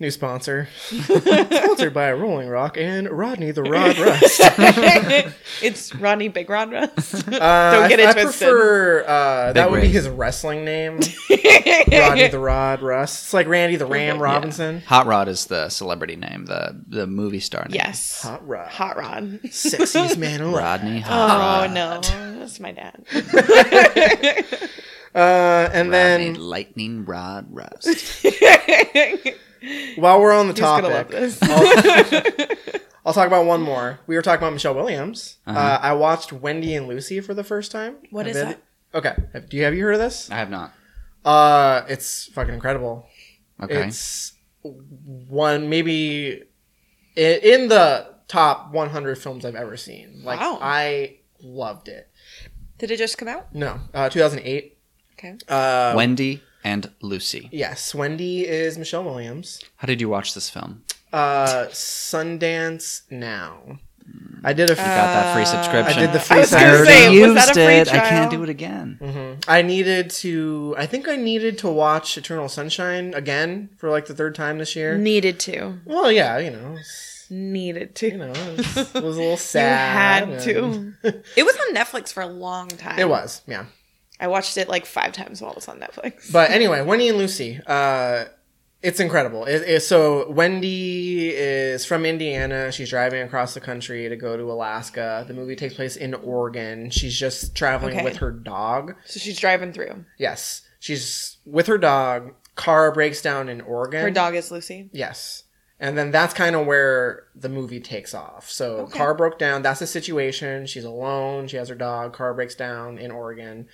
New 0.00 0.10
sponsor. 0.10 0.66
Sponsored 0.88 1.94
by 1.94 2.12
Rolling 2.12 2.48
Rock 2.48 2.76
and 2.76 3.08
Rodney 3.08 3.52
the 3.52 3.62
Rod 3.62 3.96
Rust. 3.96 4.40
it's 5.62 5.94
Rodney 5.94 6.26
Big 6.26 6.50
Rod 6.50 6.72
Rust. 6.72 7.28
Uh, 7.28 7.30
Don't 7.30 7.88
get 7.88 8.00
I, 8.00 8.02
it 8.02 8.08
I 8.08 8.12
twisted. 8.22 8.48
prefer 8.48 9.04
uh, 9.04 9.52
that 9.52 9.64
Big 9.66 9.70
would 9.70 9.80
be 9.82 9.86
Ray. 9.86 9.92
his 9.92 10.08
wrestling 10.08 10.64
name. 10.64 10.94
Rodney 10.98 12.26
the 12.26 12.40
Rod 12.42 12.82
Rust. 12.82 13.22
It's 13.26 13.34
like 13.34 13.46
Randy 13.46 13.76
the 13.76 13.86
Ram 13.86 14.18
Robinson. 14.18 14.80
Hot 14.80 15.06
Rod 15.06 15.28
is 15.28 15.46
the 15.46 15.68
celebrity 15.68 16.16
name, 16.16 16.46
the 16.46 16.76
the 16.88 17.06
movie 17.06 17.38
star 17.38 17.62
name. 17.66 17.76
yes, 17.76 18.20
Hot 18.22 18.44
Rod. 18.48 18.68
Hot 18.72 18.96
Rod. 18.96 19.42
Sexiest 19.44 20.16
man 20.18 20.40
alive. 20.40 20.60
Rodney 20.82 21.00
Hot 21.02 21.30
Oh 21.30 21.38
Rod. 21.38 21.72
no, 21.72 22.38
that's 22.40 22.58
my 22.58 22.72
dad. 22.72 23.04
Uh, 25.14 25.70
and 25.72 25.90
Rodney 25.90 26.32
then 26.32 26.34
lightning 26.34 27.04
rod 27.04 27.46
rust. 27.50 28.24
While 29.96 30.20
we're 30.20 30.32
on 30.32 30.48
the 30.48 30.52
He's 30.54 30.60
topic, 30.60 30.90
love 30.90 31.08
this. 31.10 31.38
I'll, 31.42 32.50
I'll 33.06 33.12
talk 33.12 33.26
about 33.26 33.44
one 33.46 33.60
more. 33.62 34.00
We 34.06 34.16
were 34.16 34.22
talking 34.22 34.42
about 34.42 34.52
Michelle 34.52 34.74
Williams. 34.74 35.38
uh 35.46 35.50
Uh-huh. 35.50 35.78
I 35.82 35.92
watched 35.92 36.32
Wendy 36.32 36.74
and 36.74 36.86
Lucy 36.88 37.20
for 37.20 37.34
the 37.34 37.44
first 37.44 37.70
time. 37.72 37.96
What 38.10 38.26
Have 38.26 38.36
is 38.36 38.42
you- 38.42 38.48
that? 38.48 38.62
Okay. 38.94 39.14
Have- 39.32 39.48
Do 39.48 39.56
you 39.56 39.64
have 39.64 39.74
you 39.74 39.84
heard 39.84 39.94
of 39.94 40.00
this? 40.00 40.30
I 40.30 40.36
have 40.36 40.50
not. 40.50 40.72
Uh, 41.24 41.82
it's 41.88 42.26
fucking 42.32 42.54
incredible. 42.54 43.06
Okay. 43.62 43.86
It's 43.88 44.32
one 44.62 45.68
maybe 45.68 46.42
in 47.16 47.68
the 47.68 48.14
top 48.28 48.72
100 48.72 49.16
films 49.18 49.44
I've 49.44 49.54
ever 49.54 49.76
seen. 49.76 50.22
Like 50.24 50.40
Wow. 50.40 50.58
I 50.60 51.18
loved 51.42 51.88
it. 51.88 52.08
Did 52.78 52.90
it 52.90 52.96
just 52.98 53.18
come 53.18 53.28
out? 53.28 53.54
No, 53.54 53.78
uh, 53.94 54.08
2008. 54.08 54.78
Okay. 55.18 55.36
Uh, 55.48 55.94
Wendy 55.96 56.42
and 56.64 56.90
Lucy. 57.02 57.48
yes, 57.52 57.94
Wendy 57.94 58.46
is 58.48 58.76
Michelle 58.78 59.04
Williams. 59.04 59.60
How 59.76 59.86
did 59.86 60.00
you 60.00 60.08
watch 60.08 60.34
this 60.34 60.48
film? 60.50 60.82
Uh, 61.12 61.66
Sundance 61.70 63.02
Now. 63.10 63.78
I 64.42 64.52
did 64.52 64.68
a. 64.68 64.74
You 64.74 64.76
got 64.76 64.84
that 64.84 65.34
free 65.34 65.46
subscription. 65.46 65.98
I 65.98 66.06
did 66.06 66.12
the 66.14 66.20
free 66.20 66.36
I 66.36 66.40
was 66.40 66.52
I 66.52 66.68
already 66.70 66.90
say, 66.90 67.08
was 67.08 67.14
used 67.14 67.36
that 67.36 67.50
a 67.50 67.54
free 67.54 67.74
it. 67.76 67.88
I 67.94 67.98
can't 68.08 68.30
do 68.30 68.42
it 68.42 68.50
again. 68.50 69.38
I 69.48 69.62
needed 69.62 70.10
to. 70.10 70.74
I 70.76 70.84
think 70.84 71.08
I 71.08 71.16
needed 71.16 71.56
to 71.58 71.68
watch 71.70 72.18
Eternal 72.18 72.50
Sunshine 72.50 73.14
again 73.14 73.70
for 73.78 73.88
like 73.88 74.04
the 74.06 74.14
third 74.14 74.34
time 74.34 74.58
this 74.58 74.76
year. 74.76 74.98
Needed 74.98 75.40
to. 75.40 75.78
Well, 75.86 76.12
yeah, 76.12 76.36
you 76.38 76.50
know, 76.50 76.76
Needed 77.30 77.94
to. 77.94 78.08
you 78.08 78.18
know, 78.18 78.32
it 78.32 78.56
was, 78.58 78.76
it 78.76 79.02
was 79.02 79.16
a 79.16 79.20
little 79.20 79.30
You 79.30 79.36
sad. 79.38 80.24
had 80.28 80.28
and- 80.28 80.42
to. 81.02 81.22
it 81.36 81.42
was 81.44 81.56
on 81.56 81.74
Netflix 81.74 82.12
for 82.12 82.22
a 82.22 82.26
long 82.26 82.68
time. 82.68 82.98
It 82.98 83.08
was, 83.08 83.40
yeah. 83.46 83.64
I 84.20 84.28
watched 84.28 84.56
it 84.56 84.68
like 84.68 84.86
five 84.86 85.12
times 85.12 85.40
while 85.42 85.52
it 85.52 85.56
was 85.56 85.68
on 85.68 85.80
Netflix. 85.80 86.30
But 86.32 86.50
anyway, 86.50 86.82
Wendy 86.82 87.08
and 87.08 87.18
Lucy, 87.18 87.60
uh, 87.66 88.26
it's 88.82 89.00
incredible. 89.00 89.44
It, 89.44 89.62
it- 89.62 89.82
so 89.82 90.30
Wendy 90.30 91.30
is 91.30 91.84
from 91.84 92.04
Indiana. 92.06 92.70
She's 92.70 92.90
driving 92.90 93.22
across 93.22 93.54
the 93.54 93.60
country 93.60 94.08
to 94.08 94.16
go 94.16 94.36
to 94.36 94.44
Alaska. 94.52 95.24
The 95.26 95.34
movie 95.34 95.56
takes 95.56 95.74
place 95.74 95.96
in 95.96 96.14
Oregon. 96.14 96.90
She's 96.90 97.18
just 97.18 97.54
traveling 97.56 97.94
Okay. 97.96 98.04
with 98.04 98.16
her 98.18 98.30
dog. 98.30 98.94
so 99.06 99.18
she's 99.20 99.38
driving 99.38 99.72
through. 99.72 100.04
Yes, 100.18 100.62
she's 100.80 101.38
with 101.44 101.66
her 101.66 101.78
dog. 101.78 102.34
Car 102.54 102.92
breaks 102.92 103.20
down 103.20 103.48
in 103.48 103.60
Oregon. 103.62 104.02
Her 104.02 104.10
dog 104.12 104.36
is 104.36 104.50
Lucy. 104.50 104.90
Yes. 104.92 105.42
And 105.80 105.98
then 105.98 106.12
that's 106.12 106.32
kind 106.32 106.54
of 106.54 106.66
where 106.66 107.24
the 107.34 107.48
movie 107.48 107.80
takes 107.80 108.14
off. 108.14 108.48
So 108.48 108.76
Okay. 108.76 108.96
car 108.98 109.12
broke 109.12 109.40
down. 109.40 109.62
That's 109.62 109.80
the 109.80 109.88
situation. 109.88 110.66
She's 110.66 110.84
alone. 110.84 111.48
She 111.48 111.56
has 111.56 111.68
her 111.68 111.74
dog. 111.74 112.12
Car 112.12 112.32
breaks 112.32 112.54
down 112.54 112.96
in 112.96 113.10
Oregon, 113.10 113.66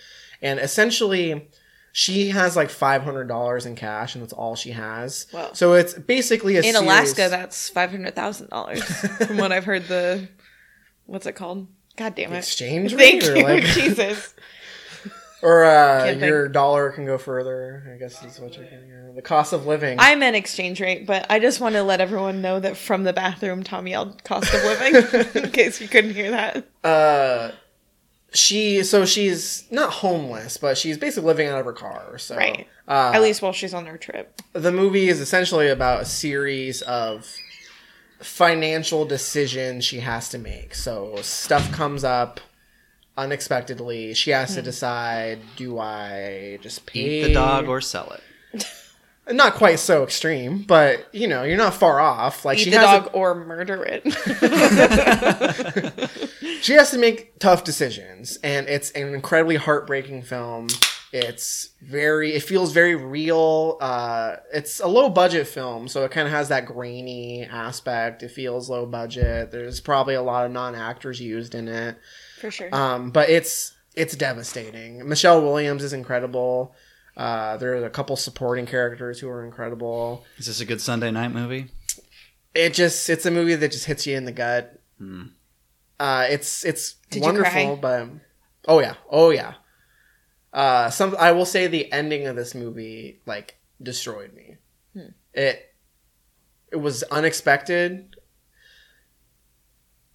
and 0.43 0.59
essentially, 0.61 1.49
she 1.93 2.29
has 2.31 2.57
like 2.57 2.71
five 2.71 3.03
hundred 3.03 3.29
dollars 3.29 3.67
in 3.67 3.75
cash, 3.77 4.15
and 4.15 4.23
that's 4.23 4.33
all 4.33 4.55
she 4.57 4.71
has. 4.71 5.27
Wow. 5.33 5.51
So 5.55 5.75
it's 5.75 5.95
basically 5.95 6.57
a 6.57 6.59
In 6.59 6.65
series- 6.75 6.81
Alaska, 6.81 7.29
that's 7.31 7.69
five 7.69 7.91
hundred 7.91 8.15
thousand 8.15 8.51
dollars. 8.51 8.83
From 8.85 9.37
what 9.39 9.53
I've 9.53 9.65
heard, 9.65 9.89
the 9.89 10.29
what's 11.07 11.27
it 11.27 11.33
called? 11.33 11.67
God 11.97 12.15
damn 12.15 12.33
it! 12.33 12.39
exchange 12.39 12.95
Thank 12.95 13.23
rate, 13.23 13.37
you, 13.37 13.43
like, 13.43 13.65
Jesus. 13.75 14.33
or 15.43 15.65
uh, 15.65 16.05
your 16.13 16.45
think. 16.45 16.53
dollar 16.55 16.91
can 16.93 17.05
go 17.07 17.19
further. 17.19 17.91
I 17.95 17.99
guess 17.99 18.23
is 18.25 18.39
what 18.41 18.57
you're 18.57 18.65
getting 18.65 18.91
at. 18.93 19.15
The 19.17 19.23
cost 19.23 19.53
of 19.53 19.67
living. 19.67 19.99
I 19.99 20.15
meant 20.15 20.37
exchange 20.37 20.81
rate, 20.81 21.05
but 21.07 21.27
I 21.29 21.41
just 21.41 21.61
want 21.61 21.75
to 21.75 21.83
let 21.83 22.01
everyone 22.01 22.41
know 22.41 22.61
that 22.61 22.77
from 22.77 23.03
the 23.05 23.13
bathroom, 23.13 23.65
Tom 23.65 23.87
yelled 23.89 24.23
"cost 24.23 24.55
of 24.55 24.63
living" 24.63 25.43
in 25.45 25.51
case 25.51 25.81
you 25.81 25.89
couldn't 25.89 26.15
hear 26.15 26.31
that. 26.31 26.65
uh 26.85 27.51
she 28.33 28.83
so 28.85 29.05
she's 29.05 29.65
not 29.73 29.91
homeless 29.93 30.57
but 30.57 30.79
she's 30.79 30.97
basically 30.97 31.27
living 31.27 31.49
out 31.49 31.59
of 31.59 31.65
her 31.67 31.73
car 31.73 32.17
so 32.19 32.37
Right. 32.37 32.67
uh, 32.87 33.11
At 33.15 33.23
least 33.23 33.43
while 33.43 33.53
she's 33.53 33.75
on 33.75 33.87
her 33.87 33.97
trip. 33.99 34.41
the 34.53 34.71
movie 34.73 35.09
is 35.09 35.21
essentially 35.21 35.69
about 35.69 36.03
a 36.03 36.05
series 36.05 36.81
of 36.83 37.27
financial 38.21 39.05
decisions 39.05 39.85
she 39.85 40.01
has 40.01 40.29
to 40.29 40.39
make 40.39 40.75
so 40.75 41.17
stuff 41.23 41.73
comes 41.73 42.05
up 42.05 42.39
unexpectedly 43.17 44.15
she 44.15 44.31
has 44.31 44.51
Hmm. 44.51 44.57
to 44.57 44.63
decide 44.63 45.39
do 45.57 45.79
i 45.79 46.59
just 46.63 46.87
pay 46.87 47.01
Eat 47.01 47.23
the 47.29 47.35
dog 47.35 47.67
or 47.69 47.81
sell 47.81 48.13
it. 48.55 48.65
not 49.29 49.55
quite 49.55 49.79
so 49.79 50.03
extreme 50.03 50.63
but 50.63 51.07
you 51.15 51.29
know 51.29 51.45
you're 51.45 51.57
not 51.57 51.75
far 51.75 52.01
off. 52.01 52.45
Like 52.45 52.59
Eat 52.59 52.65
she 52.65 52.71
the 52.71 52.79
has 52.79 53.01
a- 53.01 53.05
dog 53.05 53.11
or 53.15 53.35
murder 53.35 53.83
it. 53.85 54.03
she 56.63 56.75
has 56.75 56.91
to 56.91 56.99
make 56.99 57.39
tough 57.39 57.65
decisions 57.65 58.39
and 58.43 58.69
it's 58.69 58.91
an 58.93 59.15
incredibly 59.15 59.57
heartbreaking 59.57 60.23
film. 60.23 60.69
It's 61.13 61.71
very 61.83 62.35
it 62.35 62.43
feels 62.45 62.73
very 62.73 62.95
real 62.95 63.79
uh 63.81 64.37
it's 64.53 64.79
a 64.81 64.87
low 64.87 65.11
budget 65.11 65.49
film 65.49 65.89
so 65.89 66.05
it 66.05 66.13
kind 66.13 66.27
of 66.29 66.33
has 66.33 66.49
that 66.51 66.67
grainy 66.67 67.45
aspect. 67.45 68.23
It 68.23 68.31
feels 68.31 68.71
low 68.71 68.87
budget. 68.87 69.51
There's 69.51 69.81
probably 69.81 70.15
a 70.15 70.23
lot 70.23 70.47
of 70.47 70.53
non-actors 70.53 71.21
used 71.21 71.55
in 71.55 71.69
it. 71.69 71.97
For 72.41 72.51
sure. 72.51 72.75
um 72.75 73.11
but 73.11 73.29
it's 73.29 73.75
it's 73.97 74.15
devastating. 74.17 75.07
Michelle 75.09 75.43
williams 75.43 75.83
is 75.83 75.93
incredible 75.93 76.75
uh 77.17 77.57
there's 77.57 77.83
a 77.83 77.91
couple 77.91 78.17
supporting 78.17 78.67
characters 78.67 79.19
who 79.21 79.29
are 79.29 79.45
incredible 79.45 80.25
Is 80.39 80.47
this 80.47 80.61
a 80.61 80.65
good 80.65 80.81
Sunday 80.81 81.11
night 81.11 81.33
movie? 81.33 81.67
it 82.55 82.75
just 82.75 83.09
it's 83.11 83.27
a 83.27 83.31
movie 83.31 83.55
that 83.55 83.71
just 83.73 83.85
hits 83.87 84.07
you 84.07 84.17
in 84.17 84.25
the 84.25 84.33
gut. 84.33 84.81
Uh, 85.99 86.27
it's 86.31 86.65
it's 86.65 86.95
Did 87.11 87.17
you 87.21 87.23
wonderful, 87.23 87.51
cry? 87.53 87.79
but 87.81 88.09
oh 88.69 88.81
yeah, 88.81 88.95
oh 89.11 89.31
yeah. 89.31 89.55
Uh, 90.53 90.91
some 90.91 91.15
I 91.19 91.33
will 91.33 91.45
say 91.47 91.67
the 91.67 91.91
ending 91.93 92.27
of 92.27 92.37
this 92.37 92.55
movie 92.55 93.21
like 93.27 93.57
destroyed 93.83 94.33
me. 94.35 94.57
Hmm. 94.95 95.09
It 95.35 95.75
it 96.73 96.77
was 96.77 97.03
unexpected. 97.05 98.10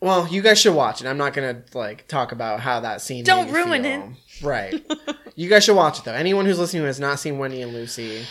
Well, 0.06 0.28
you 0.28 0.44
guys 0.44 0.60
should 0.62 0.76
watch 0.76 1.02
it. 1.02 1.08
I'm 1.08 1.18
not 1.18 1.34
gonna 1.34 1.64
like 1.74 2.08
talk 2.08 2.32
about 2.32 2.60
how 2.60 2.80
that 2.82 3.02
scene. 3.02 3.24
Don't 3.24 3.48
you 3.48 3.56
ruin 3.56 3.82
feel. 3.84 4.14
Right. 4.48 4.76
you 5.36 5.50
guys 5.50 5.64
should 5.64 5.76
watch 5.76 5.98
it 5.98 6.06
though. 6.06 6.14
Anyone 6.14 6.46
who's 6.46 6.60
listening 6.60 6.84
who 6.84 6.86
has 6.88 7.00
not 7.00 7.20
seen 7.20 7.40
Wendy 7.40 7.60
and 7.64 7.74
Lucy, 7.74 8.24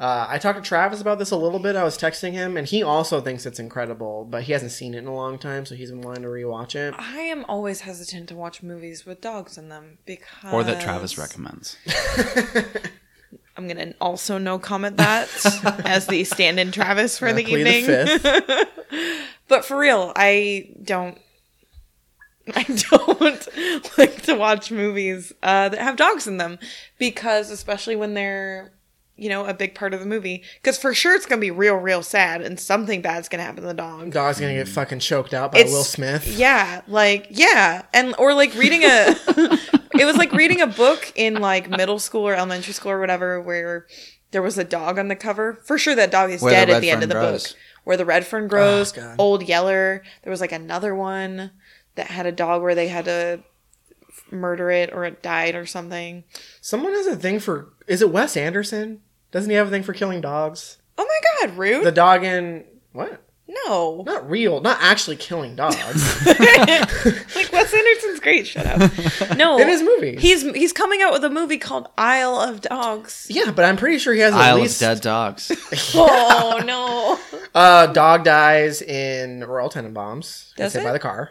uh, 0.00 0.24
I 0.26 0.38
talked 0.38 0.56
to 0.56 0.66
Travis 0.66 1.02
about 1.02 1.18
this 1.18 1.30
a 1.30 1.36
little 1.36 1.58
bit. 1.58 1.76
I 1.76 1.84
was 1.84 1.98
texting 1.98 2.32
him, 2.32 2.56
and 2.56 2.66
he 2.66 2.82
also 2.82 3.20
thinks 3.20 3.44
it's 3.44 3.58
incredible, 3.58 4.24
but 4.24 4.44
he 4.44 4.52
hasn't 4.52 4.72
seen 4.72 4.94
it 4.94 4.98
in 5.00 5.06
a 5.06 5.14
long 5.14 5.38
time, 5.38 5.66
so 5.66 5.74
he's 5.74 5.90
been 5.90 6.00
wanting 6.00 6.22
to 6.22 6.30
rewatch 6.30 6.74
it. 6.74 6.94
I 6.96 7.18
am 7.18 7.44
always 7.44 7.80
hesitant 7.82 8.30
to 8.30 8.34
watch 8.34 8.62
movies 8.62 9.04
with 9.04 9.20
dogs 9.20 9.58
in 9.58 9.68
them 9.68 9.98
because 10.06 10.50
Or 10.54 10.64
that 10.64 10.80
Travis 10.80 11.18
recommends. 11.18 11.76
I'm 13.58 13.66
gonna 13.68 13.92
also 14.00 14.38
no 14.38 14.58
comment 14.58 14.96
that 14.98 15.28
as 15.84 16.06
the 16.06 16.22
stand-in 16.24 16.70
Travis 16.70 17.18
for 17.18 17.28
Uh, 17.28 17.32
the 17.34 17.44
plead 17.44 17.64
the 17.66 17.76
evening. 17.76 18.18
fifth. 18.18 19.24
But 19.48 19.64
for 19.64 19.78
real, 19.78 20.12
I 20.16 20.70
don't. 20.82 21.18
I 22.56 22.62
don't 22.62 23.48
like 23.98 24.22
to 24.22 24.34
watch 24.34 24.70
movies 24.70 25.32
uh, 25.42 25.68
that 25.68 25.78
have 25.80 25.96
dogs 25.96 26.26
in 26.26 26.38
them 26.38 26.58
because, 26.98 27.50
especially 27.50 27.94
when 27.94 28.14
they're, 28.14 28.72
you 29.16 29.28
know, 29.28 29.44
a 29.44 29.52
big 29.52 29.74
part 29.74 29.92
of 29.92 30.00
the 30.00 30.06
movie. 30.06 30.42
Because 30.62 30.78
for 30.78 30.94
sure 30.94 31.14
it's 31.14 31.26
gonna 31.26 31.42
be 31.42 31.50
real, 31.50 31.74
real 31.74 32.02
sad, 32.02 32.40
and 32.40 32.58
something 32.58 33.02
bad's 33.02 33.28
gonna 33.28 33.42
happen 33.42 33.60
to 33.62 33.66
the 33.68 33.74
dog. 33.74 34.12
Dog's 34.12 34.40
gonna 34.40 34.54
get 34.54 34.66
fucking 34.68 35.00
choked 35.00 35.34
out 35.34 35.52
by 35.52 35.58
It's- 35.58 35.72
Will 35.74 35.84
Smith. 35.84 36.26
Yeah, 36.38 36.80
like 36.88 37.26
yeah, 37.28 37.82
and 37.92 38.14
or 38.18 38.32
like 38.32 38.54
reading 38.54 38.82
a. 38.84 39.14
it 39.98 40.06
was 40.06 40.16
like 40.16 40.32
reading 40.32 40.62
a 40.62 40.66
book 40.66 41.12
in 41.16 41.34
like 41.34 41.68
middle 41.68 41.98
school 41.98 42.26
or 42.26 42.34
elementary 42.34 42.72
school 42.72 42.92
or 42.92 43.00
whatever, 43.00 43.42
where 43.42 43.86
there 44.30 44.40
was 44.42 44.56
a 44.56 44.64
dog 44.64 44.98
on 44.98 45.08
the 45.08 45.16
cover. 45.16 45.60
For 45.66 45.76
sure, 45.76 45.94
that 45.96 46.10
dog 46.10 46.30
is 46.30 46.40
Where 46.40 46.52
the 46.52 46.56
dead 46.56 46.70
at 46.70 46.72
red 46.74 46.82
the 46.82 46.90
end 46.92 47.02
of 47.02 47.10
fern 47.10 47.22
the 47.22 47.28
grows. 47.30 47.48
book. 47.48 47.56
Where 47.88 47.96
the 47.96 48.04
red 48.04 48.26
fern 48.26 48.44
oh, 48.44 48.48
grows, 48.48 48.92
God. 48.92 49.14
old 49.16 49.48
Yeller. 49.48 50.02
There 50.22 50.30
was 50.30 50.42
like 50.42 50.52
another 50.52 50.94
one 50.94 51.52
that 51.94 52.08
had 52.08 52.26
a 52.26 52.32
dog 52.32 52.60
where 52.60 52.74
they 52.74 52.88
had 52.88 53.06
to 53.06 53.42
murder 54.30 54.70
it 54.70 54.92
or 54.92 55.06
it 55.06 55.22
died 55.22 55.54
or 55.54 55.64
something. 55.64 56.24
Someone 56.60 56.92
has 56.92 57.06
a 57.06 57.16
thing 57.16 57.40
for. 57.40 57.72
Is 57.86 58.02
it 58.02 58.12
Wes 58.12 58.36
Anderson? 58.36 59.00
Doesn't 59.30 59.48
he 59.48 59.56
have 59.56 59.68
a 59.68 59.70
thing 59.70 59.84
for 59.84 59.94
killing 59.94 60.20
dogs? 60.20 60.76
Oh 60.98 61.06
my 61.06 61.46
god, 61.46 61.56
rude! 61.56 61.82
The 61.82 61.90
dog 61.90 62.24
in 62.24 62.66
what? 62.92 63.22
No, 63.66 64.02
Not 64.04 64.28
real, 64.28 64.60
not 64.60 64.78
actually 64.80 65.16
killing 65.16 65.56
dogs. 65.56 65.76
like 66.26 66.38
Wes 67.52 67.72
Anderson's 67.74 68.20
great. 68.20 68.46
Shut 68.46 68.66
up. 68.66 69.36
No, 69.38 69.58
In 69.58 69.68
his 69.68 69.82
movies. 69.82 70.20
he's 70.20 70.42
he's 70.54 70.72
coming 70.72 71.00
out 71.02 71.12
with 71.12 71.24
a 71.24 71.30
movie 71.30 71.56
called 71.58 71.88
Isle 71.96 72.34
of 72.40 72.60
Dogs. 72.60 73.26
yeah, 73.30 73.50
but 73.50 73.64
I'm 73.64 73.76
pretty 73.76 73.98
sure 73.98 74.12
he 74.12 74.20
has 74.20 74.34
at 74.34 74.40
Isle 74.40 74.58
least 74.60 74.82
of 74.82 74.88
Dead 74.88 75.00
Dogs. 75.02 75.50
Oh 75.94 76.60
no. 76.64 77.18
Uh, 77.54 77.86
dog 77.86 78.24
dies 78.24 78.82
in 78.82 79.40
Royal 79.44 79.70
Tenenbaums. 79.70 80.54
Gets 80.54 80.56
Does 80.56 80.72
hit 80.74 80.82
it? 80.82 80.84
by 80.84 80.92
the 80.92 80.98
car. 80.98 81.30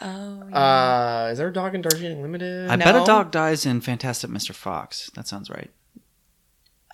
Oh. 0.00 0.42
Uh, 0.52 1.28
is 1.32 1.38
there 1.38 1.48
a 1.48 1.52
dog 1.52 1.74
in 1.74 1.82
Darjeeling 1.82 2.22
Limited? 2.22 2.70
I 2.70 2.76
bet 2.76 2.94
a 2.96 3.04
dog 3.04 3.30
dies 3.32 3.66
in 3.66 3.80
Fantastic 3.80 4.30
Mr. 4.30 4.54
Fox. 4.54 5.10
That 5.14 5.26
sounds 5.28 5.50
right. 5.50 5.70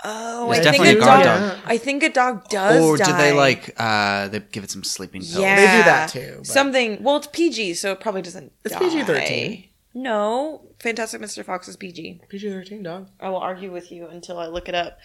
Oh, 0.08 0.50
It's 0.52 0.60
I 0.60 0.70
think 0.70 0.84
definitely 0.84 1.00
a 1.00 1.02
a 1.02 1.06
dog. 1.06 1.24
guard 1.24 1.40
dog. 1.40 1.58
I 1.66 1.78
think 1.78 2.02
a 2.04 2.08
dog 2.10 2.48
does. 2.48 2.80
or 2.84 2.96
do 2.96 3.04
they 3.04 3.30
die. 3.30 3.32
like 3.32 3.74
uh 3.76 4.28
they 4.28 4.40
give 4.40 4.62
it 4.62 4.70
some 4.70 4.84
sleeping 4.84 5.20
pills? 5.22 5.38
Yeah, 5.38 5.56
They 5.56 5.78
do 5.78 5.84
that 5.84 6.08
too, 6.10 6.34
but- 6.38 6.46
Something. 6.46 7.02
Well, 7.02 7.16
it's 7.16 7.26
PG, 7.26 7.74
so 7.74 7.92
it 7.92 8.00
probably 8.00 8.22
doesn't. 8.22 8.52
It's. 8.64 8.76
PG-13. 8.76 9.68
No, 9.94 10.60
Fantastic 10.80 11.22
Mr. 11.22 11.42
Fox 11.44 11.68
is 11.68 11.76
PG. 11.76 12.20
PG 12.28 12.50
thirteen 12.50 12.82
dog. 12.82 13.08
I 13.18 13.30
will 13.30 13.38
argue 13.38 13.72
with 13.72 13.90
you 13.90 14.06
until 14.06 14.38
I 14.38 14.46
look 14.46 14.68
it 14.68 14.74
up. 14.74 14.98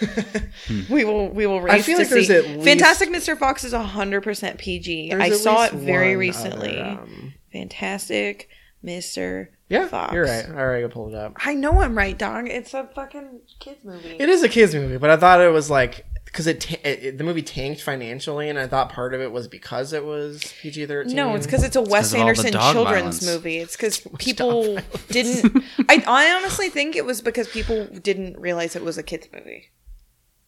we 0.90 1.04
will 1.04 1.28
we 1.28 1.46
will 1.46 1.60
race 1.60 1.72
I 1.74 1.82
feel 1.82 1.96
to 1.98 2.02
like 2.02 2.10
there's 2.10 2.26
see. 2.26 2.34
at 2.36 2.44
least- 2.46 2.64
Fantastic 2.64 3.08
Mr. 3.10 3.38
Fox 3.38 3.62
is 3.64 3.72
hundred 3.72 4.22
percent 4.22 4.58
PG. 4.58 5.10
There's 5.10 5.22
I 5.22 5.26
at 5.28 5.34
saw 5.36 5.64
it 5.66 5.72
least 5.74 5.84
very 5.86 6.10
one 6.10 6.18
recently. 6.18 6.80
other, 6.80 7.00
um, 7.02 7.34
Fantastic 7.52 8.48
Mr. 8.84 9.48
Yeah, 9.68 9.88
Fox. 9.88 10.12
you're 10.12 10.24
right. 10.24 10.46
All 10.48 10.66
right, 10.66 10.84
I 10.84 10.88
pulled 10.88 11.14
it 11.14 11.16
up. 11.16 11.34
I 11.44 11.54
know 11.54 11.80
I'm 11.80 11.96
right, 11.96 12.16
dog. 12.16 12.48
It's 12.48 12.74
a 12.74 12.84
fucking 12.94 13.40
kids 13.60 13.82
movie. 13.84 14.16
It 14.18 14.28
is 14.28 14.42
a 14.42 14.48
kids 14.48 14.74
movie, 14.74 14.98
but 14.98 15.08
I 15.10 15.16
thought 15.16 15.40
it 15.40 15.48
was 15.48 15.70
like 15.70 16.04
because 16.26 16.46
it, 16.48 16.60
ta- 16.60 16.76
it, 16.84 17.02
it- 17.04 17.18
the 17.18 17.24
movie 17.24 17.42
tanked 17.42 17.80
financially, 17.80 18.48
and 18.48 18.58
I 18.58 18.66
thought 18.66 18.90
part 18.90 19.14
of 19.14 19.20
it 19.20 19.30
was 19.32 19.48
because 19.48 19.92
it 19.92 20.04
was 20.04 20.42
PG 20.60 20.86
thirteen. 20.86 21.16
No, 21.16 21.34
it's 21.34 21.46
because 21.46 21.64
it's 21.64 21.76
a 21.76 21.80
Wes 21.82 22.12
'cause 22.12 22.14
of 22.14 22.20
all 22.20 22.24
the 22.26 22.28
Anderson 22.30 22.52
children's 22.52 22.84
violence. 22.84 23.26
movie. 23.26 23.58
It's 23.58 23.76
because 23.76 24.00
people 24.18 24.78
didn't. 25.08 25.64
I, 25.88 26.04
I 26.06 26.32
honestly 26.36 26.68
think 26.68 26.94
it 26.94 27.04
was 27.06 27.22
because 27.22 27.48
people 27.48 27.86
didn't 27.86 28.38
realize 28.38 28.76
it 28.76 28.82
was 28.84 28.98
a 28.98 29.02
kids 29.02 29.28
movie. 29.32 29.70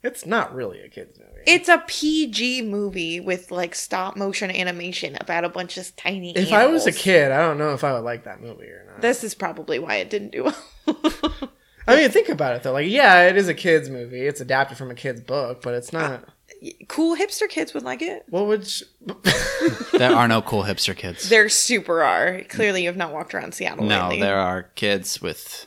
It's 0.07 0.25
not 0.27 0.55
really 0.55 0.81
a 0.81 0.89
kids 0.89 1.19
movie. 1.19 1.31
It's 1.47 1.69
a 1.69 1.83
PG 1.87 2.63
movie 2.63 3.21
with 3.21 3.51
like 3.51 3.75
stop 3.75 4.17
motion 4.17 4.51
animation 4.51 5.17
about 5.21 5.45
a 5.45 5.49
bunch 5.49 5.77
of 5.77 5.95
tiny. 5.97 6.37
if 6.37 6.53
I 6.53 6.67
was 6.67 6.87
a 6.87 6.93
kid, 6.93 7.31
I 7.33 7.39
don't 7.39 7.59
know 7.59 7.73
if 7.73 7.85
I 7.85 7.93
would 7.93 8.05
like 8.05 8.25
that 8.25 8.41
movie 8.41 8.67
or 8.67 8.85
not. 8.91 9.01
this 9.01 9.23
is 9.23 9.35
probably 9.35 9.79
why 9.79 9.97
it 9.97 10.11
didn't 10.11 10.33
do 10.33 10.45
well. 10.45 10.57
I 11.89 11.95
mean, 11.97 12.11
think 12.11 12.29
about 12.29 12.57
it 12.57 12.63
though. 12.65 12.73
Like, 12.73 12.89
yeah, 12.89 13.29
it 13.29 13.37
is 13.37 13.49
a 13.49 13.55
kids 13.55 13.89
movie. 13.89 14.23
It's 14.27 14.41
adapted 14.41 14.77
from 14.77 14.91
a 14.91 14.95
kid's 14.95 15.21
book, 15.21 15.63
but 15.63 15.75
it's 15.75 15.93
not. 15.93 16.25
Uh, 16.63 16.71
cool 16.89 17.17
hipster 17.17 17.49
kids 17.49 17.75
would 17.75 17.85
like 17.85 18.03
it. 18.03 18.25
What 18.29 18.47
would? 18.47 18.67
sh- 18.67 18.83
There 19.93 20.13
are 20.13 20.27
no 20.29 20.43
cool 20.43 20.65
hipster 20.65 20.97
kids. 20.97 21.29
There 21.29 21.49
super 21.49 22.03
are. 22.03 22.43
Clearly, 22.49 22.83
you 22.83 22.89
have 22.89 22.97
not 22.97 23.13
walked 23.13 23.35
around 23.35 23.55
Seattle. 23.55 23.85
No, 23.87 24.09
lately. 24.09 24.21
there 24.21 24.39
are 24.39 24.65
kids 24.75 25.23
with 25.23 25.67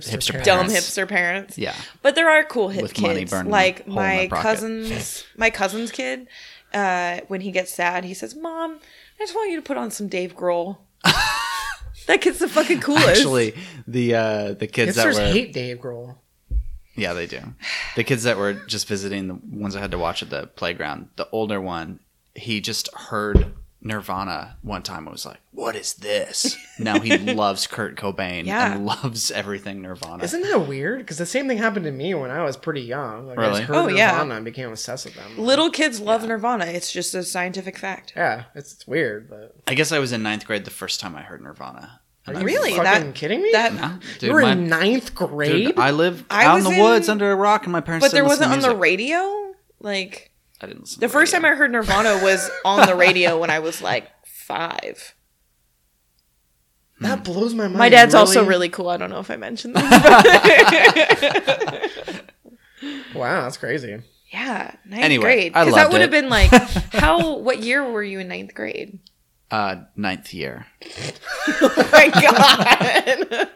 Hipster 0.00 0.30
parents. 0.42 0.46
dumb 0.46 0.66
hipster 0.68 1.08
parents. 1.08 1.58
yeah. 1.58 1.74
But 2.02 2.14
there 2.14 2.28
are 2.30 2.44
cool 2.44 2.68
hip 2.70 2.82
With 2.82 2.94
kids. 2.94 3.06
money 3.06 3.24
burned 3.24 3.48
like 3.50 3.78
hole 3.84 3.88
in 3.88 3.94
my 3.94 4.16
their 4.28 4.28
cousin's 4.42 5.24
my 5.36 5.50
cousin's 5.50 5.90
kid. 5.90 6.28
Uh, 6.72 7.20
when 7.28 7.42
he 7.42 7.50
gets 7.50 7.72
sad, 7.72 8.04
he 8.04 8.14
says, 8.14 8.34
"Mom, 8.34 8.72
I 9.20 9.22
just 9.22 9.34
want 9.34 9.50
you 9.50 9.56
to 9.56 9.62
put 9.62 9.76
on 9.76 9.90
some 9.90 10.08
Dave 10.08 10.34
Grohl." 10.34 10.78
that 12.06 12.20
kid's 12.20 12.38
the 12.38 12.48
fucking 12.48 12.80
coolest. 12.80 13.08
Actually, 13.08 13.54
the 13.86 14.14
uh, 14.14 14.52
the 14.54 14.66
kids 14.66 14.96
Hipsters 14.96 15.16
that 15.16 15.26
were 15.28 15.32
hate 15.32 15.52
Dave 15.52 15.78
Grohl. 15.78 16.16
yeah 16.96 17.12
they 17.12 17.26
do. 17.26 17.40
The 17.96 18.04
kids 18.04 18.22
that 18.22 18.38
were 18.38 18.54
just 18.54 18.88
visiting 18.88 19.28
the 19.28 19.34
ones 19.34 19.76
I 19.76 19.80
had 19.80 19.90
to 19.90 19.98
watch 19.98 20.22
at 20.22 20.30
the 20.30 20.46
playground. 20.46 21.08
The 21.16 21.28
older 21.30 21.60
one, 21.60 22.00
he 22.34 22.60
just 22.60 22.92
heard 22.94 23.52
Nirvana 23.84 24.56
one 24.62 24.82
time. 24.82 24.98
and 25.06 25.10
was 25.10 25.26
like, 25.26 25.40
"What 25.50 25.74
is 25.76 25.94
this?" 25.94 26.56
Now 26.78 27.00
he 27.00 27.16
loves 27.34 27.66
Kurt 27.66 27.96
Cobain 27.96 28.44
Yeah. 28.46 28.74
and 28.74 28.86
loves 28.86 29.30
everything 29.30 29.82
Nirvana. 29.82 30.22
Isn't 30.24 30.42
that 30.42 30.68
weird? 30.68 31.00
Because 31.00 31.18
the 31.18 31.26
same 31.26 31.48
thing 31.48 31.58
happened 31.58 31.84
to 31.86 31.90
me 31.90 32.14
when 32.14 32.30
I 32.30 32.42
was 32.44 32.56
pretty 32.56 32.82
young. 32.82 33.26
Like, 33.26 33.38
I 33.38 33.42
Really? 33.42 33.60
just 33.60 33.68
heard 33.68 33.76
Oh, 33.76 33.88
yeah. 33.88 34.12
Nirvana 34.12 34.34
and 34.36 34.44
became 34.44 34.68
obsessed 34.70 35.04
with 35.04 35.14
them. 35.14 35.38
Little 35.38 35.70
kids 35.70 36.00
love 36.00 36.24
Nirvana. 36.26 36.66
It's 36.66 36.92
just 36.92 37.14
a 37.14 37.22
scientific 37.22 37.76
fact. 37.78 38.12
Yeah, 38.16 38.44
it's, 38.54 38.72
it's 38.72 38.86
weird, 38.86 39.28
but 39.28 39.54
I 39.66 39.74
guess 39.74 39.92
I 39.92 39.98
was 39.98 40.12
in 40.12 40.22
ninth 40.22 40.46
grade 40.46 40.64
the 40.64 40.70
first 40.70 41.00
time 41.00 41.16
I 41.16 41.22
heard 41.22 41.42
Nirvana. 41.42 42.00
are 42.26 42.34
you 42.34 42.40
Really? 42.40 42.70
fucking 42.76 42.84
That- 42.84 43.14
kidding 43.14 43.42
me? 43.42 43.50
That, 43.52 43.74
Nah, 43.74 43.92
you 43.94 44.18
dude, 44.20 44.32
were 44.32 44.42
my- 44.42 44.52
in 44.52 44.68
ninth 44.68 45.14
grade. 45.14 45.66
dude, 45.68 45.78
I 45.78 45.90
live 45.90 46.24
I 46.30 46.44
out 46.44 46.58
in 46.60 46.64
was 46.64 46.74
the 46.76 46.80
woods 46.82 47.08
under 47.08 47.30
a 47.32 47.36
rock, 47.36 47.64
and 47.64 47.72
my 47.72 47.80
parents. 47.80 48.04
but 48.06 48.12
there 48.12 48.22
didn't 48.22 48.28
wasn't 48.28 48.52
on 48.52 48.60
the 48.60 48.76
radio. 48.76 49.54
Like 49.80 50.30
I 50.62 50.66
didn't 50.66 50.82
listen. 50.82 51.00
the 51.00 51.06
to 51.06 51.12
first 51.12 51.32
time. 51.32 51.44
I 51.44 51.50
heard 51.50 51.72
Nirvana 51.72 52.20
was 52.22 52.50
on 52.64 52.86
the 52.86 52.94
radio 52.94 53.38
when 53.38 53.50
I 53.50 53.58
was 53.58 53.82
like 53.82 54.08
five. 54.24 55.14
that 57.00 57.24
blows 57.24 57.54
my 57.54 57.64
mind. 57.64 57.78
My 57.78 57.88
dad's 57.88 58.14
also 58.14 58.44
really 58.44 58.68
cool. 58.68 58.88
I 58.88 58.96
don't 58.96 59.10
know 59.10 59.20
if 59.20 59.30
I 59.30 59.36
mentioned 59.36 59.76
this. 59.76 59.82
wow. 63.14 63.42
That's 63.42 63.56
crazy. 63.56 64.00
yeah, 64.32 64.74
ninth 64.84 65.04
Anyway, 65.04 65.22
grade. 65.22 65.52
I 65.54 65.64
Because 65.64 65.76
that 65.76 65.92
would 65.92 66.00
have 66.00 66.10
been 66.10 66.28
like 66.28 66.50
how? 66.92 67.36
What 67.38 67.62
year 67.62 67.88
were 67.90 68.02
you 68.02 68.20
in 68.20 68.28
ninth 68.28 68.54
grade? 68.54 68.98
uh, 69.50 69.76
ninth 69.96 70.32
year. 70.32 70.66
Oh 71.60 71.88
my 71.92 72.08
god! 72.08 73.48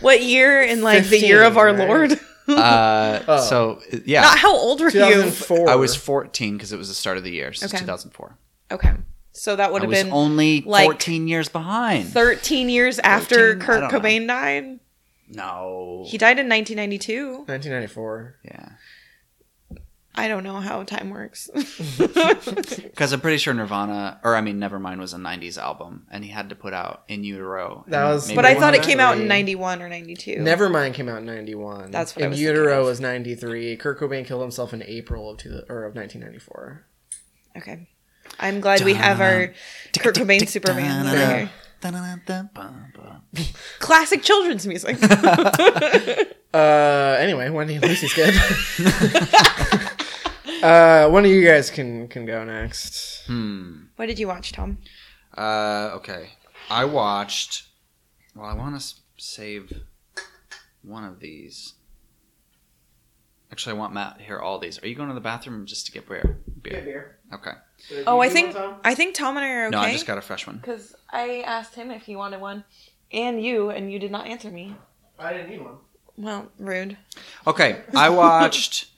what 0.00 0.22
year 0.22 0.62
in 0.62 0.82
like 0.82 1.04
the 1.04 1.18
year 1.18 1.42
of 1.44 1.56
our 1.58 1.72
right? 1.72 1.86
Lord? 1.88 2.18
Uh, 2.48 3.22
Oh. 3.28 3.40
So 3.40 3.80
yeah, 4.04 4.22
Not 4.22 4.38
how 4.38 4.56
old 4.56 4.80
were 4.80 4.90
you? 4.90 5.32
I 5.68 5.74
was 5.76 5.94
14 5.96 6.56
because 6.56 6.72
it 6.72 6.78
was 6.78 6.88
the 6.88 6.94
start 6.94 7.18
of 7.18 7.24
the 7.24 7.30
year. 7.30 7.52
So 7.52 7.66
Okay. 7.66 7.78
2004. 7.78 8.36
Okay, 8.70 8.92
so 9.32 9.56
that 9.56 9.72
would 9.72 9.82
have 9.82 9.90
been 9.90 10.12
only 10.12 10.60
like 10.62 10.84
14 10.84 11.26
years 11.28 11.48
behind. 11.48 12.08
13 12.08 12.68
years 12.68 12.98
after 12.98 13.54
13? 13.54 13.60
Kurt 13.60 13.80
don't 13.80 13.92
know. 13.92 14.00
Cobain 14.00 14.26
died. 14.26 14.80
no. 15.28 16.04
He 16.06 16.18
died 16.18 16.38
in 16.38 16.48
1992. 16.48 17.44
1994. 17.46 18.36
yeah. 18.44 18.68
I 20.18 20.26
don't 20.26 20.42
know 20.42 20.56
how 20.60 20.82
time 20.82 21.10
works. 21.10 21.48
Because 21.98 23.12
I'm 23.12 23.20
pretty 23.20 23.38
sure 23.38 23.54
Nirvana, 23.54 24.20
or 24.24 24.34
I 24.34 24.40
mean, 24.40 24.58
Nevermind 24.58 24.98
was 24.98 25.12
a 25.14 25.18
90s 25.18 25.56
album, 25.56 26.06
and 26.10 26.24
he 26.24 26.30
had 26.30 26.48
to 26.48 26.56
put 26.56 26.72
out 26.74 27.04
In 27.06 27.22
Utero. 27.22 27.84
That 27.86 28.04
was- 28.08 28.26
maybe 28.26 28.34
but 28.36 28.44
I 28.44 28.54
thought 28.56 28.74
it 28.74 28.82
came 28.82 28.98
out 28.98 29.18
in 29.18 29.28
91 29.28 29.80
or 29.80 29.88
92. 29.88 30.36
Nevermind 30.38 30.94
came 30.94 31.08
out 31.08 31.18
in 31.18 31.26
91. 31.26 31.92
That's 31.92 32.16
what 32.16 32.22
I 32.22 32.24
In 32.26 32.30
was 32.32 32.40
Utero 32.40 32.80
of. 32.80 32.86
was 32.86 33.00
93. 33.00 33.76
Kurt 33.76 34.00
Cobain 34.00 34.26
killed 34.26 34.42
himself 34.42 34.72
in 34.74 34.82
April 34.82 35.30
of, 35.30 35.38
two, 35.38 35.62
or 35.68 35.84
of 35.84 35.94
1994. 35.94 36.84
Okay. 37.58 37.88
I'm 38.40 38.60
glad 38.60 38.82
we 38.82 38.94
have 38.94 39.20
our 39.20 39.54
Kurt 39.98 40.16
Cobain 40.16 40.48
Superman 40.48 41.06
over 41.06 41.16
here. 41.16 41.50
Classic 43.78 44.22
children's 44.22 44.66
music. 44.66 44.96
Uh, 46.54 47.14
anyway, 47.20 47.50
Wendy 47.50 47.74
and 47.74 47.84
Lucy's 47.84 48.14
good. 48.14 48.32
uh, 50.62 51.08
one 51.08 51.24
of 51.24 51.30
you 51.30 51.44
guys 51.44 51.70
can 51.70 52.08
can 52.08 52.26
go 52.26 52.44
next. 52.44 53.28
what 53.96 54.06
did 54.06 54.18
you 54.18 54.28
watch, 54.28 54.52
Tom? 54.52 54.78
Uh, 55.36 55.90
okay. 55.94 56.30
I 56.70 56.84
watched. 56.84 57.64
Well, 58.34 58.46
I 58.46 58.54
want 58.54 58.80
to 58.80 58.94
save 59.16 59.72
one 60.82 61.04
of 61.04 61.20
these. 61.20 61.74
Actually, 63.50 63.76
I 63.76 63.78
want 63.78 63.94
Matt 63.94 64.18
to 64.18 64.24
hear 64.24 64.38
all 64.38 64.58
these. 64.58 64.82
Are 64.82 64.86
you 64.86 64.94
going 64.94 65.08
to 65.08 65.14
the 65.14 65.20
bathroom 65.20 65.64
just 65.64 65.86
to 65.86 65.92
get 65.92 66.06
beer? 66.08 66.38
Beer. 66.62 66.82
beer. 66.82 67.18
Okay. 67.32 67.52
Oh, 68.06 68.20
I 68.20 68.28
think 68.28 68.54
I 68.84 68.94
think 68.94 69.14
Tom 69.14 69.36
and 69.36 69.44
I 69.46 69.50
are 69.50 69.66
okay. 69.66 69.70
No, 69.70 69.80
I 69.80 69.92
just 69.92 70.06
got 70.06 70.18
a 70.18 70.22
fresh 70.22 70.46
one. 70.46 70.56
because 70.58 70.94
I 71.10 71.42
asked 71.46 71.74
him 71.74 71.90
if 71.90 72.02
he 72.02 72.16
wanted 72.16 72.40
one, 72.40 72.64
and 73.12 73.42
you, 73.42 73.70
and 73.70 73.90
you 73.90 73.98
did 73.98 74.10
not 74.10 74.26
answer 74.26 74.50
me. 74.50 74.76
I 75.18 75.32
didn't 75.32 75.50
need 75.50 75.62
one. 75.62 75.76
Well, 76.16 76.48
rude. 76.58 76.96
Okay, 77.46 77.80
I 77.94 78.08
watched 78.10 78.86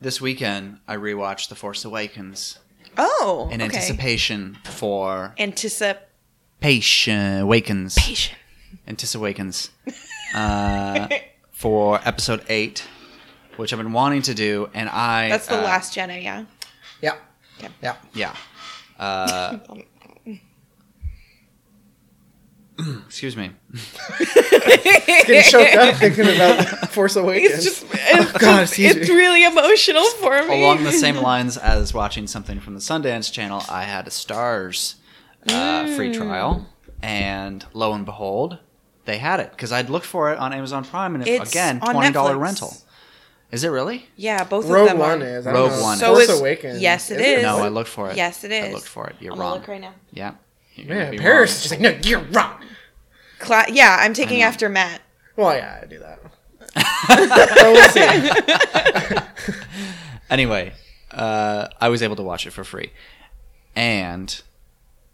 this 0.00 0.20
weekend. 0.20 0.78
I 0.86 0.96
rewatched 0.96 1.48
The 1.48 1.54
Force 1.54 1.84
Awakens 1.84 2.58
Oh, 2.98 3.48
in 3.52 3.60
okay. 3.60 3.64
anticipation 3.64 4.56
for 4.64 5.34
Anticipation. 5.38 6.02
Patient 6.60 7.42
Awakens. 7.42 7.96
Anticipation 8.86 9.20
Awakens. 9.20 9.70
Uh, 10.34 11.08
for 11.52 12.00
episode 12.04 12.44
eight, 12.48 12.84
which 13.56 13.72
I've 13.72 13.78
been 13.78 13.92
wanting 13.92 14.22
to 14.22 14.34
do, 14.34 14.68
and 14.74 14.88
I. 14.88 15.28
That's 15.28 15.46
the 15.46 15.58
uh, 15.60 15.62
last 15.62 15.94
Jedi, 15.96 16.22
yeah. 16.24 16.44
Yeah. 17.00 17.14
Okay. 17.58 17.68
Yeah. 17.80 17.96
Yeah. 18.12 18.36
Uh, 18.98 19.58
excuse 23.06 23.36
me. 23.36 23.50
Getting 24.18 25.42
choked 25.42 25.74
up 25.76 25.94
thinking 25.96 26.24
about 26.26 26.90
Force 26.92 27.16
Awakens. 27.16 27.54
It's 27.54 27.64
just, 27.64 27.86
it's, 27.92 28.34
Oh, 28.34 28.38
God, 28.38 28.62
excuse 28.62 28.94
it's 28.96 29.08
me. 29.08 29.14
really 29.16 29.44
emotional 29.44 30.04
for 30.20 30.42
me. 30.44 30.62
Along 30.62 30.84
the 30.84 30.92
same 30.92 31.16
lines 31.22 31.56
as 31.56 31.92
watching 31.94 32.26
something 32.26 32.60
from 32.60 32.74
the 32.74 32.80
Sundance 32.80 33.32
Channel, 33.32 33.62
I 33.68 33.84
had 33.84 34.06
a 34.06 34.10
Starz 34.10 34.96
uh, 35.48 35.86
free 35.96 36.10
Mm. 36.12 36.16
trial, 36.16 36.66
and 37.02 37.64
lo 37.72 37.92
and 37.92 38.04
behold, 38.04 38.58
they 39.04 39.18
had 39.18 39.40
it 39.40 39.50
because 39.50 39.72
I'd 39.72 39.88
looked 39.90 40.06
for 40.06 40.32
it 40.32 40.38
on 40.38 40.52
Amazon 40.52 40.84
Prime, 40.84 41.14
and 41.14 41.26
it, 41.26 41.48
again, 41.48 41.80
twenty 41.80 42.12
dollar 42.12 42.36
rental. 42.36 42.74
Is 43.52 43.62
it 43.62 43.68
really? 43.68 44.06
Yeah, 44.16 44.42
both 44.42 44.66
Rogue 44.68 44.82
of 44.82 44.88
them 44.88 44.98
One 44.98 45.22
are. 45.22 45.26
is. 45.26 45.46
Rogue 45.46 45.70
know. 45.70 45.82
One 45.82 45.98
So 45.98 46.14
Force 46.14 46.28
is 46.28 46.40
Awakens. 46.40 46.80
yes, 46.82 47.10
it 47.12 47.20
Is 47.20 47.38
is. 47.38 47.42
No, 47.44 47.58
I 47.58 47.68
looked 47.68 47.88
for 47.88 48.10
it. 48.10 48.16
Yes, 48.16 48.42
it 48.42 48.50
is. 48.50 48.64
I 48.64 48.72
looked 48.72 48.88
for 48.88 49.06
it. 49.06 49.14
You're 49.20 49.34
I'm 49.34 49.38
wrong. 49.40 49.52
look 49.54 49.68
right 49.68 49.80
now. 49.80 49.94
Yeah. 50.12 50.32
You're 50.76 50.96
Yeah, 50.96 51.10
Paris 51.18 51.50
wrong. 51.50 51.56
is 51.56 51.62
just 51.62 51.70
like, 51.72 51.80
no, 51.80 51.98
you're 52.08 52.22
wrong. 52.30 52.60
Cla- 53.38 53.66
yeah, 53.70 53.96
I'm 54.00 54.14
taking 54.14 54.42
after 54.42 54.68
Matt. 54.68 55.02
Well, 55.36 55.54
yeah, 55.54 55.80
I 55.82 55.86
do 55.86 55.98
that. 55.98 56.20
well, 57.56 57.72
we'll 57.72 57.88
see. 57.90 59.20
Anyway, 60.28 60.72
uh, 61.12 61.68
I 61.80 61.88
was 61.88 62.02
able 62.02 62.16
to 62.16 62.22
watch 62.22 62.46
it 62.48 62.50
for 62.50 62.64
free, 62.64 62.90
and 63.76 64.42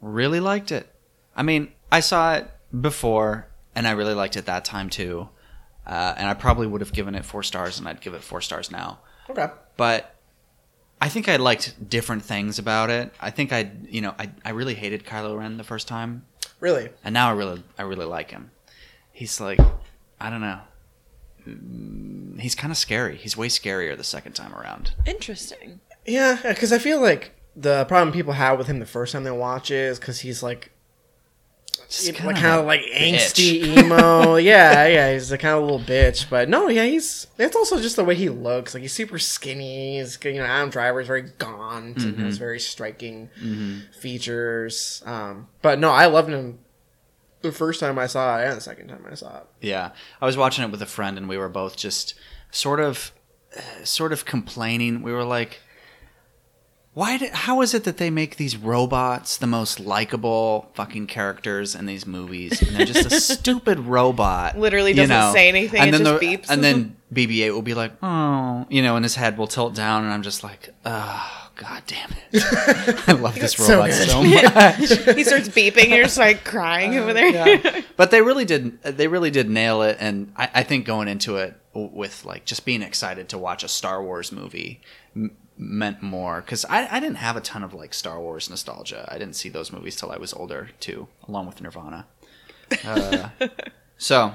really 0.01 0.41
liked 0.41 0.73
it. 0.73 0.91
I 1.37 1.43
mean, 1.43 1.71
I 1.91 2.01
saw 2.01 2.35
it 2.37 2.51
before, 2.81 3.49
and 3.75 3.87
I 3.87 3.91
really 3.91 4.15
liked 4.15 4.37
it 4.37 4.47
that 4.47 4.65
time 4.65 4.89
too. 4.89 5.29
Uh, 5.87 6.15
and 6.17 6.29
I 6.29 6.35
probably 6.35 6.67
would 6.67 6.81
have 6.81 6.93
given 6.95 7.15
it 7.15 7.27
four 7.27 7.43
stars, 7.43 7.79
and 7.79 7.87
I'd 7.87 8.01
give 8.01 8.15
it 8.15 8.23
four 8.23 8.41
stars 8.41 8.71
now. 8.71 9.01
Okay. 9.29 9.49
But 9.77 10.12
I 11.03 11.09
think 11.09 11.29
I 11.29 11.37
liked 11.37 11.89
different 11.91 12.23
things 12.25 12.59
about 12.59 12.89
it. 12.89 13.13
I 13.21 13.31
think 13.31 13.53
I, 13.53 13.71
you 13.89 14.01
know, 14.01 14.15
I, 14.19 14.31
I 14.45 14.51
really 14.51 14.75
hated 14.75 15.05
Kylo 15.05 15.37
Ren 15.37 15.57
the 15.57 15.65
first 15.65 15.89
time. 15.89 16.25
Really? 16.61 16.91
and 17.03 17.13
now 17.13 17.29
I 17.29 17.33
really 17.33 17.63
I 17.77 17.83
really 17.83 18.07
like 18.07 18.31
him. 18.31 18.53
He's 19.11 19.41
like 19.41 19.59
I 20.21 20.31
don't 20.31 20.41
know. 20.41 20.61
Mm, 21.49 22.41
He's 22.41 22.55
kind 22.55 22.71
of 22.71 22.77
scary. 22.77 23.17
He's 23.17 23.37
way 23.37 23.49
scarier 23.49 23.97
the 23.97 24.05
second 24.05 24.33
time 24.35 24.55
around. 24.55 24.93
Interesting. 25.07 25.81
Yeah, 26.07 26.39
because 26.43 26.73
I 26.73 26.79
feel 26.79 27.01
like 27.01 27.33
the 27.57 27.85
problem 27.87 28.13
people 28.13 28.33
have 28.35 28.59
with 28.59 28.67
him 28.69 28.79
the 28.79 28.87
first 28.87 29.13
time 29.13 29.25
they 29.25 29.31
watch 29.33 29.71
is 29.71 29.99
because 29.99 30.21
he's 30.21 30.43
like, 30.43 30.71
Just 31.93 32.07
you 32.07 32.13
kinda 32.15 32.33
like 32.33 32.41
kind 32.41 32.59
of 32.61 32.65
like 32.67 32.81
angsty 32.95 33.65
emo. 33.77 34.37
yeah, 34.37 34.87
yeah, 34.87 35.13
he's 35.13 35.31
a 35.31 35.37
kind 35.37 35.55
of 35.57 35.63
little 35.63 35.79
bitch. 35.79 36.25
But 36.31 36.49
no, 36.49 36.69
yeah, 36.69 36.85
he's. 36.87 37.27
It's 37.39 37.55
also 37.55 37.79
just 37.81 37.97
the 37.97 38.05
way 38.05 38.15
he 38.15 38.31
looks. 38.31 38.73
Like 38.73 38.81
he's 38.83 38.95
super 38.95 39.19
skinny. 39.19 39.99
He's 39.99 40.19
you 40.25 40.35
know 40.35 40.45
Adam 40.45 40.71
Driver's 40.71 41.07
very 41.07 41.23
gaunt 41.39 41.99
and 42.03 42.15
Mm-hmm. 42.15 42.25
has 42.25 42.39
very 42.39 42.59
striking 42.61 43.29
features. 43.99 45.03
Um, 45.07 45.49
but 45.61 45.79
no, 45.79 45.91
I 45.91 46.07
loved 46.07 46.29
him 46.31 46.59
the 47.43 47.53
first 47.53 47.81
time 47.81 47.99
I 47.99 48.07
saw 48.07 48.39
it 48.41 48.47
and 48.47 48.57
the 48.57 48.61
second 48.61 48.89
time 48.89 49.05
I 49.11 49.15
saw 49.15 49.39
it. 49.39 49.47
Yeah, 49.61 49.91
I 50.21 50.27
was 50.27 50.37
watching 50.37 50.65
it 50.65 50.71
with 50.71 50.83
a 50.83 50.87
friend, 50.87 51.19
and 51.19 51.29
we 51.29 51.37
were 51.39 51.49
both 51.49 51.77
just 51.77 52.15
sort 52.51 52.81
of, 52.81 53.13
sort 53.85 54.13
of 54.13 54.25
complaining. 54.25 55.03
We 55.03 55.13
were 55.13 55.25
like, 55.25 55.61
"Why? 56.95 57.17
Did, 57.19 57.31
how 57.33 57.61
is 57.63 57.75
it 57.75 57.85
that 57.85 57.97
they 57.97 58.11
make 58.11 58.37
these 58.37 58.57
robots 58.57 59.37
the 59.37 59.47
most 59.47 59.81
likable 59.81 60.71
fucking 60.75 61.07
characters 61.07 61.75
in 61.75 61.87
these 61.87 62.07
movies, 62.07 62.61
and 62.63 62.77
they're 62.77 62.87
just 62.87 63.07
a 63.13 63.21
stupid 63.35 63.79
robot, 63.81 64.59
Literally 64.59 64.93
doesn't 64.93 65.33
say 65.33 65.49
anything, 65.49 65.83
it 65.89 65.91
then 65.93 66.05
just 66.05 66.21
the- 66.21 66.27
beeps. 66.27 66.47
and 66.51 66.63
then 66.63 66.97
BB-8 67.13 67.53
will 67.53 67.63
be 67.63 67.75
like, 67.75 67.93
"Oh," 68.03 68.67
you 68.69 68.83
know, 68.83 68.97
and 68.97 69.05
his 69.05 69.15
head 69.15 69.39
will 69.39 69.47
tilt 69.47 69.75
down, 69.75 70.05
and 70.05 70.13
I'm 70.13 70.23
just 70.23 70.43
like, 70.45 70.71
"Oh." 70.85 71.39
God 71.55 71.83
damn 71.87 72.11
it! 72.33 72.43
I 73.09 73.13
love 73.13 73.35
this 73.35 73.59
robot 73.59 73.91
good. 73.91 74.09
so 74.09 74.23
much. 74.25 75.15
he 75.17 75.23
starts 75.23 75.49
beeping. 75.51 75.91
You're 75.91 76.05
just 76.05 76.17
like 76.17 76.45
crying 76.45 76.97
over 76.97 77.13
there. 77.13 77.85
but 77.97 78.11
they 78.11 78.23
really 78.23 78.47
did 78.47 78.83
they 78.83 79.07
really 79.07 79.31
did 79.31 79.51
nail 79.51 79.83
it 79.83 79.99
and 80.01 80.33
I, 80.35 80.49
I 80.55 80.63
think 80.63 80.87
going 80.87 81.09
into 81.09 81.37
it 81.37 81.55
with 81.75 82.25
like 82.25 82.47
just 82.47 82.65
being 82.65 82.81
excited 82.83 83.29
to 83.29 83.39
watch 83.39 83.63
a 83.63 83.69
star 83.69 84.03
wars 84.03 84.33
movie 84.33 84.81
m- 85.15 85.37
meant 85.57 86.03
more 86.03 86.41
because 86.41 86.65
I, 86.65 86.89
I 86.97 87.01
didn't 87.01 87.17
have 87.17 87.37
a 87.37 87.41
ton 87.41 87.63
of 87.63 87.75
like 87.75 87.93
star 87.95 88.19
wars 88.21 88.49
nostalgia 88.51 89.07
i 89.13 89.19
didn't 89.19 89.37
see 89.37 89.49
those 89.49 89.71
movies 89.73 89.97
till 89.97 90.11
i 90.11 90.17
was 90.17 90.33
older 90.33 90.71
too 90.81 91.09
along 91.29 91.47
with 91.47 91.61
nirvana 91.61 92.07
uh, 92.85 93.29
so 93.99 94.35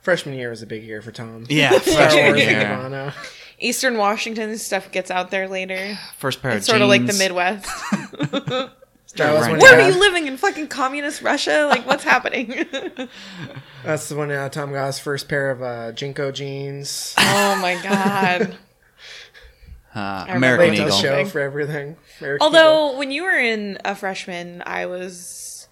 Freshman 0.00 0.34
year 0.36 0.50
was 0.50 0.62
a 0.62 0.66
big 0.66 0.84
year 0.84 1.02
for 1.02 1.10
Tom. 1.10 1.46
yeah 1.48 1.70
Star 1.80 1.94
freshman 2.10 2.24
Wars 2.26 2.40
year. 2.40 2.52
Nirvana. 2.68 3.14
Eastern 3.58 3.96
Washington 3.96 4.56
stuff 4.58 4.92
gets 4.92 5.10
out 5.10 5.30
there 5.30 5.48
later. 5.48 5.98
first 6.16 6.40
pair 6.42 6.52
It's 6.52 6.68
of 6.68 6.70
sort 6.70 6.82
of 6.82 6.88
like 6.88 7.06
the. 7.06 7.12
Midwest. 7.14 7.66
That 9.16 9.32
was 9.32 9.46
Right. 9.48 9.62
Where 9.62 9.80
he 9.80 9.86
are 9.86 9.90
you 9.90 9.98
living 9.98 10.26
in 10.26 10.36
fucking 10.36 10.68
communist 10.68 11.22
Russia? 11.22 11.66
Like, 11.70 11.86
what's 11.86 12.04
happening? 12.04 12.66
That's 13.82 14.10
when 14.12 14.30
uh, 14.30 14.48
Tom 14.50 14.72
got 14.72 14.86
his 14.86 14.98
first 14.98 15.26
pair 15.28 15.50
of 15.50 15.62
uh, 15.62 15.92
JNCO 15.92 16.34
jeans. 16.34 17.14
oh 17.16 17.58
my 17.62 17.80
god. 17.82 18.56
Uh, 19.96 20.26
american 20.28 20.68
Late 20.68 20.76
to 20.76 20.82
eagle 20.86 20.98
show 20.98 21.24
for 21.24 21.40
everything. 21.40 21.96
American 22.20 22.44
Although 22.44 22.96
when 22.98 23.10
you 23.10 23.22
were 23.24 23.38
in 23.38 23.78
a 23.84 23.94
freshman, 23.94 24.62
I 24.64 24.86
was. 24.86 25.68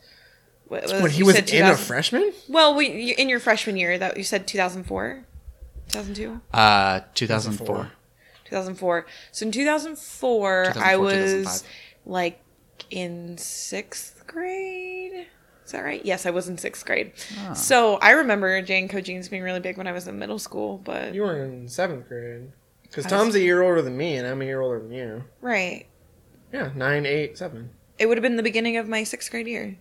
What, 0.67 0.85
Eagle. 0.85 1.03
when 1.03 1.11
he 1.11 1.23
was 1.23 1.37
in 1.53 1.67
a 1.67 1.77
freshman, 1.77 2.33
Well, 2.49 2.75
we, 2.75 2.89
you, 2.89 3.15
in 3.19 3.29
your 3.29 3.39
freshman 3.39 3.77
year, 3.77 3.99
that 3.99 4.17
you 4.17 4.25
said 4.25 4.47
2004, 4.47 5.25
2002, 5.89 6.41
uh 6.53 7.01
2004 7.15 7.93
2004. 8.45 9.07
So 9.33 9.47
in 9.47 9.53
2004, 9.53 10.73
I 10.77 10.97
was 10.97 11.65
like 12.07 12.41
in 12.91 13.37
sixth 13.39 14.27
grade. 14.27 15.27
Is 15.65 15.73
that 15.73 15.81
right? 15.81 16.05
Yes, 16.05 16.27
I 16.27 16.31
was 16.31 16.49
in 16.49 16.59
sixth 16.59 16.85
grade. 16.85 17.13
Ah. 17.39 17.55
So 17.55 17.97
I 17.97 18.11
remember 18.13 18.61
Jane 18.63 18.89
Co 18.89 19.01
jeans 19.01 19.29
being 19.29 19.43
really 19.43 19.61
big 19.61 19.79
when 19.79 19.87
I 19.87 19.93
was 19.93 20.07
in 20.07 20.19
middle 20.19 20.39
school, 20.39 20.79
but 20.79 21.15
you 21.15 21.23
were 21.23 21.43
in 21.45 21.69
seventh 21.69 22.09
grade. 22.09 22.53
Because 22.95 23.11
I 23.13 23.17
was- 23.17 23.23
Tom's 23.25 23.35
a 23.35 23.41
year 23.41 23.63
older 23.63 23.83
than 23.83 23.97
me, 23.97 24.17
and 24.17 24.27
I'm 24.27 24.41
a 24.41 24.45
year 24.45 24.61
older 24.61 24.79
than 24.79 24.93
you. 24.93 25.25
right. 25.41 25.87
Yeah, 26.53 26.71
nine, 26.77 27.05
eight, 27.05 27.37
seven. 27.37 27.71
It 27.99 28.07
would 28.07 28.17
have 28.17 28.23
been 28.23 28.37
the 28.37 28.43
beginning 28.45 28.77
of 28.77 28.87
my 28.89 29.03
sixth 29.03 29.29
grade 29.33 29.49
year. 29.49 29.77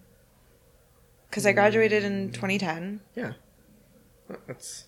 Because 1.30 1.45
I 1.45 1.52
mm. 1.52 1.56
graduated 1.56 2.03
in 2.03 2.31
2010. 2.31 3.02
Yeah, 3.15 3.34
that's 4.48 4.85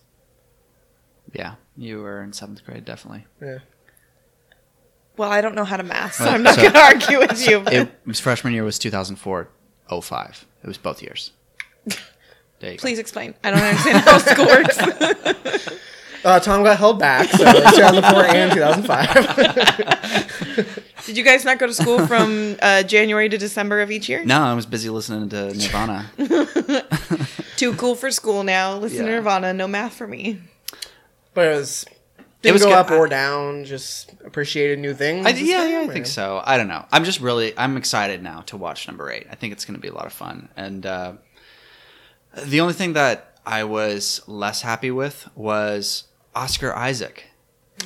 yeah 1.32 1.54
you 1.76 2.00
were 2.00 2.22
in 2.22 2.32
seventh 2.32 2.64
grade 2.64 2.84
definitely 2.84 3.26
yeah. 3.40 3.58
Well, 5.16 5.30
I 5.30 5.40
don't 5.40 5.54
know 5.54 5.64
how 5.64 5.76
to 5.76 5.82
math, 5.82 6.14
so 6.14 6.24
Well, 6.24 6.34
I'm 6.34 6.42
not 6.42 6.54
so- 6.56 6.62
going 6.62 6.72
to 6.74 6.80
argue 6.80 7.18
with 7.20 7.48
you. 7.48 7.60
but- 7.60 7.72
it 7.74 7.90
was 8.04 8.20
freshman 8.20 8.52
year 8.52 8.64
was 8.64 8.78
2004 8.78 9.48
05 10.02 10.46
it 10.62 10.66
was 10.66 10.78
both 10.78 11.02
years 11.02 11.32
there 12.58 12.72
you 12.72 12.76
go. 12.76 12.80
Please 12.80 12.98
explain. 12.98 13.34
I 13.44 13.50
don't 13.52 13.60
understand 13.60 13.98
how 14.04 14.18
school 14.18 14.46
works. 14.46 14.78
Uh, 16.26 16.40
Tom 16.40 16.64
got 16.64 16.76
held 16.76 16.98
back, 16.98 17.30
so 17.30 17.44
it's 17.46 17.76
2004 17.76 18.24
and 18.24 18.52
2005. 18.52 20.82
Did 21.06 21.16
you 21.16 21.22
guys 21.22 21.44
not 21.44 21.60
go 21.60 21.68
to 21.68 21.72
school 21.72 22.04
from 22.04 22.56
uh, 22.60 22.82
January 22.82 23.28
to 23.28 23.38
December 23.38 23.80
of 23.80 23.92
each 23.92 24.08
year? 24.08 24.24
No, 24.24 24.40
I 24.40 24.52
was 24.54 24.66
busy 24.66 24.90
listening 24.90 25.28
to 25.28 25.54
Nirvana. 25.54 26.10
Too 27.56 27.74
cool 27.74 27.94
for 27.94 28.10
school 28.10 28.42
now. 28.42 28.76
Listen 28.76 29.06
to 29.06 29.12
Nirvana. 29.12 29.52
No 29.52 29.68
math 29.68 29.94
for 29.94 30.08
me. 30.08 30.40
but 31.32 31.46
it 31.46 31.50
was 31.50 31.86
didn't 32.42 32.54
was 32.54 32.62
go 32.62 32.70
good. 32.70 32.78
up 32.78 32.90
or 32.90 33.06
down. 33.06 33.64
Just 33.64 34.12
appreciated 34.24 34.80
new 34.80 34.94
things. 34.94 35.26
I, 35.26 35.30
yeah, 35.30 35.64
yeah, 35.64 35.82
I 35.82 35.86
think 35.86 36.06
so. 36.06 36.42
I 36.44 36.56
don't 36.56 36.66
know. 36.66 36.84
I'm 36.90 37.04
just 37.04 37.20
really, 37.20 37.56
I'm 37.56 37.76
excited 37.76 38.20
now 38.20 38.40
to 38.46 38.56
watch 38.56 38.88
number 38.88 39.12
eight. 39.12 39.28
I 39.30 39.36
think 39.36 39.52
it's 39.52 39.64
going 39.64 39.76
to 39.76 39.80
be 39.80 39.86
a 39.86 39.94
lot 39.94 40.06
of 40.06 40.12
fun. 40.12 40.48
And 40.56 40.84
uh, 40.86 41.12
the 42.44 42.62
only 42.62 42.74
thing 42.74 42.94
that 42.94 43.38
I 43.46 43.62
was 43.62 44.22
less 44.26 44.62
happy 44.62 44.90
with 44.90 45.28
was 45.36 46.02
Oscar 46.36 46.74
Isaac. 46.74 47.24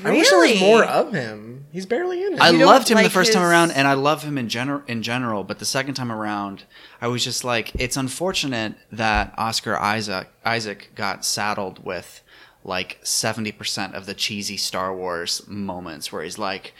I 0.05 0.11
wish 0.13 0.29
there 0.31 0.39
was 0.39 0.61
more 0.61 0.85
of 0.85 1.13
him. 1.13 1.67
He's 1.73 1.87
barely 1.87 2.25
in 2.25 2.35
it. 2.35 2.41
I 2.41 2.51
You 2.51 2.65
loved 2.65 2.89
him 2.89 2.97
the 2.97 3.05
like 3.05 3.13
first 3.13 3.33
time 3.33 3.43
around, 3.43 3.73
and 3.73 3.87
I 3.87 3.95
love 3.95 4.23
him 4.23 4.39
in 4.39 4.49
general. 4.49 4.83
In 4.87 5.03
general, 5.03 5.45
but 5.45 5.59
the 5.59 5.65
second 5.65 5.95
time 5.95 6.13
around, 6.13 6.65
I 7.01 7.09
was 7.09 7.25
just 7.25 7.45
like, 7.45 7.73
it's 7.75 7.97
unfortunate 7.97 8.75
that 8.93 9.35
Oscar 9.37 9.77
Isaac 9.77 10.29
Isaac 10.45 10.93
got 10.95 11.25
saddled 11.25 11.85
with 11.85 12.23
like 12.65 12.99
seventy 13.03 13.53
percent 13.53 13.95
of 13.95 14.07
the 14.07 14.15
cheesy 14.15 14.57
Star 14.57 14.95
Wars 14.95 15.47
moments, 15.47 16.13
where 16.13 16.23
he's 16.23 16.39
like, 16.39 16.73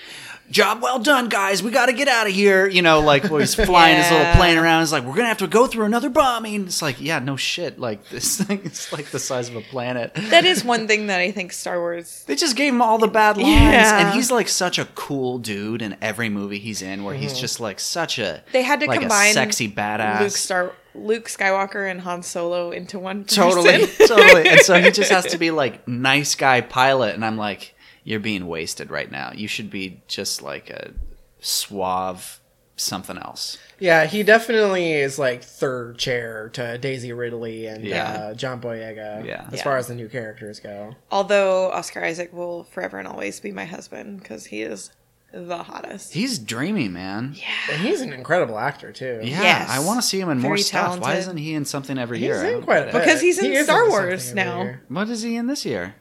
"Job 0.51 0.83
well 0.83 0.99
done, 0.99 1.29
guys. 1.29 1.63
We 1.63 1.71
got 1.71 1.87
to 1.87 1.93
get 1.93 2.09
out 2.09 2.27
of 2.27 2.33
here." 2.33 2.67
You 2.67 2.83
know, 2.83 3.01
like 3.01 3.25
where 3.25 3.41
he's 3.41 3.55
flying 3.55 3.97
his 3.97 4.11
little 4.11 4.33
plane 4.35 4.59
around. 4.59 4.81
He's 4.83 4.93
like, 4.93 5.05
"We're 5.05 5.15
gonna 5.15 5.29
have 5.29 5.39
to 5.39 5.47
go 5.47 5.67
through 5.67 5.85
another 5.85 6.09
bombing." 6.11 6.67
It's 6.67 6.83
like, 6.83 7.01
yeah, 7.01 7.19
no 7.19 7.37
shit. 7.37 7.79
Like 7.79 8.09
this 8.11 8.37
thing 8.43 8.61
is 8.61 8.93
like 8.93 9.07
the 9.07 9.19
size 9.19 9.49
of 9.49 9.57
a 9.57 9.61
planet. 9.61 10.13
That 10.15 10.45
is 10.45 10.65
one 10.65 10.87
thing 10.89 11.07
that 11.09 11.21
I 11.21 11.31
think 11.31 11.53
Star 11.53 11.79
Wars. 11.79 12.25
They 12.27 12.35
just 12.37 12.57
gave 12.57 12.73
him 12.73 12.83
all 12.83 12.99
the 12.99 13.09
bad 13.09 13.37
lines, 13.37 13.49
Yeah. 13.49 14.07
and 14.07 14.15
he's 14.15 14.31
like 14.31 14.49
such 14.49 14.79
a 14.79 14.85
cool 14.95 15.39
dude 15.39 15.83
in 15.83 15.97
every 16.03 16.29
movie 16.29 16.59
he's 16.59 16.83
in, 16.83 17.05
where 17.05 17.15
he's 17.15 17.39
just 17.39 17.61
like 17.61 17.81
such 17.81 18.19
a 18.19 18.21
Mm-hmm. 18.21 18.53
They 18.53 18.63
had 18.63 18.81
to 18.81 18.87
like 18.87 19.01
combine 19.01 19.33
sexy 19.35 19.71
badass. 19.71 20.21
Luke 20.21 20.31
Star 20.33 20.73
Luke 20.95 21.27
Skywalker 21.29 21.89
and 21.91 22.01
Han 22.01 22.23
Solo 22.23 22.71
into 22.71 22.99
one 22.99 23.25
person. 23.25 23.43
totally, 23.45 23.87
totally, 24.07 24.49
and 24.49 24.61
so 24.61 24.81
he 24.81 24.91
just 24.91 25.11
has 25.13 25.25
to 25.27 25.39
be 25.39 25.51
like 25.51 25.87
nice 25.89 26.35
guy 26.35 26.61
pilot, 26.61 27.15
and 27.15 27.25
I'm 27.25 27.37
like, 27.37 27.75
you're 28.05 28.21
being 28.21 28.47
wasted 28.47 28.91
right 28.91 29.11
now. 29.11 29.33
You 29.35 29.49
should 29.49 29.71
be 29.71 30.03
just 30.09 30.43
like 30.43 30.71
a 30.71 30.93
suave 31.41 32.41
something 32.77 33.19
else. 33.19 33.59
Yeah, 33.79 34.07
he 34.07 34.23
definitely 34.23 34.93
is 34.93 35.19
like 35.19 35.45
third 35.45 35.99
chair 35.99 36.49
to 36.55 36.79
Daisy 36.79 37.13
Ridley 37.13 37.67
and 37.67 37.85
Yeah. 37.85 38.11
uh, 38.13 38.35
John 38.35 38.61
Boyega. 38.61 39.27
Yeah. 39.27 39.45
as 39.49 39.59
Yeah. 39.59 39.63
far 39.65 39.77
as 39.77 39.89
the 39.89 39.95
new 39.95 40.09
characters 40.09 40.61
go. 40.61 40.95
Although 41.11 41.71
Oscar 41.73 42.03
Isaac 42.03 42.33
will 42.33 42.65
forever 42.65 42.99
and 42.99 43.07
always 43.07 43.39
be 43.41 43.53
my 43.53 43.67
husband 43.67 44.21
because 44.21 44.47
he 44.47 44.63
is 44.63 44.91
the 45.33 45.59
hottest. 45.63 46.15
He's 46.15 46.39
dreamy, 46.39 46.89
man. 46.89 47.35
Yeah, 47.37 47.45
And 47.75 47.83
he's 47.83 48.01
an 48.01 48.13
incredible 48.15 48.59
actor 48.59 48.93
too. 48.93 49.21
Yeah, 49.23 49.43
Yes. 49.43 49.69
I 49.71 49.79
want 49.81 50.01
to 50.01 50.07
see 50.07 50.19
him 50.19 50.31
in 50.31 50.39
more 50.39 50.53
Very 50.53 50.63
stuff. 50.63 51.01
Why 51.01 51.17
isn't 51.17 51.37
he 51.37 51.53
in 51.55 51.67
something 51.67 51.99
every 51.99 52.19
he's 52.19 52.29
year? 52.29 52.45
I 52.47 52.51
in 52.55 52.63
quite 52.63 52.79
a 52.79 52.85
bit. 52.87 52.95
Because 52.95 53.21
he's 53.21 53.39
in 53.39 53.53
He 53.53 53.63
Star 53.63 53.89
Wars 53.91 54.33
now. 54.35 54.63
year. 54.63 54.83
What 54.89 55.09
is 55.11 55.21
he 55.23 55.37
in 55.37 55.47
this 55.49 55.67
year? 55.67 55.97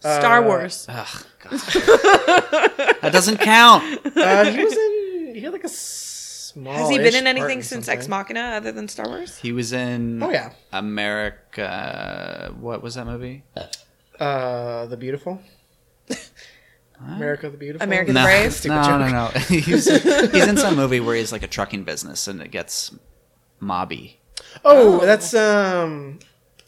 Star 0.00 0.44
Uh, 0.44 0.46
Wars. 0.46 0.86
Ugh, 0.88 1.06
God. 1.08 1.26
that 3.02 3.10
doesn't 3.12 3.38
count. 3.38 3.82
Uh, 4.16 4.44
he 4.50 4.64
was 4.64 4.72
in. 4.76 5.32
He 5.34 5.40
had 5.40 5.52
like 5.52 5.64
a 5.64 5.68
small. 5.68 6.74
Has 6.74 6.90
he 6.90 6.98
been 6.98 7.14
in 7.14 7.26
anything 7.26 7.62
since 7.62 7.88
Ex 7.88 8.08
Machina 8.08 8.40
other 8.56 8.72
than 8.72 8.88
Star 8.88 9.08
Wars? 9.08 9.38
He 9.38 9.52
was 9.52 9.72
in 9.72 10.22
Oh 10.22 10.30
yeah, 10.30 10.52
America. 10.72 12.54
What 12.58 12.82
was 12.82 12.94
that 12.96 13.06
movie? 13.06 13.44
uh, 14.18 14.86
the 14.86 14.96
Beautiful. 14.96 15.40
America 17.00 17.48
the 17.48 17.56
Beautiful. 17.56 17.86
America 17.86 18.12
the 18.12 18.18
No, 18.20 18.24
Brave? 18.24 18.52
Stupid 18.52 18.74
no, 18.74 18.98
no, 18.98 19.08
no. 19.08 19.26
he's, 19.48 19.84
he's 19.86 20.46
in 20.48 20.56
some 20.56 20.74
movie 20.82 20.98
where 21.00 21.14
he's 21.14 21.30
like 21.30 21.44
a 21.44 21.46
trucking 21.46 21.84
business 21.84 22.26
and 22.26 22.40
it 22.42 22.50
gets 22.50 22.92
mobby. 23.62 24.14
Oh, 24.64 24.98
that's 25.04 25.32
um. 25.34 26.18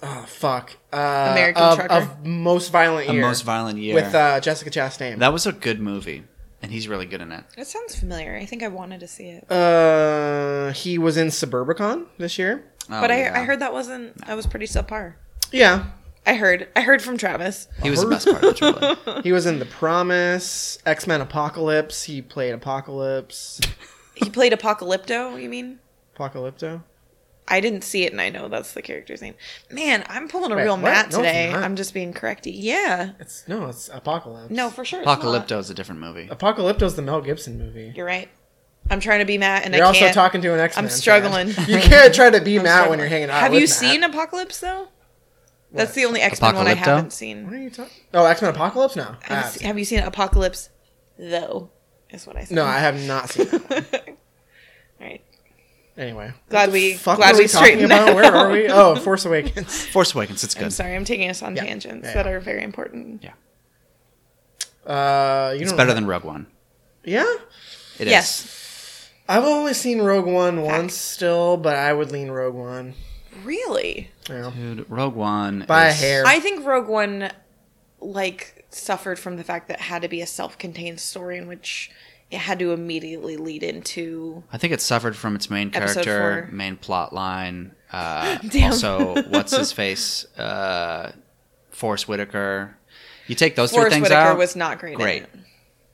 Oh 0.02 0.24
fuck. 0.26 0.76
Uh, 0.92 1.28
American 1.32 1.62
of, 1.62 1.76
Trucker? 1.78 1.94
of 1.94 2.26
most 2.26 2.70
violent 2.70 3.08
A 3.10 3.12
year. 3.12 3.22
most 3.22 3.42
violent 3.42 3.78
year. 3.78 3.94
with 3.94 4.14
uh, 4.14 4.40
Jessica 4.40 4.70
Chastain. 4.70 5.18
that 5.18 5.32
was 5.32 5.46
a 5.46 5.52
good 5.52 5.80
movie, 5.80 6.24
and 6.62 6.72
he's 6.72 6.88
really 6.88 7.06
good 7.06 7.20
in 7.20 7.32
it. 7.32 7.44
That 7.56 7.66
sounds 7.66 7.94
familiar. 7.98 8.34
I 8.36 8.46
think 8.46 8.62
I 8.62 8.68
wanted 8.68 9.00
to 9.00 9.06
see 9.08 9.28
it. 9.28 9.50
Uh, 9.50 10.72
he 10.72 10.96
was 10.98 11.16
in 11.16 11.28
Suburbicon 11.28 12.06
this 12.18 12.38
year. 12.38 12.64
Oh, 12.88 13.00
but 13.00 13.10
I, 13.10 13.20
yeah. 13.22 13.38
I 13.40 13.44
heard 13.44 13.60
that 13.60 13.72
wasn't. 13.72 14.16
I 14.26 14.34
was 14.34 14.46
pretty 14.46 14.66
subpar. 14.66 15.14
Yeah, 15.52 15.86
I 16.26 16.34
heard. 16.34 16.68
I 16.74 16.80
heard 16.80 17.02
from 17.02 17.18
Travis. 17.18 17.68
he 17.82 17.90
was 17.90 18.00
the 18.00 18.08
best 18.08 18.26
part 18.26 18.42
of 18.42 18.50
the 18.50 18.54
trilogy. 18.54 19.22
he 19.22 19.32
was 19.32 19.46
in 19.46 19.58
The 19.58 19.66
Promise, 19.66 20.78
X 20.86 21.06
Men 21.06 21.20
Apocalypse. 21.20 22.04
He 22.04 22.22
played 22.22 22.54
Apocalypse. 22.54 23.60
He 24.14 24.28
played 24.30 24.52
Apocalypto. 24.52 25.40
You 25.40 25.48
mean? 25.48 25.78
Apocalypto. 26.16 26.82
I 27.50 27.60
didn't 27.60 27.82
see 27.82 28.04
it, 28.04 28.12
and 28.12 28.20
I 28.20 28.30
know 28.30 28.48
that's 28.48 28.72
the 28.72 28.80
character's 28.82 29.20
name. 29.20 29.34
Man, 29.70 30.04
I'm 30.08 30.28
pulling 30.28 30.52
a 30.52 30.56
Wait, 30.56 30.62
real 30.62 30.74
what? 30.76 30.82
Matt 30.82 31.04
No, 31.06 31.08
it's 31.08 31.16
today. 31.16 31.52
not. 31.52 31.62
I'm 31.64 31.74
just 31.76 31.92
being 31.92 32.14
correcty. 32.14 32.52
Yeah. 32.54 33.10
It's 33.18 33.46
no, 33.48 33.66
it's 33.66 33.88
Apocalypse. 33.92 34.50
No, 34.50 34.70
for 34.70 34.84
sure. 34.84 35.00
it's 35.00 35.06
not. 35.06 35.20
Apocalypto 35.20 35.58
is 35.58 35.68
a 35.70 35.74
different 35.74 36.00
movie. 36.00 36.28
Apocalypto's 36.30 36.94
the 36.96 37.02
Mel 37.02 37.20
Gibson 37.20 37.58
movie. 37.58 37.92
You're 37.96 38.06
right. 38.06 38.28
I'm 38.88 39.00
trying 39.00 39.18
to 39.18 39.24
be 39.24 39.36
Matt, 39.36 39.64
and 39.64 39.74
You're 39.74 39.84
I 39.84 39.88
also 39.88 40.00
can't. 40.00 40.14
talking 40.14 40.40
to 40.42 40.54
an 40.54 40.60
X 40.60 40.76
Men. 40.76 40.84
I'm 40.84 40.90
struggling. 40.90 41.48
You 41.68 41.78
can't 41.80 42.14
try 42.14 42.30
to 42.30 42.40
be 42.40 42.58
Matt 42.62 42.88
when 42.88 42.98
you're 42.98 43.08
hanging 43.08 43.28
out. 43.30 43.40
Have 43.40 43.52
with 43.52 43.60
you 43.60 43.66
Matt. 43.66 43.76
seen 43.76 44.02
Apocalypse 44.04 44.60
though? 44.60 44.88
That's 45.72 45.92
the 45.94 46.04
only 46.06 46.20
X 46.20 46.40
Men 46.40 46.54
one 46.56 46.66
I 46.66 46.74
Apocalypto? 46.74 46.76
haven't 46.76 47.04
What 47.04 47.12
seen. 47.12 47.46
are 47.48 47.56
you 47.56 47.70
talking? 47.70 47.92
Oh, 48.14 48.24
X 48.26 48.42
Men 48.42 48.52
Apocalypse? 48.54 48.96
No. 48.96 49.02
I 49.02 49.06
Have, 49.06 49.30
you 49.30 49.34
have. 49.36 49.50
se- 49.52 49.64
have 49.66 49.78
you 49.78 49.84
seen 49.84 49.98
Apocalypse 50.00 50.70
though? 51.18 51.70
Is 52.10 52.26
what 52.26 52.36
I 52.36 52.44
said. 52.44 52.54
No, 52.56 52.64
I 52.64 52.78
have 52.78 53.00
not 53.06 53.28
seen 53.30 53.46
that. 53.48 54.04
All 55.00 55.06
right. 55.06 55.22
Anyway, 55.96 56.32
Glad 56.48 56.72
we 56.72 56.94
fuck 56.94 57.16
glad 57.18 57.32
were 57.32 57.38
we 57.38 57.44
we 57.44 57.48
talking 57.48 57.66
straightened 57.78 57.92
about? 57.92 58.14
Where 58.14 58.32
are 58.34 58.50
we? 58.50 58.68
Oh, 58.70 58.96
Force 58.96 59.24
Awakens. 59.26 59.86
Force 59.86 60.14
Awakens, 60.14 60.42
it's 60.44 60.54
good. 60.54 60.64
I'm 60.64 60.70
sorry, 60.70 60.94
I'm 60.94 61.04
taking 61.04 61.28
us 61.28 61.42
on 61.42 61.56
Yeah. 61.56 61.64
tangents 61.64 62.06
Yeah, 62.06 62.14
that 62.14 62.26
yeah. 62.26 62.32
are 62.32 62.40
very 62.40 62.62
important. 62.62 63.22
Yeah. 63.22 63.32
Uh, 64.86 65.52
you 65.54 65.62
It's 65.62 65.70
don't 65.72 65.76
better 65.76 65.92
than 65.92 66.06
Rogue 66.06 66.24
One. 66.24 66.46
Yeah, 67.04 67.26
It 67.98 68.06
is. 68.06 68.10
Yes. 68.10 69.10
I've 69.28 69.44
only 69.44 69.74
seen 69.74 70.00
Rogue 70.00 70.26
One 70.26 70.62
once 70.62 70.94
still, 70.94 71.56
but 71.56 71.76
I 71.76 71.92
would 71.92 72.10
lean 72.10 72.30
Rogue 72.30 72.54
One. 72.54 72.94
Really? 73.44 74.10
Yeah. 74.28 74.50
Dude, 74.56 74.86
Rogue 74.90 75.14
One. 75.14 75.64
By 75.68 75.86
a 75.88 75.92
hair. 75.92 76.24
I 76.26 76.40
think 76.40 76.64
Rogue 76.66 76.88
One 76.88 77.30
like 78.00 78.64
suffered 78.70 79.18
from 79.18 79.36
the 79.36 79.44
fact 79.44 79.68
that 79.68 79.74
it 79.78 79.82
had 79.82 80.02
to 80.02 80.08
be 80.08 80.20
a 80.22 80.26
self-contained 80.26 80.98
story 81.00 81.36
in 81.36 81.46
which 81.46 81.90
it 82.30 82.38
had 82.38 82.58
to 82.60 82.72
immediately 82.72 83.36
lead 83.36 83.62
into 83.62 84.42
I 84.52 84.58
think 84.58 84.72
it 84.72 84.80
suffered 84.80 85.16
from 85.16 85.34
its 85.34 85.50
main 85.50 85.70
character, 85.70 86.46
four. 86.48 86.54
main 86.56 86.76
plot 86.76 87.12
line. 87.12 87.72
Uh, 87.92 88.38
also, 88.62 89.20
what's 89.28 89.56
his 89.56 89.72
face? 89.72 90.24
Uh, 90.38 91.12
Forest 91.70 92.08
Whitaker. 92.08 92.76
You 93.26 93.34
take 93.34 93.56
those 93.56 93.70
Forest 93.70 93.86
three 93.88 93.94
things 93.96 94.02
Whitaker 94.10 94.20
out. 94.32 94.38
was 94.38 94.54
not 94.56 94.78
great. 94.78 94.96
Great. 94.96 95.26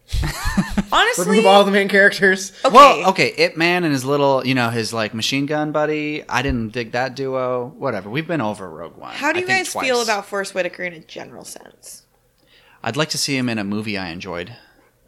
Honestly, 0.93 1.27
Remove 1.31 1.47
all 1.47 1.65
the 1.65 1.71
main 1.73 1.89
characters. 1.89 2.53
okay. 2.65 2.73
Well, 2.75 3.11
okay, 3.11 3.29
It 3.37 3.57
Man 3.57 3.83
and 3.83 3.93
his 3.93 4.05
little, 4.05 4.47
you 4.47 4.55
know, 4.55 4.71
his 4.71 4.93
like 4.93 5.15
machine 5.15 5.47
gun 5.47 5.73
buddy. 5.73 6.23
I 6.29 6.43
didn't 6.43 6.73
dig 6.73 6.93
that 6.93 7.17
duo. 7.17 7.75
Whatever. 7.77 8.09
We've 8.09 8.27
been 8.27 8.41
over 8.41 8.69
Rogue 8.71 8.97
One. 8.97 9.13
How 9.15 9.33
do 9.33 9.39
I 9.39 9.41
you 9.41 9.47
think 9.47 9.67
guys 9.67 9.75
feel 9.83 10.03
about 10.03 10.27
Forest 10.27 10.55
Whitaker 10.55 10.85
in 10.85 10.93
a 10.93 11.01
general 11.01 11.45
sense? 11.45 12.07
I'd 12.85 12.97
like 12.97 13.09
to 13.11 13.19
see 13.19 13.37
him 13.37 13.49
in 13.49 13.59
a 13.59 13.65
movie 13.65 13.99
I 13.99 14.11
enjoyed. 14.11 14.57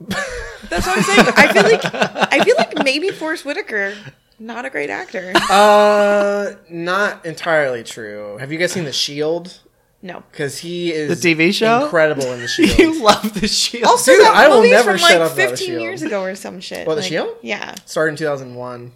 That's 0.01 0.87
what 0.87 0.99
I'm 0.99 1.03
saying. 1.03 1.29
I 1.37 1.53
feel 1.53 1.63
like 1.63 1.85
I 2.33 2.45
feel 2.45 2.57
like 2.57 2.85
maybe 2.85 3.11
Forest 3.11 3.45
Whitaker, 3.45 3.95
not 4.39 4.65
a 4.65 4.71
great 4.71 4.91
actor. 4.91 5.33
Uh, 5.51 6.53
not 6.71 7.25
entirely 7.27 7.83
true. 7.83 8.37
Have 8.39 8.53
you 8.53 8.59
guys 8.59 8.73
seen 8.73 8.85
The 8.85 8.93
Shield? 8.93 9.61
No. 10.01 10.23
Because 10.31 10.59
he 10.59 10.93
is 10.93 11.21
The 11.21 11.35
TV 11.35 11.53
show? 11.53 11.85
incredible 11.85 12.33
in 12.33 12.41
The 12.41 12.47
Shield. 12.49 12.79
you 12.79 13.03
love 13.03 13.41
the 13.41 13.49
shield. 13.49 13.85
Also, 13.85 14.13
Dude, 14.13 14.21
that 14.23 14.35
I 14.37 14.47
will 14.49 14.57
movie's 14.59 14.71
never 14.71 14.91
from 14.93 14.99
shut 14.99 15.11
like 15.11 15.21
up 15.21 15.33
about 15.33 15.37
The 15.37 15.49
15 15.49 15.67
Shield. 15.67 15.83
years 15.83 16.03
ago 16.03 16.23
or 16.23 16.35
some 16.37 16.61
shit. 16.61 16.87
What, 16.87 16.95
The 16.95 17.01
Like, 17.01 17.09
Shield? 17.11 17.31
Yeah. 17.43 17.75
Started 17.85 18.13
in 18.13 18.17
2001. 18.19 18.93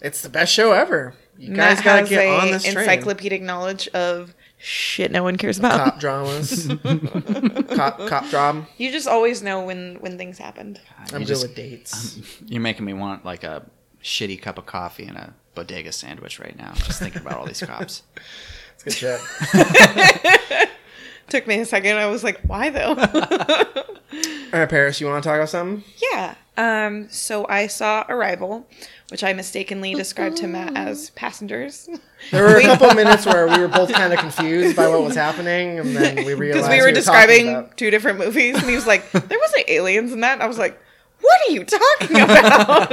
It's 0.00 0.22
the 0.22 0.30
best 0.30 0.52
show 0.52 0.72
ever. 0.72 1.12
You 1.36 1.50
Matt 1.50 1.76
guys 1.76 1.84
gotta 1.84 2.00
has 2.00 2.08
get 2.08 2.24
a 2.24 2.30
on 2.30 2.50
this 2.50 2.62
train. 2.64 2.78
encyclopedic 2.78 3.42
knowledge 3.42 3.88
of 3.88 4.34
shit 4.58 5.10
no 5.10 5.22
one 5.22 5.36
cares 5.36 5.58
about. 5.58 5.78
Cop 5.84 6.00
dramas. 6.00 6.68
cop, 7.74 8.06
cop 8.06 8.28
drama. 8.28 8.66
You 8.76 8.90
just 8.92 9.08
always 9.08 9.42
know 9.42 9.64
when 9.64 9.96
when 10.00 10.18
things 10.18 10.38
happened. 10.38 10.80
I'm 10.98 11.04
You 11.20 11.26
good 11.26 11.26
just- 11.28 11.42
with 11.42 11.54
dates. 11.56 12.18
You're 12.46 12.60
making 12.60 12.84
me 12.84 12.92
want 12.92 13.24
like 13.24 13.44
a 13.44 13.64
shitty 14.02 14.40
cup 14.42 14.58
of 14.58 14.66
coffee 14.66 15.04
and 15.04 15.16
a 15.16 15.34
bodega 15.54 15.92
sandwich 15.92 16.38
right 16.38 16.56
now. 16.56 16.72
Just 16.74 16.98
thinking 17.00 17.22
about 17.22 17.38
all 17.38 17.46
these 17.46 17.60
cops. 17.62 18.02
It's 18.80 18.84
good 18.84 19.20
shit. 19.52 20.68
Took 21.28 21.46
me 21.46 21.60
a 21.60 21.64
second. 21.66 21.96
I 21.96 22.06
was 22.06 22.24
like, 22.24 22.40
why 22.46 22.70
though? 22.70 22.94
All 24.52 24.60
right, 24.60 24.68
Paris, 24.68 25.00
you 25.00 25.06
want 25.06 25.22
to 25.22 25.28
talk 25.28 25.36
about 25.36 25.48
something? 25.50 25.84
yeah. 26.12 26.34
Um. 26.56 27.08
So 27.10 27.46
I 27.48 27.66
saw 27.68 28.04
Arrival, 28.08 28.66
which 29.10 29.22
I 29.22 29.32
mistakenly 29.32 29.94
described 29.94 30.38
to 30.38 30.48
Matt 30.48 30.76
as 30.76 31.10
passengers. 31.10 31.88
There 32.32 32.42
were 32.42 32.56
a 32.56 32.62
couple 32.62 32.92
minutes 32.94 33.26
where 33.26 33.46
we 33.46 33.58
were 33.60 33.68
both 33.68 33.92
kind 33.92 34.12
of 34.12 34.18
confused 34.18 34.74
by 34.74 34.88
what 34.88 35.02
was 35.04 35.14
happening, 35.14 35.78
and 35.78 35.94
then 35.94 36.24
we 36.24 36.34
realized 36.34 36.66
Because 36.66 36.68
we 36.70 36.76
were 36.80 36.86
talking 36.88 36.94
describing 36.94 37.48
about- 37.50 37.76
two 37.76 37.90
different 37.90 38.18
movies, 38.18 38.56
and 38.56 38.64
he 38.68 38.74
was 38.74 38.86
like, 38.88 39.08
"There 39.12 39.38
wasn't 39.38 39.68
aliens 39.68 40.12
in 40.12 40.20
that." 40.22 40.32
And 40.32 40.42
I 40.42 40.46
was 40.46 40.58
like, 40.58 40.80
"What 41.20 41.40
are 41.48 41.52
you 41.52 41.64
talking 41.64 42.20
about?" 42.20 42.90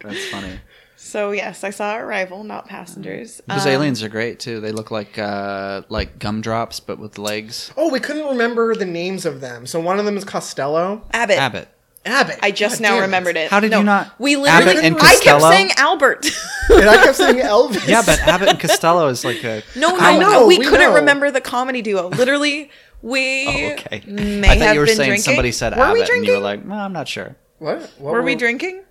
That's 0.00 0.28
funny. 0.30 0.58
So 1.00 1.30
yes, 1.30 1.62
I 1.64 1.70
saw 1.70 1.96
Arrival, 1.96 2.42
not 2.44 2.66
Passengers. 2.66 3.40
Those 3.46 3.62
Um, 3.66 3.68
aliens 3.72 4.02
are 4.02 4.08
great 4.08 4.40
too. 4.40 4.60
They 4.60 4.72
look 4.72 4.90
like 4.90 5.18
uh, 5.18 5.82
like 5.88 6.18
gumdrops, 6.18 6.80
but 6.80 6.98
with 6.98 7.18
legs. 7.18 7.70
Oh, 7.76 7.88
we 7.90 8.00
couldn't 8.00 8.26
remember 8.26 8.74
the 8.74 8.84
names 8.84 9.24
of 9.24 9.40
them. 9.40 9.64
So 9.66 9.78
one 9.80 9.98
of 9.98 10.04
them 10.04 10.16
is 10.16 10.24
Costello. 10.24 11.02
Abbott. 11.12 11.38
Abbott. 11.38 11.68
Abbott. 12.04 12.38
I 12.42 12.50
just 12.50 12.80
God 12.80 12.88
now 12.88 13.00
remembered 13.00 13.36
it. 13.36 13.50
How 13.50 13.60
did 13.60 13.70
No, 13.70 13.78
you 13.78 13.84
not- 13.84 14.18
We 14.18 14.36
literally. 14.36 14.70
Abbott 14.72 14.84
and 14.84 14.96
I 15.00 15.16
kept 15.22 15.42
saying 15.42 15.70
Albert. 15.76 16.26
And 16.70 16.86
I 16.88 16.96
kept 17.02 17.16
saying 17.16 17.36
Elvis. 17.36 17.88
Yeah, 17.88 18.02
but 18.04 18.20
Abbott 18.20 18.48
and 18.50 18.60
Costello 18.60 19.08
is 19.08 19.24
like 19.24 19.42
a. 19.44 19.62
no, 19.76 19.88
no, 19.88 19.96
I 19.98 20.18
know, 20.18 20.46
we, 20.46 20.58
we 20.58 20.64
couldn't 20.66 20.80
know. 20.90 20.94
remember 20.96 21.30
the 21.30 21.40
comedy 21.40 21.80
duo. 21.80 22.08
Literally, 22.08 22.70
we 23.02 23.46
Oh, 23.48 23.72
okay. 23.72 24.02
may 24.06 24.48
I 24.50 24.54
thought 24.58 24.66
have 24.66 24.74
you 24.74 24.80
were 24.80 24.86
saying 24.86 24.96
drinking. 25.08 25.22
somebody 25.22 25.52
said 25.52 25.74
were 25.76 25.92
we 25.94 26.02
Abbott, 26.02 26.10
and 26.14 26.26
you 26.26 26.32
were 26.34 26.38
like, 26.40 26.64
"No, 26.66 26.74
I'm 26.74 26.92
not 26.92 27.08
sure." 27.08 27.36
What? 27.58 27.90
what 27.98 28.12
were 28.12 28.22
we 28.22 28.34
drinking? 28.34 28.82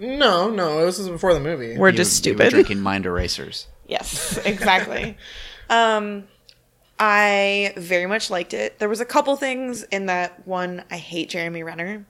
No, 0.00 0.50
no. 0.50 0.84
This 0.84 0.98
was 0.98 1.08
before 1.08 1.34
the 1.34 1.40
movie. 1.40 1.76
We're 1.78 1.88
You- 1.90 1.96
just 1.96 2.24
you 2.26 2.32
were 2.32 2.36
stupid. 2.38 2.50
drinking 2.50 2.80
mind 2.80 3.06
erasers. 3.06 3.66
Yes, 3.86 4.38
exactly. 4.44 5.16
um, 5.70 6.24
I 6.98 7.72
very 7.76 8.06
much 8.06 8.30
liked 8.30 8.54
it. 8.54 8.78
There 8.78 8.88
was 8.88 9.00
a 9.00 9.04
couple 9.04 9.36
things 9.36 9.82
in 9.84 10.06
that 10.06 10.46
one. 10.46 10.82
I 10.90 10.96
hate 10.96 11.28
Jeremy 11.30 11.62
Renner, 11.62 12.06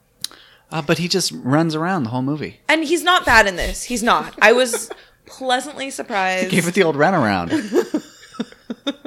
Uh, 0.71 0.81
but 0.83 0.99
he 0.99 1.07
just 1.09 1.33
runs 1.33 1.75
around 1.75 2.05
the 2.05 2.11
whole 2.11 2.23
movie. 2.23 2.61
and 2.69 2.85
he's 2.85 3.03
not 3.03 3.25
bad 3.27 3.47
in 3.47 3.57
this. 3.57 3.85
He's 3.85 4.03
not. 4.03 4.35
I 4.41 4.53
was 4.53 4.91
pleasantly 5.27 5.91
surprised. 5.91 6.45
He 6.51 6.57
gave 6.57 6.67
it 6.69 6.75
the 6.75 6.83
old 6.85 6.97
runaround. 6.97 7.51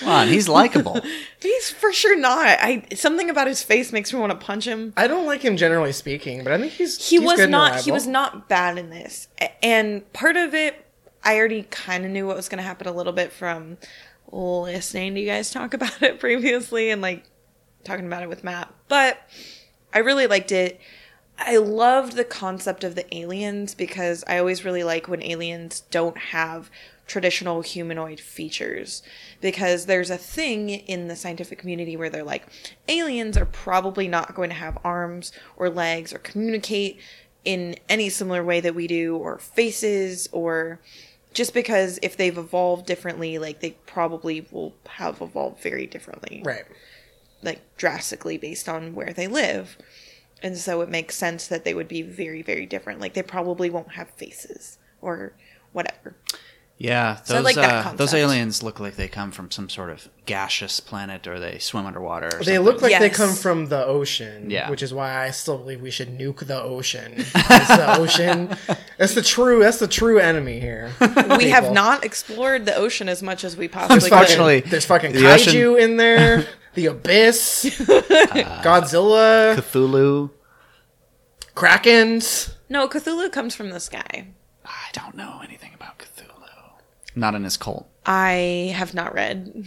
Come 0.00 0.08
on, 0.08 0.28
he's 0.28 0.48
likable. 0.48 1.00
He's 1.40 1.70
for 1.70 1.92
sure 1.92 2.16
not. 2.18 2.46
I 2.60 2.86
something 2.94 3.30
about 3.30 3.46
his 3.46 3.62
face 3.62 3.92
makes 3.92 4.12
me 4.12 4.18
want 4.18 4.32
to 4.32 4.46
punch 4.46 4.66
him. 4.66 4.92
I 4.96 5.06
don't 5.06 5.26
like 5.26 5.42
him 5.42 5.56
generally 5.56 5.92
speaking, 5.92 6.42
but 6.42 6.52
I 6.52 6.58
think 6.58 6.72
he's 6.72 6.96
He 7.08 7.16
he's 7.16 7.24
was 7.24 7.36
good 7.36 7.50
not. 7.50 7.80
He 7.80 7.92
was 7.92 8.06
not 8.06 8.48
bad 8.48 8.78
in 8.78 8.90
this, 8.90 9.28
and 9.62 10.10
part 10.12 10.36
of 10.36 10.54
it, 10.54 10.86
I 11.22 11.36
already 11.36 11.62
kind 11.70 12.04
of 12.04 12.10
knew 12.10 12.26
what 12.26 12.36
was 12.36 12.48
going 12.48 12.58
to 12.58 12.64
happen 12.64 12.88
a 12.88 12.92
little 12.92 13.12
bit 13.12 13.32
from 13.32 13.78
listening 14.32 15.14
to 15.14 15.20
you 15.20 15.26
guys 15.26 15.50
talk 15.50 15.74
about 15.74 16.02
it 16.02 16.18
previously 16.18 16.90
and 16.90 17.00
like 17.02 17.24
talking 17.84 18.06
about 18.06 18.22
it 18.22 18.28
with 18.28 18.42
Matt. 18.44 18.72
But 18.88 19.18
I 19.92 19.98
really 20.00 20.26
liked 20.26 20.52
it. 20.52 20.80
I 21.38 21.58
loved 21.58 22.16
the 22.16 22.24
concept 22.24 22.82
of 22.82 22.94
the 22.94 23.14
aliens 23.14 23.74
because 23.74 24.24
I 24.26 24.38
always 24.38 24.64
really 24.64 24.82
like 24.84 25.06
when 25.06 25.22
aliens 25.22 25.80
don't 25.90 26.16
have 26.16 26.70
traditional 27.06 27.60
humanoid 27.60 28.18
features 28.18 29.02
because 29.40 29.86
there's 29.86 30.10
a 30.10 30.18
thing 30.18 30.70
in 30.70 31.06
the 31.06 31.16
scientific 31.16 31.58
community 31.58 31.96
where 31.96 32.10
they're 32.10 32.24
like 32.24 32.46
aliens 32.88 33.36
are 33.36 33.46
probably 33.46 34.08
not 34.08 34.34
going 34.34 34.50
to 34.50 34.56
have 34.56 34.76
arms 34.82 35.32
or 35.56 35.70
legs 35.70 36.12
or 36.12 36.18
communicate 36.18 36.98
in 37.44 37.76
any 37.88 38.08
similar 38.08 38.42
way 38.42 38.60
that 38.60 38.74
we 38.74 38.88
do 38.88 39.16
or 39.16 39.38
faces 39.38 40.28
or 40.32 40.80
just 41.32 41.54
because 41.54 41.98
if 42.02 42.16
they've 42.16 42.38
evolved 42.38 42.86
differently 42.86 43.38
like 43.38 43.60
they 43.60 43.70
probably 43.86 44.44
will 44.50 44.74
have 44.88 45.20
evolved 45.20 45.62
very 45.62 45.86
differently 45.86 46.42
right. 46.44 46.64
like 47.42 47.60
drastically 47.76 48.36
based 48.36 48.68
on 48.68 48.94
where 48.94 49.12
they 49.12 49.28
live. 49.28 49.78
And 50.42 50.58
so 50.58 50.80
it 50.80 50.88
makes 50.88 51.16
sense 51.16 51.46
that 51.48 51.64
they 51.64 51.72
would 51.72 51.88
be 51.88 52.02
very, 52.02 52.42
very 52.42 52.66
different. 52.66 53.00
Like 53.00 53.14
they 53.14 53.22
probably 53.22 53.70
won't 53.70 53.92
have 53.92 54.10
faces 54.10 54.78
or 55.00 55.32
whatever. 55.72 56.16
Yeah, 56.78 57.14
those 57.14 57.28
So 57.28 57.36
I 57.36 57.40
like 57.40 57.54
that 57.56 57.86
uh, 57.86 57.92
those 57.94 58.12
aliens 58.12 58.62
look 58.62 58.78
like 58.80 58.96
they 58.96 59.08
come 59.08 59.32
from 59.32 59.50
some 59.50 59.70
sort 59.70 59.88
of 59.88 60.10
gaseous 60.26 60.78
planet, 60.78 61.26
or 61.26 61.40
they 61.40 61.56
swim 61.58 61.86
underwater. 61.86 62.26
Or 62.26 62.30
They 62.44 62.56
something. 62.56 62.60
look 62.60 62.82
like 62.82 62.98
they 62.98 63.08
come 63.08 63.32
from 63.32 63.68
the 63.68 63.82
ocean. 63.86 64.50
Yeah. 64.50 64.68
Which 64.68 64.82
is 64.82 64.92
why 64.92 65.24
I 65.24 65.30
still 65.30 65.56
believe 65.56 65.80
we 65.80 65.90
should 65.90 66.18
nuke 66.18 66.46
the 66.46 66.60
ocean. 66.62 67.14
It's 67.34 67.68
the 67.68 67.96
ocean. 67.98 68.56
That's 68.98 69.14
the 69.14 69.22
true. 69.22 69.60
That's 69.60 69.78
the 69.78 69.88
true 69.88 70.18
enemy 70.18 70.60
here. 70.60 70.92
We 71.38 71.48
have 71.48 71.72
not 71.72 72.04
explored 72.04 72.66
the 72.66 72.76
ocean 72.76 73.08
as 73.08 73.22
much 73.22 73.42
as 73.42 73.56
we 73.56 73.68
possibly 73.68 73.98
There's 74.00 74.10
could. 74.10 74.12
Unfortunately, 74.12 74.60
there's 74.60 74.84
fucking 74.84 75.12
the 75.12 75.20
kaiju 75.20 75.32
ocean- 75.76 75.78
in 75.78 75.96
there. 75.96 76.46
The 76.74 76.86
abyss. 76.88 77.64
Godzilla. 78.62 79.56
Cthulhu. 79.56 80.28
Krakens. 81.54 82.52
No, 82.68 82.86
Cthulhu 82.86 83.32
comes 83.32 83.54
from 83.54 83.70
the 83.70 83.80
sky. 83.80 84.26
I 84.64 84.88
don't 84.92 85.14
know 85.14 85.40
anything 85.42 85.72
about 85.72 85.75
Cthulhu. 85.75 85.75
Not 87.16 87.34
in 87.34 87.42
his 87.42 87.56
cult. 87.56 87.88
I 88.04 88.72
have 88.76 88.94
not 88.94 89.12
read 89.14 89.66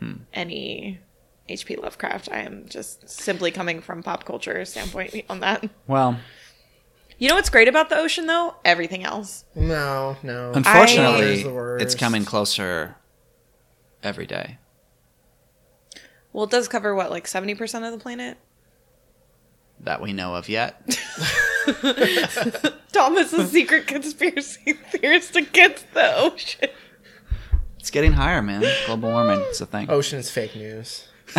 Hmm. 0.00 0.12
any 0.32 1.00
H.P. 1.48 1.76
Lovecraft. 1.76 2.30
I 2.32 2.38
am 2.38 2.64
just 2.68 3.06
simply 3.08 3.50
coming 3.50 3.82
from 3.82 4.02
pop 4.02 4.24
culture 4.24 4.64
standpoint 4.64 5.24
on 5.28 5.40
that. 5.40 5.68
Well, 5.86 6.18
You 7.18 7.28
know 7.28 7.34
what's 7.34 7.50
great 7.50 7.68
about 7.68 7.90
the 7.90 7.96
ocean 7.98 8.26
though? 8.26 8.54
Everything 8.64 9.04
else. 9.04 9.44
No, 9.54 10.16
no. 10.22 10.52
Unfortunately, 10.54 11.42
the 11.42 11.52
worst. 11.52 11.84
it's 11.84 11.94
coming 11.94 12.24
closer 12.24 12.96
every 14.02 14.26
day. 14.26 14.58
Well, 16.32 16.44
it 16.44 16.50
does 16.50 16.66
cover 16.66 16.94
what, 16.94 17.10
like 17.10 17.26
seventy 17.28 17.54
percent 17.54 17.84
of 17.84 17.92
the 17.92 17.98
planet. 17.98 18.38
That 19.80 20.00
we 20.00 20.12
know 20.12 20.34
of 20.34 20.48
yet. 20.48 20.80
Thomas, 22.92 23.32
a 23.32 23.46
secret 23.46 23.86
conspiracy 23.86 24.72
theorist 24.90 25.36
against 25.36 25.92
the 25.94 26.16
ocean. 26.16 26.68
It's 27.78 27.90
getting 27.90 28.12
higher, 28.12 28.40
man. 28.42 28.64
Global 28.86 29.10
warming. 29.10 29.40
It's 29.48 29.60
a 29.60 29.66
thing. 29.66 29.90
Ocean 29.90 30.18
is 30.18 30.30
fake 30.30 30.56
news. 30.56 31.06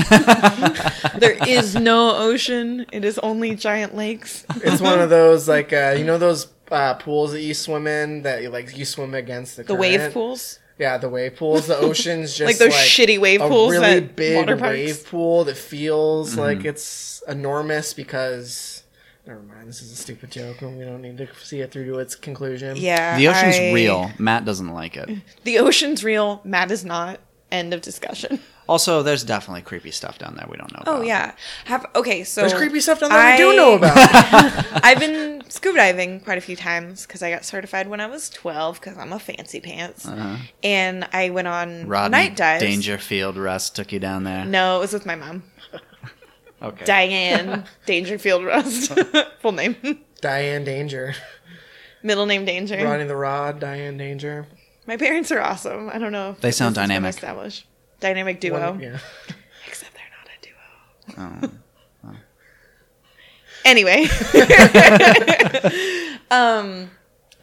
There 1.17 1.37
is 1.47 1.75
no 1.75 2.15
ocean. 2.17 2.85
It 2.91 3.05
is 3.05 3.17
only 3.19 3.55
giant 3.55 3.95
lakes. 3.95 4.45
It's 4.57 4.81
one 4.81 4.99
of 4.99 5.09
those 5.09 5.47
like 5.47 5.71
uh, 5.73 5.95
you 5.97 6.03
know 6.03 6.17
those 6.17 6.47
uh, 6.71 6.95
pools 6.95 7.31
that 7.31 7.41
you 7.41 7.53
swim 7.53 7.87
in 7.87 8.23
that 8.23 8.41
you 8.41 8.49
like 8.49 8.77
you 8.77 8.85
swim 8.85 9.13
against 9.13 9.57
the 9.57 9.63
The 9.63 9.75
wave 9.75 10.11
pools. 10.13 10.59
Yeah, 10.77 10.97
the 10.97 11.07
wave 11.09 11.37
pools. 11.37 11.67
The 11.67 11.77
ocean's 11.77 12.35
just 12.37 12.47
Like 12.47 12.57
those 12.57 12.73
shitty 12.73 13.17
wave 13.19 13.41
a 13.41 13.47
pools 13.47 13.71
really 13.71 14.01
big 14.01 14.35
water 14.35 14.57
wave 14.57 15.05
pool 15.07 15.45
that 15.45 15.55
feels 15.57 16.31
Mm-hmm. 16.31 16.39
like 16.41 16.65
it's 16.65 17.23
enormous 17.27 17.93
because. 17.93 18.83
Never 19.27 19.41
mind. 19.41 19.67
This 19.67 19.81
is 19.81 19.91
a 19.91 19.95
stupid 19.95 20.31
joke, 20.31 20.61
and 20.61 20.77
we 20.77 20.85
don't 20.85 21.01
need 21.01 21.17
to 21.17 21.27
see 21.43 21.61
it 21.61 21.71
through 21.71 21.85
to 21.85 21.99
its 21.99 22.15
conclusion. 22.15 22.77
Yeah. 22.77 23.17
the 23.17 23.27
ocean's 23.27 23.55
I- 23.55 23.73
real. 23.73 24.11
Matt 24.19 24.45
doesn't 24.45 24.69
like 24.69 24.95
it. 24.97 25.09
The 25.43 25.59
ocean's 25.59 26.03
real. 26.03 26.41
Matt 26.43 26.71
is 26.71 26.85
not. 26.85 27.19
End 27.51 27.73
of 27.73 27.81
discussion. 27.81 28.39
Also, 28.67 29.03
there's 29.03 29.23
definitely 29.23 29.61
creepy 29.61 29.91
stuff 29.91 30.17
down 30.17 30.35
there 30.35 30.47
we 30.49 30.57
don't 30.57 30.71
know 30.73 30.79
oh, 30.87 30.93
about. 30.93 31.01
Oh 31.01 31.03
yeah. 31.03 31.35
Have 31.65 31.85
okay. 31.95 32.23
So 32.23 32.41
There's 32.41 32.53
creepy 32.55 32.79
stuff 32.79 32.99
down 32.99 33.11
there 33.11 33.31
we 33.31 33.37
do 33.37 33.55
know 33.55 33.75
about. 33.75 33.95
I've 34.83 34.99
been 34.99 35.43
scuba 35.49 35.77
diving 35.77 36.19
quite 36.21 36.39
a 36.39 36.41
few 36.41 36.55
times 36.55 37.05
because 37.05 37.21
I 37.21 37.29
got 37.29 37.45
certified 37.45 37.87
when 37.87 38.01
I 38.01 38.07
was 38.07 38.29
12 38.31 38.81
because 38.81 38.97
I'm 38.97 39.13
a 39.13 39.19
fancy 39.19 39.59
pants. 39.59 40.07
Uh-huh. 40.07 40.37
And 40.63 41.07
I 41.13 41.29
went 41.29 41.47
on 41.47 41.87
Rodney 41.87 42.17
night 42.17 42.35
dives. 42.35 42.63
Dangerfield 42.63 43.37
Russ 43.37 43.69
took 43.69 43.91
you 43.91 43.99
down 43.99 44.23
there. 44.23 44.43
No, 44.45 44.77
it 44.77 44.79
was 44.79 44.93
with 44.93 45.05
my 45.05 45.15
mom. 45.15 45.43
Okay. 46.65 46.85
Diane 46.85 47.63
Dangerfield 47.85 48.43
Rust. 48.43 48.91
Full 49.39 49.51
name. 49.51 49.75
Diane 50.21 50.63
Danger, 50.63 51.13
Middle 52.01 52.25
name 52.25 52.45
Danger. 52.45 52.83
Ronnie 52.83 53.03
the 53.05 53.15
Rod, 53.15 53.59
Diane 53.59 53.97
Danger. 53.97 54.47
My 54.87 54.97
parents 54.97 55.31
are 55.31 55.41
awesome. 55.41 55.89
I 55.89 55.97
don't 55.97 56.11
know. 56.11 56.31
If 56.31 56.41
They 56.41 56.51
sound 56.51 56.75
dynamic. 56.75 57.09
Established. 57.09 57.65
Dynamic 57.99 58.39
duo. 58.39 58.71
One- 58.71 58.79
yeah. 58.79 58.97
Except 59.67 59.91
they're 59.93 61.17
not 61.17 61.37
a 61.37 61.41
duo. 61.41 61.51
Oh. 61.51 62.15
Anyway. 63.65 64.05
um 66.31 66.89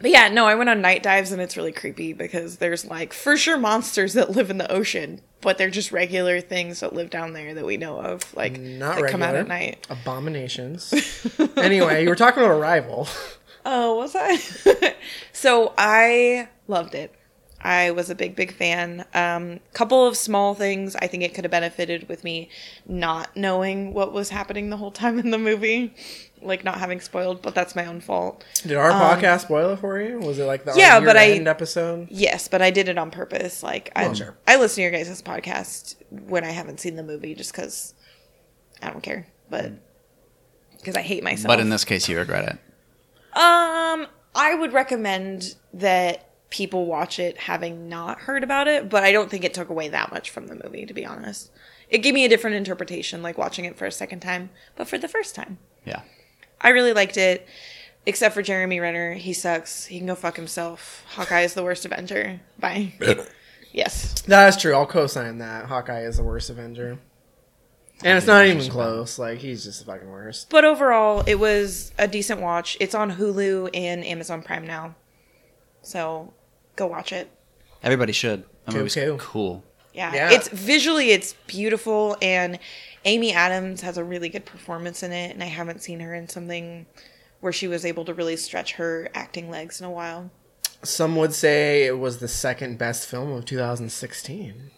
but 0.02 0.10
yeah, 0.10 0.28
no, 0.28 0.46
I 0.46 0.54
went 0.56 0.68
on 0.68 0.80
night 0.82 1.02
dives 1.02 1.32
and 1.32 1.40
it's 1.40 1.56
really 1.56 1.72
creepy 1.72 2.12
because 2.12 2.56
there's 2.58 2.84
like 2.84 3.12
for 3.12 3.36
sure 3.36 3.56
monsters 3.56 4.12
that 4.14 4.30
live 4.30 4.50
in 4.50 4.58
the 4.58 4.70
ocean, 4.70 5.20
but 5.40 5.56
they're 5.56 5.70
just 5.70 5.92
regular 5.92 6.40
things 6.40 6.80
that 6.80 6.92
live 6.92 7.08
down 7.08 7.32
there 7.32 7.54
that 7.54 7.64
we 7.64 7.76
know 7.76 7.98
of, 8.00 8.34
like 8.34 8.60
Not 8.60 8.96
that 8.96 9.02
regular. 9.02 9.08
come 9.10 9.22
out 9.22 9.34
at 9.36 9.48
night. 9.48 9.86
Abominations. 9.88 10.92
anyway, 11.56 12.02
you 12.02 12.08
were 12.08 12.16
talking 12.16 12.42
about 12.42 12.58
Arrival. 12.58 13.08
Oh, 13.64 13.96
was 13.96 14.14
I? 14.16 14.36
so 15.32 15.72
I 15.78 16.48
loved 16.66 16.94
it. 16.94 17.14
I 17.64 17.92
was 17.92 18.10
a 18.10 18.16
big, 18.16 18.34
big 18.34 18.52
fan. 18.52 19.04
Um, 19.14 19.60
couple 19.72 20.04
of 20.04 20.16
small 20.16 20.54
things 20.54 20.96
I 20.96 21.06
think 21.06 21.22
it 21.22 21.32
could 21.32 21.44
have 21.44 21.52
benefited 21.52 22.08
with 22.08 22.24
me 22.24 22.48
not 22.86 23.36
knowing 23.36 23.94
what 23.94 24.12
was 24.12 24.30
happening 24.30 24.70
the 24.70 24.76
whole 24.78 24.90
time 24.90 25.18
in 25.20 25.30
the 25.30 25.38
movie, 25.38 25.94
like 26.42 26.64
not 26.64 26.78
having 26.78 27.00
spoiled. 27.00 27.42
But 27.42 27.54
that's 27.54 27.74
my 27.76 27.86
own 27.86 28.00
fault. 28.00 28.44
Did 28.62 28.76
our 28.76 28.90
podcast 28.90 29.42
spoil 29.42 29.72
it 29.72 29.78
for 29.78 30.00
you? 30.00 30.18
Was 30.20 30.38
it 30.38 30.44
like 30.44 30.64
the 30.64 30.72
Um, 30.72 30.78
Yeah, 30.78 30.96
our 30.96 31.00
but 31.02 31.16
I- 31.16 31.30
episode? 31.32 32.08
Yes, 32.10 32.48
but 32.48 32.60
I 32.62 32.70
did 32.70 32.88
it 32.88 32.98
on 32.98 33.10
purpose. 33.10 33.62
Like 33.62 33.90
I, 33.96 34.04
Well, 34.06 34.14
sure. 34.14 34.36
I 34.46 34.56
listen 34.56 34.76
to 34.76 34.82
your 34.82 34.90
guys' 34.90 35.22
podcast 35.22 35.96
when 36.10 36.44
I 36.44 36.50
haven't 36.50 36.80
seen 36.80 36.96
the 36.96 37.02
movie, 37.02 37.34
just 37.34 37.52
because 37.52 37.94
I 38.82 38.90
don't 38.90 39.02
care, 39.02 39.26
but 39.50 39.72
because 40.78 40.96
I 40.96 41.02
hate 41.02 41.22
myself. 41.22 41.46
But 41.48 41.60
in 41.60 41.70
this 41.70 41.84
case, 41.84 42.08
you 42.08 42.18
regret 42.18 42.44
it. 42.44 42.58
Um, 43.38 44.06
I 44.34 44.54
would 44.54 44.72
recommend 44.72 45.54
that 45.74 46.28
people 46.50 46.84
watch 46.86 47.18
it 47.18 47.38
having 47.38 47.88
not 47.88 48.18
heard 48.20 48.42
about 48.44 48.68
it, 48.68 48.88
but 48.90 49.02
I 49.04 49.12
don't 49.12 49.30
think 49.30 49.44
it 49.44 49.54
took 49.54 49.70
away 49.70 49.88
that 49.88 50.12
much 50.12 50.28
from 50.30 50.48
the 50.48 50.60
movie, 50.62 50.84
to 50.84 50.92
be 50.92 51.06
honest. 51.06 51.50
It 51.88 51.98
gave 51.98 52.12
me 52.14 52.24
a 52.24 52.28
different 52.28 52.56
interpretation, 52.56 53.22
like 53.22 53.38
watching 53.38 53.64
it 53.64 53.76
for 53.78 53.86
a 53.86 53.92
second 53.92 54.20
time, 54.20 54.50
but 54.76 54.88
for 54.88 54.98
the 54.98 55.08
first 55.08 55.34
time. 55.34 55.58
Yeah. 55.86 56.02
I 56.62 56.70
really 56.70 56.92
liked 56.92 57.16
it, 57.16 57.46
except 58.06 58.34
for 58.34 58.42
Jeremy 58.42 58.80
Renner. 58.80 59.14
He 59.14 59.32
sucks. 59.32 59.86
He 59.86 59.98
can 59.98 60.06
go 60.06 60.14
fuck 60.14 60.36
himself. 60.36 61.04
Hawkeye 61.14 61.40
is 61.42 61.54
the 61.54 61.62
worst 61.62 61.84
Avenger. 61.84 62.40
Bye. 62.58 62.92
yes. 63.72 64.20
That 64.22 64.48
is 64.48 64.56
true. 64.56 64.74
I'll 64.74 64.86
co-sign 64.86 65.38
that. 65.38 65.66
Hawkeye 65.66 66.02
is 66.04 66.16
the 66.18 66.22
worst 66.22 66.50
Avenger. 66.50 66.98
And 68.04 68.18
it's 68.18 68.26
not 68.26 68.46
even 68.46 68.68
close. 68.68 69.18
Like 69.18 69.38
he's 69.38 69.62
just 69.64 69.80
the 69.80 69.92
fucking 69.92 70.10
worst. 70.10 70.50
But 70.50 70.64
overall, 70.64 71.22
it 71.26 71.36
was 71.36 71.92
a 71.98 72.08
decent 72.08 72.40
watch. 72.40 72.76
It's 72.80 72.94
on 72.96 73.12
Hulu 73.12 73.70
and 73.74 74.04
Amazon 74.04 74.42
Prime 74.42 74.66
now. 74.66 74.96
So 75.82 76.32
go 76.76 76.86
watch 76.86 77.12
it. 77.12 77.30
Everybody 77.82 78.12
should. 78.12 78.42
That 78.42 78.72
Cool, 78.72 78.78
movie's 78.78 78.94
cool. 78.94 79.18
cool. 79.18 79.64
Yeah. 79.92 80.14
Yeah. 80.14 80.30
It's 80.32 80.48
visually 80.48 81.10
it's 81.10 81.34
beautiful 81.46 82.16
and 82.22 82.58
Amy 83.04 83.32
Adams 83.32 83.80
has 83.80 83.98
a 83.98 84.04
really 84.04 84.28
good 84.28 84.44
performance 84.44 85.02
in 85.02 85.12
it 85.12 85.32
and 85.32 85.42
I 85.42 85.46
haven't 85.46 85.82
seen 85.82 86.00
her 86.00 86.14
in 86.14 86.28
something 86.28 86.86
where 87.40 87.52
she 87.52 87.66
was 87.66 87.84
able 87.84 88.04
to 88.04 88.14
really 88.14 88.36
stretch 88.36 88.74
her 88.74 89.08
acting 89.14 89.50
legs 89.50 89.80
in 89.80 89.86
a 89.86 89.90
while. 89.90 90.30
Some 90.82 91.16
would 91.16 91.32
say 91.32 91.86
it 91.86 91.98
was 91.98 92.18
the 92.18 92.28
second 92.28 92.78
best 92.78 93.08
film 93.08 93.30
of 93.32 93.44
2016. 93.44 94.70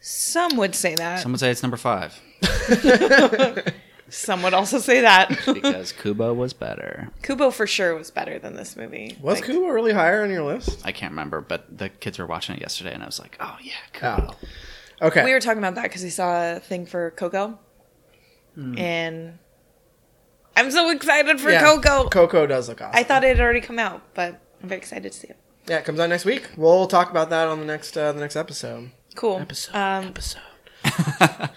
Some 0.00 0.56
would 0.56 0.74
say 0.74 0.94
that. 0.94 1.20
Some 1.20 1.32
would 1.32 1.40
say 1.40 1.50
it's 1.50 1.62
number 1.62 1.76
five 1.76 2.20
Some 4.10 4.42
would 4.42 4.54
also 4.54 4.78
say 4.78 5.02
that. 5.02 5.28
because 5.54 5.92
Kubo 5.92 6.34
was 6.34 6.52
better. 6.52 7.10
Kubo 7.22 7.50
for 7.50 7.66
sure 7.66 7.94
was 7.94 8.10
better 8.10 8.38
than 8.40 8.56
this 8.56 8.76
movie. 8.76 9.16
Was 9.22 9.36
Like, 9.36 9.44
Kubo 9.44 9.68
really 9.68 9.92
higher 9.92 10.24
on 10.24 10.30
your 10.30 10.42
list? 10.42 10.82
I 10.84 10.90
can't 10.90 11.12
remember, 11.12 11.40
but 11.40 11.78
the 11.78 11.88
kids 11.88 12.18
were 12.18 12.26
watching 12.26 12.56
it 12.56 12.60
yesterday, 12.60 12.92
and 12.92 13.04
I 13.04 13.06
was 13.06 13.20
like, 13.20 13.36
"Oh 13.38 13.56
yeah, 13.62 13.72
Kubo." 13.92 14.34
Oh. 15.00 15.06
Okay. 15.06 15.24
We 15.24 15.32
were 15.32 15.40
talking 15.40 15.58
about 15.58 15.76
that 15.76 15.84
because 15.84 16.02
we 16.02 16.10
saw 16.10 16.56
a 16.56 16.60
thing 16.60 16.86
for 16.86 17.12
Coco. 17.12 17.58
Hmm. 18.60 18.78
And 18.78 19.38
I'm 20.54 20.70
so 20.70 20.90
excited 20.90 21.40
for 21.40 21.50
Yeah, 21.50 21.62
Coco. 21.62 22.10
Coco 22.10 22.46
does 22.46 22.68
look 22.68 22.82
awesome. 22.82 22.98
I 22.98 23.02
thought 23.04 23.24
it 23.24 23.28
had 23.28 23.40
already 23.40 23.62
come 23.62 23.78
out, 23.78 24.02
but 24.12 24.38
I'm 24.62 24.68
very 24.68 24.78
excited 24.78 25.10
to 25.10 25.18
see 25.18 25.28
it. 25.28 25.38
Yeah, 25.66 25.78
it 25.78 25.84
comes 25.86 25.98
out 25.98 26.10
next 26.10 26.26
week. 26.26 26.50
We'll 26.58 26.86
talk 26.86 27.10
about 27.10 27.30
that 27.30 27.48
on 27.48 27.60
the 27.60 27.64
next 27.64 27.96
uh, 27.96 28.12
the 28.12 28.20
next 28.20 28.36
episode. 28.36 28.90
Cool. 29.14 29.38
Episode. 29.38 29.74
Um, 29.74 30.04
episode. 30.08 30.42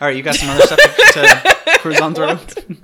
All 0.00 0.08
right, 0.08 0.16
you 0.16 0.24
got 0.24 0.34
some 0.34 0.50
other 0.50 0.62
stuff 0.62 0.78
to, 0.80 1.12
to 1.12 1.78
cruise 1.78 2.00
on 2.00 2.12
through. 2.12 2.26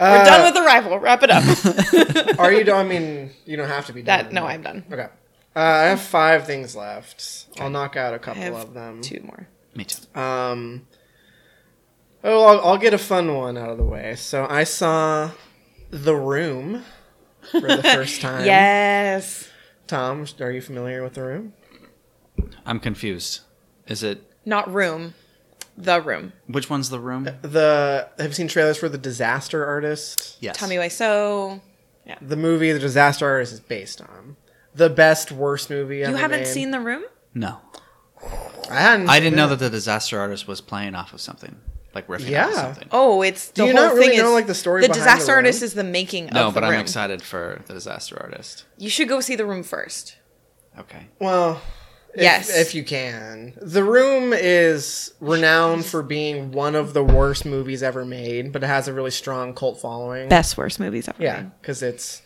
We're 0.00 0.24
done 0.24 0.54
with 0.54 0.64
Arrival. 0.64 0.98
Wrap 0.98 1.22
it 1.22 1.30
up. 1.30 2.38
Are 2.38 2.52
you 2.52 2.64
done? 2.64 2.86
I 2.86 2.88
mean, 2.88 3.32
you 3.44 3.58
don't 3.58 3.68
have 3.68 3.84
to 3.86 3.92
be 3.92 4.02
done. 4.02 4.24
that 4.24 4.32
no, 4.32 4.46
I'm 4.46 4.62
done. 4.62 4.84
Okay. 4.90 5.08
Uh, 5.54 5.60
I 5.60 5.82
have 5.84 6.00
five 6.00 6.46
things 6.46 6.74
left. 6.74 7.46
I'll 7.60 7.68
knock 7.70 7.96
out 7.96 8.14
a 8.14 8.18
couple 8.18 8.42
have 8.42 8.54
of 8.54 8.72
them. 8.74 9.02
two 9.02 9.20
more. 9.24 9.46
Me 9.74 9.84
too. 9.84 10.18
Um. 10.18 10.86
Oh, 12.26 12.44
I'll, 12.44 12.60
I'll 12.60 12.78
get 12.78 12.94
a 12.94 12.98
fun 12.98 13.34
one 13.34 13.58
out 13.58 13.68
of 13.68 13.76
the 13.76 13.84
way. 13.84 14.14
So 14.16 14.46
I 14.48 14.64
saw 14.64 15.30
The 15.90 16.16
Room 16.16 16.82
for 17.50 17.60
the 17.60 17.82
first 17.82 18.20
time. 18.22 18.44
Yes. 18.46 19.48
Tom, 19.86 20.24
are 20.40 20.50
you 20.50 20.62
familiar 20.62 21.02
with 21.02 21.14
The 21.14 21.22
Room? 21.22 21.52
I'm 22.64 22.80
confused. 22.80 23.40
Is 23.86 24.02
it 24.02 24.22
Not 24.46 24.72
room. 24.72 25.14
The 25.76 26.00
room. 26.00 26.32
which 26.46 26.70
one's 26.70 26.88
the 26.88 27.00
room? 27.00 27.26
Uh, 27.28 27.32
the 27.46 28.08
have 28.18 28.28
you 28.28 28.32
seen 28.32 28.48
trailers 28.48 28.78
for 28.78 28.88
The 28.88 28.96
Disaster 28.98 29.66
Artist? 29.66 30.38
Yes. 30.40 30.56
Tommy 30.56 30.76
Wiseau. 30.76 31.60
Yeah. 32.06 32.16
The 32.22 32.36
movie 32.36 32.72
The 32.72 32.78
Disaster 32.78 33.26
Artist 33.28 33.52
is 33.52 33.60
based 33.60 34.00
on 34.00 34.36
the 34.74 34.88
best 34.88 35.30
worst 35.32 35.70
movie 35.70 36.02
ever 36.02 36.12
You 36.12 36.16
haven't 36.16 36.40
made. 36.40 36.46
seen 36.46 36.70
the 36.70 36.80
room? 36.80 37.04
No, 37.34 37.58
I 38.70 38.74
hadn't. 38.80 39.08
I 39.08 39.20
didn't 39.20 39.36
know 39.36 39.44
yeah. 39.44 39.50
that 39.50 39.58
the 39.58 39.70
disaster 39.70 40.18
artist 40.20 40.46
was 40.48 40.60
playing 40.60 40.94
off 40.94 41.12
of 41.12 41.20
something, 41.20 41.56
like 41.94 42.06
riffing 42.08 42.30
Yeah. 42.30 42.44
off 42.46 42.50
of 42.50 42.56
something. 42.56 42.88
Oh, 42.92 43.22
it's 43.22 43.48
the 43.48 43.54
Do 43.54 43.64
you 43.66 43.72
whole 43.76 43.82
not 43.86 43.94
really 43.94 44.08
thing 44.08 44.18
know, 44.18 44.28
is 44.28 44.34
like, 44.34 44.46
the 44.46 44.54
story 44.54 44.82
The 44.82 44.88
behind 44.88 45.04
disaster 45.04 45.26
The 45.26 45.32
Room? 45.32 45.36
artist 45.38 45.62
is 45.62 45.74
the 45.74 45.84
making 45.84 46.26
No, 46.32 46.48
of 46.48 46.54
the 46.54 46.60
but 46.60 46.64
I'm 46.66 46.72
room. 46.72 46.80
excited 46.80 47.22
for 47.22 47.62
the 47.66 47.74
disaster 47.74 48.16
artist. 48.20 48.64
You 48.78 48.88
should 48.90 49.08
go 49.08 49.20
see 49.20 49.36
the 49.36 49.46
room 49.46 49.62
first. 49.62 50.16
Okay. 50.78 51.06
Well, 51.20 51.60
if, 52.14 52.22
Yes. 52.22 52.48
if 52.56 52.74
you 52.74 52.84
can. 52.84 53.54
The 53.60 53.82
Room 53.84 54.32
is 54.32 55.12
renowned 55.20 55.84
for 55.84 56.02
being 56.02 56.52
one 56.52 56.74
of 56.76 56.94
the 56.94 57.02
worst 57.02 57.44
movies 57.44 57.82
ever 57.82 58.04
made, 58.04 58.52
but 58.52 58.62
it 58.62 58.66
has 58.66 58.86
a 58.88 58.92
really 58.92 59.10
strong 59.10 59.54
cult 59.54 59.80
following. 59.80 60.28
Best 60.28 60.56
worst 60.56 60.78
movies 60.80 61.08
ever. 61.08 61.20
Yeah, 61.22 61.42
because 61.60 61.82
it's 61.82 62.22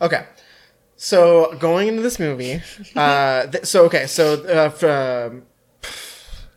okay. 0.00 0.24
So 0.96 1.56
going 1.58 1.88
into 1.88 2.02
this 2.02 2.18
movie, 2.20 2.62
uh, 2.96 3.46
th- 3.48 3.64
so 3.64 3.84
okay, 3.86 4.06
so 4.06 4.34
uh, 4.44 4.70
f- 4.72 4.84
um, 4.84 5.42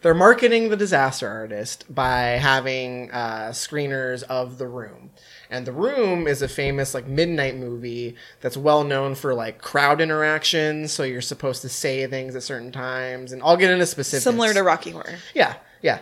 they're 0.08 0.14
marketing 0.14 0.70
the 0.70 0.78
Disaster 0.78 1.28
Artist 1.28 1.84
by 1.94 2.20
having 2.40 3.12
uh, 3.12 3.50
screeners 3.50 4.24
of 4.24 4.58
The 4.58 4.66
Room, 4.66 5.10
and 5.50 5.68
The 5.68 5.74
Room 5.74 6.28
is 6.28 6.42
a 6.42 6.48
famous 6.48 6.94
like 6.94 7.08
midnight 7.08 7.58
movie 7.58 8.16
that's 8.40 8.56
well 8.56 8.86
known 8.86 9.16
for 9.16 9.34
like 9.34 9.62
crowd 9.62 10.00
interactions. 10.00 10.94
So 10.94 11.04
you're 11.04 11.20
supposed 11.20 11.62
to 11.64 11.68
say 11.68 12.08
things 12.08 12.38
at 12.38 12.44
certain 12.44 12.72
times, 12.72 13.34
and 13.34 13.44
I'll 13.44 13.58
get 13.58 13.70
into 13.70 13.86
specifics. 13.86 14.24
Similar 14.24 14.54
to 14.54 14.64
Rocky 14.64 14.92
Horror. 14.92 15.16
Yeah, 15.36 15.56
yeah. 15.82 16.00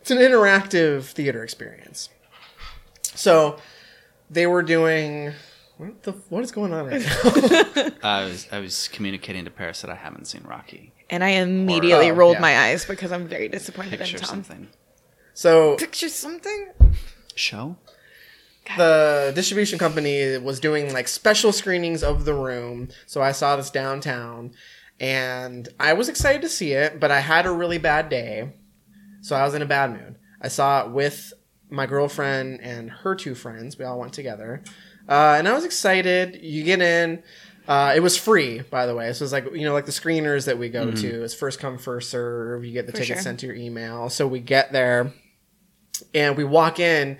It's 0.00 0.10
an 0.10 0.18
interactive 0.18 1.04
theater 1.04 1.44
experience. 1.44 2.08
So 3.02 3.58
they 4.28 4.48
were 4.48 4.64
doing 4.64 5.32
what 5.76 6.02
the 6.02 6.10
what 6.28 6.42
is 6.42 6.50
going 6.50 6.72
on 6.72 6.86
right 6.88 7.02
now? 7.02 7.90
I 8.02 8.24
was 8.24 8.48
I 8.50 8.58
was 8.58 8.88
communicating 8.88 9.44
to 9.44 9.52
Paris 9.52 9.82
that 9.82 9.90
I 9.90 9.94
haven't 9.94 10.24
seen 10.24 10.42
Rocky. 10.42 10.92
And 11.10 11.24
I 11.24 11.28
immediately 11.30 12.10
Oh, 12.10 12.14
rolled 12.14 12.34
yeah. 12.36 12.40
my 12.40 12.58
eyes 12.58 12.84
because 12.84 13.12
I'm 13.12 13.26
very 13.26 13.48
disappointed 13.48 14.00
in 14.00 14.06
Tom. 14.06 14.18
something. 14.24 14.68
so 15.34 15.76
Picture 15.76 16.08
something? 16.08 16.68
Show. 17.34 17.76
the 18.76 19.32
distribution 19.34 19.78
company 19.78 20.36
was 20.36 20.60
doing 20.60 20.92
like 20.92 21.08
special 21.08 21.52
screenings 21.52 22.02
of 22.02 22.24
the 22.26 22.34
room. 22.34 22.88
So 23.06 23.22
I 23.22 23.32
saw 23.32 23.56
this 23.56 23.70
downtown 23.70 24.52
and 25.00 25.68
I 25.80 25.94
was 25.94 26.08
excited 26.10 26.42
to 26.42 26.48
see 26.48 26.72
it, 26.72 27.00
but 27.00 27.10
I 27.10 27.20
had 27.20 27.46
a 27.46 27.50
really 27.52 27.78
bad 27.78 28.08
day. 28.10 28.52
So 29.22 29.34
I 29.36 29.44
was 29.44 29.54
in 29.54 29.62
a 29.62 29.66
bad 29.66 29.92
mood. 29.92 30.16
I 30.42 30.48
saw 30.48 30.84
it 30.84 30.90
with 30.90 31.32
my 31.70 31.86
girlfriend 31.86 32.60
and 32.60 32.90
her 32.90 33.14
two 33.14 33.34
friends. 33.34 33.78
We 33.78 33.84
all 33.86 33.98
went 33.98 34.12
together. 34.12 34.62
Uh, 35.08 35.36
and 35.38 35.48
I 35.48 35.54
was 35.54 35.64
excited. 35.64 36.38
You 36.42 36.62
get 36.64 36.82
in. 36.82 37.22
Uh, 37.68 37.92
it 37.94 38.00
was 38.00 38.16
free, 38.16 38.60
by 38.70 38.86
the 38.86 38.94
way. 38.94 39.12
So 39.12 39.22
it's 39.24 39.32
like 39.32 39.44
you 39.52 39.62
know, 39.66 39.74
like 39.74 39.84
the 39.84 39.92
screeners 39.92 40.46
that 40.46 40.56
we 40.58 40.70
go 40.70 40.90
to. 40.90 41.22
It's 41.22 41.34
first 41.34 41.60
come, 41.60 41.76
first 41.76 42.08
serve. 42.08 42.64
You 42.64 42.72
get 42.72 42.86
the 42.86 42.92
For 42.92 42.98
ticket 42.98 43.16
sure. 43.16 43.22
sent 43.22 43.40
to 43.40 43.46
your 43.46 43.54
email. 43.56 44.08
So 44.08 44.26
we 44.26 44.40
get 44.40 44.72
there, 44.72 45.12
and 46.14 46.34
we 46.34 46.44
walk 46.44 46.80
in, 46.80 47.18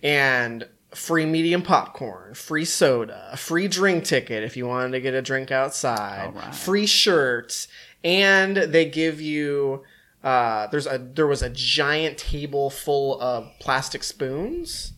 and 0.00 0.68
free 0.94 1.26
medium 1.26 1.62
popcorn, 1.62 2.34
free 2.34 2.64
soda, 2.64 3.34
free 3.36 3.66
drink 3.66 4.04
ticket 4.04 4.44
if 4.44 4.56
you 4.56 4.68
wanted 4.68 4.92
to 4.92 5.00
get 5.00 5.14
a 5.14 5.20
drink 5.20 5.50
outside, 5.50 6.26
All 6.26 6.32
right. 6.32 6.54
free 6.54 6.86
shirts, 6.86 7.66
and 8.04 8.56
they 8.56 8.84
give 8.84 9.20
you. 9.20 9.82
Uh, 10.22 10.68
there's 10.68 10.86
a 10.86 10.98
there 10.98 11.26
was 11.26 11.42
a 11.42 11.50
giant 11.50 12.18
table 12.18 12.70
full 12.70 13.20
of 13.20 13.48
plastic 13.60 14.04
spoons 14.04 14.92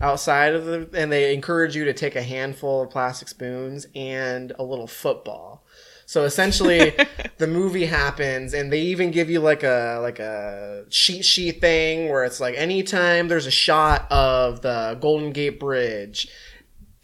outside 0.00 0.54
of 0.54 0.64
the 0.66 0.88
and 0.94 1.10
they 1.10 1.32
encourage 1.34 1.74
you 1.74 1.84
to 1.84 1.92
take 1.92 2.16
a 2.16 2.22
handful 2.22 2.82
of 2.82 2.90
plastic 2.90 3.28
spoons 3.28 3.86
and 3.94 4.52
a 4.58 4.62
little 4.62 4.86
football. 4.86 5.64
So 6.06 6.24
essentially 6.24 6.94
the 7.38 7.46
movie 7.46 7.86
happens 7.86 8.54
and 8.54 8.72
they 8.72 8.80
even 8.80 9.10
give 9.10 9.28
you 9.28 9.40
like 9.40 9.62
a 9.62 9.98
like 10.00 10.18
a 10.18 10.84
cheat 10.90 11.24
sheet 11.24 11.60
thing 11.60 12.08
where 12.08 12.24
it's 12.24 12.40
like 12.40 12.56
anytime 12.56 13.28
there's 13.28 13.46
a 13.46 13.50
shot 13.50 14.10
of 14.10 14.62
the 14.62 14.96
golden 15.00 15.32
gate 15.32 15.58
bridge 15.58 16.28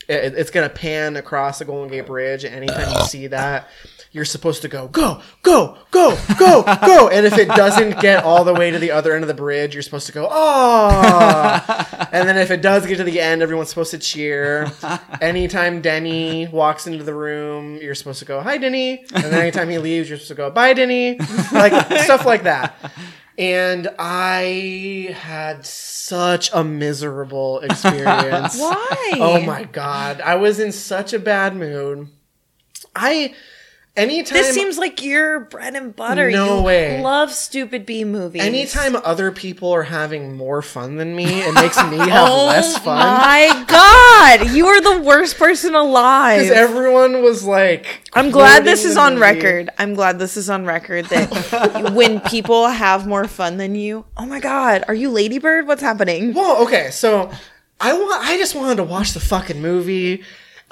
it, 0.08 0.34
it's 0.34 0.50
gonna 0.50 0.68
pan 0.68 1.16
across 1.16 1.58
the 1.58 1.64
golden 1.64 1.90
gate 1.90 2.06
bridge 2.06 2.44
and 2.44 2.54
anytime 2.54 2.92
you 2.92 3.04
see 3.06 3.26
that 3.26 3.68
you're 4.12 4.26
supposed 4.26 4.62
to 4.62 4.68
go 4.68 4.88
go 4.88 5.20
go 5.42 5.76
go 5.90 6.16
go 6.38 6.62
go. 6.86 7.08
And 7.12 7.26
if 7.26 7.36
it 7.36 7.48
doesn't 7.48 8.00
get 8.00 8.24
all 8.24 8.44
the 8.44 8.54
way 8.54 8.70
to 8.70 8.78
the 8.78 8.90
other 8.90 9.14
end 9.14 9.24
of 9.24 9.28
the 9.28 9.34
bridge 9.34 9.74
you're 9.74 9.82
supposed 9.82 10.06
to 10.06 10.12
go 10.12 10.28
oh 10.30 12.08
and 12.12 12.28
then 12.28 12.36
if 12.38 12.50
it 12.50 12.62
does 12.62 12.86
get 12.86 12.96
to 12.98 13.04
the 13.04 13.20
end 13.20 13.42
everyone's 13.42 13.70
supposed 13.70 13.90
to 13.92 13.98
cheer. 13.98 14.70
Anytime 15.20 15.80
denny 15.80 16.46
walks 16.48 16.86
into 16.86 17.04
the 17.04 17.14
room 17.14 17.78
you're 17.78 17.94
supposed 17.94 18.18
to 18.20 18.24
go 18.24 18.40
hi 18.40 18.58
denny. 18.58 19.04
And 19.14 19.24
then 19.24 19.34
anytime 19.34 19.68
he 19.68 19.78
leaves 19.78 20.08
you're 20.08 20.18
supposed 20.18 20.28
to 20.28 20.34
go 20.34 20.50
bye 20.50 20.74
denny. 20.74 21.18
Like 21.52 21.72
stuff 22.04 22.24
like 22.24 22.44
that. 22.44 22.76
And 23.38 23.88
i 23.98 25.16
had 25.18 25.64
such 25.64 26.50
a 26.52 26.62
miserable 26.62 27.60
experience. 27.60 28.58
Why? 28.58 29.12
Oh 29.14 29.40
my 29.40 29.64
god, 29.64 30.20
I 30.20 30.34
was 30.34 30.60
in 30.60 30.70
such 30.70 31.14
a 31.14 31.18
bad 31.18 31.56
mood. 31.56 32.08
I 32.94 33.34
anytime 33.96 34.38
This 34.38 34.54
seems 34.54 34.78
like 34.78 35.02
your 35.02 35.40
bread 35.40 35.74
and 35.74 35.94
butter. 35.94 36.30
No 36.30 36.58
you 36.58 36.62
way. 36.64 37.02
love 37.02 37.32
stupid 37.32 37.84
B 37.84 38.04
movies. 38.04 38.42
anytime 38.42 38.96
other 38.96 39.30
people 39.30 39.70
are 39.72 39.82
having 39.82 40.36
more 40.36 40.62
fun 40.62 40.96
than 40.96 41.14
me, 41.14 41.24
it 41.42 41.54
makes 41.54 41.76
me 41.90 41.96
have 42.08 42.28
Oh 42.28 42.46
less 42.46 42.78
fun. 42.78 42.98
Oh 43.02 43.18
my 43.20 43.64
god, 43.66 44.50
you 44.54 44.66
are 44.66 44.80
the 44.80 45.02
worst 45.02 45.36
person 45.38 45.74
alive. 45.74 46.40
Because 46.42 46.56
everyone 46.56 47.22
was 47.22 47.44
like, 47.44 48.08
I'm 48.14 48.30
glad 48.30 48.64
this 48.64 48.84
is 48.84 48.96
on 48.96 49.14
movie. 49.14 49.22
record. 49.22 49.70
I'm 49.78 49.94
glad 49.94 50.18
this 50.18 50.36
is 50.36 50.48
on 50.48 50.64
record 50.64 51.06
that 51.06 51.92
when 51.94 52.20
people 52.20 52.68
have 52.68 53.06
more 53.06 53.28
fun 53.28 53.56
than 53.58 53.74
you, 53.74 54.04
oh 54.16 54.26
my 54.26 54.40
god, 54.40 54.84
are 54.88 54.94
you 54.94 55.10
Lady 55.10 55.38
Bird? 55.38 55.66
What's 55.66 55.82
happening? 55.82 56.32
Well, 56.34 56.62
okay, 56.64 56.90
so 56.90 57.30
I 57.80 57.92
want. 57.92 58.24
I 58.24 58.36
just 58.36 58.54
wanted 58.54 58.76
to 58.76 58.84
watch 58.84 59.12
the 59.12 59.20
fucking 59.20 59.60
movie. 59.60 60.22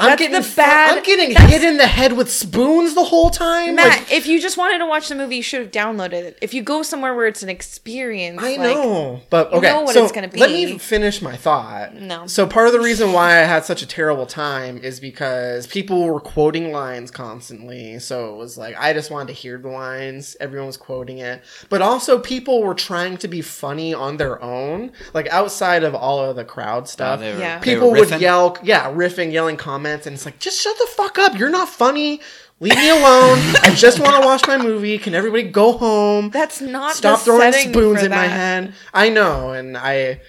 I'm 0.00 0.08
That's 0.10 0.18
getting 0.22 0.40
the 0.40 0.52
bad- 0.56 0.96
I'm 0.96 1.02
getting 1.02 1.34
that's- 1.34 1.50
hit 1.52 1.62
in 1.62 1.76
the 1.76 1.86
head 1.86 2.14
with 2.14 2.30
spoons 2.32 2.94
the 2.94 3.04
whole 3.04 3.28
time. 3.30 3.74
Matt, 3.74 3.98
like, 3.98 4.12
if 4.12 4.26
you 4.26 4.40
just 4.40 4.56
wanted 4.56 4.78
to 4.78 4.86
watch 4.86 5.08
the 5.08 5.14
movie, 5.14 5.36
you 5.36 5.42
should 5.42 5.60
have 5.60 5.70
downloaded 5.70 6.12
it. 6.14 6.38
If 6.40 6.54
you 6.54 6.62
go 6.62 6.82
somewhere 6.82 7.14
where 7.14 7.26
it's 7.26 7.42
an 7.42 7.50
experience, 7.50 8.40
I 8.42 8.56
like, 8.56 8.60
know, 8.60 9.20
but 9.30 9.50
you 9.52 9.58
okay. 9.58 9.68
know 9.68 9.82
what 9.82 9.92
so 9.94 10.02
it's 10.02 10.12
gonna 10.12 10.30
Let 10.34 10.50
me 10.50 10.78
finish 10.78 11.20
my 11.20 11.36
thought. 11.36 11.94
No. 11.94 12.26
So 12.26 12.46
part 12.46 12.66
of 12.66 12.72
the 12.72 12.80
reason 12.80 13.12
why 13.12 13.32
I 13.40 13.44
had 13.44 13.64
such 13.66 13.82
a 13.82 13.86
terrible 13.86 14.24
time 14.26 14.78
is 14.78 15.00
because 15.00 15.66
people 15.66 16.02
were 16.04 16.20
quoting 16.20 16.72
lines 16.72 17.10
constantly. 17.10 17.98
So 17.98 18.32
it 18.32 18.36
was 18.36 18.56
like 18.56 18.76
I 18.78 18.92
just 18.94 19.10
wanted 19.10 19.28
to 19.28 19.34
hear 19.34 19.58
the 19.58 19.68
lines. 19.68 20.36
Everyone 20.40 20.66
was 20.68 20.76
quoting 20.78 21.18
it, 21.18 21.42
but 21.68 21.82
also 21.82 22.18
people 22.18 22.62
were 22.62 22.74
trying 22.74 23.16
to 23.18 23.28
be 23.28 23.42
funny 23.42 23.92
on 23.92 24.16
their 24.16 24.42
own, 24.42 24.92
like 25.12 25.28
outside 25.28 25.82
of 25.84 25.94
all 25.94 26.20
of 26.24 26.36
the 26.36 26.44
crowd 26.44 26.84
oh, 26.84 26.86
stuff. 26.86 27.20
they 27.20 27.34
were- 27.34 27.38
Yeah. 27.40 27.58
people 27.58 27.90
would 27.90 28.10
yell, 28.20 28.56
yeah, 28.62 28.90
riffing, 28.90 29.32
yelling 29.32 29.56
comments, 29.56 29.89
and 29.90 30.06
it's 30.14 30.24
like 30.24 30.38
just 30.38 30.60
shut 30.60 30.76
the 30.78 30.86
fuck 30.86 31.18
up. 31.18 31.38
You're 31.38 31.50
not 31.50 31.68
funny. 31.68 32.20
Leave 32.60 32.76
me 32.76 32.90
alone. 32.90 33.38
I 33.62 33.72
just 33.74 34.00
want 34.00 34.20
to 34.20 34.26
watch 34.26 34.46
my 34.46 34.58
movie. 34.58 34.98
Can 34.98 35.14
everybody 35.14 35.44
go 35.44 35.78
home? 35.78 36.28
That's 36.30 36.60
not 36.60 36.94
stop 36.94 37.20
throwing 37.20 37.52
spoons 37.52 38.02
in 38.02 38.10
my 38.10 38.26
head. 38.26 38.74
I 38.92 39.08
know, 39.08 39.52
and 39.52 39.78
I 39.78 40.20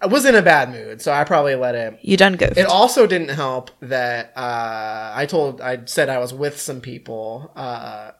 I 0.00 0.06
was 0.06 0.24
in 0.24 0.34
a 0.34 0.42
bad 0.42 0.70
mood, 0.70 1.02
so 1.02 1.12
I 1.12 1.24
probably 1.24 1.54
let 1.54 1.74
it. 1.74 1.98
You 2.02 2.16
done 2.16 2.36
good. 2.36 2.56
It 2.56 2.66
also 2.66 3.06
didn't 3.06 3.30
help 3.30 3.70
that 3.80 4.32
uh, 4.36 5.12
I 5.14 5.26
told 5.26 5.60
I 5.60 5.84
said 5.86 6.08
I 6.08 6.18
was 6.18 6.32
with 6.32 6.60
some 6.60 6.80
people. 6.80 7.50
Uh, 7.56 8.12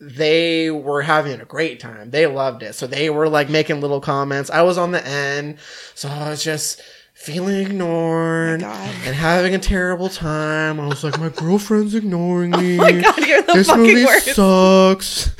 they 0.00 0.70
were 0.70 1.02
having 1.02 1.40
a 1.40 1.44
great 1.44 1.80
time. 1.80 2.10
They 2.10 2.26
loved 2.26 2.62
it, 2.62 2.74
so 2.74 2.86
they 2.86 3.10
were 3.10 3.28
like 3.28 3.48
making 3.48 3.80
little 3.80 4.00
comments. 4.00 4.50
I 4.50 4.62
was 4.62 4.78
on 4.78 4.92
the 4.92 5.06
end, 5.06 5.58
so 5.94 6.08
I 6.08 6.30
was 6.30 6.42
just 6.44 6.80
feeling 7.18 7.56
ignored 7.66 8.62
oh 8.62 8.66
God. 8.66 8.94
and 9.04 9.14
having 9.14 9.54
a 9.54 9.58
terrible 9.58 10.08
time. 10.08 10.78
I 10.80 10.86
was 10.86 11.02
like, 11.04 11.18
my 11.18 11.28
girlfriend's 11.30 11.94
ignoring 11.94 12.52
me. 12.52 12.78
Oh 12.78 12.82
my 12.82 12.92
God, 12.92 13.26
you're 13.26 13.42
the 13.42 13.52
this 13.54 13.66
fucking 13.66 13.82
movie 13.82 14.04
worst. 14.04 14.34
sucks. 14.34 15.30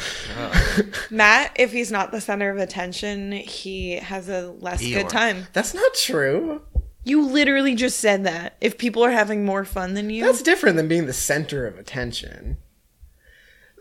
Matt, 1.11 1.53
if 1.57 1.73
he's 1.73 1.91
not 1.93 2.11
the 2.11 2.21
center 2.21 2.51
of 2.51 2.59
attention, 2.59 3.33
he 3.33 3.93
has 3.93 4.29
a 4.29 4.51
less 4.61 4.83
Eeyore. 4.83 4.95
good 4.95 5.09
time. 5.09 5.47
That's 5.53 5.73
not 5.75 5.95
true. 5.95 6.63
You 7.05 7.25
literally 7.27 7.75
just 7.75 8.01
said 8.01 8.25
that. 8.25 8.57
If 8.61 8.77
people 8.77 9.03
are 9.05 9.11
having 9.11 9.45
more 9.45 9.65
fun 9.65 9.95
than 9.95 10.11
you, 10.11 10.25
That's 10.25 10.43
different 10.43 10.77
than 10.77 10.89
being 10.89 11.07
the 11.07 11.13
center 11.13 11.67
of 11.67 11.79
attention. 11.79 12.59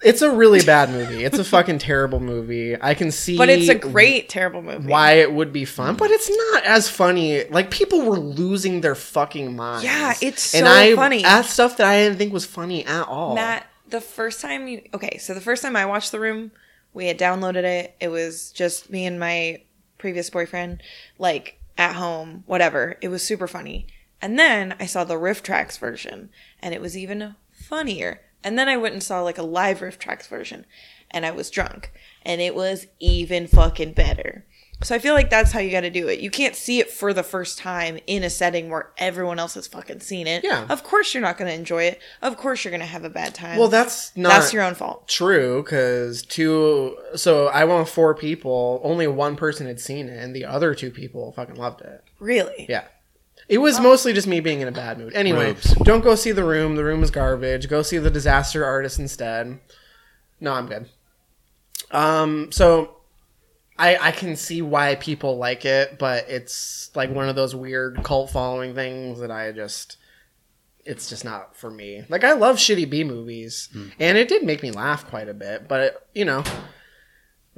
It's 0.03 0.21
a 0.21 0.31
really 0.31 0.63
bad 0.63 0.89
movie. 0.89 1.23
It's 1.23 1.39
a 1.39 1.43
fucking 1.43 1.79
terrible 1.79 2.19
movie. 2.19 2.79
I 2.79 2.93
can 2.93 3.11
see 3.11 3.37
but 3.37 3.49
it's 3.49 3.69
a 3.69 3.75
great, 3.75 4.29
terrible 4.29 4.61
movie. 4.61 4.87
why 4.87 5.13
it 5.13 5.31
would 5.31 5.51
be 5.51 5.65
fun, 5.65 5.95
but 5.95 6.11
it's 6.11 6.29
not 6.29 6.65
as 6.65 6.89
funny. 6.89 7.45
Like 7.45 7.71
people 7.71 8.01
were 8.01 8.19
losing 8.19 8.81
their 8.81 8.95
fucking 8.95 9.55
minds. 9.55 9.83
Yeah, 9.83 10.13
it's 10.21 10.53
and 10.53 10.65
so 10.65 10.71
I, 10.71 10.95
funny. 10.95 11.23
At 11.23 11.43
stuff 11.43 11.77
that 11.77 11.87
I 11.87 12.03
didn't 12.03 12.17
think 12.17 12.33
was 12.33 12.45
funny 12.45 12.85
at 12.85 13.07
all. 13.07 13.35
Matt, 13.35 13.67
the 13.89 14.01
first 14.01 14.41
time 14.41 14.67
you 14.67 14.83
okay, 14.93 15.17
so 15.17 15.33
the 15.33 15.41
first 15.41 15.61
time 15.61 15.75
I 15.75 15.85
watched 15.85 16.11
The 16.11 16.19
Room, 16.19 16.51
we 16.93 17.07
had 17.07 17.17
downloaded 17.17 17.63
it. 17.63 17.95
It 17.99 18.09
was 18.09 18.51
just 18.51 18.89
me 18.89 19.05
and 19.05 19.19
my 19.19 19.61
previous 19.97 20.29
boyfriend, 20.29 20.83
like 21.17 21.59
at 21.77 21.95
home, 21.95 22.43
whatever. 22.45 22.97
It 23.01 23.09
was 23.09 23.23
super 23.23 23.47
funny. 23.47 23.87
And 24.21 24.37
then 24.37 24.75
I 24.79 24.87
saw 24.87 25.03
the 25.03 25.15
RiffTrax 25.15 25.77
version, 25.77 26.29
and 26.61 26.73
it 26.73 26.81
was 26.81 26.97
even 26.97 27.35
funnier. 27.51 28.21
And 28.43 28.57
then 28.57 28.69
I 28.69 28.77
went 28.77 28.93
and 28.93 29.03
saw 29.03 29.21
like 29.21 29.37
a 29.37 29.43
live 29.43 29.79
RiffTrax 29.79 30.27
version, 30.27 30.65
and 31.11 31.25
I 31.25 31.31
was 31.31 31.49
drunk, 31.49 31.91
and 32.23 32.39
it 32.41 32.55
was 32.55 32.87
even 32.99 33.47
fucking 33.47 33.93
better. 33.93 34.45
So 34.83 34.93
I 34.93 34.99
feel 34.99 35.15
like 35.15 35.31
that's 35.31 35.51
how 35.51 35.59
you 35.59 35.71
got 35.71 35.81
to 35.81 35.89
do 35.89 36.07
it. 36.07 36.19
You 36.19 36.29
can't 36.29 36.55
see 36.55 36.79
it 36.79 36.91
for 36.91 37.11
the 37.11 37.23
first 37.23 37.57
time 37.57 37.97
in 38.05 38.23
a 38.23 38.29
setting 38.29 38.69
where 38.69 38.91
everyone 38.99 39.39
else 39.39 39.55
has 39.55 39.65
fucking 39.65 40.01
seen 40.01 40.27
it. 40.27 40.43
Yeah. 40.43 40.67
Of 40.69 40.83
course 40.83 41.15
you're 41.15 41.23
not 41.23 41.35
going 41.39 41.49
to 41.49 41.57
enjoy 41.57 41.85
it. 41.85 41.99
Of 42.21 42.37
course 42.37 42.63
you're 42.63 42.69
going 42.69 42.81
to 42.81 42.85
have 42.85 43.03
a 43.03 43.09
bad 43.09 43.33
time. 43.33 43.57
well, 43.57 43.69
that's 43.69 44.15
not 44.15 44.29
that's 44.29 44.53
your 44.53 44.61
own 44.61 44.75
fault. 44.75 45.07
true 45.07 45.63
because 45.63 46.21
two. 46.21 46.95
So 47.15 47.47
I 47.47 47.63
went 47.63 47.79
with 47.79 47.89
four 47.89 48.13
people. 48.13 48.79
Only 48.83 49.07
one 49.07 49.35
person 49.35 49.65
had 49.65 49.79
seen 49.79 50.09
it, 50.09 50.23
and 50.23 50.35
the 50.35 50.45
other 50.45 50.75
two 50.75 50.91
people 50.91 51.31
fucking 51.31 51.55
loved 51.55 51.81
it. 51.81 52.03
Really? 52.19 52.67
Yeah. 52.69 52.83
It 53.49 53.59
was 53.59 53.79
mostly 53.79 54.11
just 54.13 54.27
me 54.27 54.39
being 54.41 54.61
in 54.61 54.67
a 54.67 54.73
bad 54.73 54.97
mood. 54.97 55.13
Anyway, 55.13 55.47
Robes. 55.47 55.73
don't 55.75 56.03
go 56.03 56.15
see 56.15 56.31
the 56.31 56.43
room. 56.43 56.75
The 56.75 56.83
room 56.83 57.01
is 57.01 57.11
garbage. 57.11 57.69
Go 57.69 57.81
see 57.81 57.97
the 57.97 58.11
disaster 58.11 58.65
artist 58.65 58.99
instead. 58.99 59.59
No, 60.39 60.53
I'm 60.53 60.67
good. 60.67 60.89
Um, 61.91 62.51
so 62.51 62.97
I 63.79 63.97
I 63.97 64.11
can 64.11 64.35
see 64.35 64.61
why 64.61 64.95
people 64.95 65.37
like 65.37 65.65
it, 65.65 65.97
but 65.97 66.29
it's 66.29 66.91
like 66.95 67.09
one 67.09 67.29
of 67.29 67.35
those 67.35 67.55
weird 67.55 68.03
cult 68.03 68.31
following 68.31 68.75
things 68.75 69.19
that 69.19 69.31
I 69.31 69.51
just 69.51 69.97
it's 70.85 71.09
just 71.09 71.23
not 71.25 71.55
for 71.55 71.69
me. 71.69 72.03
Like 72.09 72.23
I 72.23 72.33
love 72.33 72.57
shitty 72.57 72.89
B 72.89 73.03
movies, 73.03 73.69
and 73.99 74.17
it 74.17 74.27
did 74.27 74.43
make 74.43 74.63
me 74.63 74.71
laugh 74.71 75.05
quite 75.07 75.29
a 75.29 75.33
bit, 75.33 75.67
but 75.67 76.07
you 76.13 76.25
know, 76.25 76.43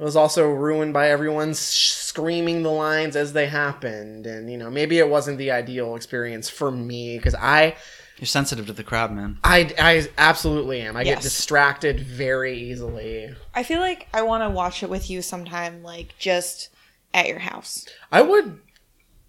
it 0.00 0.04
was 0.04 0.16
also 0.16 0.48
ruined 0.48 0.94
by 0.94 1.10
everyone 1.10 1.52
sh- 1.52 1.90
screaming 1.90 2.62
the 2.62 2.70
lines 2.70 3.16
as 3.16 3.34
they 3.34 3.46
happened, 3.48 4.26
and 4.26 4.50
you 4.50 4.56
know, 4.56 4.70
maybe 4.70 4.98
it 4.98 5.10
wasn't 5.10 5.36
the 5.36 5.50
ideal 5.50 5.94
experience 5.94 6.48
for 6.48 6.70
me 6.70 7.18
because 7.18 7.34
I. 7.34 7.76
You're 8.16 8.26
sensitive 8.26 8.66
to 8.66 8.72
the 8.72 8.82
crowd, 8.82 9.12
man. 9.12 9.38
I, 9.44 9.74
I 9.78 10.08
absolutely 10.16 10.80
am. 10.80 10.96
I 10.96 11.04
get 11.04 11.20
distracted 11.20 12.00
very 12.00 12.58
easily. 12.58 13.34
I 13.54 13.62
feel 13.62 13.80
like 13.80 14.08
I 14.14 14.22
want 14.22 14.42
to 14.42 14.48
watch 14.48 14.82
it 14.82 14.88
with 14.88 15.10
you 15.10 15.20
sometime, 15.20 15.82
like 15.82 16.14
just 16.18 16.70
at 17.12 17.28
your 17.28 17.38
house. 17.38 17.86
I 18.10 18.22
would 18.22 18.58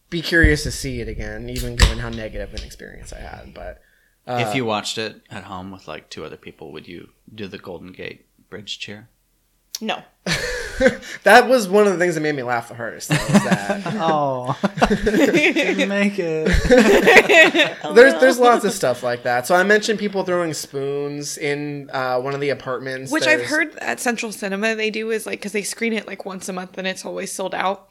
be 0.09 0.21
curious 0.21 0.63
to 0.63 0.71
see 0.71 1.01
it 1.01 1.09
again, 1.09 1.49
even 1.49 1.75
given 1.75 1.99
how 1.99 2.09
negative 2.09 2.53
an 2.53 2.63
experience 2.63 3.11
I 3.11 3.19
had. 3.19 3.53
But 3.53 3.81
uh, 4.25 4.45
if 4.47 4.55
you 4.55 4.63
watched 4.63 4.97
it 4.97 5.21
at 5.29 5.43
home 5.45 5.71
with 5.71 5.87
like 5.89 6.09
two 6.09 6.23
other 6.23 6.37
people, 6.37 6.71
would 6.71 6.87
you 6.87 7.09
do 7.33 7.47
the 7.47 7.57
Golden 7.57 7.91
Gate 7.91 8.25
Bridge 8.49 8.79
cheer? 8.79 9.09
No. 9.81 10.03
that 11.23 11.47
was 11.47 11.67
one 11.67 11.85
of 11.87 11.93
the 11.93 11.99
things 11.99 12.15
that 12.15 12.21
made 12.21 12.35
me 12.35 12.43
laugh 12.43 12.69
the 12.69 12.75
hardest. 12.75 13.09
Though, 13.09 13.15
was 13.15 13.43
that 13.43 13.81
Oh, 13.99 14.57
make 15.87 16.19
it. 16.19 17.93
there's 17.95 18.19
there's 18.21 18.39
lots 18.39 18.65
of 18.65 18.71
stuff 18.71 19.03
like 19.03 19.23
that. 19.23 19.47
So 19.47 19.55
I 19.55 19.63
mentioned 19.63 19.99
people 19.99 20.23
throwing 20.23 20.53
spoons 20.53 21.37
in 21.37 21.89
uh, 21.91 22.19
one 22.19 22.33
of 22.33 22.41
the 22.41 22.49
apartments, 22.49 23.11
Which 23.11 23.27
I've 23.27 23.45
heard 23.45 23.75
at 23.79 23.99
Central 23.99 24.31
Cinema 24.31 24.75
they 24.75 24.89
do 24.89 25.11
is 25.11 25.25
like 25.25 25.39
because 25.39 25.51
they 25.51 25.63
screen 25.63 25.93
it 25.93 26.07
like 26.07 26.25
once 26.25 26.47
a 26.49 26.53
month 26.53 26.77
and 26.77 26.87
it's 26.87 27.05
always 27.05 27.31
sold 27.31 27.55
out. 27.55 27.89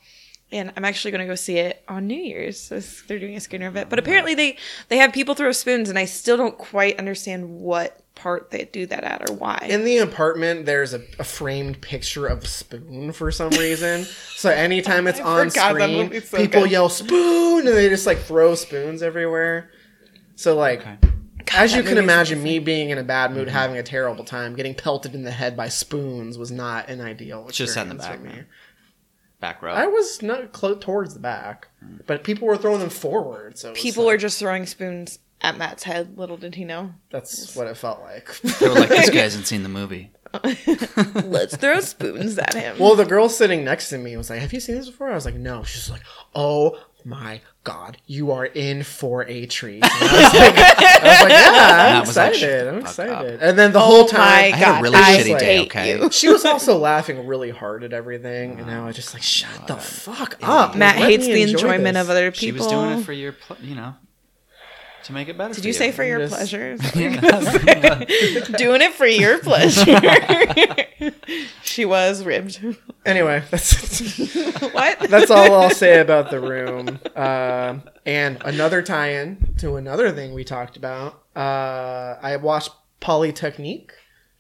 And 0.52 0.72
I'm 0.76 0.84
actually 0.84 1.12
going 1.12 1.20
to 1.20 1.28
go 1.28 1.36
see 1.36 1.58
it 1.58 1.84
on 1.86 2.08
New 2.08 2.20
Year's. 2.20 2.60
So 2.60 2.80
they're 3.06 3.20
doing 3.20 3.36
a 3.36 3.40
screener 3.40 3.68
of 3.68 3.76
it. 3.76 3.88
But 3.88 4.00
apparently 4.00 4.34
they 4.34 4.56
they 4.88 4.96
have 4.98 5.12
people 5.12 5.34
throw 5.34 5.52
spoons, 5.52 5.88
and 5.88 5.98
I 5.98 6.06
still 6.06 6.36
don't 6.36 6.58
quite 6.58 6.98
understand 6.98 7.48
what 7.48 8.00
part 8.20 8.51
they 8.51 8.66
do 8.66 8.86
that 8.86 9.02
at 9.02 9.28
or 9.28 9.34
why. 9.34 9.66
In 9.68 9.84
the 9.84 9.98
apartment, 9.98 10.66
there's 10.66 10.92
a, 10.92 11.01
a 11.18 11.24
framed 11.24 11.80
picture 11.80 12.26
of 12.26 12.44
a 12.44 12.47
spoon 12.47 13.12
for 13.12 13.30
some 13.30 13.51
reason. 13.51 14.05
so 14.05 14.51
anytime 14.51 15.06
it's 15.06 15.20
on 15.20 15.51
screen, 15.51 16.20
so 16.22 16.36
people 16.36 16.62
good. 16.62 16.70
yell 16.70 16.88
spoon 16.88 17.66
and 17.66 17.76
they 17.76 17.88
just 17.88 18.06
like 18.06 18.18
throw 18.18 18.55
spoons 18.55 19.02
everywhere. 19.02 19.70
So 20.36 20.55
like, 20.55 20.84
as 21.55 21.74
you 21.74 21.82
can 21.82 21.94
movie's 21.94 22.05
imagine, 22.05 22.42
me 22.42 22.59
being 22.59 22.90
in 22.90 22.98
a 22.98 23.02
bad 23.02 23.32
mood, 23.32 23.48
mm-hmm. 23.48 23.56
having 23.56 23.78
a 23.78 23.82
terrible 23.82 24.24
time, 24.24 24.55
getting 24.55 24.74
pelted 24.74 25.14
in 25.14 25.22
the 25.22 25.30
head 25.30 25.56
by 25.56 25.68
spoons 25.68 26.36
was 26.36 26.51
not 26.51 26.88
an 26.90 27.01
ideal. 27.01 27.48
Just 27.51 27.74
sat 27.74 27.84
in 27.84 27.88
the 27.88 27.94
back, 27.94 28.18
for 28.18 28.22
me. 28.22 28.42
Back 29.40 29.62
row. 29.62 29.72
I 29.72 29.86
was 29.86 30.20
not 30.20 30.52
close 30.52 30.84
towards 30.84 31.14
the 31.14 31.20
back, 31.20 31.68
mm. 31.82 32.02
but 32.06 32.22
people 32.22 32.47
were 32.47 32.59
throwing 32.59 32.80
them 32.80 32.90
forward. 32.90 33.56
So 33.56 33.72
people 33.72 34.05
like- 34.05 34.14
were 34.14 34.18
just 34.18 34.38
throwing 34.38 34.66
spoons 34.66 35.18
at 35.40 35.56
Matt's 35.58 35.82
head. 35.84 36.16
Little 36.18 36.36
did 36.36 36.54
he 36.54 36.64
know. 36.64 36.92
That's 37.10 37.54
what 37.56 37.66
it 37.66 37.76
felt 37.76 38.00
like. 38.02 38.40
They 38.40 38.68
were 38.68 38.74
like, 38.74 38.88
this 38.88 39.10
guy 39.10 39.20
hasn't 39.20 39.46
seen 39.46 39.62
the 39.62 39.68
movie. 39.68 40.10
Let's 41.24 41.56
throw 41.56 41.80
spoons 41.80 42.38
at 42.38 42.54
him. 42.54 42.78
Well, 42.78 42.94
the 42.94 43.04
girl 43.04 43.28
sitting 43.28 43.64
next 43.64 43.88
to 43.90 43.98
me 43.98 44.16
was 44.16 44.30
like, 44.30 44.40
"Have 44.40 44.52
you 44.52 44.60
seen 44.60 44.76
this 44.76 44.86
before?" 44.88 45.10
I 45.10 45.14
was 45.14 45.24
like, 45.24 45.34
"No." 45.34 45.64
She's 45.64 45.90
like, 45.90 46.02
"Oh 46.36 46.78
my 47.04 47.40
god, 47.64 47.96
you 48.06 48.30
are 48.30 48.46
in 48.46 48.84
for 48.84 49.22
a 49.28 49.46
treat." 49.46 49.82
And 49.82 49.90
I 49.92 50.22
was 50.22 50.34
like, 50.34 50.56
I 50.56 51.10
was 51.10 51.20
like 51.22 51.30
"Yeah, 51.30 51.48
I'm 51.50 51.94
That 51.94 52.06
was 52.06 52.16
like, 52.16 52.30
excited. 52.34 52.68
I'm 52.68 52.74
fuck 52.82 52.84
up. 52.84 52.90
excited." 53.24 53.42
And 53.42 53.58
then 53.58 53.72
the 53.72 53.80
oh 53.80 53.82
whole 53.82 54.04
time, 54.06 54.20
my 54.20 54.26
I 54.26 54.50
had 54.50 54.68
a 54.68 54.72
God, 54.74 54.82
really 54.84 54.96
I 54.98 55.18
shitty 55.18 55.38
day, 55.40 55.56
hate 55.56 55.66
okay? 55.66 55.98
you. 56.00 56.10
she 56.12 56.28
was 56.28 56.44
also 56.44 56.78
laughing 56.78 57.26
really 57.26 57.50
hard 57.50 57.82
at 57.82 57.92
everything, 57.92 58.58
and 58.58 58.68
now 58.68 58.84
I 58.84 58.86
was 58.86 58.94
just 58.96 59.12
like, 59.14 59.22
"Shut 59.24 59.66
the 59.66 59.76
fuck 59.78 60.36
up!" 60.42 60.76
Matt 60.76 61.00
Let 61.00 61.10
hates 61.10 61.26
me 61.26 61.32
the 61.34 61.42
enjoy 61.42 61.58
enjoyment 61.72 61.94
this." 61.94 62.04
of 62.04 62.10
other 62.10 62.30
people. 62.30 62.38
She 62.40 62.52
was 62.52 62.66
doing 62.68 63.00
it 63.00 63.02
for 63.04 63.12
your, 63.12 63.32
pl- 63.32 63.56
you 63.62 63.74
know, 63.74 63.94
to 65.11 65.15
make 65.15 65.28
it 65.28 65.37
better. 65.37 65.55
Did 65.55 65.62
for 65.62 65.66
you 65.66 65.73
say 65.73 65.93
for 65.93 66.05
your 66.05 66.19
Just- 66.20 66.35
pleasure? 66.35 66.77
doing 68.57 68.81
it 68.81 68.93
for 68.95 69.07
your 69.07 69.39
pleasure. 69.39 70.01
she 71.62 71.85
was 71.85 72.24
ribbed. 72.24 72.61
Anyway, 73.05 73.43
that's 73.51 74.35
what? 74.73 74.99
that's 75.01 75.31
all 75.31 75.55
I'll 75.55 75.70
say 75.70 76.01
about 76.01 76.31
the 76.31 76.41
room. 76.41 76.99
Um 77.16 77.82
and 78.07 78.43
another 78.45 78.82
tie-in 78.82 79.55
to 79.59 79.77
another 79.77 80.11
thing 80.11 80.35
we 80.35 80.43
talked 80.45 80.77
about. 80.77 81.23
Uh, 81.37 82.16
I 82.20 82.37
watched 82.43 82.70
Polytechnique, 83.01 83.93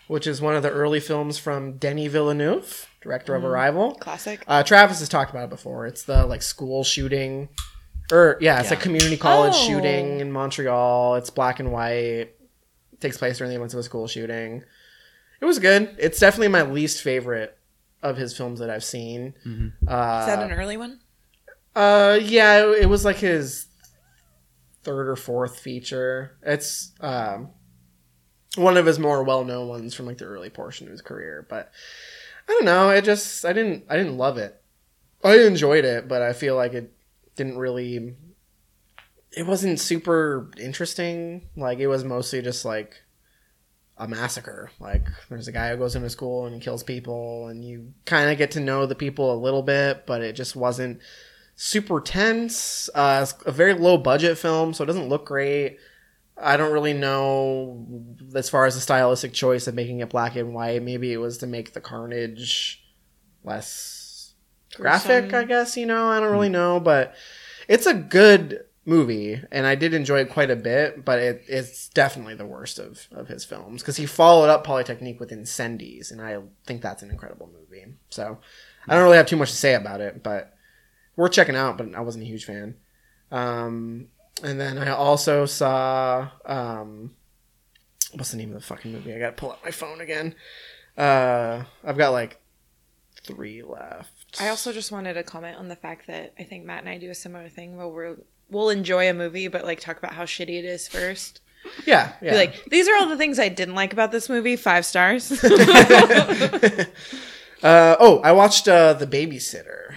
which 0.08 0.26
is 0.26 0.40
one 0.40 0.56
of 0.56 0.62
the 0.62 0.70
early 0.70 0.98
films 0.98 1.38
from 1.38 1.76
Denis 1.76 2.10
Villeneuve, 2.10 2.88
director 3.00 3.34
of 3.34 3.44
Arrival. 3.44 3.94
Classic. 3.94 4.42
Uh, 4.48 4.62
Travis 4.62 4.98
has 5.00 5.08
talked 5.08 5.30
about 5.30 5.44
it 5.44 5.50
before. 5.50 5.86
It's 5.86 6.02
the 6.04 6.26
like 6.26 6.42
school 6.42 6.84
shooting, 6.84 7.48
or 8.12 8.36
yeah, 8.40 8.60
it's 8.60 8.70
a 8.70 8.76
community 8.76 9.16
college 9.16 9.54
Oh. 9.54 9.66
shooting 9.66 10.20
in 10.20 10.32
Montreal. 10.32 11.16
It's 11.16 11.30
black 11.30 11.60
and 11.60 11.72
white. 11.72 12.30
Takes 13.00 13.16
place 13.18 13.38
during 13.38 13.50
the 13.50 13.56
events 13.56 13.72
of 13.74 13.80
a 13.80 13.82
school 13.82 14.06
shooting. 14.06 14.62
It 15.40 15.44
was 15.44 15.58
good. 15.58 15.94
It's 15.98 16.18
definitely 16.18 16.48
my 16.48 16.62
least 16.62 17.02
favorite 17.02 17.56
of 18.02 18.16
his 18.18 18.36
films 18.36 18.60
that 18.60 18.68
I've 18.70 18.84
seen. 18.84 19.32
Uh, 19.86 20.20
Is 20.20 20.26
that 20.26 20.42
an 20.42 20.52
early 20.52 20.76
one? 20.76 21.00
uh, 21.74 22.18
yeah, 22.22 22.64
it, 22.66 22.82
it 22.82 22.86
was 22.90 23.04
like 23.04 23.16
his 23.16 23.66
third 24.82 25.08
or 25.08 25.16
fourth 25.16 25.58
feature. 25.58 26.36
It's 26.42 26.92
um, 27.00 27.50
one 28.56 28.76
of 28.76 28.86
his 28.86 28.98
more 28.98 29.22
well-known 29.22 29.68
ones 29.68 29.94
from 29.94 30.06
like 30.06 30.18
the 30.18 30.24
early 30.26 30.50
portion 30.50 30.86
of 30.86 30.90
his 30.92 31.02
career. 31.02 31.46
But 31.48 31.70
I 32.48 32.52
don't 32.52 32.64
know. 32.64 32.88
I 32.90 33.00
just 33.00 33.44
I 33.44 33.52
didn't 33.52 33.84
I 33.88 33.96
didn't 33.96 34.18
love 34.18 34.36
it. 34.38 34.60
I 35.22 35.38
enjoyed 35.40 35.84
it, 35.84 36.08
but 36.08 36.22
I 36.22 36.32
feel 36.32 36.56
like 36.56 36.72
it 36.74 36.92
didn't 37.40 37.56
really. 37.56 38.14
It 39.32 39.46
wasn't 39.46 39.80
super 39.80 40.50
interesting. 40.60 41.48
Like 41.56 41.78
it 41.78 41.86
was 41.86 42.04
mostly 42.04 42.42
just 42.42 42.66
like 42.66 43.02
a 43.96 44.06
massacre. 44.06 44.70
Like 44.78 45.06
there's 45.30 45.48
a 45.48 45.52
guy 45.52 45.70
who 45.70 45.78
goes 45.78 45.96
into 45.96 46.10
school 46.10 46.44
and 46.44 46.60
kills 46.60 46.82
people, 46.82 47.48
and 47.48 47.64
you 47.64 47.94
kind 48.04 48.30
of 48.30 48.36
get 48.36 48.50
to 48.52 48.60
know 48.60 48.84
the 48.84 48.94
people 48.94 49.32
a 49.32 49.42
little 49.42 49.62
bit, 49.62 50.04
but 50.06 50.20
it 50.20 50.34
just 50.34 50.54
wasn't 50.54 51.00
super 51.56 51.98
tense. 52.00 52.90
Uh, 52.94 53.20
it's 53.22 53.34
a 53.46 53.52
very 53.52 53.72
low 53.72 53.96
budget 53.96 54.36
film, 54.36 54.74
so 54.74 54.84
it 54.84 54.88
doesn't 54.88 55.08
look 55.08 55.24
great. 55.24 55.78
I 56.36 56.58
don't 56.58 56.72
really 56.72 56.94
know 56.94 57.86
as 58.34 58.50
far 58.50 58.66
as 58.66 58.74
the 58.74 58.82
stylistic 58.82 59.32
choice 59.32 59.66
of 59.66 59.74
making 59.74 60.00
it 60.00 60.10
black 60.10 60.36
and 60.36 60.52
white. 60.52 60.82
Maybe 60.82 61.10
it 61.10 61.18
was 61.18 61.38
to 61.38 61.46
make 61.46 61.72
the 61.72 61.80
carnage 61.80 62.82
less 63.44 63.99
graphic, 64.74 65.32
I 65.34 65.44
guess, 65.44 65.76
you 65.76 65.86
know. 65.86 66.08
I 66.08 66.20
don't 66.20 66.32
really 66.32 66.48
know, 66.48 66.80
but 66.80 67.14
it's 67.68 67.86
a 67.86 67.94
good 67.94 68.64
movie 68.86 69.40
and 69.52 69.66
I 69.66 69.74
did 69.74 69.94
enjoy 69.94 70.20
it 70.20 70.30
quite 70.30 70.50
a 70.50 70.56
bit, 70.56 71.04
but 71.04 71.18
it, 71.18 71.44
it's 71.46 71.88
definitely 71.88 72.34
the 72.34 72.46
worst 72.46 72.78
of, 72.78 73.06
of 73.12 73.28
his 73.28 73.44
films 73.44 73.82
because 73.82 73.96
he 73.96 74.06
followed 74.06 74.48
up 74.48 74.64
Polytechnique 74.64 75.20
with 75.20 75.30
Incendies, 75.30 76.10
and 76.10 76.20
I 76.20 76.38
think 76.66 76.82
that's 76.82 77.02
an 77.02 77.10
incredible 77.10 77.48
movie. 77.52 77.86
So 78.10 78.38
I 78.88 78.94
don't 78.94 79.04
really 79.04 79.16
have 79.16 79.26
too 79.26 79.36
much 79.36 79.50
to 79.50 79.56
say 79.56 79.74
about 79.74 80.00
it, 80.00 80.22
but 80.22 80.54
worth 81.16 81.32
checking 81.32 81.56
out, 81.56 81.76
but 81.78 81.94
I 81.94 82.00
wasn't 82.00 82.24
a 82.24 82.28
huge 82.28 82.44
fan. 82.44 82.76
Um, 83.30 84.08
and 84.42 84.58
then 84.60 84.78
I 84.78 84.90
also 84.90 85.46
saw 85.46 86.30
um, 86.44 87.14
what's 88.12 88.30
the 88.30 88.38
name 88.38 88.50
of 88.50 88.54
the 88.54 88.66
fucking 88.66 88.92
movie? 88.92 89.14
I 89.14 89.18
gotta 89.18 89.32
pull 89.32 89.52
up 89.52 89.64
my 89.64 89.70
phone 89.70 90.00
again. 90.00 90.34
Uh, 90.96 91.64
I've 91.84 91.98
got 91.98 92.10
like 92.10 92.40
three 93.22 93.62
left. 93.62 94.19
I 94.38 94.48
also 94.48 94.72
just 94.72 94.92
wanted 94.92 95.14
to 95.14 95.22
comment 95.22 95.56
on 95.58 95.68
the 95.68 95.76
fact 95.76 96.06
that 96.06 96.32
I 96.38 96.44
think 96.44 96.64
Matt 96.64 96.80
and 96.80 96.88
I 96.88 96.98
do 96.98 97.10
a 97.10 97.14
similar 97.14 97.48
thing 97.48 97.76
where 97.76 97.88
we're, 97.88 98.16
we'll 98.50 98.70
enjoy 98.70 99.08
a 99.10 99.14
movie, 99.14 99.48
but 99.48 99.64
like 99.64 99.80
talk 99.80 99.98
about 99.98 100.14
how 100.14 100.24
shitty 100.24 100.58
it 100.58 100.64
is 100.64 100.86
first. 100.86 101.40
yeah, 101.86 102.12
yeah. 102.22 102.34
Like, 102.34 102.64
these 102.66 102.88
are 102.88 102.96
all 102.96 103.08
the 103.08 103.16
things 103.16 103.38
I 103.38 103.48
didn't 103.48 103.74
like 103.74 103.92
about 103.92 104.12
this 104.12 104.28
movie. 104.28 104.56
Five 104.56 104.86
stars. 104.86 105.32
uh, 105.44 106.86
oh, 107.62 108.20
I 108.22 108.32
watched 108.32 108.68
uh, 108.68 108.92
The 108.94 109.06
Babysitter. 109.06 109.96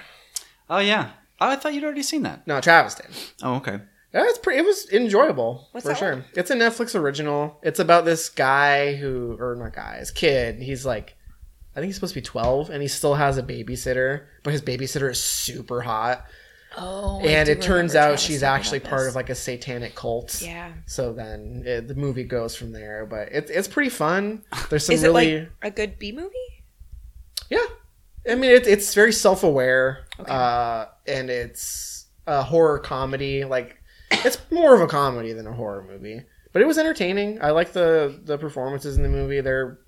Oh 0.69 0.79
yeah. 0.79 1.11
Oh, 1.39 1.49
I 1.49 1.55
thought 1.55 1.73
you'd 1.73 1.83
already 1.83 2.03
seen 2.03 2.23
that. 2.23 2.47
No, 2.47 2.59
Travis 2.61 2.95
did. 2.95 3.07
Oh, 3.41 3.55
okay. 3.55 3.79
Yeah, 4.13 4.23
it's 4.25 4.37
pretty. 4.37 4.59
It 4.59 4.65
was 4.65 4.89
enjoyable 4.91 5.67
What's 5.71 5.85
for 5.85 5.89
that 5.89 5.97
sure. 5.97 6.13
one? 6.13 6.25
It's 6.35 6.51
a 6.51 6.55
Netflix 6.55 6.95
original. 6.95 7.59
It's 7.63 7.79
about 7.79 8.05
this 8.05 8.29
guy 8.29 8.95
who, 8.95 9.35
or 9.39 9.55
not 9.55 9.73
guy, 9.73 9.97
his 9.97 10.11
kid. 10.11 10.61
He's 10.61 10.85
like, 10.85 11.15
I 11.75 11.79
think 11.79 11.87
he's 11.87 11.95
supposed 11.95 12.13
to 12.13 12.19
be 12.21 12.25
twelve, 12.25 12.69
and 12.69 12.81
he 12.81 12.87
still 12.87 13.15
has 13.15 13.37
a 13.37 13.43
babysitter, 13.43 14.25
but 14.43 14.53
his 14.53 14.61
babysitter 14.61 15.09
is 15.09 15.19
super 15.19 15.81
hot. 15.81 16.25
oh, 16.77 17.19
and 17.21 17.49
it 17.49 17.61
turns 17.61 17.95
out 17.95 18.19
she's 18.19 18.43
actually 18.43 18.79
part 18.79 19.07
of 19.07 19.15
like 19.15 19.29
a 19.29 19.35
satanic 19.35 19.95
cult. 19.95 20.41
Yeah. 20.41 20.71
So 20.85 21.13
then 21.13 21.63
it, 21.65 21.87
the 21.87 21.95
movie 21.95 22.23
goes 22.23 22.55
from 22.55 22.71
there, 22.71 23.05
but 23.05 23.29
it's 23.31 23.49
it's 23.51 23.67
pretty 23.67 23.89
fun. 23.89 24.43
There's 24.69 24.85
some 24.85 24.95
Is 24.95 25.03
really 25.03 25.31
it 25.33 25.49
like 25.63 25.73
a 25.73 25.75
good 25.75 25.99
B 25.99 26.11
movie? 26.11 26.29
yeah. 27.49 27.65
I 28.29 28.35
mean, 28.35 28.51
it's 28.51 28.67
it's 28.67 28.93
very 28.93 29.11
self 29.11 29.43
aware, 29.43 30.05
uh, 30.19 30.85
and 31.05 31.29
it's 31.29 32.05
a 32.25 32.41
horror 32.43 32.79
comedy. 32.79 33.43
Like 33.43 33.77
it's 34.11 34.37
more 34.51 34.73
of 34.75 34.81
a 34.81 34.87
comedy 34.87 35.33
than 35.33 35.45
a 35.47 35.51
horror 35.53 35.83
movie, 35.85 36.21
but 36.53 36.61
it 36.61 36.65
was 36.65 36.77
entertaining. 36.77 37.39
I 37.41 37.49
like 37.51 37.73
the 37.73 38.17
the 38.23 38.37
performances 38.37 38.95
in 38.95 39.03
the 39.03 39.09
movie. 39.09 39.41
They're 39.41 39.79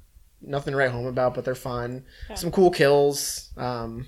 nothing 0.45 0.71
to 0.71 0.77
write 0.77 0.91
home 0.91 1.07
about, 1.07 1.33
but 1.33 1.45
they're 1.45 1.55
fun. 1.55 2.05
Some 2.35 2.51
cool 2.51 2.71
kills. 2.71 3.51
Um, 3.57 4.07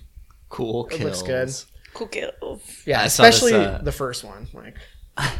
Cool 0.50 0.88
it 0.88 0.98
kills. 0.98 1.04
looks 1.04 1.22
good. 1.24 1.70
Cool 1.94 2.08
kills. 2.08 2.84
Yeah, 2.86 3.02
I 3.02 3.08
saw 3.08 3.24
this, 3.24 3.36
especially 3.36 3.66
uh, 3.66 3.80
the 3.80 3.92
first 3.92 4.24
one. 4.24 4.48
Like, 4.54 4.78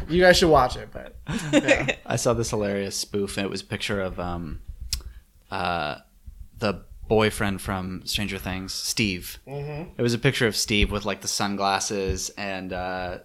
you 0.08 0.20
guys 0.20 0.36
should 0.36 0.50
watch 0.50 0.76
it. 0.76 0.88
But 0.92 1.16
yeah. 1.52 1.96
I 2.04 2.16
saw 2.16 2.34
this 2.34 2.50
hilarious 2.50 2.96
spoof, 2.96 3.36
and 3.36 3.44
it 3.44 3.50
was 3.50 3.62
a 3.62 3.66
picture 3.66 4.00
of 4.00 4.18
um, 4.20 4.60
uh, 5.50 5.96
the 6.58 6.84
boyfriend 7.06 7.62
from 7.62 8.02
Stranger 8.04 8.38
Things, 8.38 8.74
Steve. 8.74 9.38
Mm-hmm. 9.46 9.92
It 9.96 10.02
was 10.02 10.14
a 10.14 10.18
picture 10.18 10.46
of 10.46 10.56
Steve 10.56 10.90
with 10.90 11.04
like 11.04 11.22
the 11.22 11.28
sunglasses, 11.28 12.30
and 12.36 12.72
uh, 12.72 13.18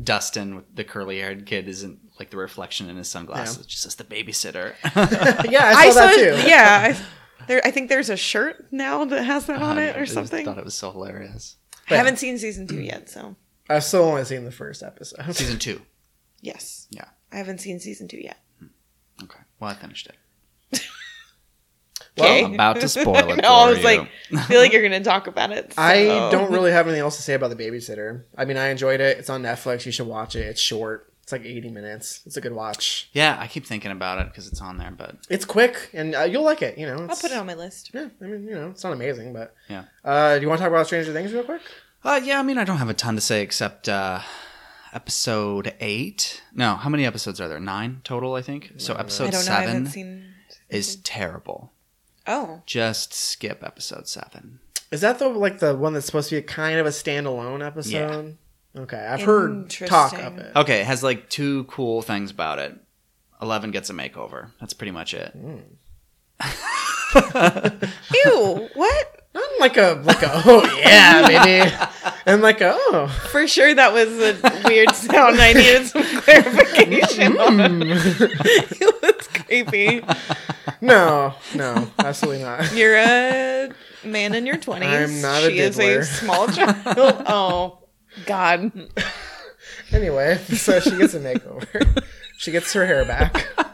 Dustin, 0.00 0.64
the 0.72 0.84
curly-haired 0.84 1.46
kid, 1.46 1.68
isn't 1.68 1.98
like 2.20 2.30
the 2.30 2.36
reflection 2.36 2.88
in 2.88 2.96
his 2.96 3.08
sunglasses. 3.08 3.56
Yeah. 3.56 3.64
Just 3.66 3.82
says 3.82 3.94
the 3.96 4.04
babysitter. 4.04 4.74
yeah, 5.50 5.72
I 5.74 5.90
saw 5.90 6.06
that 6.06 6.14
too. 6.14 6.48
Yeah, 6.48 6.94
I, 6.94 7.46
there. 7.46 7.60
I 7.64 7.72
think 7.72 7.88
there's 7.88 8.10
a 8.10 8.16
shirt 8.16 8.66
now 8.70 9.04
that 9.06 9.24
has 9.24 9.46
that 9.46 9.60
oh, 9.60 9.64
on 9.64 9.78
it 9.78 9.96
or 9.96 10.02
just 10.02 10.14
something. 10.14 10.44
thought 10.44 10.58
it 10.58 10.64
was 10.64 10.74
so 10.74 10.92
hilarious. 10.92 11.56
I 11.88 11.96
haven't 11.96 12.18
seen 12.18 12.38
season 12.38 12.68
two 12.68 12.80
yet, 12.80 13.08
so 13.08 13.34
I've 13.68 13.82
still 13.82 14.04
only 14.04 14.24
seen 14.24 14.44
the 14.44 14.52
first 14.52 14.82
episode. 14.84 15.24
Season 15.34 15.58
two. 15.58 15.80
yes, 16.40 16.86
Yeah. 16.90 17.06
I 17.32 17.36
haven't 17.38 17.58
seen 17.58 17.80
season 17.80 18.06
two 18.06 18.18
yet. 18.18 18.38
Hmm. 18.58 18.66
Okay. 19.24 19.40
Well, 19.58 19.70
I 19.70 19.74
finished 19.74 20.08
it. 20.08 20.16
Okay. 22.18 22.44
I'm 22.44 22.54
about 22.54 22.80
to 22.80 22.88
spoil 22.88 23.30
it 23.30 23.40
no, 23.40 23.48
I 23.48 23.70
was 23.70 23.78
you. 23.78 23.84
like, 23.84 24.08
I 24.36 24.42
feel 24.42 24.60
like 24.60 24.72
you're 24.72 24.82
gonna 24.82 25.02
talk 25.02 25.26
about 25.26 25.52
it. 25.52 25.72
I 25.78 26.28
don't 26.30 26.50
really 26.50 26.72
have 26.72 26.86
anything 26.86 27.00
else 27.02 27.16
to 27.16 27.22
say 27.22 27.34
about 27.34 27.50
the 27.50 27.56
babysitter. 27.56 28.24
I 28.36 28.44
mean, 28.44 28.56
I 28.56 28.68
enjoyed 28.68 29.00
it. 29.00 29.18
It's 29.18 29.30
on 29.30 29.42
Netflix. 29.42 29.86
You 29.86 29.92
should 29.92 30.06
watch 30.06 30.36
it. 30.36 30.40
It's 30.40 30.60
short. 30.60 31.09
It's 31.30 31.44
like 31.44 31.44
80 31.48 31.70
minutes. 31.70 32.22
It's 32.26 32.36
a 32.36 32.40
good 32.40 32.52
watch. 32.52 33.08
Yeah, 33.12 33.36
I 33.38 33.46
keep 33.46 33.64
thinking 33.64 33.92
about 33.92 34.18
it 34.18 34.26
because 34.26 34.48
it's 34.48 34.60
on 34.60 34.78
there, 34.78 34.90
but 34.90 35.14
It's 35.28 35.44
quick, 35.44 35.88
and 35.92 36.16
uh, 36.16 36.22
you'll 36.22 36.42
like 36.42 36.60
it. 36.60 36.76
You 36.76 36.86
know, 36.86 36.94
I'll 36.96 37.04
it's- 37.04 37.22
put 37.22 37.30
it 37.30 37.36
on 37.36 37.46
my 37.46 37.54
list. 37.54 37.92
Yeah, 37.94 38.08
I 38.20 38.24
mean, 38.24 38.48
you 38.48 38.54
know, 38.56 38.70
it's 38.70 38.82
not 38.82 38.92
amazing, 38.92 39.32
but 39.32 39.54
yeah. 39.68 39.84
uh, 40.04 40.34
do 40.36 40.42
you 40.42 40.48
want 40.48 40.58
to 40.58 40.64
talk 40.64 40.72
about 40.72 40.86
Stranger 40.86 41.12
Things 41.12 41.32
real 41.32 41.44
quick? 41.44 41.62
Uh, 42.02 42.20
yeah, 42.24 42.40
I 42.40 42.42
mean, 42.42 42.58
I 42.58 42.64
don't 42.64 42.78
have 42.78 42.88
a 42.88 42.94
ton 42.94 43.14
to 43.14 43.20
say 43.20 43.42
except 43.42 43.88
uh, 43.88 44.22
episode 44.92 45.72
eight. 45.78 46.42
No, 46.52 46.74
how 46.74 46.88
many 46.88 47.06
episodes 47.06 47.40
are 47.40 47.46
there? 47.48 47.60
Nine 47.60 48.00
total, 48.02 48.34
I 48.34 48.42
think. 48.42 48.72
So 48.78 48.94
I 48.94 49.00
episode 49.00 49.30
don't 49.30 49.46
know. 49.46 49.52
I 49.52 49.60
haven't 49.60 49.86
seven 49.86 49.92
seen. 49.92 50.24
is 50.68 50.96
terrible. 50.96 51.72
Oh, 52.26 52.62
Just 52.66 53.14
skip 53.14 53.62
episode 53.64 54.08
seven. 54.08 54.58
Is 54.90 55.00
that 55.02 55.20
the 55.20 55.28
like 55.28 55.60
the 55.60 55.76
one 55.76 55.92
that's 55.94 56.06
supposed 56.06 56.28
to 56.30 56.34
be 56.34 56.38
a 56.40 56.42
kind 56.42 56.78
of 56.80 56.86
a 56.86 56.90
standalone 56.90 57.64
episode? 57.64 58.36
Okay, 58.76 58.98
I've 58.98 59.22
heard 59.22 59.68
talk 59.70 60.12
of 60.12 60.38
it. 60.38 60.52
Okay, 60.54 60.80
it 60.80 60.86
has 60.86 61.02
like 61.02 61.28
two 61.28 61.64
cool 61.64 62.02
things 62.02 62.30
about 62.30 62.58
it. 62.60 62.76
Eleven 63.42 63.70
gets 63.72 63.90
a 63.90 63.92
makeover. 63.92 64.52
That's 64.60 64.74
pretty 64.74 64.92
much 64.92 65.14
it. 65.14 65.32
Hmm. 65.32 65.58
ew! 68.24 68.68
What? 68.74 69.16
Not 69.32 69.48
like 69.60 69.76
a 69.76 70.00
like 70.04 70.22
a 70.22 70.42
oh 70.44 70.78
yeah 70.78 71.26
baby, 71.26 71.72
and 72.26 72.42
like 72.42 72.60
a 72.60 72.72
oh 72.74 73.06
For 73.30 73.46
sure, 73.46 73.72
that 73.74 73.92
was 73.92 74.08
a 74.08 74.62
weird 74.68 74.90
sound. 74.94 75.40
I 75.40 75.52
needed 75.52 75.86
some 75.86 76.02
clarification. 76.22 77.38
on 77.38 77.58
hmm. 77.58 77.82
it 77.92 79.02
was 79.02 79.26
creepy. 79.28 80.02
no 80.80 81.34
no 81.54 81.90
absolutely 81.98 82.42
not. 82.42 82.72
You're 82.74 82.96
a 82.96 83.70
man 84.04 84.34
in 84.34 84.46
your 84.46 84.56
twenties. 84.56 84.88
I'm 84.88 85.20
not 85.20 85.42
a 85.42 85.50
She 85.50 85.58
is 85.58 85.78
a 85.78 86.04
small 86.04 86.48
child. 86.48 86.76
Oh 86.86 87.79
God. 88.26 88.72
Anyway, 89.92 90.36
so 90.38 90.80
she 90.80 90.90
gets 90.96 91.14
a 91.14 91.20
makeover. 91.20 92.02
she 92.38 92.50
gets 92.50 92.72
her 92.72 92.86
hair 92.86 93.04
back. 93.04 93.46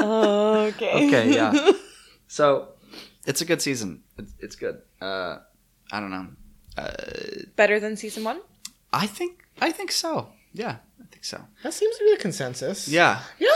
Okay. 0.00 1.08
Okay, 1.08 1.34
yeah. 1.34 1.72
so 2.28 2.68
it's 3.26 3.40
a 3.40 3.44
good 3.44 3.60
season. 3.60 4.02
It's, 4.16 4.32
it's 4.38 4.56
good. 4.56 4.80
Uh, 5.00 5.38
I 5.90 6.00
don't 6.00 6.10
know. 6.10 6.28
Uh, 6.76 6.92
Better 7.56 7.80
than 7.80 7.96
season 7.96 8.22
one. 8.24 8.40
I 8.92 9.06
think 9.06 9.44
I 9.60 9.72
think 9.72 9.90
so. 9.90 10.28
Yeah, 10.52 10.76
I 11.00 11.04
think 11.10 11.24
so. 11.24 11.40
That 11.64 11.74
seems 11.74 11.96
to 11.98 12.04
be 12.04 12.12
a 12.12 12.16
consensus. 12.16 12.88
Yeah. 12.88 13.20
yeah, 13.40 13.48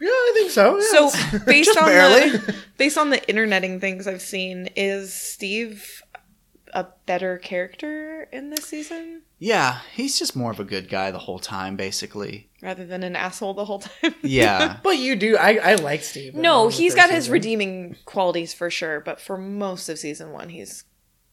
yeah. 0.00 0.08
I 0.08 0.30
think 0.34 0.50
so. 0.50 0.78
yeah. 0.78 1.08
So 1.08 1.40
based 1.44 1.76
on 1.76 1.84
barely. 1.84 2.30
the 2.30 2.54
based 2.78 2.96
on 2.96 3.10
the 3.10 3.28
interneting 3.28 3.78
things 3.78 4.06
I've 4.06 4.22
seen, 4.22 4.70
is 4.74 5.12
Steve 5.12 6.02
a 6.72 6.86
better 7.06 7.38
character 7.38 8.28
in 8.32 8.50
this 8.50 8.66
season 8.66 9.22
Yeah, 9.38 9.80
he's 9.94 10.18
just 10.18 10.36
more 10.36 10.50
of 10.50 10.60
a 10.60 10.64
good 10.64 10.88
guy 10.88 11.10
the 11.10 11.18
whole 11.18 11.38
time, 11.38 11.76
basically. 11.76 12.48
rather 12.62 12.84
than 12.86 13.02
an 13.02 13.16
asshole 13.16 13.54
the 13.54 13.64
whole 13.64 13.80
time? 13.80 14.14
Yeah. 14.22 14.78
But 14.82 14.98
you 14.98 15.16
do. 15.16 15.36
I 15.36 15.54
I 15.56 15.74
like 15.76 16.02
Steve. 16.02 16.34
No, 16.34 16.68
he's 16.68 16.78
he's 16.78 16.92
first 16.94 17.06
got 17.08 17.14
his 17.14 17.30
redeeming 17.30 17.96
qualities 18.04 18.52
for 18.54 18.70
sure, 18.70 19.00
but 19.00 19.20
for 19.20 19.36
most 19.36 19.88
of 19.88 19.98
season 19.98 20.32
one, 20.32 20.48
he's 20.50 20.84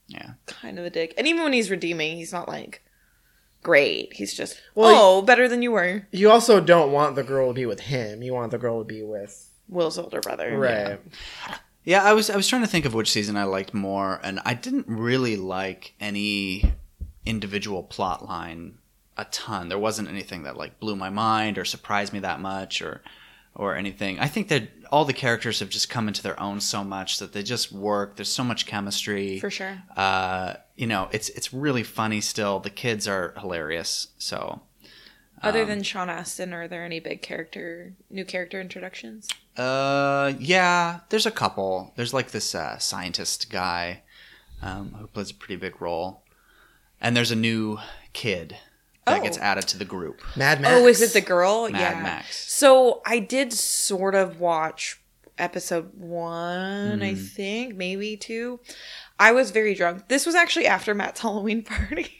yeah. 0.08 0.32
kind 0.46 0.80
of 0.80 0.86
a 0.86 0.90
dick. 0.90 1.14
And 1.18 1.28
even 1.28 1.44
when 1.44 1.54
he's 1.54 1.70
redeeming, 1.70 2.18
he's 2.18 2.32
not 2.34 2.48
like 2.48 2.84
great. 3.64 4.14
He's 4.14 4.34
just 4.34 4.62
Well, 4.76 5.18
oh, 5.18 5.22
better 5.22 5.48
than 5.48 5.62
you 5.62 5.72
were. 5.72 6.08
You 6.12 6.32
also 6.32 6.62
don't 6.62 6.92
want 6.92 7.16
the 7.16 7.24
girl 7.24 7.50
to 7.50 7.54
be 7.54 7.66
with 7.66 7.82
him. 7.82 8.24
You 8.24 8.34
want 8.34 8.52
the 8.52 8.58
girl 8.58 8.80
to 8.80 8.86
be 8.86 9.04
with 9.04 9.52
Will's 9.68 9.98
older 9.98 10.22
brother. 10.22 10.58
right. 10.58 11.00
Yeah, 11.48 11.58
I 11.88 12.12
was 12.12 12.30
I 12.30 12.36
was 12.36 12.50
trying 12.50 12.64
to 12.64 12.68
think 12.68 12.84
of 12.84 12.94
which 12.94 13.10
season 13.12 13.38
I 13.38 13.46
liked 13.46 13.74
more, 13.74 14.20
and 14.22 14.42
I 14.44 14.54
didn't 14.54 14.88
really 14.90 15.38
like 15.38 15.94
any 16.02 16.74
individual 17.26 17.82
plot 17.82 18.26
line 18.28 18.80
a 19.16 19.24
ton. 19.26 19.70
There 19.70 19.80
wasn't 19.80 20.10
anything 20.10 20.44
that 20.44 20.58
like 20.58 20.82
blew 20.82 20.98
my 20.98 21.10
mind 21.10 21.58
or 21.58 21.64
surprised 21.64 22.12
me 22.12 22.20
that 22.20 22.42
much 22.42 22.82
or 22.82 23.02
or 23.56 23.74
anything. 23.76 24.20
I 24.20 24.28
think 24.28 24.50
that 24.50 24.70
all 24.92 25.06
the 25.06 25.14
characters 25.14 25.62
have 25.62 25.70
just 25.70 25.90
come 25.90 26.10
into 26.10 26.22
their 26.22 26.38
own 26.40 26.60
so 26.60 26.84
much 26.84 27.20
that 27.20 27.32
they 27.32 27.42
just 27.42 27.72
work. 27.72 28.18
There's 28.18 28.32
so 28.32 28.44
much 28.44 28.66
chemistry. 28.66 29.40
For 29.40 29.50
sure. 29.50 29.82
Uh, 29.96 30.56
you 30.76 30.88
know, 30.88 31.08
it's 31.14 31.30
it's 31.30 31.54
really 31.54 31.84
funny 31.84 32.20
still. 32.20 32.60
The 32.60 32.70
kids 32.70 33.08
are 33.08 33.34
hilarious. 33.40 34.10
So 34.18 34.62
Other 35.42 35.62
Um, 35.64 35.68
than 35.68 35.84
Sean 35.84 36.10
Astin, 36.10 36.54
are 36.54 36.68
there 36.68 36.84
any 36.84 37.00
big 37.00 37.22
character, 37.22 37.94
new 38.10 38.26
character 38.26 38.60
introductions? 38.60 39.28
Uh, 39.56 40.34
yeah, 40.40 41.02
there's 41.10 41.26
a 41.26 41.32
couple. 41.32 41.94
There's 41.96 42.14
like 42.14 42.32
this 42.32 42.56
uh, 42.56 42.78
scientist 42.80 43.50
guy 43.52 44.02
um, 44.62 44.96
who 45.00 45.08
plays 45.08 45.30
a 45.32 45.36
pretty 45.36 45.56
big 45.58 45.80
role, 45.82 46.24
and 47.00 47.16
there's 47.16 47.32
a 47.32 47.36
new 47.36 47.78
kid 48.14 48.58
that 49.06 49.20
Oh. 49.20 49.24
gets 49.24 49.38
added 49.38 49.68
to 49.70 49.78
the 49.78 49.86
group. 49.86 50.22
Mad 50.36 50.60
Max. 50.60 50.74
Oh, 50.76 50.88
is 50.88 51.02
it 51.02 51.14
the 51.14 51.22
girl? 51.22 51.70
Mad 51.70 51.80
yeah. 51.98 52.02
Max. 52.02 52.52
So 52.52 53.02
I 53.06 53.20
did 53.20 53.54
sort 53.54 54.16
of 54.16 54.40
watch 54.40 55.00
episode 55.38 55.94
one, 55.94 57.04
I 57.04 57.14
Mm-hmm. 57.14 57.24
think, 57.24 57.76
maybe 57.76 58.18
two. 58.18 58.60
I 59.20 59.32
was 59.32 59.52
very 59.52 59.74
drunk. 59.74 60.08
This 60.10 60.26
was 60.26 60.36
actually 60.36 60.68
after 60.68 60.94
Matt's 60.94 61.20
Halloween 61.22 61.64
party. 61.64 62.12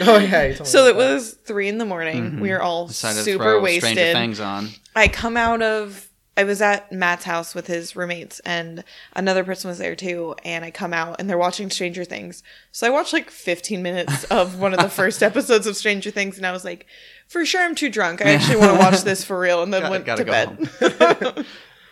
Oh 0.00 0.18
yeah. 0.18 0.54
Told 0.54 0.68
so 0.68 0.84
me 0.84 0.90
it 0.90 0.92
that. 0.92 0.96
was 1.14 1.32
three 1.44 1.68
in 1.68 1.78
the 1.78 1.84
morning. 1.84 2.40
We 2.40 2.50
were 2.50 2.62
all 2.62 2.84
Mm-hmm. 2.84 2.88
Decided 2.90 3.16
to 3.18 3.22
super 3.24 3.44
throw 3.44 3.60
wasted. 3.60 3.92
Stranger 3.94 4.12
Things 4.12 4.40
on. 4.40 4.68
I 4.94 5.08
come 5.08 5.36
out 5.36 5.62
of 5.62 6.04
I 6.36 6.44
was 6.44 6.62
at 6.62 6.92
Matt's 6.92 7.24
house 7.24 7.52
with 7.52 7.66
his 7.66 7.96
roommates 7.96 8.38
and 8.44 8.84
another 9.16 9.42
person 9.42 9.68
was 9.68 9.78
there 9.78 9.96
too 9.96 10.36
and 10.44 10.64
I 10.64 10.70
come 10.70 10.94
out 10.94 11.16
and 11.18 11.28
they're 11.28 11.36
watching 11.36 11.68
Stranger 11.68 12.04
Things. 12.04 12.44
So 12.70 12.86
I 12.86 12.90
watched 12.90 13.12
like 13.12 13.28
15 13.28 13.82
minutes 13.82 14.22
of 14.30 14.60
one 14.60 14.72
of 14.72 14.78
the 14.78 14.88
first 14.88 15.20
episodes 15.24 15.66
of 15.66 15.76
Stranger 15.76 16.12
Things 16.12 16.36
and 16.36 16.46
I 16.46 16.52
was 16.52 16.64
like 16.64 16.86
for 17.26 17.44
sure 17.44 17.62
I'm 17.62 17.74
too 17.74 17.90
drunk. 17.90 18.22
I 18.24 18.30
actually 18.34 18.58
want 18.58 18.72
to 18.74 18.78
watch 18.78 19.02
this 19.02 19.24
for 19.24 19.40
real 19.40 19.64
and 19.64 19.74
then 19.74 19.80
Gotta- 19.82 19.90
went 19.90 20.06
gotta 20.06 20.24
to 20.24 21.44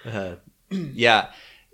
go 0.04 0.10
bed. 0.12 0.34
Yeah, 0.70 1.30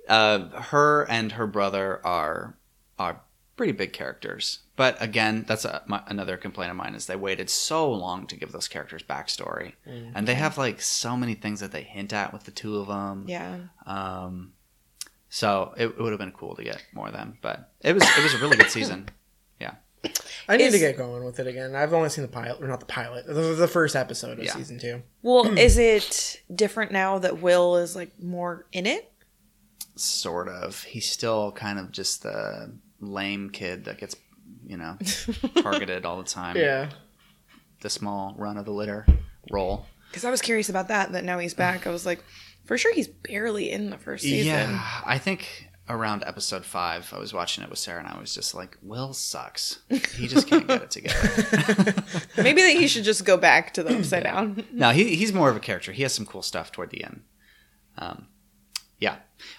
uh, 0.09 0.39
her 0.63 1.07
and 1.09 1.33
her 1.33 1.47
brother 1.47 2.01
are 2.05 2.57
are 3.03 3.21
pretty 3.57 3.73
big 3.73 3.93
characters. 3.93 4.61
But 4.77 5.01
again, 5.01 5.45
that's 5.47 5.65
a, 5.65 5.83
my, 5.87 6.03
another 6.07 6.37
complaint 6.37 6.71
of 6.71 6.77
mine 6.77 6.95
is 6.95 7.07
they 7.07 7.17
waited 7.17 7.51
so 7.51 7.91
long 7.91 8.27
to 8.29 8.37
give 8.37 8.51
those 8.53 8.67
characters 8.69 9.03
backstory, 9.03 9.75
and 9.87 10.27
they 10.27 10.35
have 10.35 10.57
like 10.59 10.81
so 10.81 11.17
many 11.17 11.35
things 11.35 11.61
that 11.61 11.73
they 11.73 11.83
hint 11.83 12.13
at 12.13 12.33
with 12.33 12.45
the 12.45 12.51
two 12.51 12.79
of 12.79 12.87
them. 12.89 13.25
yeah. 13.29 13.59
Um, 13.87 14.55
so 15.29 15.73
it, 15.77 15.87
it 15.87 15.99
would 15.99 16.13
have 16.13 16.19
been 16.19 16.33
cool 16.33 16.55
to 16.57 16.65
get 16.65 16.85
more 16.95 17.07
of 17.09 17.13
them, 17.15 17.39
but 17.43 17.73
it 17.81 17.93
was 17.95 18.03
it 18.03 18.23
was 18.23 18.35
a 18.35 18.39
really 18.39 18.57
good 18.57 18.71
season. 18.71 19.09
Yeah, 19.61 19.75
I 20.49 20.57
need 20.57 20.65
Is- 20.65 20.73
to 20.73 20.79
get 20.81 20.97
going 20.97 21.23
with 21.25 21.39
it 21.39 21.47
again. 21.47 21.77
I've 21.77 21.93
only 21.93 22.09
seen 22.09 22.23
the 22.23 22.29
pilot, 22.29 22.61
or 22.61 22.67
not 22.67 22.81
the 22.81 22.87
pilot, 22.87 23.27
the, 23.27 23.33
the 23.55 23.69
first 23.69 23.95
episode 23.95 24.39
of 24.41 24.45
Yeah. 24.45 24.55
season 24.55 24.79
two. 24.81 25.03
Well, 25.23 25.47
is 25.59 25.79
it 25.79 26.43
different 26.53 26.91
now 26.91 27.19
that 27.21 27.41
Will 27.41 27.77
is 27.77 27.95
like 27.95 28.11
more 28.21 28.67
in 28.73 28.87
it? 28.87 29.09
sort 29.95 30.49
of. 30.49 30.83
He's 30.85 31.09
still 31.09 31.53
kind 31.53 31.79
of 31.79 31.93
just 31.93 32.23
the 32.25 32.73
lame 33.03 33.51
kid 33.51 33.85
that 33.85 33.99
gets 33.99 34.17
you 34.67 34.77
know 34.77 34.97
targeted 35.63 36.07
all 36.07 36.17
the 36.19 36.29
time. 36.29 36.57
Yeah. 36.57 36.91
the 37.83 37.91
small 37.91 38.35
run 38.39 38.57
of 38.57 38.65
the 38.65 38.73
litter 38.73 39.07
role. 39.51 39.87
Because 40.09 40.25
I 40.25 40.31
was 40.31 40.41
curious 40.43 40.69
about 40.69 40.89
that. 40.89 41.13
That 41.13 41.25
now 41.25 41.39
he's 41.39 41.55
back. 41.55 41.87
I 41.87 41.91
was 41.91 42.07
like, 42.07 42.23
for 42.65 42.79
sure 42.79 42.95
he's 42.95 43.09
barely 43.09 43.71
in 43.71 43.91
the 43.91 43.99
first 43.99 44.25
season. 44.25 44.47
Yeah, 44.47 45.01
I 45.05 45.19
think 45.19 45.69
around 45.89 46.23
episode 46.27 46.65
five, 46.65 47.13
I 47.15 47.19
was 47.19 47.33
watching 47.35 47.65
it 47.65 47.71
with 47.71 47.79
Sarah, 47.79 47.99
and 48.01 48.09
I 48.09 48.19
was 48.21 48.35
just 48.35 48.55
like, 48.55 48.77
"Will 48.83 49.13
sucks. 49.15 49.81
He 49.89 50.29
just 50.29 50.47
can't 50.47 50.69
get 50.69 50.83
it 50.83 50.91
together." 50.91 52.05
Maybe 52.37 52.63
that 52.63 52.77
he 52.79 52.87
should 52.87 53.05
just 53.05 53.25
go 53.25 53.37
back 53.37 53.75
to 53.75 53.83
the 53.83 53.99
upside 53.99 54.25
down. 54.25 54.65
no, 54.73 54.91
he, 54.91 55.17
he's 55.17 55.33
more 55.33 55.51
of 55.51 55.57
a 55.57 55.61
character. 55.61 55.93
He 55.93 56.03
has 56.03 56.13
some 56.13 56.27
cool 56.27 56.43
stuff 56.43 56.71
toward 56.73 56.91
the 56.91 57.03
end. 57.05 57.23
Um, 57.99 58.27
yeah. 58.99 59.17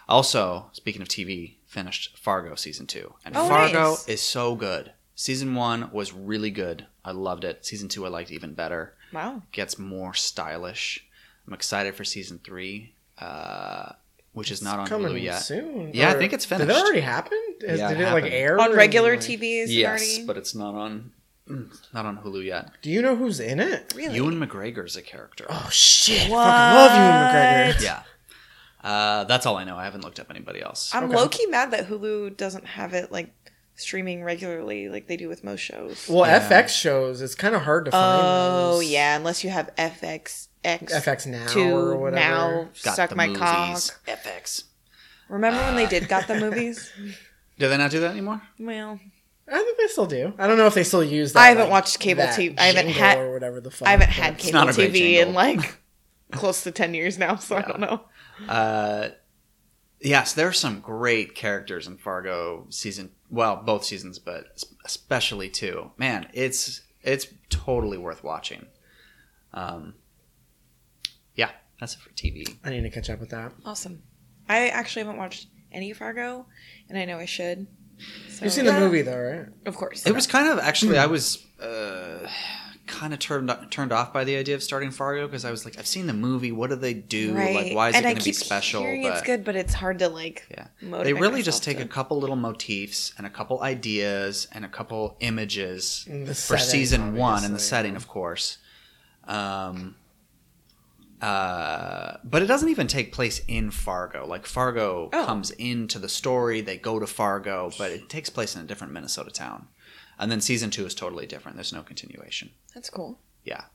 Also, 0.07 0.69
speaking 0.71 1.01
of 1.01 1.07
TV, 1.09 1.55
finished 1.73 2.17
Fargo 2.17 2.55
season 2.55 2.87
two, 2.87 3.13
and 3.25 3.35
Oh, 3.35 3.47
Fargo 3.47 3.89
nice. 3.91 4.07
is 4.07 4.21
so 4.21 4.55
good. 4.55 4.91
Season 5.15 5.53
one 5.55 5.89
was 5.91 6.13
really 6.13 6.49
good. 6.51 6.85
I 7.05 7.11
loved 7.11 7.43
it. 7.43 7.65
Season 7.65 7.89
two, 7.89 8.05
I 8.05 8.09
liked 8.09 8.31
even 8.31 8.53
better. 8.53 8.93
Wow. 9.11 9.43
Gets 9.51 9.77
more 9.77 10.13
stylish. 10.13 11.05
I'm 11.47 11.53
excited 11.53 11.95
for 11.95 12.03
season 12.03 12.39
three, 12.43 12.93
uh, 13.19 13.91
which 14.33 14.49
is 14.51 14.61
not 14.61 14.79
on 14.79 14.87
Coming 14.87 15.11
Hulu 15.13 15.21
yet. 15.21 15.39
soon. 15.39 15.91
Yeah, 15.93 16.09
I 16.11 16.13
think 16.13 16.33
it's 16.33 16.45
finished. 16.45 16.67
Did 16.67 16.73
finished. 16.73 16.79
it 16.85 16.87
already 16.87 17.01
happen? 17.01 17.39
Is- 17.61 17.79
Yeah, 17.79 17.89
did 17.89 17.99
it 17.99 18.01
it, 18.01 18.11
like 18.11 18.23
happened. 18.23 18.33
air 18.33 18.59
On 18.59 18.73
regular 18.73 19.11
like- 19.11 19.19
TVs 19.19 19.65
Yes, 19.67 19.87
already? 19.89 20.25
but 20.25 20.37
it's 20.37 20.55
not 20.55 20.73
on. 20.75 21.11
Not 21.93 22.05
on 22.05 22.19
Hulu 22.19 22.45
yet. 22.45 22.69
Do 22.81 22.89
you 22.89 23.01
know 23.01 23.17
who's 23.17 23.41
in 23.41 23.59
it? 23.59 23.91
Really? 23.97 24.15
Ewan 24.15 24.39
McGregor's 24.39 24.95
a 24.95 25.01
character. 25.01 25.45
Oh 25.49 25.67
shit! 25.69 26.19
Fucking 26.19 26.33
love 26.33 26.91
Ewan 26.95 27.75
McGregor. 27.75 27.83
Yeah. 27.83 28.03
Uh, 28.83 29.23
that's 29.25 29.45
all 29.45 29.55
I 29.57 29.63
know. 29.63 29.77
I 29.77 29.85
haven't 29.85 30.03
looked 30.03 30.19
up 30.19 30.27
anybody 30.29 30.61
else. 30.61 30.91
I'm 30.93 31.05
Okay. 31.05 31.15
low 31.15 31.29
key 31.29 31.45
mad 31.47 31.71
that 31.71 31.87
Hulu 31.87 32.35
doesn't 32.37 32.65
have 32.65 32.93
it 32.93 33.11
like 33.11 33.33
streaming 33.75 34.23
regularly 34.23 34.89
like 34.89 35.07
they 35.07 35.17
do 35.17 35.27
with 35.29 35.43
most 35.43 35.61
shows. 35.61 36.07
Well, 36.09 36.27
Yeah. 36.29 36.39
FX 36.47 36.69
shows 36.69 37.21
it's 37.21 37.33
kind 37.35 37.55
of 37.55 37.61
hard 37.63 37.85
to 37.85 37.91
find. 37.91 38.21
Oh 38.23 38.75
those. 38.79 38.89
yeah, 38.89 39.15
unless 39.15 39.43
you 39.43 39.49
have 39.51 39.69
FX 39.77 40.47
X 40.63 40.93
FX 40.93 41.25
now 41.27 41.47
to 41.47 41.61
or 41.75 41.95
whatever. 41.97 42.15
now 42.15 42.69
Got 42.83 42.95
suck 42.95 43.09
the 43.09 43.15
my 43.15 43.27
movies. 43.27 43.39
cock. 43.41 44.17
FX. 44.23 44.63
Remember 45.29 45.59
when 45.61 45.75
they 45.75 45.85
did 45.87 46.07
got 46.09 46.27
the 46.27 46.35
movies? 46.39 46.91
Do 47.57 47.69
they 47.69 47.77
not 47.77 47.89
do 47.91 47.99
that 48.01 48.11
anymore? 48.11 48.41
Well, 48.59 48.99
I 49.49 49.57
think 49.59 49.77
they 49.77 49.87
still 49.87 50.05
do. 50.05 50.33
I 50.37 50.47
don't 50.47 50.57
know 50.57 50.67
if 50.67 50.73
they 50.73 50.83
still 50.83 51.03
use 51.03 51.33
that. 51.33 51.39
I 51.39 51.47
haven't 51.47 51.63
like, 51.65 51.71
watched 51.71 51.99
cable 51.99 52.23
TV. 52.23 52.59
I 52.59 52.65
haven't 52.65 52.89
had- 52.91 53.17
or 53.17 53.31
whatever 53.33 53.61
the 53.61 53.71
fuck. 53.71 53.87
I 53.87 53.91
haven't 53.91 54.09
had 54.09 54.37
cable 54.37 54.53
not 54.59 54.69
a 54.69 54.73
great 54.73 54.93
TV 54.93 55.21
in 55.21 55.33
like 55.33 55.77
close 56.31 56.63
to 56.63 56.71
ten 56.71 56.93
years 56.93 57.17
now, 57.17 57.35
so 57.37 57.55
I 57.57 57.61
don't 57.61 57.79
know. 57.79 58.01
Uh, 58.47 59.09
yes, 60.01 60.33
there 60.33 60.47
are 60.47 60.53
some 60.53 60.79
great 60.79 61.35
characters 61.35 61.87
in 61.87 61.97
Fargo 61.97 62.67
season. 62.69 63.11
Well, 63.29 63.57
both 63.57 63.83
seasons, 63.83 64.19
but 64.19 64.45
especially 64.85 65.49
two. 65.49 65.91
Man, 65.97 66.27
it's 66.33 66.81
it's 67.01 67.27
totally 67.49 67.97
worth 67.97 68.23
watching. 68.23 68.65
Um, 69.53 69.95
yeah, 71.35 71.51
that's 71.79 71.95
it 71.95 71.99
for 71.99 72.09
TV. 72.11 72.57
I 72.63 72.69
need 72.69 72.81
to 72.81 72.89
catch 72.89 73.09
up 73.09 73.19
with 73.19 73.29
that. 73.29 73.53
Awesome. 73.65 74.03
I 74.49 74.69
actually 74.69 75.03
haven't 75.03 75.17
watched 75.17 75.47
any 75.71 75.93
Fargo, 75.93 76.45
and 76.89 76.97
I 76.97 77.05
know 77.05 77.17
I 77.17 77.25
should. 77.25 77.67
So, 78.29 78.45
You've 78.45 78.53
seen 78.53 78.65
the 78.65 78.73
movie 78.73 79.01
though, 79.03 79.17
right? 79.19 79.45
of 79.65 79.75
course. 79.75 80.05
It 80.05 80.13
was 80.13 80.27
kind 80.27 80.49
of 80.49 80.59
actually 80.59 80.97
I 80.97 81.05
was 81.05 81.45
uh, 81.61 82.27
kind 82.85 83.13
of 83.13 83.19
turned 83.19 83.49
turned 83.71 83.91
off 83.93 84.11
by 84.11 84.23
the 84.25 84.35
idea 84.35 84.55
of 84.55 84.61
starting 84.61 84.91
Fargo 84.91 85.25
because 85.25 85.45
I 85.45 85.51
was 85.51 85.63
like, 85.65 85.77
I've 85.79 85.87
seen 85.87 86.05
the 86.05 86.13
movie. 86.13 86.51
What 86.51 86.69
do 86.69 86.75
they 86.75 86.93
do? 86.93 87.33
Like, 87.33 87.73
why 87.73 87.89
is 87.89 87.95
and 87.95 88.05
it 88.05 88.09
I 88.09 88.11
going 88.11 88.15
to 88.17 88.21
be 88.25 88.31
keep 88.31 88.35
special? 88.35 88.81
Hearing 88.81 89.03
it's 89.05 89.21
good, 89.21 89.45
but 89.45 89.55
it's 89.55 89.73
hard 89.73 89.99
to 89.99 90.09
like. 90.09 90.45
Yeah. 90.51 90.67
motivate 90.81 91.05
They 91.05 91.13
really 91.13 91.41
just 91.41 91.63
take 91.63 91.77
to- 91.77 91.83
a 91.83 91.87
couple 91.87 92.19
little 92.19 92.35
motifs 92.35 93.13
and 93.17 93.25
a 93.25 93.29
couple 93.29 93.61
ideas 93.61 94.47
and 94.51 94.65
a 94.65 94.67
couple 94.69 95.15
images 95.21 96.05
for 96.27 96.33
setting, 96.33 96.65
season 96.65 97.15
one 97.15 97.45
and 97.45 97.55
the 97.55 97.59
setting, 97.59 97.95
of 97.95 98.07
course. 98.07 98.57
Um, 99.25 99.95
uh, 101.21 102.17
but 102.25 102.41
it 102.41 102.47
doesn't 102.47 102.67
even 102.67 102.87
take 102.87 103.13
place 103.13 103.41
in 103.47 103.71
Fargo. 103.71 104.25
Like 104.27 104.45
Fargo 104.45 105.09
Oh. 105.13 105.25
comes 105.25 105.51
into 105.51 105.99
the 105.99 106.09
story, 106.09 106.59
they 106.59 106.77
go 106.77 106.99
to 106.99 107.07
Fargo, 107.07 107.71
but 107.77 107.91
it 107.91 108.09
takes 108.09 108.29
place 108.29 108.55
in 108.55 108.61
a 108.61 108.65
different 108.65 108.91
Minnesota 108.91 109.31
town. 109.31 109.67
And 110.19 110.31
then 110.31 110.41
season 110.41 110.69
two 110.69 110.85
is 110.85 110.95
totally 110.95 111.25
different. 111.25 111.57
There's 111.57 111.73
no 111.73 111.81
continuation. 111.83 112.51
That's 112.73 112.89
cool. 112.89 113.19
Yeah. 113.43 113.65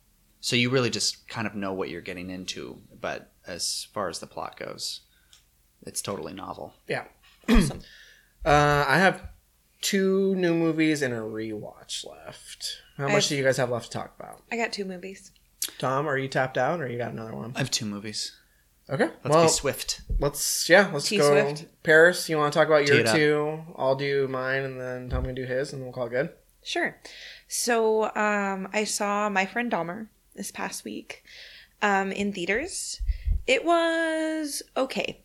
So 0.41 0.55
you 0.57 0.71
really 0.71 0.91
just 0.91 1.29
kind 1.29 1.47
of 1.47 1.55
know 1.55 1.73
what 1.73 1.89
you're 1.89 2.01
getting 2.01 2.31
into, 2.31 2.81
but 3.01 3.33
as 3.47 3.89
far 3.93 4.09
as 4.09 4.21
the 4.21 4.27
plot 4.27 4.57
goes, 4.59 5.01
it's 5.83 6.01
totally 6.01 6.33
novel. 6.33 6.75
Yeah. 6.87 7.05
uh, 7.49 7.59
I 8.45 8.99
have 8.99 9.23
two 9.81 10.35
new 10.37 10.55
movies 10.55 11.03
and 11.03 11.13
a 11.13 11.19
rewatch 11.19 12.07
left. 12.07 12.79
How 12.97 13.07
I 13.09 13.13
much 13.13 13.25
have- 13.25 13.29
do 13.31 13.37
you 13.37 13.45
guys 13.45 13.57
have 13.57 13.71
left 13.71 13.87
to 13.93 13.99
talk 13.99 14.15
about? 14.19 14.43
I 14.51 14.57
got 14.57 14.73
two 14.73 14.85
movies. 14.85 15.33
Tom, 15.79 16.09
are 16.09 16.17
you 16.17 16.29
tapped 16.29 16.57
out 16.57 16.81
or 16.81 16.89
you 16.89 16.99
got 16.99 17.13
another 17.13 17.35
one? 17.35 17.53
I 17.55 17.59
have 17.59 17.71
two 17.71 17.85
movies. 17.85 18.35
Okay. 18.91 19.11
Let's 19.23 19.35
well, 19.35 19.45
be 19.45 19.49
swift. 19.51 20.01
let's 20.19 20.69
yeah, 20.69 20.91
let's 20.93 21.09
T 21.09 21.19
go. 21.19 21.31
Swift. 21.31 21.67
Paris, 21.83 22.29
you 22.29 22.39
want 22.39 22.53
to 22.53 22.59
talk 22.59 22.69
about 22.69 22.87
your 22.87 23.05
two? 23.05 23.61
I'll 23.77 23.97
do 23.97 24.27
mine, 24.29 24.63
and 24.63 24.81
then 24.81 25.11
Tom 25.11 25.25
can 25.25 25.35
do 25.35 25.45
his, 25.45 25.73
and 25.73 25.83
we'll 25.83 25.93
call 25.93 26.07
it 26.07 26.11
good. 26.11 26.31
Sure. 26.63 26.99
So 27.47 28.05
um, 28.15 28.69
I 28.73 28.85
saw 28.85 29.29
My 29.29 29.47
Friend 29.47 29.71
Dahmer 29.71 30.09
this 30.35 30.51
past 30.51 30.85
week 30.85 31.23
um, 31.83 32.13
in 32.13 32.33
theaters. 32.33 33.01
It 33.47 33.65
was 33.65 34.63
okay. 34.77 35.23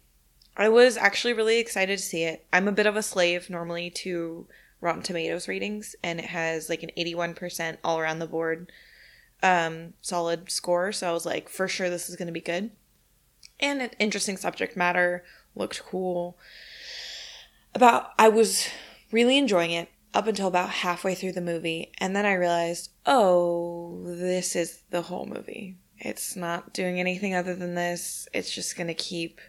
I 0.56 0.70
was 0.70 0.98
actually 0.98 1.34
really 1.34 1.60
excited 1.60 1.98
to 1.98 2.04
see 2.04 2.24
it. 2.24 2.46
I'm 2.54 2.68
a 2.68 2.74
bit 2.74 2.86
of 2.86 2.96
a 2.96 3.04
slave 3.04 3.50
normally 3.50 3.90
to 3.92 4.46
Rotten 4.82 5.02
Tomatoes 5.02 5.48
ratings, 5.48 5.96
and 6.04 6.20
it 6.20 6.26
has 6.26 6.70
like 6.70 6.84
an 6.84 6.92
81% 6.98 7.78
all 7.84 8.00
around 8.00 8.20
the 8.20 8.28
board 8.28 8.72
um, 9.42 9.94
solid 10.02 10.52
score. 10.52 10.92
So 10.92 11.10
I 11.10 11.14
was 11.14 11.26
like, 11.26 11.50
for 11.50 11.68
sure, 11.68 11.90
this 11.90 12.10
is 12.10 12.16
going 12.16 12.28
to 12.28 12.34
be 12.34 12.42
good. 12.42 12.72
And 13.64 13.82
an 13.82 13.92
interesting 13.98 14.36
subject 14.36 14.76
matter 14.76 15.24
looked 15.56 15.82
cool. 15.86 16.38
About, 17.74 18.12
I 18.20 18.28
was 18.28 18.68
really 19.10 19.38
enjoying 19.38 19.72
it 19.72 19.88
up 20.14 20.28
until 20.28 20.50
about 20.50 20.70
halfway 20.70 21.16
through 21.16 21.32
the 21.32 21.42
movie, 21.42 21.94
and 21.98 22.14
then 22.14 22.26
I 22.26 22.34
realized, 22.34 22.92
oh, 23.06 24.04
this 24.06 24.58
is 24.58 24.84
the 24.90 25.04
whole 25.04 25.26
movie. 25.26 25.78
It's 25.98 26.36
not 26.36 26.74
doing 26.74 27.00
anything 27.00 27.34
other 27.34 27.56
than 27.56 27.74
this. 27.74 28.28
It's 28.34 28.54
just 28.54 28.76
going 28.76 28.88
to 28.88 28.94
keep 28.94 29.40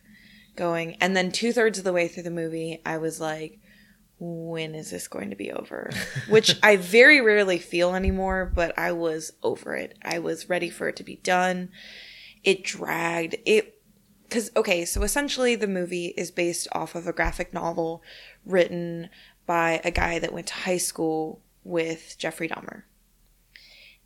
going. 0.55 0.95
And 1.01 1.17
then 1.17 1.33
two 1.33 1.53
thirds 1.53 1.79
of 1.79 1.85
the 1.85 1.93
way 1.93 2.07
through 2.07 2.23
the 2.23 2.31
movie, 2.31 2.81
I 2.87 2.99
was 2.99 3.21
like, 3.21 3.59
when 4.21 4.77
is 4.77 4.93
this 4.93 5.09
going 5.09 5.31
to 5.31 5.37
be 5.37 5.51
over? 5.51 5.91
Which 6.29 6.57
I 6.63 6.77
very 6.77 7.21
rarely 7.21 7.59
feel 7.59 7.97
anymore, 7.97 8.51
but 8.55 8.79
I 8.79 8.93
was 8.93 9.33
over 9.43 9.75
it. 9.75 9.99
I 10.03 10.21
was 10.21 10.49
ready 10.49 10.71
for 10.71 10.87
it 10.87 10.95
to 10.97 11.03
be 11.03 11.17
done. 11.17 11.71
It 12.45 12.63
dragged. 12.63 13.35
It 13.45 13.74
because 14.35 14.51
okay, 14.57 14.85
so 14.85 15.05
essentially 15.05 15.55
the 15.55 15.69
movie 15.69 16.07
is 16.17 16.33
based 16.33 16.67
off 16.73 16.97
of 16.97 17.07
a 17.07 17.13
graphic 17.13 17.55
novel 17.55 18.03
written 18.45 19.09
by 19.47 19.81
a 19.85 19.93
guy 19.93 20.19
that 20.19 20.33
went 20.33 20.49
to 20.49 20.55
high 20.55 20.77
school 20.77 21.41
with 21.63 22.17
Jeffrey 22.19 22.49
Dahmer. 22.49 22.83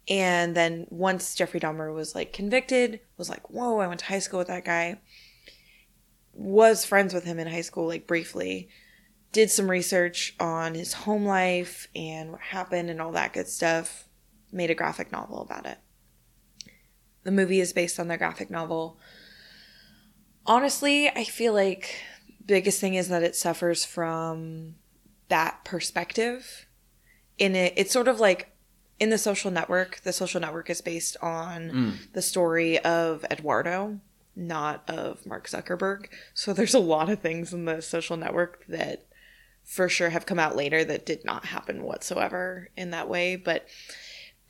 And 0.06 0.54
then 0.54 0.86
once 0.90 1.34
Jeffrey 1.34 1.60
Dahmer 1.60 1.94
was 1.94 2.14
like 2.14 2.34
convicted, 2.34 3.00
was 3.16 3.30
like, 3.30 3.48
"Whoa, 3.48 3.78
I 3.78 3.86
went 3.86 4.00
to 4.00 4.06
high 4.06 4.18
school 4.18 4.36
with 4.36 4.48
that 4.48 4.66
guy." 4.66 5.00
Was 6.34 6.84
friends 6.84 7.14
with 7.14 7.24
him 7.24 7.38
in 7.38 7.48
high 7.48 7.62
school 7.62 7.86
like 7.86 8.06
briefly. 8.06 8.68
Did 9.32 9.50
some 9.50 9.70
research 9.70 10.36
on 10.38 10.74
his 10.74 10.92
home 10.92 11.24
life 11.24 11.88
and 11.96 12.32
what 12.32 12.40
happened 12.42 12.90
and 12.90 13.00
all 13.00 13.12
that 13.12 13.32
good 13.32 13.48
stuff. 13.48 14.06
Made 14.52 14.70
a 14.70 14.74
graphic 14.74 15.10
novel 15.10 15.40
about 15.40 15.64
it. 15.64 15.78
The 17.24 17.30
movie 17.30 17.60
is 17.60 17.72
based 17.72 17.98
on 17.98 18.08
the 18.08 18.18
graphic 18.18 18.50
novel 18.50 18.98
honestly, 20.48 21.08
I 21.08 21.22
feel 21.22 21.52
like 21.52 21.94
biggest 22.44 22.80
thing 22.80 22.94
is 22.94 23.08
that 23.08 23.22
it 23.22 23.36
suffers 23.36 23.84
from 23.84 24.74
that 25.28 25.64
perspective. 25.64 26.66
In 27.36 27.54
it, 27.54 27.74
it's 27.76 27.92
sort 27.92 28.08
of 28.08 28.18
like 28.18 28.50
in 28.98 29.10
the 29.10 29.18
social 29.18 29.50
network. 29.50 30.00
The 30.00 30.12
social 30.12 30.40
network 30.40 30.70
is 30.70 30.80
based 30.80 31.16
on 31.22 31.70
mm. 31.70 32.12
the 32.12 32.22
story 32.22 32.78
of 32.80 33.24
Eduardo, 33.30 34.00
not 34.34 34.82
of 34.88 35.24
Mark 35.26 35.48
Zuckerberg. 35.48 36.06
So 36.34 36.52
there's 36.52 36.74
a 36.74 36.80
lot 36.80 37.10
of 37.10 37.20
things 37.20 37.52
in 37.52 37.66
the 37.66 37.80
social 37.82 38.16
network 38.16 38.64
that 38.66 39.04
for 39.64 39.88
sure 39.88 40.08
have 40.10 40.24
come 40.24 40.38
out 40.38 40.56
later 40.56 40.82
that 40.82 41.04
did 41.04 41.24
not 41.26 41.44
happen 41.44 41.82
whatsoever 41.82 42.70
in 42.76 42.90
that 42.90 43.08
way. 43.08 43.36
But 43.36 43.68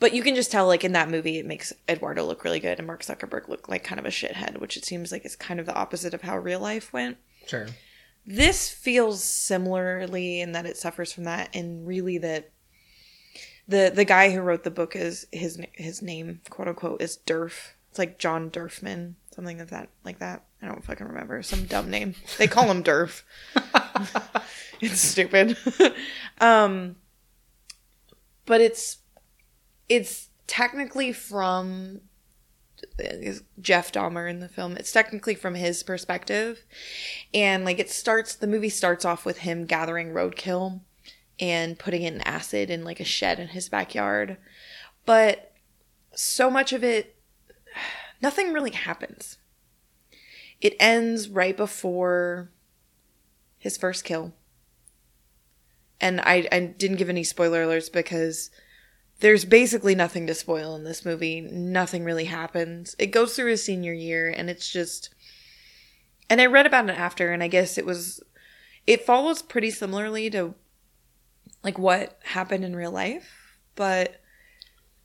but 0.01 0.15
you 0.15 0.23
can 0.23 0.35
just 0.35 0.53
tell, 0.53 0.66
like 0.66 0.85
in 0.85 0.93
that 0.93 1.11
movie, 1.11 1.39
it 1.39 1.47
makes 1.47 1.73
Eduardo 1.89 2.25
look 2.25 2.45
really 2.45 2.61
good 2.61 2.79
and 2.79 2.87
Mark 2.87 3.03
Zuckerberg 3.03 3.49
look 3.49 3.69
like 3.69 3.85
kind 3.85 3.99
of 3.99 4.07
a 4.07 4.11
shithead, 4.11 4.61
which 4.61 4.77
it 4.77 4.85
seems 4.85 5.11
like 5.11 5.25
is 5.25 5.37
kind 5.37 5.59
of 5.59 5.66
the 5.66 5.75
opposite 5.75 6.15
of 6.15 6.23
how 6.23 6.39
real 6.39 6.61
life 6.61 6.93
went. 6.93 7.19
Sure. 7.47 7.66
This 8.27 8.69
feels 8.70 9.25
similarly 9.25 10.41
in 10.41 10.53
that 10.53 10.66
it 10.66 10.77
suffers 10.77 11.12
from 11.12 11.25
that, 11.25 11.49
and 11.55 11.87
really 11.87 12.19
that 12.19 12.51
the 13.66 13.91
the 13.95 14.05
guy 14.05 14.31
who 14.31 14.41
wrote 14.41 14.65
the 14.65 14.70
book 14.70 14.95
is 14.95 15.27
his 15.33 15.59
his 15.73 16.03
name 16.03 16.41
quote 16.51 16.69
unquote 16.69 17.01
is 17.01 17.19
Derf. 17.27 17.73
It's 17.89 17.99
like 17.99 18.19
John 18.19 18.51
Durfman, 18.51 19.15
something 19.35 19.61
of 19.61 19.70
that 19.70 19.89
like 20.05 20.19
that. 20.19 20.45
I 20.61 20.66
don't 20.66 20.85
fucking 20.85 21.07
remember 21.07 21.43
some 21.43 21.65
dumb 21.65 21.91
name. 21.91 22.16
They 22.37 22.47
call 22.47 22.70
him 22.70 22.85
Derf. 22.85 23.23
it's 24.81 25.01
stupid. 25.01 25.57
um, 26.41 26.97
but 28.47 28.61
it's 28.61 28.99
it's 29.89 30.28
technically 30.47 31.12
from 31.12 32.01
Jeff 33.60 33.93
Dahmer 33.93 34.28
in 34.28 34.40
the 34.40 34.48
film. 34.48 34.77
It's 34.77 34.93
technically 34.93 35.35
from 35.35 35.55
his 35.55 35.82
perspective. 35.82 36.65
And 37.35 37.65
like 37.65 37.78
it 37.78 37.90
starts 37.90 38.35
the 38.35 38.47
movie 38.47 38.69
starts 38.69 39.05
off 39.05 39.24
with 39.24 39.39
him 39.39 39.66
gathering 39.66 40.12
roadkill 40.12 40.81
and 41.40 41.78
putting 41.78 42.02
it 42.02 42.15
in 42.15 42.20
acid 42.23 42.70
in 42.70 42.85
like 42.85 43.01
a 43.01 43.05
shed 43.05 43.39
in 43.39 43.48
his 43.48 43.69
backyard. 43.69 44.36
But 45.06 45.52
so 46.15 46.51
much 46.51 46.73
of 46.73 46.82
it 46.82 47.16
nothing 48.20 48.52
really 48.52 48.73
happens. 48.73 49.39
It 50.60 50.74
ends 50.81 51.28
right 51.28 51.56
before 51.56 52.51
his 53.59 53.77
first 53.77 54.05
kill. 54.05 54.32
And 56.01 56.20
I, 56.20 56.48
I 56.52 56.60
didn't 56.60 56.97
give 56.97 57.09
any 57.09 57.24
spoiler 57.24 57.65
alerts 57.65 57.93
because 57.93 58.51
there's 59.20 59.45
basically 59.45 59.95
nothing 59.95 60.27
to 60.28 60.35
spoil 60.35 60.77
in 60.77 60.85
this 60.85 61.05
movie. 61.05 61.40
Nothing 61.40 62.05
really 62.05 62.27
happens. 62.27 62.95
It 62.99 63.09
goes 63.09 63.35
through 63.35 63.51
his 63.51 63.65
senior 63.65 63.93
year 63.93 64.28
and 64.28 64.49
it's 64.49 64.70
just 64.70 65.11
and 66.31 66.40
I 66.40 66.47
read 66.47 66.66
about 66.66 66.89
it 66.90 66.99
after 66.99 67.32
and 67.32 67.43
I 67.43 67.49
guess 67.49 67.78
it 67.78 67.86
was 67.86 68.23
it 68.86 69.05
follows 69.05 69.43
pretty 69.43 69.70
similarly 69.70 70.31
to 70.31 70.55
like 71.65 71.78
what 71.78 72.19
happened 72.24 72.65
in 72.65 72.77
real 72.77 72.93
life, 72.93 73.59
but 73.74 74.20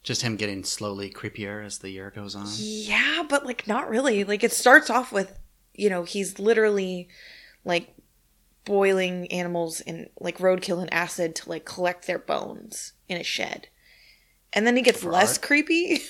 Just 0.04 0.22
him 0.22 0.36
getting 0.36 0.64
slowly 0.64 1.10
creepier 1.10 1.66
as 1.66 1.80
the 1.80 1.90
year 1.90 2.12
goes 2.12 2.36
on. 2.36 2.46
yeah, 2.58 3.24
but 3.28 3.46
like 3.46 3.68
not 3.68 3.90
really. 3.90 4.24
Like 4.24 4.44
it 4.44 4.52
starts 4.54 4.90
off 4.90 5.12
with, 5.12 5.40
you 5.74 5.90
know, 5.90 6.04
he's 6.04 6.38
literally 6.40 7.08
like 7.66 7.96
boiling 8.66 9.30
animals 9.32 9.82
in 9.82 10.10
like 10.20 10.38
roadkill 10.38 10.82
and 10.82 10.94
acid 10.94 11.36
to 11.36 11.50
like 11.50 11.66
collect 11.66 12.06
their 12.06 12.20
bones 12.20 12.94
in 13.10 13.18
a 13.18 13.24
shed. 13.24 13.68
And 14.56 14.68
then 14.68 14.76
he 14.76 14.82
gets 14.82 15.04
less 15.04 15.38
creepy. 15.38 16.02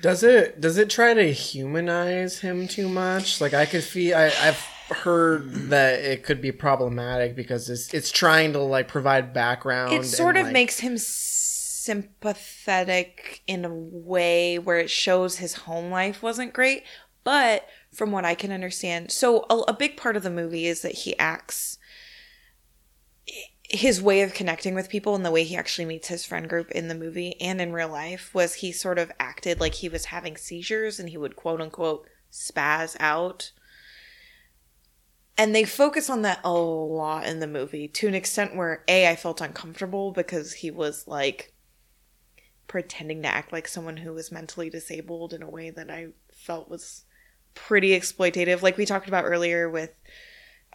Does 0.00 0.22
it 0.22 0.60
does 0.60 0.78
it 0.78 0.90
try 0.90 1.14
to 1.14 1.32
humanize 1.32 2.40
him 2.40 2.68
too 2.68 2.88
much? 2.88 3.40
Like 3.40 3.54
I 3.54 3.66
could 3.66 3.84
feel 3.84 4.16
I, 4.16 4.26
I've 4.40 4.60
heard 4.90 5.50
that 5.70 6.00
it 6.00 6.24
could 6.24 6.40
be 6.42 6.52
problematic 6.52 7.34
because 7.34 7.70
it's 7.70 7.92
it's 7.94 8.10
trying 8.10 8.52
to 8.52 8.58
like 8.60 8.86
provide 8.88 9.32
background. 9.32 9.92
it 9.92 10.04
sort 10.04 10.36
of 10.36 10.44
like- 10.44 10.52
makes 10.52 10.80
him 10.80 10.96
sympathetic 10.98 13.42
in 13.46 13.64
a 13.64 13.72
way 13.74 14.58
where 14.58 14.78
it 14.78 14.90
shows 14.90 15.36
his 15.36 15.54
home 15.54 15.90
life 15.90 16.22
wasn't 16.22 16.52
great 16.52 16.82
but 17.24 17.66
from 17.92 18.10
what 18.10 18.24
i 18.24 18.34
can 18.34 18.50
understand 18.50 19.12
so 19.12 19.44
a, 19.50 19.54
a 19.68 19.72
big 19.74 19.94
part 19.96 20.16
of 20.16 20.22
the 20.22 20.30
movie 20.30 20.66
is 20.66 20.80
that 20.80 20.92
he 20.92 21.18
acts 21.18 21.78
his 23.74 24.00
way 24.00 24.22
of 24.22 24.34
connecting 24.34 24.74
with 24.74 24.88
people 24.88 25.14
and 25.14 25.24
the 25.24 25.30
way 25.30 25.44
he 25.44 25.56
actually 25.56 25.84
meets 25.84 26.08
his 26.08 26.24
friend 26.24 26.48
group 26.48 26.70
in 26.70 26.88
the 26.88 26.94
movie 26.94 27.40
and 27.40 27.60
in 27.60 27.72
real 27.72 27.88
life 27.88 28.32
was 28.34 28.54
he 28.54 28.70
sort 28.70 28.98
of 28.98 29.10
acted 29.18 29.60
like 29.60 29.74
he 29.74 29.88
was 29.88 30.06
having 30.06 30.36
seizures 30.36 31.00
and 31.00 31.08
he 31.08 31.16
would 31.16 31.36
quote 31.36 31.60
unquote 31.60 32.08
spaz 32.32 32.96
out. 33.00 33.52
And 35.36 35.54
they 35.54 35.64
focus 35.64 36.08
on 36.08 36.22
that 36.22 36.40
a 36.44 36.52
lot 36.52 37.26
in 37.26 37.40
the 37.40 37.48
movie 37.48 37.88
to 37.88 38.06
an 38.06 38.14
extent 38.14 38.54
where 38.54 38.84
a 38.86 39.08
i 39.08 39.16
felt 39.16 39.40
uncomfortable 39.40 40.12
because 40.12 40.52
he 40.52 40.70
was 40.70 41.08
like 41.08 41.52
pretending 42.68 43.22
to 43.22 43.28
act 43.28 43.52
like 43.52 43.66
someone 43.66 43.96
who 43.98 44.12
was 44.12 44.30
mentally 44.30 44.70
disabled 44.70 45.34
in 45.34 45.42
a 45.42 45.50
way 45.50 45.70
that 45.70 45.90
i 45.90 46.06
felt 46.32 46.70
was 46.70 47.04
pretty 47.54 47.90
exploitative. 47.90 48.62
Like 48.62 48.76
we 48.76 48.86
talked 48.86 49.08
about 49.08 49.24
earlier 49.24 49.68
with 49.70 49.90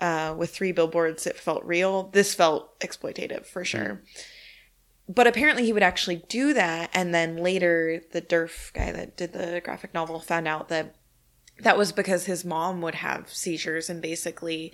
uh 0.02 0.34
with 0.38 0.54
three 0.54 0.72
billboards 0.72 1.28
it 1.28 1.38
felt 1.38 1.64
real. 1.64 2.10
This 2.10 2.34
felt 2.34 2.80
exploitative 2.80 3.46
for 3.46 3.66
sure. 3.66 4.02
But 5.08 5.26
apparently 5.26 5.66
he 5.66 5.74
would 5.74 5.84
actually 5.84 6.24
do 6.30 6.54
that 6.54 6.92
and 6.94 7.14
then 7.14 7.38
later 7.38 8.02
the 8.12 8.22
derf 8.22 8.72
guy 8.74 8.92
that 8.92 9.18
did 9.18 9.34
the 9.34 9.62
graphic 9.64 9.94
novel 9.94 10.20
found 10.20 10.48
out 10.48 10.70
that 10.70 10.96
that 11.62 11.78
was 11.78 11.92
because 11.92 12.26
his 12.26 12.46
mom 12.46 12.82
would 12.82 12.96
have 12.96 13.34
seizures 13.34 13.90
and 13.90 14.02
basically 14.02 14.74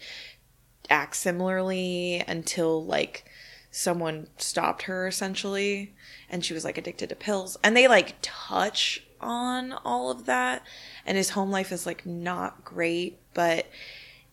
act 0.90 1.16
similarly 1.16 2.24
until 2.28 2.86
like 2.86 3.26
someone 3.72 4.28
stopped 4.38 4.84
her 4.84 5.08
essentially 5.08 5.94
and 6.30 6.46
she 6.46 6.54
was 6.54 6.64
like 6.64 6.78
addicted 6.78 7.10
to 7.10 7.16
pills. 7.16 7.58
And 7.64 7.76
they 7.76 7.88
like 7.88 8.16
touch 8.22 9.06
on 9.20 9.74
all 9.84 10.12
of 10.12 10.26
that 10.26 10.64
and 11.06 11.18
his 11.18 11.32
home 11.32 11.50
life 11.50 11.72
is 11.72 11.86
like 11.86 12.06
not 12.06 12.64
great 12.64 13.20
but 13.34 13.66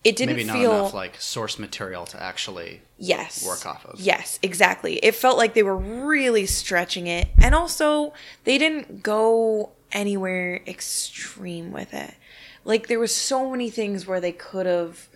it 0.03 0.15
didn't 0.15 0.35
Maybe 0.35 0.47
not 0.47 0.57
feel 0.57 0.71
enough 0.71 0.93
like 0.93 1.19
source 1.21 1.57
material 1.57 2.05
to 2.07 2.21
actually 2.21 2.81
yes. 2.97 3.45
work 3.45 3.65
off 3.65 3.85
of. 3.85 3.99
yes 3.99 4.37
exactly. 4.41 4.95
It 4.97 5.15
felt 5.15 5.37
like 5.37 5.53
they 5.53 5.63
were 5.63 5.77
really 5.77 6.45
stretching 6.45 7.07
it 7.07 7.29
and 7.41 7.55
also 7.55 8.13
they 8.43 8.57
didn't 8.57 9.01
go 9.01 9.71
anywhere 9.91 10.61
extreme 10.67 11.71
with 11.71 11.93
it. 11.93 12.15
Like 12.65 12.87
there 12.87 12.99
was 12.99 13.15
so 13.15 13.49
many 13.49 13.69
things 13.69 14.05
where 14.05 14.19
they 14.19 14.31
could 14.31 14.65
have 14.65 15.07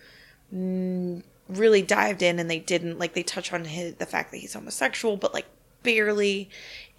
mm, 0.54 1.22
really 1.48 1.82
dived 1.82 2.22
in 2.22 2.38
and 2.38 2.50
they 2.50 2.58
didn't. 2.58 2.98
Like 2.98 3.14
they 3.14 3.22
touch 3.22 3.52
on 3.52 3.64
his, 3.66 3.94
the 3.94 4.06
fact 4.06 4.30
that 4.30 4.38
he's 4.38 4.54
homosexual 4.54 5.16
but 5.16 5.34
like 5.34 5.46
barely 5.82 6.48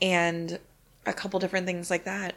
and 0.02 0.60
a 1.06 1.14
couple 1.14 1.40
different 1.40 1.66
things 1.66 1.90
like 1.90 2.06
that 2.06 2.36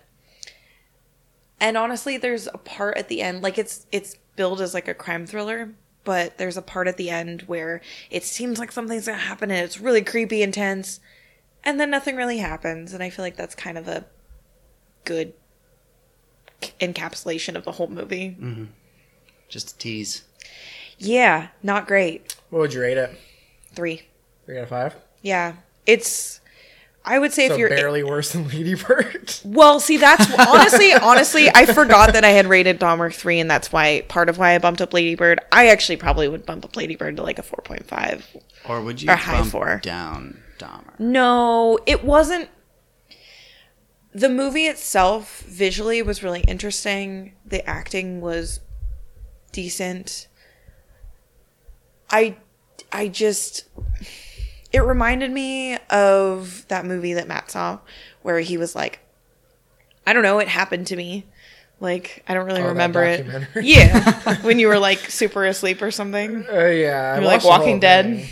and 1.63 1.77
honestly 1.79 2.19
there's 2.19 2.47
a 2.49 2.59
part 2.59 2.99
at 2.99 3.09
the 3.09 3.23
end 3.23 3.43
like 3.43 3.57
it's 3.57 3.87
it's 3.91 4.17
billed 4.37 4.61
as 4.61 4.75
like 4.75 4.89
a 4.89 4.95
crime 4.95 5.25
thriller 5.27 5.71
but 6.05 6.37
there's 6.37 6.57
a 6.57 6.63
part 6.63 6.89
at 6.89 6.97
the 6.99 7.09
end 7.09 7.43
where 7.43 7.81
it 8.11 8.25
seems 8.25 8.59
like 8.59 8.73
something's 8.73 9.07
gonna 9.07 9.17
happen 9.19 9.51
and 9.51 9.65
it's 9.65 9.81
really 9.81 10.03
creepy 10.03 10.43
intense 10.43 11.01
and 11.65 11.79
then 11.81 11.89
nothing 11.91 12.17
really 12.17 12.39
happens 12.39 12.93
and 12.93 13.03
i 13.03 13.09
feel 13.09 13.25
like 13.25 13.37
that's 13.37 13.55
kind 13.55 13.79
of 13.79 13.87
a 13.89 14.05
good 15.05 15.33
encapsulation 16.81 17.55
of 17.57 17.65
the 17.65 17.73
whole 17.73 17.89
movie 17.89 18.37
Mm-hmm. 18.41 18.65
Just 19.49 19.73
a 19.73 19.79
tease. 19.79 20.23
yeah 20.99 21.49
not 21.63 21.87
great 21.87 22.35
What 22.51 22.61
would 22.61 22.75
you 22.75 22.81
rate 22.81 22.97
it? 22.99 23.11
three 23.75 24.03
Three 24.47 24.59
out 24.59 24.65
of 24.65 24.69
five. 24.71 24.97
yeah 25.23 25.55
it's 25.87 26.41
i 27.05 27.19
would 27.19 27.33
say 27.33 27.49
so 27.49 27.55
if 27.55 27.59
you're 27.59 27.69
barely 27.69 28.03
worse 28.05 28.33
than 28.33 28.49
Lady 28.49 28.75
Bird. 28.75 29.35
Well, 29.45 29.81
see, 29.81 29.97
that's 29.97 30.33
honestly, 30.39 30.93
honestly, 30.93 31.49
I 31.55 31.67
forgot 31.67 32.13
that 32.13 32.25
I 32.25 32.29
had 32.31 32.47
rated 32.47 32.79
Dahmer 32.79 33.13
three, 33.13 33.41
and 33.41 33.51
that's 33.51 33.73
why 33.73 34.03
part 34.09 34.29
of 34.29 34.39
why 34.39 34.55
I 34.55 34.59
bumped 34.59 34.81
up 34.81 34.93
Lady 34.93 35.15
Bird. 35.17 35.41
I 35.51 35.69
actually 35.69 35.97
probably 35.97 36.29
would 36.29 36.47
bump 36.47 36.65
up 36.65 36.77
Lady 36.77 36.95
Bird 36.97 37.17
to 37.17 37.23
like 37.23 37.39
a 37.39 37.43
four 37.43 37.61
point 37.65 37.87
five. 37.87 38.27
Or 38.69 38.81
would 38.81 39.03
you 39.03 39.11
Or 39.11 39.17
high 39.17 39.41
bump 39.41 39.51
four. 39.51 39.81
down 39.83 40.41
Dahmer? 40.59 40.99
No, 41.01 41.79
it 41.87 42.05
wasn't. 42.05 42.49
The 44.15 44.29
movie 44.29 44.67
itself 44.67 45.41
visually 45.41 46.03
was 46.03 46.23
really 46.23 46.43
interesting. 46.43 47.35
The 47.45 47.67
acting 47.69 48.21
was 48.21 48.61
decent. 49.53 50.29
I, 52.11 52.37
I 52.93 53.09
just, 53.09 53.65
it 54.73 54.81
reminded 54.81 55.31
me 55.31 55.77
of 55.91 56.67
that 56.69 56.85
movie 56.87 57.15
that 57.15 57.29
Matt 57.29 57.51
saw, 57.51 57.79
where 58.23 58.41
he 58.41 58.57
was 58.57 58.75
like, 58.75 59.01
I 60.07 60.13
don't 60.13 60.23
know, 60.23 60.39
it 60.39 60.49
happened 60.49 60.87
to 60.89 60.97
me. 60.97 61.27
Like 61.81 62.23
I 62.29 62.35
don't 62.35 62.47
really 62.47 62.63
Oh, 62.63 62.69
remember 62.69 63.03
it. 63.03 63.27
Yeah, 63.61 64.37
when 64.43 64.59
you 64.61 64.69
were 64.69 64.79
like 64.79 64.99
super 64.99 65.45
asleep 65.45 65.83
or 65.83 65.91
something. 65.91 66.45
Uh, 66.49 66.67
yeah, 66.67 67.17
You 67.17 67.23
were 67.23 67.27
like 67.27 67.43
watched 67.43 67.43
the 67.45 67.51
whole 67.51 67.59
Walking 67.59 67.81
Dead. 67.81 68.29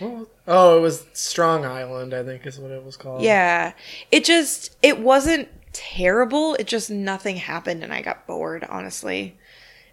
Well, 0.00 0.26
oh, 0.46 0.76
it 0.78 0.80
was 0.80 1.06
Strong 1.14 1.64
Island, 1.64 2.12
I 2.12 2.22
think 2.24 2.46
is 2.46 2.58
what 2.58 2.70
it 2.70 2.84
was 2.84 2.96
called. 2.98 3.22
Yeah. 3.22 3.72
It 4.12 4.24
just 4.24 4.76
it 4.82 4.98
wasn't 5.00 5.48
terrible. 5.72 6.54
It 6.56 6.66
just 6.66 6.90
nothing 6.90 7.36
happened 7.36 7.82
and 7.82 7.92
I 7.92 8.02
got 8.02 8.26
bored, 8.26 8.64
honestly. 8.68 9.36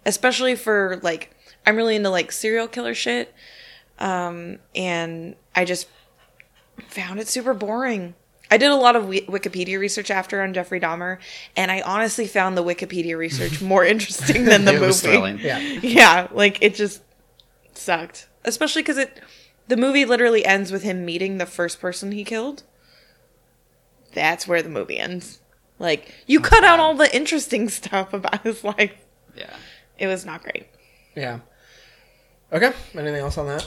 Especially 0.04 0.54
for 0.54 1.00
like 1.02 1.34
I'm 1.64 1.76
really 1.76 1.96
into 1.96 2.10
like 2.10 2.30
serial 2.30 2.68
killer 2.68 2.94
shit. 2.94 3.32
Um 3.98 4.58
and 4.74 5.36
I 5.54 5.64
just 5.64 5.88
found 6.88 7.20
it 7.20 7.28
super 7.28 7.54
boring. 7.54 8.14
I 8.50 8.58
did 8.58 8.70
a 8.70 8.76
lot 8.76 8.96
of 8.96 9.04
Wi- 9.04 9.24
Wikipedia 9.26 9.78
research 9.78 10.10
after 10.10 10.42
on 10.42 10.52
Jeffrey 10.52 10.78
Dahmer, 10.78 11.18
and 11.56 11.70
I 11.70 11.80
honestly 11.80 12.26
found 12.26 12.56
the 12.56 12.62
Wikipedia 12.64 13.16
research 13.16 13.62
more 13.62 13.84
interesting 13.84 14.44
than 14.44 14.64
the 14.66 14.72
It 14.72 14.74
movie. 14.74 14.86
was 14.86 15.00
thrilling. 15.00 15.38
Yeah. 15.38 15.58
Yeah, 15.82 16.28
like 16.32 16.58
it 16.60 16.74
just 16.74 17.02
sucked. 17.72 18.28
Especially 18.44 18.82
because 18.82 18.98
it, 18.98 19.22
the 19.68 19.76
movie 19.76 20.04
literally 20.04 20.44
ends 20.44 20.70
with 20.72 20.82
him 20.82 21.04
meeting 21.06 21.38
the 21.38 21.46
first 21.46 21.80
person 21.80 22.12
he 22.12 22.24
killed. 22.24 22.62
That's 24.12 24.46
where 24.46 24.62
the 24.62 24.68
movie 24.68 24.98
ends. 24.98 25.40
Like 25.78 26.12
you 26.26 26.40
cut 26.40 26.62
out 26.64 26.78
all 26.78 26.94
the 26.94 27.14
interesting 27.14 27.68
stuff 27.70 28.12
about 28.12 28.42
his 28.42 28.62
life. 28.64 28.92
Yeah. 29.34 29.54
It 29.98 30.06
was 30.08 30.26
not 30.26 30.42
great. 30.42 30.66
Yeah. 31.16 31.40
Okay. 32.52 32.72
Anything 32.94 33.16
else 33.20 33.38
on 33.38 33.46
that? 33.46 33.66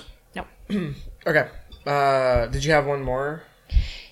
No. 0.70 0.94
Okay. 1.28 1.48
Uh, 1.88 2.46
did 2.48 2.64
you 2.64 2.72
have 2.72 2.86
one 2.86 3.02
more? 3.02 3.42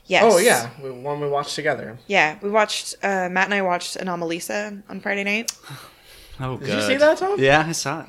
Yes. 0.07 0.23
Oh 0.25 0.37
yeah, 0.39 0.71
we, 0.81 0.89
one 0.89 1.19
we 1.21 1.27
watched 1.27 1.53
together. 1.55 1.97
Yeah, 2.07 2.39
we 2.41 2.49
watched. 2.49 2.95
Uh, 3.03 3.29
Matt 3.29 3.45
and 3.45 3.53
I 3.53 3.61
watched 3.61 3.97
Anomalisa 3.97 4.81
on 4.89 4.99
Friday 4.99 5.23
night. 5.23 5.51
Oh, 6.39 6.57
Did 6.57 6.65
good. 6.65 6.75
you 6.75 6.81
see 6.81 6.95
that, 6.97 7.17
Tom? 7.19 7.39
Yeah, 7.39 7.63
I 7.67 7.71
saw 7.71 8.01
it. 8.01 8.07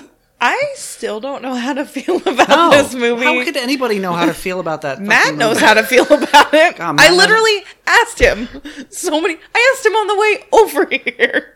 I 0.40 0.72
still 0.74 1.20
don't 1.20 1.42
know 1.42 1.54
how 1.54 1.72
to 1.72 1.84
feel 1.86 2.16
about 2.26 2.48
No. 2.48 2.70
this 2.72 2.92
movie. 2.94 3.24
How 3.24 3.42
could 3.44 3.56
anybody 3.56 3.98
know 3.98 4.12
how 4.12 4.26
to 4.26 4.34
feel 4.34 4.60
about 4.60 4.82
that? 4.82 5.00
Matt 5.00 5.22
fucking 5.24 5.38
knows 5.38 5.54
movie? 5.56 5.66
how 5.66 5.74
to 5.74 5.84
feel 5.84 6.04
about 6.12 6.52
it. 6.52 6.76
God, 6.76 6.92
Matt 6.94 7.06
I 7.06 7.08
knows- 7.10 7.18
literally 7.18 7.64
asked 7.86 8.18
him 8.18 8.48
so 8.90 9.20
many. 9.20 9.38
I 9.54 9.72
asked 9.74 9.86
him 9.86 9.92
on 9.94 10.06
the 10.08 10.16
way 10.18 10.44
over 10.52 10.86
here, 10.90 11.54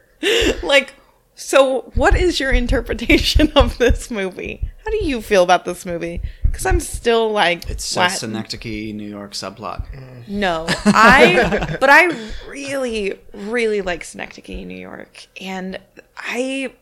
like, 0.63 0.95
so 1.39 1.93
what 1.95 2.17
is 2.17 2.41
your 2.41 2.51
interpretation 2.51 3.53
of 3.55 3.79
this 3.79 4.11
movie? 4.11 4.69
How 4.85 4.91
do 4.91 5.05
you 5.05 5.23
feel 5.23 5.45
about 5.45 5.65
this 5.65 5.87
movie? 5.87 6.21
Because 6.43 6.67
I'm 6.67 6.81
still 6.81 7.31
like, 7.31 7.71
It's 7.71 7.95
a 7.97 8.01
what? 8.01 8.11
Synecdoche, 8.11 8.93
New 8.93 9.09
York 9.09 9.35
subplot. 9.35 9.87
Mm. 9.95 10.29
No, 10.29 10.67
I. 10.85 11.77
but 11.79 11.89
I 11.91 12.07
really, 12.49 13.21
really 13.33 13.83
like 13.83 14.03
Synecdoche, 14.03 14.49
New 14.49 14.77
York, 14.77 15.29
and 15.41 15.79
I 16.17 16.73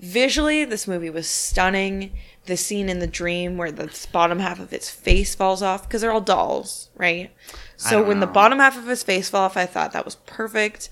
visually 0.00 0.64
this 0.64 0.88
movie 0.88 1.10
was 1.10 1.28
stunning. 1.28 2.14
The 2.46 2.56
scene 2.56 2.88
in 2.88 2.98
the 2.98 3.06
dream 3.06 3.56
where 3.58 3.70
the 3.70 3.96
bottom 4.10 4.40
half 4.40 4.58
of 4.58 4.72
its 4.72 4.90
face 4.90 5.36
falls 5.36 5.62
off 5.62 5.84
because 5.84 6.00
they're 6.00 6.10
all 6.10 6.20
dolls, 6.20 6.90
right? 6.96 7.30
So 7.76 8.00
don't 8.00 8.08
when 8.08 8.18
the 8.18 8.26
bottom 8.26 8.58
half 8.58 8.76
of 8.76 8.88
his 8.88 9.04
face 9.04 9.30
fell 9.30 9.42
off, 9.42 9.56
I 9.56 9.66
thought 9.66 9.92
that 9.92 10.04
was 10.04 10.16
perfect. 10.26 10.90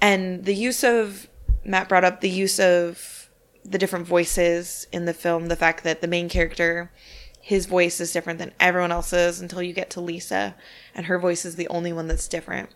And 0.00 0.44
the 0.44 0.54
use 0.54 0.84
of 0.84 1.26
Matt 1.66 1.88
brought 1.88 2.04
up 2.04 2.20
the 2.20 2.30
use 2.30 2.58
of 2.60 3.28
the 3.64 3.78
different 3.78 4.06
voices 4.06 4.86
in 4.92 5.04
the 5.04 5.14
film, 5.14 5.46
the 5.46 5.56
fact 5.56 5.82
that 5.84 6.00
the 6.00 6.06
main 6.06 6.28
character 6.28 6.90
his 7.46 7.66
voice 7.66 8.00
is 8.00 8.12
different 8.12 8.40
than 8.40 8.50
everyone 8.58 8.90
else's 8.90 9.40
until 9.40 9.62
you 9.62 9.72
get 9.72 9.88
to 9.88 10.00
Lisa, 10.00 10.56
and 10.96 11.06
her 11.06 11.16
voice 11.16 11.44
is 11.44 11.54
the 11.54 11.68
only 11.68 11.92
one 11.92 12.08
that's 12.08 12.26
different. 12.26 12.70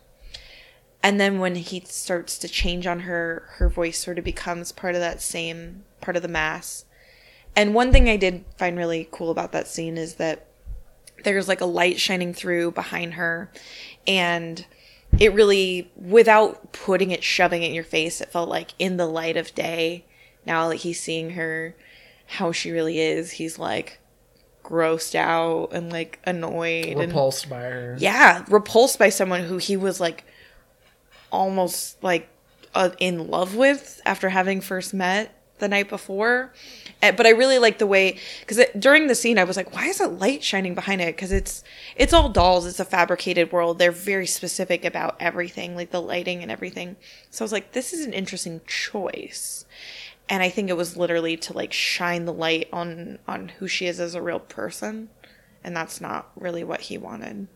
And 1.03 1.19
then 1.19 1.39
when 1.39 1.55
he 1.55 1.81
starts 1.81 2.37
to 2.37 2.47
change 2.47 2.87
on 2.87 3.01
her, 3.01 3.49
her 3.55 3.67
voice 3.67 3.99
sort 3.99 4.17
of 4.17 4.23
becomes 4.23 4.71
part 4.71 4.95
of 4.95 5.01
that 5.01 5.21
same 5.21 5.83
part 5.99 6.15
of 6.15 6.21
the 6.21 6.29
mass. 6.29 6.85
And 7.53 7.75
one 7.75 7.91
thing 7.91 8.07
I 8.07 8.15
did 8.15 8.45
find 8.57 8.77
really 8.77 9.09
cool 9.11 9.29
about 9.29 9.51
that 9.51 9.67
scene 9.67 9.97
is 9.97 10.15
that 10.15 10.47
there's 11.25 11.49
like 11.49 11.59
a 11.59 11.65
light 11.65 11.99
shining 11.99 12.33
through 12.33 12.71
behind 12.71 13.15
her, 13.15 13.51
and 14.07 14.65
it 15.21 15.33
really, 15.33 15.91
without 15.95 16.73
putting 16.73 17.11
it, 17.11 17.23
shoving 17.23 17.61
it 17.63 17.67
in 17.67 17.73
your 17.73 17.83
face, 17.83 18.21
it 18.21 18.31
felt 18.31 18.49
like 18.49 18.71
in 18.79 18.97
the 18.97 19.05
light 19.05 19.37
of 19.37 19.53
day. 19.53 20.05
Now 20.45 20.69
that 20.69 20.77
he's 20.77 20.99
seeing 20.99 21.31
her, 21.31 21.75
how 22.25 22.51
she 22.51 22.71
really 22.71 22.99
is, 22.99 23.31
he's 23.31 23.59
like 23.59 23.99
grossed 24.63 25.15
out 25.15 25.69
and 25.73 25.91
like 25.91 26.19
annoyed 26.25 26.85
and 26.85 26.99
Repulsed 26.99 27.49
by 27.49 27.59
her. 27.61 27.95
yeah, 27.99 28.43
repulsed 28.49 28.97
by 28.97 29.09
someone 29.09 29.41
who 29.43 29.57
he 29.57 29.77
was 29.77 29.99
like 29.99 30.23
almost 31.31 32.01
like 32.03 32.27
uh, 32.73 32.89
in 32.99 33.27
love 33.29 33.55
with 33.55 34.01
after 34.05 34.29
having 34.29 34.61
first 34.61 34.93
met 34.93 35.40
the 35.61 35.69
night 35.69 35.87
before. 35.87 36.51
Eh, 37.01 37.11
But 37.11 37.25
I 37.25 37.29
really 37.29 37.57
like 37.57 37.77
the 37.77 37.87
way 37.87 38.17
because 38.41 38.59
during 38.77 39.07
the 39.07 39.15
scene 39.15 39.39
I 39.39 39.45
was 39.45 39.55
like, 39.55 39.73
why 39.73 39.85
is 39.87 40.01
a 40.01 40.07
light 40.07 40.43
shining 40.43 40.75
behind 40.75 40.99
it? 40.99 41.15
Because 41.15 41.31
it's 41.31 41.63
it's 41.95 42.11
all 42.11 42.27
dolls. 42.27 42.65
It's 42.65 42.81
a 42.81 42.85
fabricated 42.85 43.53
world. 43.53 43.79
They're 43.79 43.91
very 43.93 44.27
specific 44.27 44.83
about 44.83 45.15
everything, 45.21 45.75
like 45.77 45.91
the 45.91 46.01
lighting 46.01 46.41
and 46.41 46.51
everything. 46.51 46.97
So 47.29 47.43
I 47.43 47.45
was 47.45 47.53
like, 47.53 47.71
this 47.71 47.93
is 47.93 48.05
an 48.05 48.11
interesting 48.11 48.59
choice. 48.67 49.65
And 50.29 50.43
I 50.43 50.49
think 50.49 50.69
it 50.69 50.77
was 50.77 50.95
literally 50.97 51.37
to 51.37 51.53
like 51.53 51.71
shine 51.73 52.25
the 52.25 52.33
light 52.33 52.67
on 52.73 53.19
on 53.27 53.49
who 53.59 53.67
she 53.67 53.85
is 53.87 53.99
as 53.99 54.15
a 54.15 54.21
real 54.21 54.39
person, 54.39 55.09
and 55.63 55.75
that's 55.75 55.99
not 56.01 56.31
really 56.35 56.63
what 56.63 56.81
he 56.81 56.97
wanted. 56.97 57.47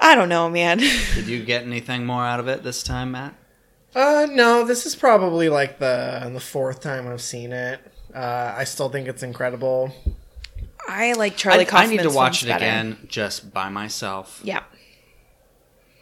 I 0.00 0.14
don't 0.14 0.28
know, 0.28 0.50
man. 0.50 0.78
Did 1.14 1.28
you 1.28 1.42
get 1.44 1.62
anything 1.62 2.04
more 2.04 2.24
out 2.24 2.40
of 2.40 2.48
it 2.48 2.62
this 2.62 2.82
time, 2.82 3.12
Matt? 3.12 3.34
Uh, 3.94 4.26
no, 4.30 4.64
this 4.64 4.86
is 4.86 4.96
probably 4.96 5.48
like 5.48 5.78
the 5.78 6.28
the 6.32 6.40
fourth 6.40 6.80
time 6.80 7.06
I've 7.08 7.20
seen 7.22 7.52
it. 7.52 7.80
Uh, 8.14 8.54
I 8.56 8.64
still 8.64 8.88
think 8.88 9.08
it's 9.08 9.22
incredible. 9.22 9.92
I 10.88 11.12
like 11.14 11.36
Charlie 11.36 11.60
I, 11.60 11.62
I 11.62 11.64
Kaufman's 11.64 11.90
need 11.90 12.02
to 12.02 12.10
watch 12.10 12.42
it 12.42 12.46
films 12.46 12.60
better. 12.60 12.64
again 12.64 12.98
just 13.08 13.52
by 13.54 13.68
myself 13.70 14.40
Yeah. 14.44 14.62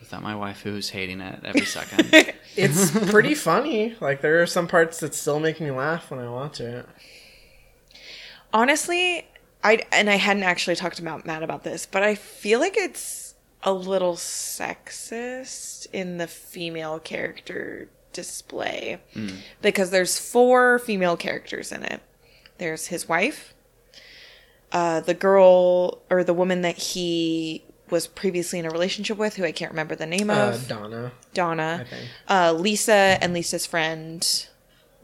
without 0.01 0.23
my 0.23 0.35
wife 0.35 0.63
who's 0.63 0.91
hating 0.91 1.21
it 1.21 1.41
every 1.45 1.65
second. 1.67 2.35
It's 2.55 2.91
pretty 3.11 3.35
funny. 3.35 3.97
Like 3.99 4.21
there 4.21 4.43
are 4.43 4.47
some 4.47 4.69
parts 4.69 5.01
that 5.01 5.15
still 5.15 5.41
make 5.41 5.59
me 5.59 5.71
laugh 5.71 6.11
when 6.11 6.21
I 6.21 6.29
watch 6.29 6.61
it. 6.61 6.85
Honestly, 8.53 9.27
I 9.65 9.81
and 9.91 10.11
I 10.11 10.17
hadn't 10.17 10.43
actually 10.43 10.77
talked 10.77 10.99
about 10.99 11.25
Matt 11.25 11.43
about 11.43 11.63
this, 11.65 11.87
but 11.87 12.03
I 12.03 12.15
feel 12.15 12.61
like 12.61 12.77
it's 12.77 13.22
a 13.63 13.73
little 13.73 14.15
sexist 14.15 15.87
in 15.93 16.19
the 16.19 16.27
female 16.27 16.99
character 16.99 17.89
display 18.13 19.01
because 19.63 19.91
there's 19.91 20.19
four 20.19 20.79
female 20.79 21.17
characters 21.17 21.73
in 21.73 21.83
it. 21.85 22.01
There's 22.59 22.89
his 22.89 23.09
wife, 23.09 23.55
uh, 24.73 25.01
the 25.01 25.15
girl 25.15 26.03
or 26.11 26.23
the 26.25 26.35
woman 26.35 26.63
that 26.63 26.77
he 26.77 27.65
was 27.91 28.07
previously 28.07 28.59
in 28.59 28.65
a 28.67 28.71
relationship 28.71 29.19
with, 29.19 29.37
who 29.37 29.45
I 29.45 29.53
can't 29.53 29.71
remember 29.71 29.95
the 29.95 30.07
name 30.07 30.31
Uh, 30.31 30.51
of, 30.51 30.67
Donna, 30.69 31.13
Donna, 31.35 31.79
I 31.81 31.85
think. 31.85 32.09
uh, 32.29 32.53
Lisa, 32.55 33.19
and 33.21 33.35
Lisa's 33.35 33.67
friend, 33.67 34.47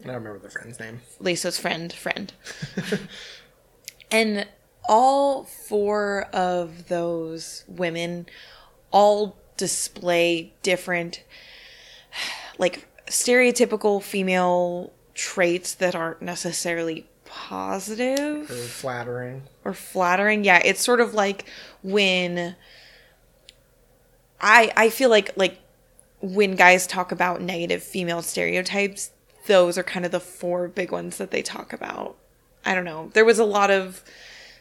I 0.03 0.07
don't 0.07 0.15
remember 0.15 0.39
the 0.39 0.49
friend's 0.49 0.79
name. 0.79 1.01
Lisa's 1.19 1.57
friend, 1.59 1.91
friend. 1.93 2.33
and 4.11 4.47
all 4.89 5.43
four 5.43 6.23
of 6.33 6.87
those 6.87 7.63
women 7.67 8.25
all 8.91 9.37
display 9.55 10.51
different, 10.63 11.23
like, 12.57 12.87
stereotypical 13.05 14.01
female 14.01 14.91
traits 15.13 15.75
that 15.75 15.93
aren't 15.95 16.21
necessarily 16.23 17.05
positive 17.25 18.49
Or 18.49 18.55
flattering. 18.55 19.43
or 19.63 19.73
flattering. 19.73 20.43
Yeah, 20.43 20.59
it's 20.65 20.81
sort 20.81 20.99
of 21.01 21.13
like 21.13 21.45
when 21.83 22.55
I 24.41 24.71
I 24.75 24.89
feel 24.89 25.09
like 25.09 25.31
like 25.35 25.59
when 26.21 26.55
guys 26.55 26.87
talk 26.87 27.11
about 27.11 27.41
negative 27.41 27.83
female 27.83 28.21
stereotypes, 28.23 29.11
those 29.47 29.77
are 29.77 29.83
kind 29.83 30.05
of 30.05 30.11
the 30.11 30.19
four 30.19 30.67
big 30.67 30.91
ones 30.91 31.17
that 31.17 31.29
they 31.31 31.41
talk 31.41 31.71
about. 31.73 32.15
I 32.65 32.73
don't 32.73 32.85
know. 32.85 33.11
There 33.13 33.25
was 33.25 33.37
a 33.39 33.45
lot 33.45 33.69
of 33.71 34.03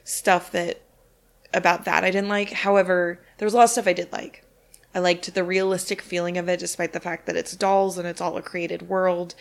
stuff 0.08 0.50
that 0.52 0.80
about 1.52 1.84
that 1.84 2.04
I 2.04 2.10
didn't 2.10 2.28
like. 2.28 2.50
However, 2.50 3.20
there 3.36 3.46
was 3.46 3.54
a 3.54 3.56
lot 3.56 3.64
of 3.64 3.70
stuff 3.70 3.86
I 3.86 3.92
did 3.92 4.12
like. 4.12 4.44
I 4.94 5.00
liked 5.00 5.32
the 5.32 5.44
realistic 5.44 6.00
feeling 6.00 6.38
of 6.38 6.48
it, 6.48 6.58
despite 6.58 6.92
the 6.92 7.00
fact 7.00 7.26
that 7.26 7.36
it's 7.36 7.54
dolls 7.54 7.98
and 7.98 8.08
it's 8.08 8.20
all 8.20 8.36
a 8.36 8.42
created 8.42 8.88
world. 8.88 9.34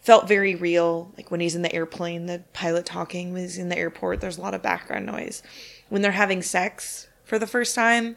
Felt 0.00 0.28
very 0.28 0.54
real. 0.54 1.10
Like 1.16 1.30
when 1.30 1.40
he's 1.40 1.54
in 1.54 1.62
the 1.62 1.74
airplane, 1.74 2.26
the 2.26 2.42
pilot 2.52 2.86
talking, 2.86 3.34
he's 3.34 3.58
in 3.58 3.70
the 3.70 3.78
airport, 3.78 4.20
there's 4.20 4.38
a 4.38 4.42
lot 4.42 4.54
of 4.54 4.62
background 4.62 5.06
noise. 5.06 5.42
When 5.88 6.02
they're 6.02 6.12
having 6.12 6.42
sex 6.42 7.08
for 7.24 7.38
the 7.38 7.46
first 7.46 7.74
time, 7.74 8.16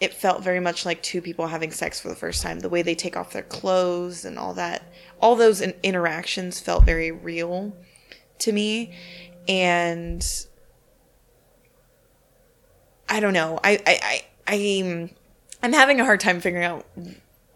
it 0.00 0.14
felt 0.14 0.42
very 0.42 0.60
much 0.60 0.86
like 0.86 1.02
two 1.02 1.20
people 1.20 1.48
having 1.48 1.70
sex 1.70 2.00
for 2.00 2.08
the 2.08 2.16
first 2.16 2.42
time. 2.42 2.60
The 2.60 2.68
way 2.68 2.82
they 2.82 2.94
take 2.94 3.16
off 3.16 3.32
their 3.32 3.42
clothes 3.42 4.24
and 4.24 4.38
all 4.38 4.54
that, 4.54 4.82
all 5.20 5.36
those 5.36 5.60
interactions 5.60 6.60
felt 6.60 6.84
very 6.84 7.10
real 7.10 7.76
to 8.38 8.52
me. 8.52 8.94
And 9.46 10.26
I 13.12 13.20
don't 13.20 13.34
know. 13.34 13.60
I 13.62 13.78
I 13.86 14.22
I 14.46 14.54
I'm 14.54 15.10
I'm 15.62 15.72
having 15.74 16.00
a 16.00 16.04
hard 16.04 16.18
time 16.18 16.40
figuring 16.40 16.64
out 16.64 16.86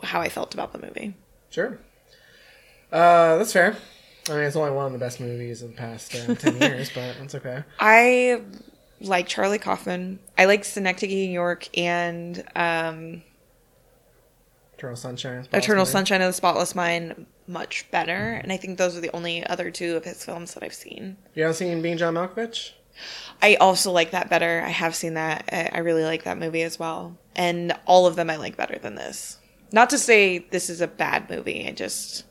how 0.02 0.20
I 0.20 0.28
felt 0.28 0.52
about 0.52 0.74
the 0.74 0.78
movie. 0.78 1.14
Sure. 1.48 1.78
Uh, 2.92 3.38
that's 3.38 3.54
fair. 3.54 3.74
I 4.28 4.32
mean, 4.32 4.42
it's 4.42 4.54
only 4.54 4.70
one 4.72 4.86
of 4.86 4.92
the 4.92 4.98
best 4.98 5.18
movies 5.18 5.62
of 5.62 5.70
the 5.70 5.76
past 5.76 6.14
uh, 6.14 6.34
10 6.34 6.56
years, 6.60 6.90
but 6.94 7.16
that's 7.18 7.34
okay. 7.36 7.64
I 7.80 8.42
like 9.00 9.28
Charlie 9.28 9.58
Kaufman. 9.58 10.18
I 10.36 10.44
like 10.44 10.64
Synecdoche, 10.64 11.08
New 11.08 11.30
York, 11.30 11.68
and 11.78 12.44
um, 12.54 13.22
Eternal 14.76 14.96
Sunshine. 14.96 15.48
Eternal 15.54 15.84
Mind. 15.84 15.88
Sunshine 15.88 16.20
of 16.20 16.28
the 16.28 16.32
Spotless 16.34 16.74
Mind 16.74 17.26
much 17.46 17.90
better. 17.90 18.34
And 18.42 18.52
I 18.52 18.58
think 18.58 18.76
those 18.76 18.94
are 18.96 19.00
the 19.00 19.14
only 19.14 19.46
other 19.46 19.70
two 19.70 19.96
of 19.96 20.04
his 20.04 20.22
films 20.22 20.52
that 20.54 20.62
I've 20.62 20.74
seen. 20.74 21.16
You 21.34 21.44
haven't 21.44 21.56
seen 21.56 21.80
Being 21.80 21.96
John 21.96 22.14
Malkovich? 22.14 22.72
I 23.42 23.56
also 23.56 23.92
like 23.92 24.12
that 24.12 24.30
better. 24.30 24.62
I 24.64 24.70
have 24.70 24.94
seen 24.94 25.14
that. 25.14 25.48
I 25.52 25.70
I 25.72 25.78
really 25.78 26.04
like 26.04 26.24
that 26.24 26.38
movie 26.38 26.62
as 26.62 26.78
well. 26.78 27.16
And 27.34 27.72
all 27.86 28.06
of 28.06 28.16
them 28.16 28.30
I 28.30 28.36
like 28.36 28.56
better 28.56 28.78
than 28.78 28.94
this. 28.94 29.38
Not 29.72 29.90
to 29.90 29.98
say 29.98 30.38
this 30.38 30.70
is 30.70 30.80
a 30.80 30.86
bad 30.86 31.28
movie. 31.28 31.66
I 31.66 31.72
just. 31.72 32.24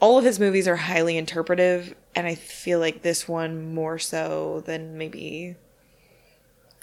All 0.00 0.18
of 0.18 0.24
his 0.24 0.40
movies 0.40 0.66
are 0.66 0.76
highly 0.76 1.16
interpretive, 1.16 1.94
and 2.16 2.26
I 2.26 2.34
feel 2.34 2.80
like 2.80 3.02
this 3.02 3.28
one 3.28 3.72
more 3.72 4.00
so 4.00 4.62
than 4.66 4.98
maybe 4.98 5.54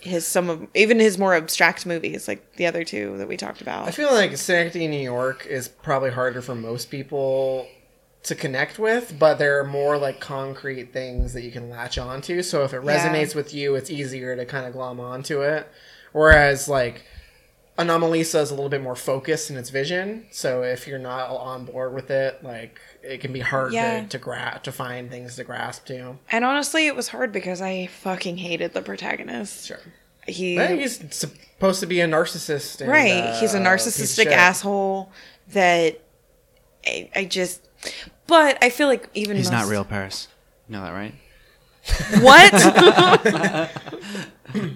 his 0.01 0.25
some 0.25 0.49
of 0.49 0.67
even 0.73 0.99
his 0.99 1.17
more 1.17 1.35
abstract 1.35 1.85
movies, 1.85 2.27
like 2.27 2.55
the 2.55 2.65
other 2.65 2.83
two 2.83 3.17
that 3.17 3.27
we 3.27 3.37
talked 3.37 3.61
about. 3.61 3.87
I 3.87 3.91
feel 3.91 4.11
like 4.11 4.35
Synecdoche, 4.37 4.87
New 4.87 5.01
York 5.01 5.45
is 5.45 5.67
probably 5.67 6.11
harder 6.11 6.41
for 6.41 6.55
most 6.55 6.89
people 6.89 7.67
to 8.23 8.35
connect 8.35 8.77
with, 8.77 9.15
but 9.17 9.39
there 9.39 9.59
are 9.59 9.63
more 9.63 9.97
like 9.97 10.19
concrete 10.19 10.91
things 10.91 11.33
that 11.33 11.41
you 11.43 11.51
can 11.51 11.69
latch 11.69 11.97
onto. 11.97 12.41
So 12.43 12.63
if 12.63 12.73
it 12.73 12.83
Yeah. 12.83 12.97
resonates 13.07 13.33
with 13.33 13.53
you, 13.53 13.75
it's 13.75 13.89
easier 13.89 14.35
to 14.35 14.45
kind 14.45 14.65
of 14.65 14.73
glom 14.73 14.99
onto 14.99 15.41
it. 15.41 15.67
Whereas 16.11 16.67
like 16.67 17.03
Anomalisa 17.77 18.41
is 18.41 18.51
a 18.51 18.55
little 18.55 18.69
bit 18.69 18.81
more 18.81 18.95
focused 18.95 19.49
in 19.49 19.55
its 19.55 19.69
vision. 19.69 20.25
So 20.31 20.63
if 20.63 20.85
you're 20.85 20.99
not 20.99 21.29
on 21.29 21.63
board 21.63 21.93
with 21.93 22.11
it, 22.11 22.43
like 22.43 22.77
it 23.01 23.21
can 23.21 23.31
be 23.31 23.39
hard 23.39 23.71
Yeah. 23.71 24.01
to 24.01 24.07
to, 24.09 24.17
gra- 24.17 24.59
to 24.63 24.71
find 24.73 25.09
things 25.09 25.37
to 25.37 25.45
grasp 25.45 25.85
to. 25.85 26.17
And 26.29 26.43
honestly, 26.43 26.87
it 26.87 26.95
was 26.97 27.07
hard 27.07 27.31
because 27.31 27.61
I 27.61 27.87
fucking 27.87 28.37
hated 28.37 28.73
the 28.73 28.81
protagonist. 28.81 29.67
Sure. 29.67 29.79
He 30.27 30.57
he's 30.57 30.99
supposed 31.15 31.79
to 31.79 31.85
be 31.87 32.01
a 32.01 32.05
narcissist. 32.07 32.81
and, 32.81 32.91
right. 32.91 33.05
He's 33.05 33.15
a 33.15 33.29
uh, 33.29 33.39
piece 33.39 33.53
of 33.53 33.61
narcissistic 33.61 34.25
asshole 34.27 35.09
that 35.53 36.01
I, 36.85 37.09
I 37.15 37.25
just. 37.25 37.67
But 38.27 38.57
I 38.63 38.69
feel 38.69 38.87
like 38.87 39.09
even 39.13 39.37
He's 39.37 39.51
not 39.51 39.67
real, 39.67 39.83
Paris. 39.83 40.27
You 40.67 40.73
know 40.73 40.83
that, 40.83 40.91
right? 40.91 41.15
What? 42.21 42.53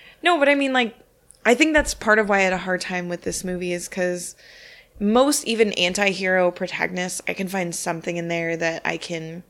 no, 0.22 0.38
but 0.38 0.48
I 0.48 0.54
mean, 0.54 0.72
like, 0.72 0.96
I 1.44 1.54
think 1.54 1.74
that's 1.74 1.92
part 1.94 2.18
of 2.18 2.28
why 2.28 2.38
I 2.38 2.42
had 2.42 2.52
a 2.52 2.58
hard 2.58 2.80
time 2.80 3.08
with 3.08 3.22
this 3.22 3.44
movie 3.44 3.72
is 3.72 3.88
because 3.88 4.34
most 4.98 5.44
even 5.44 5.72
anti-hero 5.74 6.50
protagonists, 6.50 7.20
I 7.28 7.34
can 7.34 7.48
find 7.48 7.74
something 7.74 8.16
in 8.16 8.28
there 8.28 8.56
that 8.56 8.82
I 8.84 8.96
can 8.96 9.42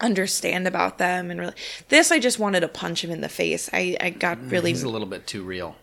understand 0.00 0.66
about 0.66 0.96
them 0.96 1.30
and 1.30 1.38
really 1.38 1.52
this 1.90 2.10
i 2.10 2.18
just 2.18 2.38
wanted 2.38 2.60
to 2.60 2.68
punch 2.68 3.04
him 3.04 3.10
in 3.10 3.20
the 3.20 3.28
face 3.28 3.68
i 3.74 3.94
i 4.00 4.08
got 4.08 4.38
mm, 4.38 4.50
really 4.50 4.70
He's 4.70 4.82
a 4.82 4.88
little 4.88 5.06
bit 5.06 5.26
too 5.26 5.42
real. 5.42 5.76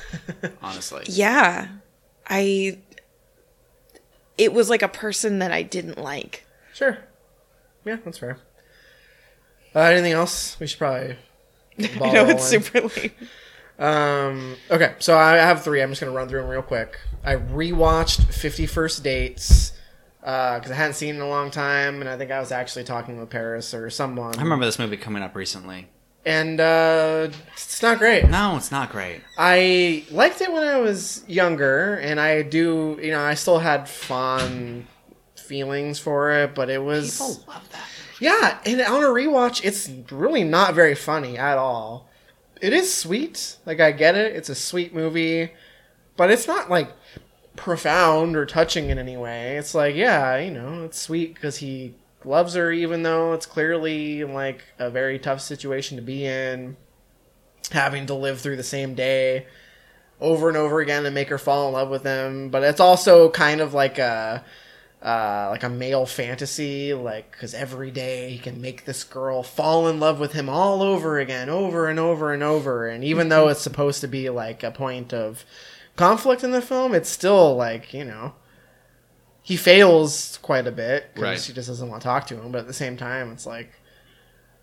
Honestly. 0.62 1.04
yeah 1.06 1.68
i 2.28 2.78
it 4.38 4.52
was 4.52 4.70
like 4.70 4.82
a 4.82 4.88
person 4.88 5.40
that 5.40 5.52
i 5.52 5.62
didn't 5.62 5.98
like 5.98 6.44
Sure. 6.74 6.96
Yeah, 7.84 7.96
that's 8.04 8.18
fair. 8.18 8.38
Uh, 9.74 9.80
anything 9.80 10.12
else? 10.12 10.56
We 10.60 10.66
should 10.68 10.78
probably. 10.78 11.16
i 11.78 12.12
know 12.12 12.26
it's 12.28 12.52
rolling. 12.52 12.62
super 12.62 12.80
late 13.00 13.12
Um, 13.78 14.56
okay, 14.70 14.94
so 14.98 15.16
I 15.16 15.36
have 15.36 15.62
three. 15.64 15.80
I'm 15.82 15.90
just 15.90 16.00
gonna 16.00 16.12
run 16.12 16.28
through 16.28 16.40
them 16.42 16.50
real 16.50 16.62
quick. 16.62 16.98
I 17.24 17.36
rewatched 17.36 18.32
Fifty 18.32 18.66
First 18.66 19.02
Dates 19.04 19.72
because 20.20 20.70
I 20.70 20.74
hadn't 20.74 20.94
seen 20.94 21.14
it 21.14 21.18
in 21.18 21.22
a 21.22 21.28
long 21.28 21.50
time, 21.50 22.00
and 22.00 22.08
I 22.08 22.16
think 22.16 22.30
I 22.30 22.40
was 22.40 22.50
actually 22.52 22.84
talking 22.84 23.18
with 23.18 23.30
Paris 23.30 23.72
or 23.74 23.88
someone. 23.90 24.36
I 24.38 24.42
remember 24.42 24.64
this 24.64 24.78
movie 24.78 24.96
coming 24.96 25.22
up 25.22 25.34
recently. 25.36 25.88
And 26.28 26.60
uh, 26.60 27.28
it's 27.54 27.80
not 27.80 27.98
great. 27.98 28.28
No, 28.28 28.56
it's 28.58 28.70
not 28.70 28.92
great. 28.92 29.22
I 29.38 30.04
liked 30.10 30.42
it 30.42 30.52
when 30.52 30.62
I 30.62 30.76
was 30.76 31.24
younger, 31.26 31.94
and 31.94 32.20
I 32.20 32.42
do. 32.42 32.98
You 33.00 33.12
know, 33.12 33.22
I 33.22 33.32
still 33.32 33.58
had 33.58 33.88
fond 33.88 34.86
feelings 35.36 35.98
for 35.98 36.30
it, 36.32 36.54
but 36.54 36.68
it 36.68 36.82
was. 36.82 37.18
People 37.18 37.44
love 37.48 37.68
that. 37.70 37.86
Yeah, 38.20 38.58
and 38.66 38.80
on 38.82 39.02
a 39.02 39.06
rewatch, 39.06 39.64
it's 39.64 39.88
really 40.12 40.44
not 40.44 40.74
very 40.74 40.94
funny 40.94 41.38
at 41.38 41.56
all. 41.56 42.10
It 42.60 42.74
is 42.74 42.92
sweet, 42.92 43.56
like 43.64 43.80
I 43.80 43.92
get 43.92 44.14
it. 44.14 44.36
It's 44.36 44.50
a 44.50 44.54
sweet 44.54 44.92
movie, 44.92 45.52
but 46.16 46.30
it's 46.30 46.46
not 46.46 46.68
like 46.68 46.92
profound 47.56 48.36
or 48.36 48.44
touching 48.44 48.90
in 48.90 48.98
any 48.98 49.16
way. 49.16 49.56
It's 49.56 49.74
like, 49.74 49.94
yeah, 49.94 50.36
you 50.36 50.50
know, 50.50 50.84
it's 50.84 51.00
sweet 51.00 51.34
because 51.34 51.56
he 51.58 51.94
loves 52.28 52.54
her, 52.54 52.70
even 52.70 53.02
though 53.02 53.32
it's 53.32 53.46
clearly 53.46 54.22
like 54.24 54.62
a 54.78 54.90
very 54.90 55.18
tough 55.18 55.40
situation 55.40 55.96
to 55.96 56.02
be 56.02 56.24
in, 56.24 56.76
having 57.72 58.06
to 58.06 58.14
live 58.14 58.40
through 58.40 58.56
the 58.56 58.62
same 58.62 58.94
day 58.94 59.46
over 60.20 60.48
and 60.48 60.56
over 60.56 60.80
again 60.80 61.06
and 61.06 61.14
make 61.14 61.28
her 61.28 61.38
fall 61.38 61.68
in 61.68 61.74
love 61.74 61.88
with 61.88 62.04
him. 62.04 62.50
But 62.50 62.62
it's 62.62 62.80
also 62.80 63.30
kind 63.30 63.60
of 63.60 63.74
like 63.74 63.98
a 63.98 64.44
uh, 65.00 65.46
like 65.50 65.62
a 65.62 65.68
male 65.68 66.06
fantasy, 66.06 66.92
like 66.92 67.30
because 67.30 67.54
every 67.54 67.90
day 67.90 68.30
he 68.30 68.38
can 68.38 68.60
make 68.60 68.84
this 68.84 69.04
girl 69.04 69.42
fall 69.42 69.88
in 69.88 70.00
love 70.00 70.18
with 70.18 70.32
him 70.32 70.48
all 70.48 70.82
over 70.82 71.18
again, 71.18 71.48
over 71.48 71.86
and 71.86 72.00
over 72.00 72.32
and 72.32 72.42
over. 72.42 72.88
And 72.88 73.04
even 73.04 73.28
though 73.28 73.48
it's 73.48 73.60
supposed 73.60 74.00
to 74.00 74.08
be 74.08 74.28
like 74.28 74.62
a 74.62 74.72
point 74.72 75.14
of 75.14 75.44
conflict 75.96 76.42
in 76.42 76.50
the 76.50 76.62
film, 76.62 76.94
it's 76.94 77.08
still 77.08 77.54
like 77.54 77.94
you 77.94 78.04
know 78.04 78.34
he 79.48 79.56
fails 79.56 80.38
quite 80.42 80.66
a 80.66 80.70
bit 80.70 81.14
because 81.14 81.22
Right. 81.22 81.40
she 81.40 81.54
just 81.54 81.68
doesn't 81.68 81.88
want 81.88 82.02
to 82.02 82.06
talk 82.06 82.26
to 82.26 82.38
him. 82.38 82.52
But 82.52 82.58
at 82.58 82.66
the 82.66 82.74
same 82.74 82.96
time, 82.98 83.32
it's 83.32 83.46
like 83.46 83.70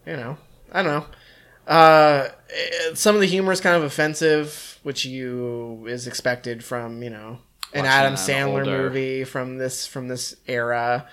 you 0.05 0.15
know 0.15 0.37
I 0.71 0.83
don't 0.83 0.91
know. 0.93 1.05
Uh, 1.73 2.27
it- 2.49 2.95
some 2.97 3.15
of 3.15 3.21
the 3.21 3.27
humor 3.27 3.51
is 3.51 3.59
kind 3.61 3.75
of 3.75 3.81
offensive, 3.83 4.77
which 4.83 5.03
you 5.05 5.85
is 5.89 6.05
expected 6.05 6.63
from 6.63 7.01
you 7.01 7.09
know 7.09 7.39
an 7.73 7.83
Watching 7.83 7.85
Adam 7.87 8.13
Sandler 8.13 8.59
older- 8.59 8.83
movie 8.89 9.23
from 9.23 9.57
this 9.57 9.87
from 9.87 10.07
this 10.07 10.35
era. 10.47 11.07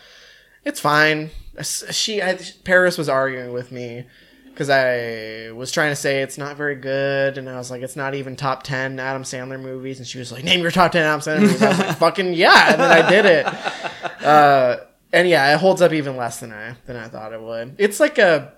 It's 0.64 0.78
fine. 0.80 1.30
She 1.62 2.22
I, 2.22 2.38
Paris 2.64 2.98
was 2.98 3.08
arguing 3.08 3.52
with 3.54 3.72
me 3.72 4.04
because 4.52 4.70
I 4.70 5.50
was 5.52 5.72
trying 5.72 5.90
to 5.90 5.96
say 5.96 6.22
it's 6.22 6.38
not 6.38 6.56
very 6.56 6.76
good, 6.76 7.38
and 7.38 7.48
I 7.48 7.56
was 7.56 7.70
like, 7.70 7.82
it's 7.82 7.96
not 7.96 8.14
even 8.14 8.36
top 8.36 8.62
ten 8.62 9.00
Adam 9.00 9.22
Sandler 9.22 9.60
movies, 9.60 9.98
and 9.98 10.06
she 10.06 10.18
was 10.18 10.30
like, 10.30 10.44
name 10.44 10.60
your 10.60 10.70
top 10.70 10.92
ten 10.92 11.04
Adam 11.04 11.20
Sandler 11.20 11.40
movies. 11.40 11.62
I 11.62 11.68
was 11.68 11.78
like, 11.78 11.96
fucking 11.98 12.34
yeah, 12.34 12.72
and 12.72 12.80
then 12.80 12.90
I 12.90 13.08
did 13.08 13.26
it. 13.26 14.24
Uh, 14.24 14.76
and 15.12 15.28
yeah, 15.28 15.54
it 15.54 15.58
holds 15.58 15.82
up 15.82 15.92
even 15.92 16.16
less 16.16 16.40
than 16.40 16.52
I 16.52 16.74
than 16.86 16.96
I 16.96 17.08
thought 17.08 17.32
it 17.32 17.40
would. 17.40 17.76
It's 17.78 18.00
like 18.00 18.18
a 18.18 18.52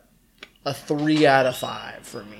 a 0.64 0.74
three 0.74 1.26
out 1.26 1.46
of 1.46 1.56
five 1.56 2.06
for 2.06 2.24
me. 2.24 2.38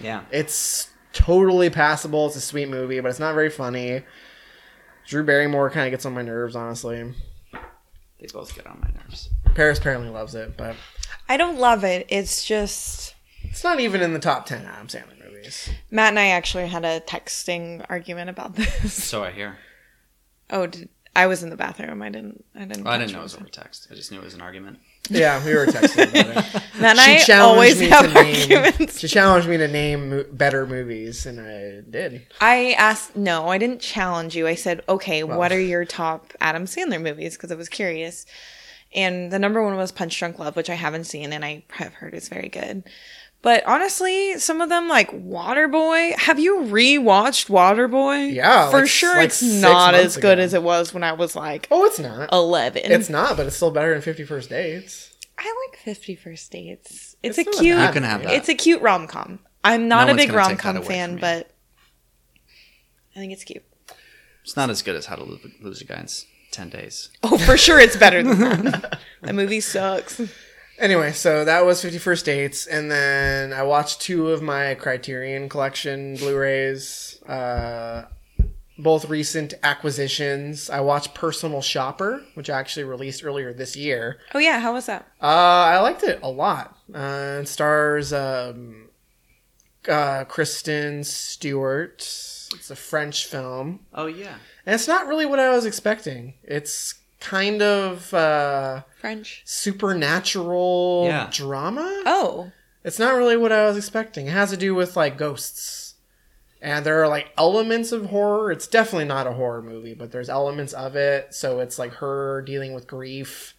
Yeah. 0.00 0.22
It's 0.30 0.90
totally 1.12 1.70
passable. 1.70 2.26
It's 2.26 2.36
a 2.36 2.40
sweet 2.40 2.68
movie, 2.68 3.00
but 3.00 3.08
it's 3.08 3.18
not 3.18 3.34
very 3.34 3.50
funny. 3.50 4.02
Drew 5.06 5.24
Barrymore 5.24 5.70
kind 5.70 5.86
of 5.86 5.90
gets 5.90 6.06
on 6.06 6.14
my 6.14 6.22
nerves, 6.22 6.56
honestly. 6.56 7.12
They 8.20 8.26
both 8.32 8.54
get 8.54 8.66
on 8.66 8.80
my 8.80 8.88
nerves. 9.00 9.30
Paris 9.54 9.78
apparently 9.78 10.08
loves 10.08 10.34
it, 10.34 10.56
but 10.56 10.76
i 11.28 11.36
don't 11.36 11.58
love 11.58 11.84
it 11.84 12.06
it's 12.08 12.44
just 12.44 13.14
it's 13.42 13.64
not 13.64 13.80
even 13.80 14.00
in 14.00 14.12
the 14.12 14.18
top 14.18 14.46
10 14.46 14.64
Adam 14.66 14.86
Sandler 14.86 15.18
movies. 15.30 15.70
matt 15.90 16.10
and 16.10 16.18
i 16.18 16.26
actually 16.28 16.66
had 16.66 16.84
a 16.84 17.00
texting 17.00 17.84
argument 17.88 18.30
about 18.30 18.54
this 18.56 18.92
So 19.04 19.22
I 19.24 19.30
hear. 19.32 19.58
oh 20.50 20.66
did, 20.66 20.88
i 21.16 21.26
was 21.26 21.42
in 21.42 21.50
the 21.50 21.56
bathroom 21.56 22.02
i 22.02 22.08
didn't 22.08 22.44
i 22.54 22.64
didn't 22.64 22.86
I 22.86 22.98
didn't 22.98 23.12
know 23.12 23.20
it 23.20 23.24
was 23.24 23.36
over 23.36 23.48
text. 23.48 23.88
I 23.90 23.94
just 23.94 24.10
knew 24.12 24.18
it 24.18 24.24
was 24.24 24.34
an 24.34 24.40
argument. 24.40 24.78
Yeah, 25.10 25.44
we 25.44 25.54
were 25.54 25.66
texting 25.66 26.08
about 26.18 26.44
it. 26.54 26.62
Matt 26.80 26.96
and 26.96 27.00
She 27.00 27.12
I 27.16 27.18
challenged 27.18 27.32
always 27.54 27.78
me 27.80 27.88
have 27.90 28.06
to 28.08 28.14
name. 28.14 28.52
arguments. 28.58 28.98
She 29.00 29.06
challenged 29.06 29.46
me 29.46 29.58
to 29.58 29.68
name 29.68 30.08
mo- 30.08 30.24
better 30.32 30.66
movies, 30.66 31.26
and 31.26 31.38
I 31.40 31.82
did. 31.90 32.26
I 32.40 32.72
asked, 32.78 33.14
no, 33.14 33.48
I 33.48 33.58
didn't 33.58 33.80
challenge 33.82 34.34
you. 34.34 34.46
I 34.46 34.54
said, 34.54 34.80
okay, 34.88 35.22
Well. 35.22 35.38
what 35.38 35.52
are 35.52 35.60
your 35.60 35.84
top 35.84 36.32
Adam 36.40 36.64
Sandler 36.64 37.02
movies? 37.02 37.36
Because 37.36 37.52
I 37.52 37.54
was 37.54 37.68
curious. 37.68 38.24
And 38.94 39.32
the 39.32 39.38
number 39.38 39.62
one 39.62 39.76
was 39.76 39.90
Punch 39.92 40.18
Drunk 40.18 40.38
Love, 40.38 40.54
which 40.56 40.70
I 40.70 40.74
haven't 40.74 41.04
seen 41.04 41.32
and 41.32 41.44
I 41.44 41.64
have 41.70 41.94
heard 41.94 42.14
is 42.14 42.28
very 42.28 42.48
good. 42.48 42.84
But 43.42 43.66
honestly, 43.66 44.38
some 44.38 44.60
of 44.62 44.68
them 44.70 44.88
like 44.88 45.10
Waterboy. 45.10 46.16
Have 46.16 46.38
you 46.38 46.60
rewatched 46.60 47.48
Waterboy? 47.50 48.32
Yeah, 48.32 48.70
for 48.70 48.80
like- 48.80 48.88
sure 48.88 49.16
like 49.16 49.26
it's 49.26 49.42
not 49.42 49.92
months 49.92 50.06
as 50.06 50.16
good 50.16 50.38
ago. 50.38 50.42
as 50.44 50.54
it 50.54 50.62
was 50.62 50.94
when 50.94 51.02
I 51.04 51.12
was 51.12 51.36
like 51.36 51.68
Oh, 51.70 51.84
it's 51.84 51.98
not. 51.98 52.32
eleven. 52.32 52.82
It's 52.90 53.10
not, 53.10 53.36
but 53.36 53.46
it's 53.46 53.56
still 53.56 53.70
better 53.70 53.92
than 53.92 54.00
Fifty 54.00 54.24
First 54.24 54.48
Dates. 54.48 55.10
I 55.36 55.52
like 55.68 55.78
Fifty 55.78 56.14
First 56.14 56.50
Dates. 56.52 57.16
It's, 57.22 57.36
It's 57.38 57.48
a 57.48 57.60
cute. 57.60 57.76
bad. 57.76 57.88
You 57.88 57.92
can 57.92 58.02
have 58.04 58.22
that. 58.22 58.32
It's 58.34 58.48
a 58.48 58.54
cute 58.54 58.80
rom 58.80 59.06
com. 59.08 59.40
I'm 59.62 59.88
not 59.88 60.06
No 60.06 60.14
a 60.14 60.16
big 60.16 60.32
rom 60.32 60.56
com 60.56 60.80
fan, 60.82 61.16
but 61.16 61.50
I 63.14 63.18
think 63.18 63.32
it's 63.32 63.44
cute. 63.44 63.64
It's 64.42 64.56
not 64.56 64.70
as 64.70 64.82
good 64.82 64.94
as 64.96 65.06
How 65.06 65.16
to 65.16 65.24
Lose, 65.24 65.40
Lose 65.60 65.80
a 65.80 65.84
Guy 65.84 65.96
in 65.96 66.02
s- 66.04 66.26
10 66.54 66.70
Days. 66.70 67.10
Oh, 67.22 67.36
for 67.36 67.56
sure, 67.56 67.78
it's 67.78 67.96
better 67.96 68.22
than 68.22 68.38
that. 68.40 69.00
that 69.22 69.34
movie 69.34 69.60
sucks. 69.60 70.20
Anyway, 70.78 71.12
so 71.12 71.44
that 71.44 71.64
was 71.64 71.80
Fifty 71.82 71.98
First 71.98 72.24
Dates, 72.24 72.66
and 72.66 72.90
then 72.90 73.52
I 73.52 73.62
watched 73.62 74.00
two 74.00 74.30
of 74.30 74.42
my 74.42 74.74
Criterion 74.74 75.48
Collection 75.48 76.16
Blu-rays, 76.16 77.22
uh, 77.28 78.06
both 78.76 79.08
recent 79.08 79.54
acquisitions. 79.62 80.68
I 80.68 80.80
watched 80.80 81.14
Personal 81.14 81.62
Shopper, 81.62 82.24
which 82.34 82.50
I 82.50 82.58
actually 82.58 82.84
released 82.84 83.24
earlier 83.24 83.52
this 83.52 83.76
year. 83.76 84.18
Oh 84.34 84.40
yeah, 84.40 84.58
how 84.58 84.72
was 84.72 84.86
that? 84.86 85.06
Uh, 85.22 85.26
I 85.26 85.78
liked 85.78 86.02
it 86.02 86.18
a 86.22 86.28
lot. 86.28 86.76
Uh, 86.92 87.38
it 87.42 87.48
stars 87.48 88.12
um, 88.12 88.88
uh, 89.88 90.24
Kristen 90.24 91.04
Stewart. 91.04 92.02
It's 92.54 92.70
a 92.70 92.76
French 92.76 93.26
film. 93.26 93.80
Oh, 93.92 94.06
yeah. 94.06 94.36
And 94.66 94.74
it's 94.74 94.88
not 94.88 95.06
really 95.06 95.26
what 95.26 95.38
I 95.40 95.50
was 95.50 95.66
expecting. 95.66 96.34
It's 96.42 96.94
kind 97.20 97.62
of 97.62 98.12
uh, 98.14 98.82
French. 99.00 99.42
supernatural 99.44 101.04
Yeah. 101.06 101.28
drama. 101.32 102.02
Oh, 102.06 102.52
It's 102.84 102.98
not 102.98 103.14
really 103.14 103.36
what 103.36 103.52
I 103.52 103.64
was 103.66 103.76
expecting. 103.78 104.26
It 104.26 104.32
has 104.32 104.50
to 104.50 104.56
do 104.56 104.74
with 104.74 104.96
like 104.96 105.16
ghosts. 105.16 105.94
And 106.60 106.84
there 106.84 107.02
are 107.02 107.08
like 107.08 107.30
elements 107.38 107.92
of 107.92 108.06
horror. 108.06 108.50
It's 108.52 108.66
definitely 108.66 109.04
not 109.06 109.26
a 109.26 109.32
horror 109.32 109.62
movie, 109.62 109.94
but 109.94 110.12
there's 110.12 110.28
elements 110.30 110.72
of 110.72 110.96
it. 110.96 111.34
So 111.34 111.60
it's 111.60 111.78
like 111.78 111.92
her 111.94 112.42
dealing 112.42 112.72
with 112.74 112.86
grief. 112.86 113.53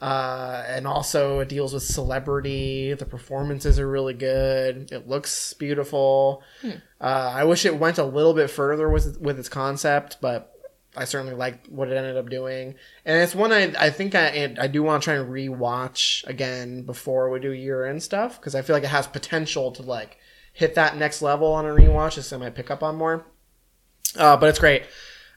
Uh, 0.00 0.62
and 0.68 0.86
also 0.86 1.40
it 1.40 1.48
deals 1.48 1.74
with 1.74 1.82
celebrity. 1.82 2.94
The 2.94 3.04
performances 3.06 3.78
are 3.80 3.88
really 3.88 4.14
good. 4.14 4.92
It 4.92 5.08
looks 5.08 5.54
beautiful. 5.54 6.42
Uh, 7.00 7.32
I 7.34 7.44
wish 7.44 7.64
it 7.66 7.78
went 7.78 7.98
a 7.98 8.04
little 8.04 8.34
bit 8.34 8.48
further 8.50 8.88
with 8.88 9.20
with 9.20 9.38
its 9.38 9.48
concept, 9.48 10.18
but 10.20 10.52
I 10.96 11.04
certainly 11.04 11.34
liked 11.34 11.68
what 11.68 11.88
it 11.88 11.96
ended 11.96 12.16
up 12.16 12.28
doing. 12.30 12.76
And 13.04 13.22
it's 13.22 13.34
one 13.34 13.52
I 13.52 13.72
I 13.78 13.90
think 13.90 14.14
I 14.14 14.54
I 14.60 14.68
do 14.68 14.82
want 14.84 15.02
to 15.02 15.04
try 15.04 15.14
and 15.14 15.28
rewatch 15.28 16.26
again 16.26 16.82
before 16.82 17.30
we 17.30 17.40
do 17.40 17.50
year 17.50 17.84
end 17.84 18.02
stuff 18.02 18.40
because 18.40 18.54
I 18.54 18.62
feel 18.62 18.76
like 18.76 18.84
it 18.84 18.88
has 18.90 19.06
potential 19.08 19.72
to 19.72 19.82
like 19.82 20.18
hit 20.52 20.74
that 20.76 20.96
next 20.96 21.22
level 21.22 21.52
on 21.52 21.66
a 21.66 21.70
rewatch. 21.70 22.14
Just 22.14 22.32
I 22.32 22.36
might 22.36 22.54
pick 22.54 22.70
up 22.70 22.82
on 22.82 22.96
more. 22.96 23.26
Uh, 24.16 24.36
but 24.36 24.48
it's 24.48 24.58
great. 24.58 24.84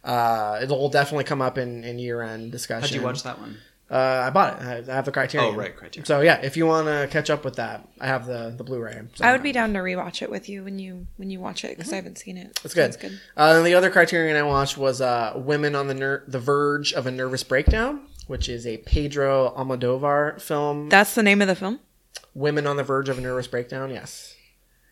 Uh, 0.04 0.60
it'll 0.64 0.90
definitely 0.90 1.26
come 1.26 1.42
up 1.42 1.58
in, 1.58 1.84
in 1.84 2.00
year 2.00 2.22
end 2.22 2.52
discussion. 2.52 2.82
How'd 2.82 2.92
you 2.92 3.02
watch 3.02 3.24
that 3.24 3.40
one? 3.40 3.58
Uh, 3.92 4.24
I 4.26 4.30
bought 4.30 4.54
it. 4.54 4.62
I 4.88 4.92
I 4.92 4.96
have 4.96 5.04
the 5.04 5.12
Criterion. 5.12 5.54
Oh, 5.54 5.58
right, 5.58 5.76
Criterion. 5.76 6.06
So 6.06 6.22
yeah, 6.22 6.40
if 6.42 6.56
you 6.56 6.66
want 6.66 6.88
to 6.88 7.10
catch 7.12 7.30
up 7.30 7.44
with 7.44 7.58
that, 7.58 7.86
I 8.00 8.08
have 8.08 8.26
the 8.26 8.54
the 8.56 8.64
Blu-ray. 8.64 9.02
So 9.16 9.26
I 9.26 9.34
would 9.34 9.44
be 9.44 9.52
down 9.52 9.74
to 9.74 9.80
rewatch 9.80 10.22
it 10.22 10.32
with 10.32 10.48
you 10.48 10.64
when 10.64 10.80
you 10.80 11.08
when 11.18 11.30
you 11.30 11.42
watch 11.42 11.66
it 11.66 11.76
because 11.78 11.92
I 11.92 11.98
haven't 11.98 12.18
seen 12.18 12.38
it. 12.38 12.58
That's 12.64 12.74
good. 12.74 12.86
That's 12.86 12.96
good. 12.98 13.20
Uh, 13.36 13.56
and 13.58 13.66
the 13.66 13.74
other 13.74 13.90
Criterion 13.90 14.38
I 14.38 14.44
watched 14.44 14.78
was 14.78 15.02
uh, 15.02 15.34
"Women 15.36 15.76
on 15.76 15.88
the 15.88 15.94
Ner- 15.94 16.24
the 16.26 16.40
Verge 16.40 16.94
of 16.94 17.06
a 17.06 17.12
Nervous 17.12 17.44
Breakdown," 17.44 18.08
which 18.28 18.48
is 18.48 18.66
a 18.66 18.78
Pedro 18.78 19.54
Almodovar 19.58 20.40
film. 20.42 20.88
That's 20.88 21.14
the 21.14 21.24
name 21.24 21.42
of 21.42 21.50
the 21.50 21.56
film. 21.56 21.82
Women 22.34 22.66
on 22.68 22.78
the 22.78 22.84
Verge 22.84 23.10
of 23.10 23.18
a 23.18 23.22
Nervous 23.22 23.48
Breakdown. 23.48 23.90
Yes, 23.92 24.36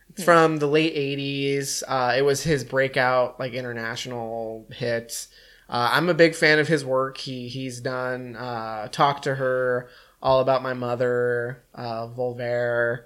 it's 0.09 0.26
from 0.26 0.57
the 0.57 0.67
late 0.67 0.93
'80s. 0.93 1.84
Uh, 1.88 2.15
it 2.17 2.23
was 2.23 2.43
his 2.43 2.65
breakout, 2.65 3.39
like 3.39 3.53
international 3.53 4.67
hit. 4.73 5.27
Uh, 5.69 5.89
I'm 5.93 6.09
a 6.09 6.13
big 6.15 6.35
fan 6.35 6.57
of 6.59 6.67
his 6.67 6.83
work. 6.83 7.17
He 7.17 7.47
he's 7.47 7.79
done 7.79 8.35
uh, 8.35 8.87
"Talk 8.91 9.21
to 9.23 9.35
Her," 9.35 9.87
"All 10.21 10.39
About 10.39 10.63
My 10.63 10.73
Mother," 10.73 11.63
uh, 11.75 12.07
"Volver." 12.07 13.03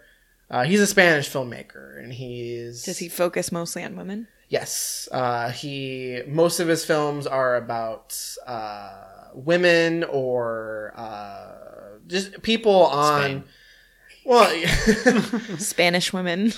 Uh, 0.50 0.64
he's 0.64 0.80
a 0.80 0.88
Spanish 0.88 1.30
filmmaker, 1.30 2.02
and 2.02 2.14
he's 2.14 2.84
Does 2.84 3.00
he 3.00 3.10
focus 3.10 3.52
mostly 3.52 3.84
on 3.84 3.96
women? 3.96 4.28
Yes, 4.50 5.10
uh, 5.12 5.50
he. 5.50 6.22
Most 6.28 6.60
of 6.60 6.68
his 6.68 6.86
films 6.86 7.28
are 7.28 7.56
about 7.56 8.18
uh, 8.46 9.30
women 9.34 10.04
or 10.06 10.94
uh, 10.96 11.98
just 12.08 12.42
people 12.44 12.86
on. 12.86 13.22
Spain. 13.22 13.44
Well, 14.26 14.68
Spanish 15.58 16.14
women. 16.14 16.54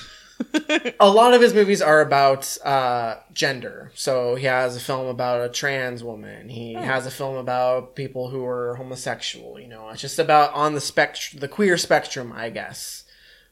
A 0.99 1.09
lot 1.09 1.33
of 1.33 1.41
his 1.41 1.53
movies 1.53 1.81
are 1.81 2.01
about 2.01 2.57
uh, 2.63 3.17
gender. 3.33 3.91
So 3.95 4.35
he 4.35 4.45
has 4.45 4.75
a 4.75 4.79
film 4.79 5.07
about 5.07 5.41
a 5.41 5.49
trans 5.49 6.03
woman. 6.03 6.49
He 6.49 6.73
has 6.73 7.05
a 7.05 7.11
film 7.11 7.35
about 7.35 7.95
people 7.95 8.29
who 8.29 8.45
are 8.45 8.75
homosexual. 8.75 9.59
You 9.59 9.67
know, 9.67 9.89
it's 9.89 10.01
just 10.01 10.19
about 10.19 10.53
on 10.53 10.73
the 10.73 10.81
spectrum, 10.81 11.39
the 11.39 11.47
queer 11.47 11.77
spectrum, 11.77 12.33
I 12.33 12.49
guess. 12.49 13.05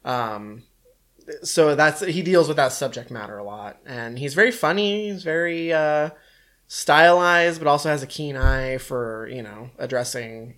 Um, 0.04 0.64
so 1.42 1.76
that's 1.76 2.02
he 2.02 2.22
deals 2.22 2.48
with 2.48 2.58
that 2.58 2.74
subject 2.74 3.10
matter 3.10 3.38
a 3.38 3.44
lot, 3.44 3.78
and 3.86 4.20
he's 4.20 4.34
very 4.34 4.52
funny. 4.52 5.10
He's 5.10 5.24
very 5.24 5.72
uh, 5.72 6.10
stylized, 6.68 7.60
but 7.60 7.68
also 7.68 7.90
has 7.90 8.04
a 8.04 8.08
keen 8.08 8.36
eye 8.36 8.78
for 8.78 9.28
you 9.32 9.42
know 9.42 9.70
addressing 9.78 10.56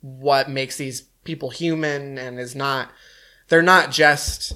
what 0.00 0.50
makes 0.50 0.76
these 0.76 1.02
people 1.22 1.50
human, 1.50 2.18
and 2.18 2.40
is 2.40 2.56
not 2.56 2.90
they're 3.48 3.62
not 3.62 3.92
just 3.92 4.54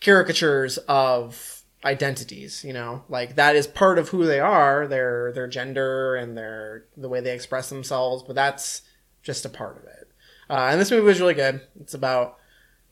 caricatures 0.00 0.78
of 0.88 1.62
identities 1.84 2.64
you 2.64 2.72
know? 2.72 3.04
Like 3.08 3.36
that 3.36 3.56
is 3.56 3.66
part 3.66 3.98
of 3.98 4.10
who 4.10 4.26
they 4.26 4.40
are 4.40 4.86
their 4.86 5.32
their 5.32 5.46
gender 5.46 6.14
and 6.16 6.36
their 6.36 6.84
the 6.96 7.08
way 7.08 7.20
they 7.20 7.34
express 7.34 7.68
themselves 7.68 8.22
but 8.22 8.34
that's 8.34 8.82
just 9.22 9.44
a 9.44 9.48
part 9.48 9.76
of 9.76 9.84
it. 9.84 10.08
Uh, 10.48 10.68
and 10.70 10.80
this 10.80 10.90
movie 10.90 11.04
was 11.04 11.20
really 11.20 11.34
good. 11.34 11.60
It's 11.80 11.94
about 11.94 12.38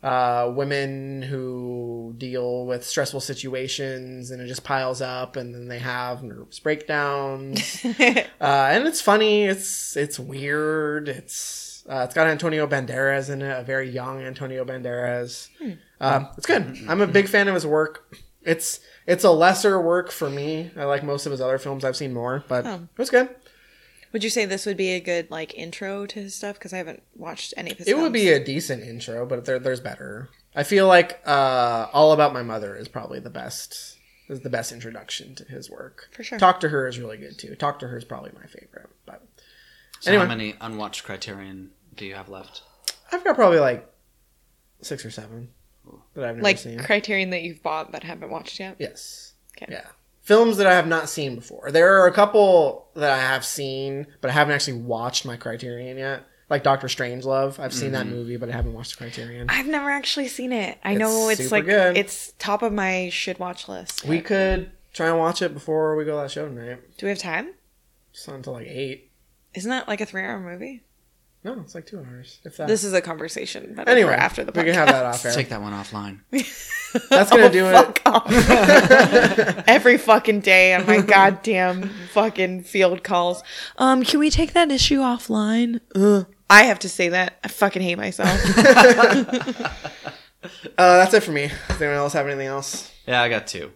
uh, 0.02 0.52
women 0.54 1.22
who 1.22 2.14
deal 2.18 2.66
with 2.66 2.84
stressful 2.84 3.20
situations 3.20 4.30
and 4.30 4.40
it 4.40 4.46
just 4.46 4.62
piles 4.62 5.00
up 5.00 5.34
and 5.36 5.52
then 5.52 5.66
they 5.66 5.80
have 5.80 6.22
nervous 6.22 6.60
breakdowns. 6.60 7.84
Uh, 8.40 8.68
and 8.70 8.86
it's 8.86 9.00
funny. 9.00 9.46
It's 9.46 9.96
it's 9.96 10.16
weird. 10.16 11.08
It's 11.08 11.82
uh, 11.90 12.02
it's 12.04 12.14
got 12.14 12.28
Antonio 12.28 12.68
Banderas 12.68 13.28
in 13.28 13.42
it 13.42 13.58
a 13.58 13.64
very 13.64 13.90
young 13.90 14.22
Antonio 14.22 14.64
Banderas 14.64 15.48
uh, 16.00 16.24
it's 16.36 16.46
good 16.46 16.78
I'm 16.88 17.00
a 17.00 17.06
big 17.06 17.28
fan 17.28 17.48
of 17.48 17.54
his 17.54 17.66
work 17.66 18.14
it's 18.42 18.80
it's 19.06 19.24
a 19.24 19.30
lesser 19.30 19.80
work 19.80 20.10
for 20.10 20.30
me 20.30 20.70
I 20.76 20.84
like 20.84 21.02
most 21.02 21.26
of 21.26 21.32
his 21.32 21.40
other 21.40 21.58
films 21.58 21.84
I've 21.84 21.96
seen 21.96 22.12
more 22.14 22.44
but 22.48 22.66
Oh. 22.66 22.74
it 22.92 22.98
was 22.98 23.10
good 23.10 23.28
Would 24.12 24.24
you 24.24 24.30
say 24.30 24.44
this 24.46 24.64
would 24.66 24.76
be 24.76 24.90
a 24.90 25.00
good 25.00 25.30
like 25.30 25.52
intro 25.54 26.06
to 26.06 26.20
his 26.20 26.34
stuff? 26.34 26.54
Because 26.58 26.72
I 26.72 26.78
haven't 26.78 27.02
watched 27.14 27.52
any 27.58 27.72
of 27.72 27.78
his. 27.78 27.88
It 27.88 27.98
would 27.98 28.12
be 28.12 28.30
a 28.30 28.42
decent 28.42 28.82
intro, 28.82 29.26
but 29.26 29.44
there, 29.44 29.58
there's 29.58 29.80
better. 29.80 30.30
I 30.56 30.62
feel 30.62 30.86
like 30.86 31.20
uh, 31.26 31.88
All 31.92 32.12
About 32.12 32.32
My 32.32 32.42
Mother 32.42 32.74
is 32.74 32.88
probably 32.88 33.20
the 33.20 33.28
best. 33.28 33.96
Is 34.30 34.40
the 34.40 34.48
best 34.50 34.72
introduction 34.72 35.34
to 35.34 35.44
his 35.44 35.68
work. 35.70 36.08
For 36.12 36.22
sure. 36.22 36.38
Talk 36.38 36.60
to 36.60 36.68
Her 36.70 36.86
is 36.88 36.98
really 36.98 37.18
good 37.18 37.38
too. 37.38 37.54
Talk 37.54 37.78
to 37.80 37.88
Her 37.88 37.98
is 37.98 38.04
probably 38.06 38.30
my 38.34 38.46
favorite. 38.46 38.88
But 39.04 39.26
So 40.00 40.10
Anyway. 40.10 40.24
how 40.24 40.28
many 40.28 40.54
unwatched 40.60 41.04
Criterion 41.04 41.70
do 41.94 42.06
you 42.06 42.14
have 42.14 42.30
left? 42.30 42.62
I've 43.12 43.24
got 43.24 43.36
probably 43.36 43.58
like 43.60 43.86
six 44.80 45.04
or 45.04 45.10
seven 45.10 45.48
that 46.20 46.28
I've 46.28 46.36
never 46.36 46.44
like 46.44 46.58
seen. 46.58 46.78
Criterion 46.78 47.30
that 47.30 47.42
you've 47.42 47.62
bought 47.62 47.90
but 47.92 48.02
haven't 48.04 48.30
watched 48.30 48.60
yet. 48.60 48.76
yes. 48.78 49.32
Okay. 49.56 49.72
Yeah. 49.72 49.86
Films 50.22 50.58
that 50.58 50.66
I 50.66 50.74
have 50.74 50.86
not 50.86 51.08
seen 51.08 51.34
before. 51.36 51.70
There 51.70 52.00
are 52.02 52.06
a 52.06 52.12
couple 52.12 52.88
that 52.94 53.10
I 53.10 53.18
have 53.18 53.44
seen, 53.46 54.06
but 54.20 54.30
I 54.30 54.34
haven't 54.34 54.54
actually 54.54 54.78
watched 54.80 55.24
my 55.24 55.36
Criterion 55.36 55.96
yet. 55.96 56.24
Like 56.50 56.62
Doctor 56.62 56.86
Strangelove. 56.86 57.58
I've 57.58 57.72
seen 57.74 57.92
that 57.92 58.06
Mm-hmm. 58.06 58.14
movie, 58.14 58.36
but 58.36 58.48
I 58.48 58.52
haven't 58.52 58.72
watched 58.74 58.92
the 58.98 59.04
Criterion. 59.04 59.46
I've 59.50 59.66
never 59.66 59.90
actually 59.90 60.28
seen 60.28 60.52
it. 60.52 60.78
I 60.84 60.92
It's 60.92 60.98
know 61.00 61.28
it's 61.30 61.40
super 61.42 61.54
like 61.56 61.64
good. 61.66 61.96
it's 61.96 62.32
top 62.38 62.62
of 62.62 62.72
my 62.72 63.08
should 63.10 63.38
watch 63.38 63.68
list. 63.68 64.04
We 64.04 64.20
could 64.20 64.70
try 64.92 65.08
and 65.08 65.18
watch 65.18 65.40
it 65.42 65.52
before 65.54 65.96
we 65.96 66.04
go 66.04 66.16
to 66.16 66.22
that 66.22 66.30
show 66.30 66.46
tonight. 66.48 66.78
Do 66.98 67.06
we 67.06 67.10
have 67.10 67.18
time? 67.18 67.50
It's 68.12 68.26
not 68.26 68.36
until 68.36 68.52
like 68.54 68.66
eight. 68.66 69.10
Isn't 69.54 69.70
that 69.70 69.88
like 69.88 70.00
a 70.00 70.06
three-hour 70.06 70.40
movie? 70.40 70.82
No, 71.44 71.52
it's 71.60 71.74
like 71.74 71.86
two 71.86 71.98
hours. 71.98 72.40
If 72.44 72.56
that. 72.56 72.66
This 72.66 72.82
is 72.82 72.92
a 72.92 73.00
conversation, 73.00 73.74
but 73.76 73.88
anyway 73.88 74.14
after 74.14 74.42
the 74.44 74.52
podcast. 74.52 74.56
we 74.56 74.64
can 74.64 74.74
have 74.74 74.88
that 74.88 75.04
off 75.04 75.24
air. 75.24 75.32
Take 75.32 75.48
that 75.50 75.62
one 75.62 75.72
offline. 75.72 76.20
That's 77.10 77.30
gonna 77.30 77.50
do 77.50 77.66
it. 77.66 78.00
Off. 78.06 79.64
Every 79.68 79.98
fucking 79.98 80.40
day 80.40 80.74
on 80.74 80.86
my 80.86 81.00
goddamn 81.06 81.90
fucking 82.12 82.64
field 82.64 83.04
calls. 83.04 83.42
Um, 83.76 84.02
can 84.02 84.18
we 84.18 84.30
take 84.30 84.52
that 84.54 84.70
issue 84.72 84.98
offline? 84.98 85.80
Ugh. 85.94 86.26
I 86.50 86.64
have 86.64 86.80
to 86.80 86.88
say 86.88 87.10
that. 87.10 87.38
I 87.44 87.48
fucking 87.48 87.82
hate 87.82 87.96
myself. 87.98 88.40
Uh, 90.78 90.98
that's 90.98 91.12
it 91.14 91.22
for 91.22 91.32
me. 91.32 91.50
Does 91.68 91.82
anyone 91.82 91.98
else 91.98 92.12
have 92.14 92.26
anything 92.26 92.46
else? 92.46 92.90
Yeah, 93.06 93.20
I 93.20 93.28
got 93.28 93.46
two. 93.46 93.72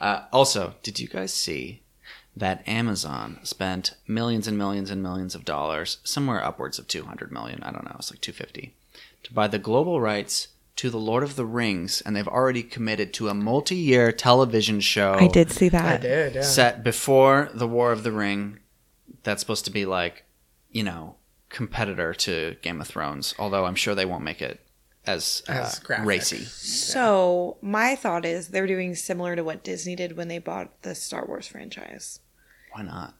Uh, 0.00 0.24
also, 0.32 0.74
did 0.82 0.98
you 1.00 1.08
guys 1.08 1.34
see 1.34 1.82
that 2.36 2.66
Amazon 2.68 3.38
spent 3.42 3.94
millions 4.08 4.48
and 4.48 4.58
millions 4.58 4.90
and 4.90 5.02
millions 5.02 5.34
of 5.34 5.44
dollars, 5.44 5.98
somewhere 6.04 6.42
upwards 6.44 6.78
of 6.78 6.88
200 6.88 7.30
million, 7.30 7.62
I 7.62 7.70
don't 7.70 7.84
know, 7.84 7.96
it's 7.98 8.10
like 8.10 8.20
250, 8.20 8.74
to 9.22 9.32
buy 9.32 9.46
the 9.46 9.58
global 9.58 10.00
rights 10.00 10.48
to 10.76 10.90
The 10.90 10.98
Lord 10.98 11.22
of 11.22 11.36
the 11.36 11.46
Rings, 11.46 12.00
and 12.00 12.16
they've 12.16 12.26
already 12.26 12.64
committed 12.64 13.12
to 13.14 13.28
a 13.28 13.34
multi 13.34 13.76
year 13.76 14.10
television 14.10 14.80
show 14.80 15.14
I 15.14 15.28
did 15.28 15.52
see 15.52 15.68
that. 15.68 16.00
I 16.00 16.02
did. 16.02 16.34
Yeah. 16.34 16.42
set 16.42 16.82
before 16.82 17.50
The 17.54 17.68
War 17.68 17.92
of 17.92 18.02
the 18.02 18.10
Ring. 18.10 18.58
That's 19.22 19.40
supposed 19.40 19.64
to 19.66 19.70
be 19.70 19.86
like, 19.86 20.24
you 20.70 20.82
know, 20.82 21.14
competitor 21.48 22.12
to 22.14 22.56
Game 22.62 22.80
of 22.80 22.88
Thrones, 22.88 23.34
although 23.38 23.64
I'm 23.64 23.76
sure 23.76 23.94
they 23.94 24.04
won't 24.04 24.24
make 24.24 24.42
it 24.42 24.60
as, 25.06 25.42
As 25.48 25.78
uh, 25.78 25.80
graphic. 25.84 26.06
racy. 26.06 26.44
So 26.44 27.56
my 27.62 27.94
thought 27.94 28.24
is 28.24 28.48
they're 28.48 28.66
doing 28.66 28.96
similar 28.96 29.36
to 29.36 29.44
what 29.44 29.62
Disney 29.62 29.94
did 29.94 30.16
when 30.16 30.26
they 30.28 30.38
bought 30.38 30.82
the 30.82 30.94
Star 30.96 31.24
Wars 31.26 31.46
franchise. 31.46 32.18
Why 32.74 32.82
not? 32.82 33.14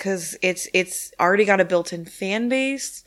because 0.00 0.34
it's 0.40 0.66
it's 0.72 1.12
already 1.20 1.44
got 1.44 1.60
a 1.60 1.64
built-in 1.64 2.06
fan 2.06 2.48
base. 2.48 3.04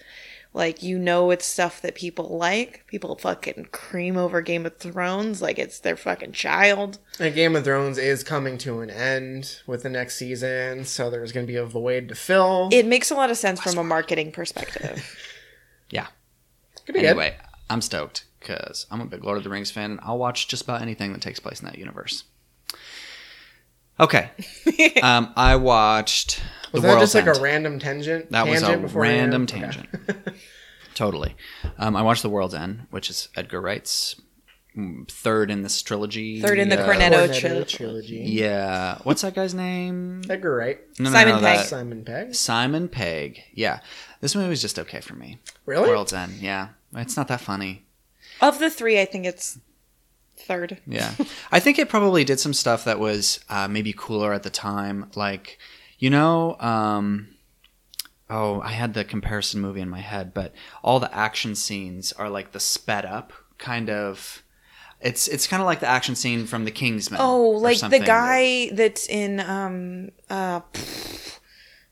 Like 0.54 0.84
you 0.84 1.00
know, 1.00 1.32
it's 1.32 1.44
stuff 1.46 1.82
that 1.82 1.96
people 1.96 2.38
like. 2.38 2.86
People 2.86 3.18
fucking 3.18 3.70
cream 3.72 4.16
over 4.16 4.40
Game 4.42 4.68
of 4.68 4.78
Thrones 4.78 5.42
like 5.42 5.58
it's 5.58 5.80
their 5.80 5.98
fucking 5.98 6.34
child. 6.34 7.00
And 7.20 7.34
Game 7.34 7.56
of 7.56 7.64
Thrones 7.64 7.98
is 7.98 8.24
coming 8.24 8.60
to 8.60 8.82
an 8.82 8.92
end 8.92 9.62
with 9.66 9.82
the 9.82 9.90
next 9.90 10.18
season, 10.18 10.86
so 10.86 11.10
there's 11.10 11.32
going 11.32 11.48
to 11.48 11.52
be 11.52 11.58
a 11.58 11.66
void 11.66 12.10
to 12.10 12.16
fill. 12.16 12.70
It 12.72 12.86
makes 12.86 13.10
a 13.10 13.16
lot 13.16 13.32
of 13.32 13.38
sense 13.38 13.60
from 13.60 13.80
a 13.80 13.84
marketing 13.84 14.32
perspective. 14.32 15.20
Yeah. 15.90 16.08
Could 16.88 16.94
be 16.94 17.02
good. 17.02 17.10
Anyway, 17.10 17.36
I'm 17.70 17.82
stoked 17.82 18.26
because 18.40 18.88
I'm 18.90 19.00
a 19.00 19.06
big 19.06 19.24
Lord 19.24 19.38
of 19.38 19.44
the 19.44 19.52
Rings 19.52 19.70
fan 19.70 19.92
and 19.92 20.00
I'll 20.02 20.18
watch 20.18 20.48
just 20.48 20.64
about 20.64 20.82
anything 20.82 21.14
that 21.14 21.22
takes 21.22 21.40
place 21.40 21.60
in 21.60 21.68
that 21.68 21.78
universe. 21.78 22.24
Okay. 24.00 24.30
um, 25.04 25.32
I 25.36 25.56
watched 25.56 26.42
Was 26.72 26.82
The 26.82 26.88
that 26.88 26.94
World's 26.96 27.14
just 27.14 27.16
like 27.16 27.28
End. 27.28 27.38
a 27.38 27.42
random 27.42 27.80
tangent? 27.80 28.32
That 28.32 28.48
was 28.48 28.62
tangent 28.62 28.84
a 28.84 28.88
before 28.88 29.06
you- 29.06 29.12
random 29.12 29.44
okay. 29.44 29.60
tangent. 29.60 29.90
totally. 30.96 31.36
Um, 31.78 31.96
I 31.96 32.02
watched 32.02 32.22
The 32.24 32.30
World's 32.30 32.54
End, 32.54 32.88
which 32.90 33.10
is 33.10 33.30
Edgar 33.36 33.62
Wright's 33.62 34.20
mm, 34.76 35.08
third 35.10 35.52
in 35.52 35.62
this 35.62 35.82
trilogy. 35.82 36.42
Third 36.42 36.58
in 36.60 36.70
the 36.70 36.80
Uh, 36.82 36.88
Cornetto 36.88 37.28
Cornetto 37.28 37.40
trilogy. 37.40 37.78
trilogy. 37.78 38.18
Yeah. 38.26 38.98
What's 39.04 39.22
that 39.22 39.36
guy's 39.36 39.54
name? 39.54 40.22
Edgar 40.30 40.56
Wright. 40.56 40.80
No, 41.00 41.12
Simon 41.12 41.34
Pegg. 41.36 41.42
that- 41.44 41.66
Simon 41.68 42.04
Pegg. 42.06 42.36
Simon 42.36 42.88
Pegg. 42.90 43.44
Yeah. 43.54 43.80
This 44.22 44.36
movie 44.36 44.50
was 44.50 44.62
just 44.62 44.80
okay 44.80 45.02
for 45.02 45.16
me. 45.16 45.38
Really? 45.66 45.88
World's 45.88 46.14
End. 46.14 46.34
Yeah. 46.34 46.70
It's 46.96 47.16
not 47.18 47.28
that 47.28 47.42
funny. 47.42 47.86
Of 48.42 48.60
the 48.60 48.70
three, 48.70 49.00
I 49.00 49.06
think 49.06 49.26
it's 49.26 49.60
third. 50.44 50.80
Yeah. 50.86 51.14
I 51.52 51.60
think 51.60 51.80
it 51.80 51.90
probably 51.90 52.24
did 52.24 52.40
some 52.40 52.54
stuff 52.54 52.84
that 52.86 53.00
was 53.00 53.40
uh, 53.50 53.68
maybe 53.68 53.94
cooler 53.94 54.34
at 54.34 54.44
the 54.44 54.50
time. 54.50 55.10
Like, 55.16 55.58
you 56.00 56.10
know, 56.10 56.58
um, 56.60 57.30
oh, 58.30 58.62
I 58.62 58.72
had 58.72 58.94
the 58.94 59.04
comparison 59.04 59.62
movie 59.62 59.82
in 59.82 59.90
my 59.90 60.02
head, 60.02 60.34
but 60.34 60.54
all 60.84 61.00
the 61.00 61.14
action 61.16 61.56
scenes 61.56 62.14
are 62.14 62.30
like 62.30 62.52
the 62.52 62.60
sped 62.60 63.06
up 63.06 63.34
kind 63.58 63.90
of. 63.90 64.44
It's 65.02 65.28
it's 65.28 65.48
kind 65.48 65.62
of 65.62 65.66
like 65.66 65.82
the 65.82 65.88
action 65.88 66.16
scene 66.16 66.46
from 66.46 66.64
The 66.64 66.72
Kingsman. 66.72 67.20
Oh, 67.22 67.50
like 67.50 67.80
the 67.80 68.00
guy 68.00 68.70
that's 68.72 69.06
in 69.10 69.42
um 69.42 70.12
uh 70.30 70.62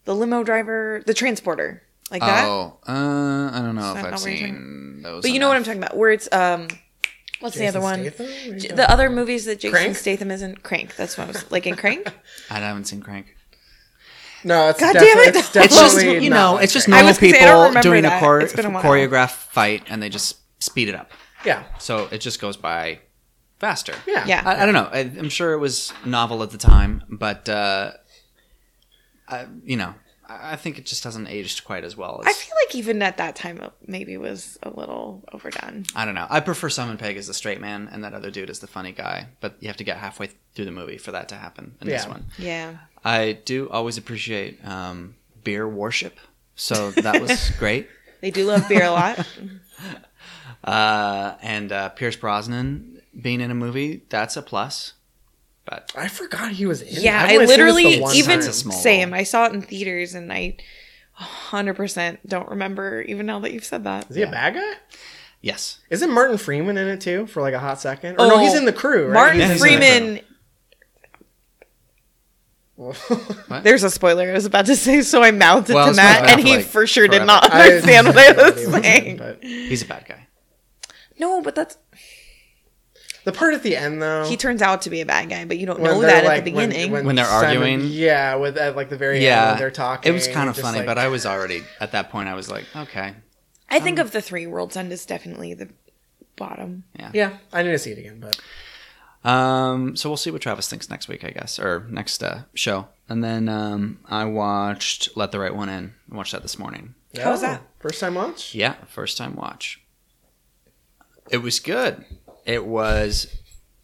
the 0.05 0.15
limo 0.15 0.43
driver, 0.43 1.03
the 1.05 1.13
transporter, 1.13 1.83
like 2.09 2.21
that. 2.21 2.45
Oh, 2.45 2.79
uh, 2.87 3.51
I 3.53 3.59
don't 3.61 3.75
know 3.75 3.91
if 3.91 3.97
I've 3.97 4.11
not 4.11 4.11
what 4.13 4.25
you're 4.25 4.37
seen 4.37 5.01
those. 5.01 5.23
But 5.23 5.31
you 5.31 5.39
know 5.39 5.47
what 5.47 5.57
I'm 5.57 5.63
talking 5.63 5.81
about, 5.81 5.97
where 5.97 6.11
it's 6.11 6.31
um, 6.31 6.67
what's 7.41 7.57
the 7.57 7.67
other 7.67 7.81
one? 7.81 7.99
Statham? 8.01 8.25
What 8.25 8.33
are 8.35 8.39
you 8.45 8.53
J- 8.53 8.59
talking 8.69 8.75
The 8.77 8.91
other 8.91 9.09
movies 9.09 9.45
that 9.45 9.59
Jason 9.59 9.71
Crank? 9.71 9.95
Statham 9.97 10.31
is 10.31 10.41
in. 10.41 10.55
Crank. 10.55 10.95
That's 10.95 11.17
what 11.17 11.25
I 11.25 11.27
was 11.31 11.51
like 11.51 11.67
in 11.67 11.75
Crank. 11.75 12.07
I 12.49 12.59
haven't 12.59 12.85
seen 12.85 13.01
Crank. 13.01 13.35
No, 14.43 14.69
it's 14.69 14.79
God 14.79 14.93
definitely, 14.93 15.25
damn 15.25 15.35
it. 15.35 15.35
it's 15.37 15.55
It's 15.55 15.55
It's 15.65 15.75
just 15.75 16.05
you 16.23 16.29
know, 16.31 16.57
it's 16.57 16.73
just 16.73 16.87
normal 16.87 17.07
was 17.07 17.19
gonna 17.19 17.31
say, 17.33 17.39
I 17.41 17.45
don't 17.45 17.73
people 17.73 17.79
remember 17.81 17.81
doing 17.81 18.05
a 18.05 18.19
chore- 18.19 18.39
a 18.39 18.81
choreographed 18.83 19.29
fight, 19.51 19.83
and 19.89 20.01
they 20.01 20.09
just 20.09 20.37
speed 20.63 20.89
it 20.89 20.95
up. 20.95 21.11
yeah, 21.45 21.63
So 21.79 22.07
it 22.11 22.19
just 22.21 22.39
goes 22.41 22.57
by 22.57 22.99
faster. 23.59 23.93
yeah, 24.07 24.25
Yeah. 24.25 24.41
I, 24.43 24.63
I 24.63 24.65
don't 24.65 24.73
know. 24.73 24.89
I, 24.91 24.99
I'm 25.01 25.29
sure 25.29 25.53
it 25.53 25.59
was 25.59 25.93
novel 26.05 26.41
at 26.41 26.49
the 26.49 26.57
time, 26.57 27.03
but 27.09 27.47
uh, 27.49 27.91
I, 29.27 29.45
you 29.63 29.77
know, 29.77 29.93
I, 30.31 30.53
I 30.53 30.55
think 30.55 30.77
it 30.77 30.85
just 30.85 31.03
hasn't 31.03 31.27
aged 31.29 31.63
quite 31.63 31.83
as 31.83 31.97
well. 31.97 32.21
As, 32.25 32.27
I 32.27 32.33
feel 32.33 32.55
like 32.65 32.75
even 32.75 33.01
at 33.01 33.17
that 33.17 33.35
time, 33.35 33.59
it 33.59 33.71
maybe 33.85 34.17
was 34.17 34.57
a 34.63 34.69
little 34.69 35.23
overdone. 35.31 35.85
I 35.95 36.05
don't 36.05 36.15
know. 36.15 36.27
I 36.29 36.39
prefer 36.39 36.69
Simon 36.69 36.97
Pegg 36.97 37.17
as 37.17 37.27
the 37.27 37.33
straight 37.33 37.61
man, 37.61 37.89
and 37.91 38.03
that 38.03 38.13
other 38.13 38.31
dude 38.31 38.49
as 38.49 38.59
the 38.59 38.67
funny 38.67 38.91
guy. 38.91 39.27
But 39.39 39.55
you 39.59 39.67
have 39.67 39.77
to 39.77 39.83
get 39.83 39.97
halfway 39.97 40.29
through 40.55 40.65
the 40.65 40.71
movie 40.71 40.97
for 40.97 41.11
that 41.11 41.29
to 41.29 41.35
happen 41.35 41.75
in 41.81 41.87
this 41.87 42.07
one. 42.07 42.25
Yeah. 42.37 42.77
I 43.03 43.39
do 43.45 43.69
always 43.69 43.97
appreciate 43.97 44.65
um, 44.65 45.15
beer 45.43 45.67
worship, 45.67 46.19
so 46.55 46.91
that 46.91 47.21
was 47.21 47.49
great. 47.59 47.87
They 48.21 48.31
do 48.31 48.45
love 48.45 48.67
beer 48.69 48.85
a 48.85 48.91
lot. 48.91 49.27
Uh, 50.63 51.35
and 51.41 51.71
uh, 51.71 51.89
Pierce 51.89 52.15
Brosnan 52.15 53.01
being 53.19 53.41
in 53.41 53.49
a 53.51 53.55
movie, 53.55 54.03
that's 54.09 54.37
a 54.37 54.41
plus. 54.41 54.93
But 55.65 55.91
I 55.95 56.07
forgot 56.07 56.51
he 56.51 56.65
was 56.65 56.81
in. 56.81 57.01
yeah, 57.03 57.23
I've 57.23 57.29
I 57.29 57.33
only 57.35 57.37
seen 57.37 57.39
this 57.39 57.47
the 57.47 57.63
literally 57.63 58.17
even 58.17 58.39
time. 58.41 58.49
a 58.49 58.53
small 58.53 58.77
same. 58.77 59.11
role. 59.11 59.19
I 59.19 59.23
saw 59.23 59.45
it 59.45 59.53
in 59.53 59.61
theaters, 59.61 60.15
and 60.15 60.31
I 60.33 60.57
100% 61.19 62.17
don't 62.27 62.49
remember 62.49 63.01
even 63.03 63.25
now 63.27 63.39
that 63.39 63.53
you've 63.53 63.63
said 63.65 63.83
that. 63.83 64.09
Is 64.09 64.15
he 64.15 64.23
a 64.23 64.31
bad 64.31 64.55
guy? 64.55 64.73
yes, 65.41 65.79
Isn't 65.91 66.11
Martin 66.11 66.37
Freeman 66.37 66.77
in 66.77 66.87
it 66.87 67.01
too 67.01 67.27
for 67.27 67.41
like 67.41 67.53
a 67.53 67.59
hot 67.59 67.79
second? 67.79 68.13
Or 68.19 68.27
no, 68.27 68.35
Oh, 68.35 68.39
he's 68.39 68.55
in 68.55 68.65
the 68.65 68.73
crew. 68.73 69.05
Right? 69.07 69.13
Martin 69.13 69.41
He's 69.41 69.49
in 69.49 69.57
the 69.57 69.59
Freeman. 69.59 70.15
crew. 70.25 70.25
There's 73.61 73.83
a 73.83 73.91
spoiler 73.91 74.29
I 74.29 74.33
was 74.33 74.45
about 74.47 74.65
to 74.65 74.75
say, 74.75 75.03
so 75.03 75.21
I 75.21 75.29
mouthed 75.31 75.69
it 75.69 75.75
Well, 75.75 75.85
to 75.85 75.89
it's 75.91 75.97
Matt, 75.97 76.27
and 76.31 76.41
he 76.41 76.55
Affleck 76.55 76.63
for 76.63 76.87
sure 76.87 77.07
did 77.07 77.17
forever. 77.17 77.25
not 77.27 77.53
I- 77.53 77.65
understand 77.67 78.07
what 78.07 78.17
I 78.17 78.31
was 78.49 78.65
saying. 78.83 79.17
but- 79.17 79.43
he's 79.43 79.83
a 79.83 79.85
bad 79.85 80.05
guy. 80.07 80.27
No, 81.19 81.41
but 81.43 81.53
that's 81.53 81.77
The 83.23 83.31
part 83.31 83.53
at 83.53 83.61
the 83.63 83.75
end 83.75 84.01
though, 84.01 84.25
he 84.27 84.35
turns 84.37 84.61
out 84.61 84.81
to 84.83 84.89
be 84.89 85.01
a 85.01 85.05
bad 85.05 85.29
guy, 85.29 85.45
but 85.45 85.57
you 85.59 85.65
don't 85.67 85.81
know 85.81 86.01
that 86.01 86.25
like, 86.25 86.39
at 86.39 86.45
the 86.45 86.53
when- 86.53 86.69
beginning. 86.69 87.05
When 87.05 87.15
they're 87.15 87.25
arguing? 87.25 87.81
yeah, 87.85 88.35
with 88.35 88.57
at 88.57 88.75
like 88.75 88.89
the 88.89 88.97
very 88.97 89.17
end 89.17 89.23
Yeah, 89.25 89.49
when 89.51 89.59
they're 89.59 89.69
talking. 89.71 90.09
It 90.09 90.13
was 90.13 90.27
kind 90.27 90.49
of 90.49 90.57
funny, 90.57 90.79
like- 90.79 90.87
but 90.87 90.97
I 90.97 91.07
was 91.07 91.25
already 91.25 91.63
at 91.79 91.91
that 91.91 92.09
point. 92.09 92.29
I 92.29 92.33
was 92.33 92.49
like, 92.49 92.65
okay, 92.75 93.13
I 93.69 93.79
think 93.79 93.99
of 93.99 94.11
the 94.11 94.21
three 94.21 94.47
World's 94.47 94.75
End 94.75 94.91
is 94.91 95.05
definitely 95.05 95.53
the 95.53 95.69
bottom. 96.35 96.83
yeah, 96.97 97.11
yeah. 97.13 97.37
I 97.53 97.61
need 97.63 97.71
to 97.71 97.77
see 97.79 97.91
it 97.91 97.99
again, 97.99 98.19
but 98.19 98.39
Um, 99.29 99.95
so 99.95 100.09
we'll 100.09 100.17
see 100.17 100.31
what 100.31 100.41
Travis 100.41 100.67
thinks 100.67 100.89
next 100.89 101.07
week, 101.07 101.23
I 101.23 101.29
guess, 101.29 101.59
or 101.59 101.85
next 101.89 102.23
uh, 102.23 102.41
show. 102.55 102.87
And 103.07 103.23
then 103.23 103.47
um, 103.49 103.99
I 104.09 104.25
watched 104.25 105.15
Let 105.15 105.31
the 105.31 105.39
Right 105.39 105.55
One 105.55 105.69
In. 105.69 105.93
I 106.11 106.15
watched 106.15 106.31
that 106.31 106.41
this 106.41 106.57
morning. 106.57 106.95
How 107.21 107.29
was 107.31 107.43
Oh, 107.43 107.47
that? 107.47 107.61
First 107.79 107.99
time 107.99 108.15
watch. 108.15 108.55
Yeah, 108.55 108.75
first 108.87 109.17
time 109.19 109.35
watch. 109.35 109.79
It 111.29 111.37
was 111.43 111.59
good. 111.59 112.03
It 112.45 112.65
was 112.65 113.27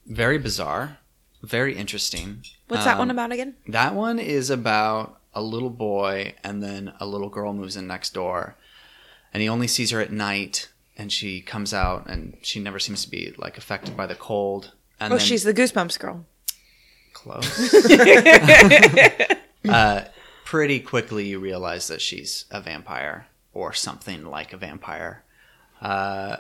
very 0.06 0.38
bizarre, 0.38 0.98
very 1.44 1.76
interesting. 1.76 2.44
What's 2.68 2.84
that 2.86 2.98
one 2.98 3.10
Um, 3.10 3.16
about 3.16 3.32
again? 3.32 3.56
That 3.68 3.94
one 3.96 4.20
is 4.20 4.50
about 4.50 5.20
a 5.34 5.42
little 5.42 5.70
boy, 5.70 6.34
and 6.44 6.62
then 6.64 6.94
a 7.00 7.06
little 7.06 7.30
girl 7.30 7.54
moves 7.54 7.78
in 7.78 7.88
next 7.88 8.14
door, 8.14 8.56
and 9.34 9.42
he 9.42 9.50
only 9.50 9.68
sees 9.68 9.92
her 9.92 10.02
at 10.02 10.12
night, 10.12 10.70
and 10.98 11.12
she 11.12 11.42
comes 11.42 11.74
out, 11.74 12.08
and 12.10 12.38
she 12.42 12.60
never 12.60 12.80
seems 12.80 13.04
to 13.06 13.10
be 13.12 13.34
like 13.38 13.58
affected 13.58 13.96
by 13.96 14.08
the 14.08 14.16
cold. 14.16 14.72
And 15.00 15.14
Oh, 15.14 15.18
then 15.18 15.26
she's 15.26 15.44
the 15.44 15.54
Goosebumps 15.54 16.00
girl. 16.00 16.26
close. 17.14 17.48
uh, 19.70 20.06
pretty 20.46 20.80
quickly, 20.80 21.28
you 21.28 21.40
realize 21.40 21.88
that 21.88 22.02
she's 22.02 22.46
a 22.52 22.62
vampire 22.62 23.28
or 23.54 23.74
something 23.74 24.26
like 24.26 24.54
a 24.54 24.58
vampire. 24.58 25.24
Uh, 25.82 26.38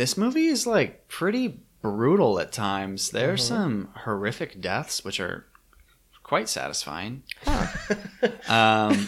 this 0.00 0.16
movie 0.16 0.46
is 0.46 0.66
like 0.66 1.08
pretty 1.08 1.60
brutal 1.82 2.40
at 2.40 2.52
times. 2.52 3.10
There's 3.10 3.44
some 3.44 3.90
horrific 3.94 4.58
deaths, 4.58 5.04
which 5.04 5.20
are 5.20 5.44
quite 6.22 6.48
satisfying. 6.48 7.22
um, 8.48 9.06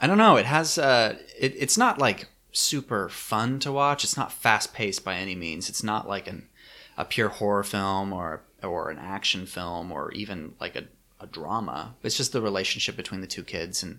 I 0.00 0.06
don't 0.06 0.18
know. 0.18 0.36
It 0.36 0.46
has. 0.46 0.78
Uh, 0.78 1.18
it, 1.36 1.56
it's 1.58 1.76
not 1.76 1.98
like 1.98 2.28
super 2.52 3.08
fun 3.08 3.58
to 3.60 3.72
watch. 3.72 4.04
It's 4.04 4.16
not 4.16 4.30
fast 4.30 4.72
paced 4.72 5.04
by 5.04 5.16
any 5.16 5.34
means. 5.34 5.68
It's 5.68 5.82
not 5.82 6.06
like 6.06 6.28
an 6.28 6.46
a 6.96 7.04
pure 7.04 7.28
horror 7.28 7.64
film 7.64 8.12
or 8.12 8.44
or 8.62 8.90
an 8.90 9.00
action 9.00 9.44
film 9.44 9.90
or 9.90 10.12
even 10.12 10.54
like 10.60 10.76
a, 10.76 10.84
a 11.18 11.26
drama. 11.26 11.96
It's 12.04 12.16
just 12.16 12.30
the 12.30 12.40
relationship 12.40 12.94
between 12.94 13.22
the 13.22 13.26
two 13.26 13.42
kids 13.42 13.82
and 13.82 13.98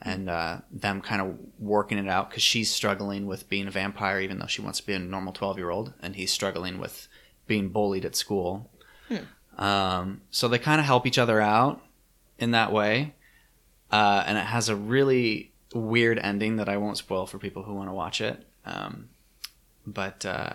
and 0.00 0.30
uh, 0.30 0.58
them 0.70 1.00
kind 1.00 1.20
of 1.20 1.36
working 1.58 1.98
it 1.98 2.08
out 2.08 2.30
because 2.30 2.42
she's 2.42 2.70
struggling 2.70 3.26
with 3.26 3.48
being 3.48 3.66
a 3.66 3.70
vampire 3.70 4.20
even 4.20 4.38
though 4.38 4.46
she 4.46 4.62
wants 4.62 4.80
to 4.80 4.86
be 4.86 4.92
a 4.92 4.98
normal 4.98 5.32
twelve 5.32 5.58
year 5.58 5.70
old, 5.70 5.92
and 6.00 6.16
he's 6.16 6.30
struggling 6.30 6.78
with 6.78 7.08
being 7.46 7.68
bullied 7.70 8.04
at 8.04 8.14
school. 8.14 8.70
Um, 9.56 10.20
so 10.30 10.46
they 10.46 10.58
kind 10.58 10.80
of 10.80 10.86
help 10.86 11.06
each 11.06 11.18
other 11.18 11.40
out 11.40 11.82
in 12.38 12.52
that 12.52 12.72
way, 12.72 13.14
uh, 13.90 14.22
and 14.26 14.38
it 14.38 14.44
has 14.44 14.68
a 14.68 14.76
really 14.76 15.52
weird 15.74 16.18
ending 16.18 16.56
that 16.56 16.68
I 16.68 16.76
won't 16.76 16.96
spoil 16.96 17.26
for 17.26 17.38
people 17.38 17.64
who 17.64 17.74
want 17.74 17.88
to 17.88 17.92
watch 17.94 18.20
it. 18.20 18.46
Um, 18.64 19.08
but 19.86 20.24
uh, 20.24 20.52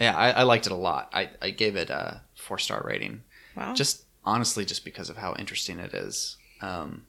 yeah, 0.00 0.16
I, 0.16 0.30
I 0.30 0.42
liked 0.44 0.66
it 0.66 0.72
a 0.72 0.76
lot. 0.76 1.10
I, 1.12 1.30
I 1.42 1.50
gave 1.50 1.76
it 1.76 1.90
a 1.90 2.22
four 2.34 2.58
star 2.58 2.82
rating. 2.84 3.22
Wow. 3.56 3.74
Just 3.74 4.04
honestly, 4.24 4.64
just 4.64 4.84
because 4.84 5.10
of 5.10 5.16
how 5.16 5.34
interesting 5.38 5.78
it 5.78 5.94
is. 5.94 6.36
Um, 6.62 7.06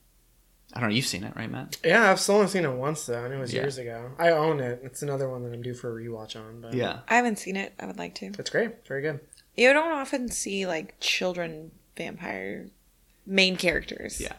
I 0.74 0.80
don't 0.82 0.90
know. 0.90 0.96
You've 0.96 1.06
seen 1.08 1.24
it, 1.24 1.34
right, 1.36 1.50
Matt? 1.50 1.78
Yeah, 1.84 2.12
I've 2.12 2.30
only 2.30 2.48
seen 2.48 2.66
it 2.66 2.72
once 2.72 3.06
though, 3.06 3.24
and 3.24 3.34
it 3.34 3.38
was 3.38 3.54
Yeah. 3.54 3.62
years 3.62 3.78
ago. 3.78 4.12
I 4.20 4.30
own 4.32 4.60
it. 4.60 4.82
It's 4.84 5.02
another 5.02 5.30
one 5.30 5.44
that 5.44 5.54
I'm 5.54 5.62
due 5.62 5.74
for 5.74 5.98
a 5.98 6.04
rewatch 6.04 6.36
on. 6.36 6.62
But 6.62 6.74
Yeah. 6.74 7.00
I 7.08 7.16
haven't 7.16 7.40
seen 7.40 7.56
it. 7.56 7.74
I 7.80 7.86
would 7.86 7.98
like 7.98 8.16
to. 8.16 8.28
it's 8.38 8.50
great. 8.50 8.72
It's 8.72 8.88
very 8.88 9.02
good. 9.02 9.20
You 9.56 9.72
don't 9.74 9.92
often 9.94 10.30
see 10.30 10.68
like 10.68 10.96
children 11.00 11.72
vampire 11.96 12.68
main 13.26 13.56
characters. 13.56 14.20
Yeah. 14.22 14.34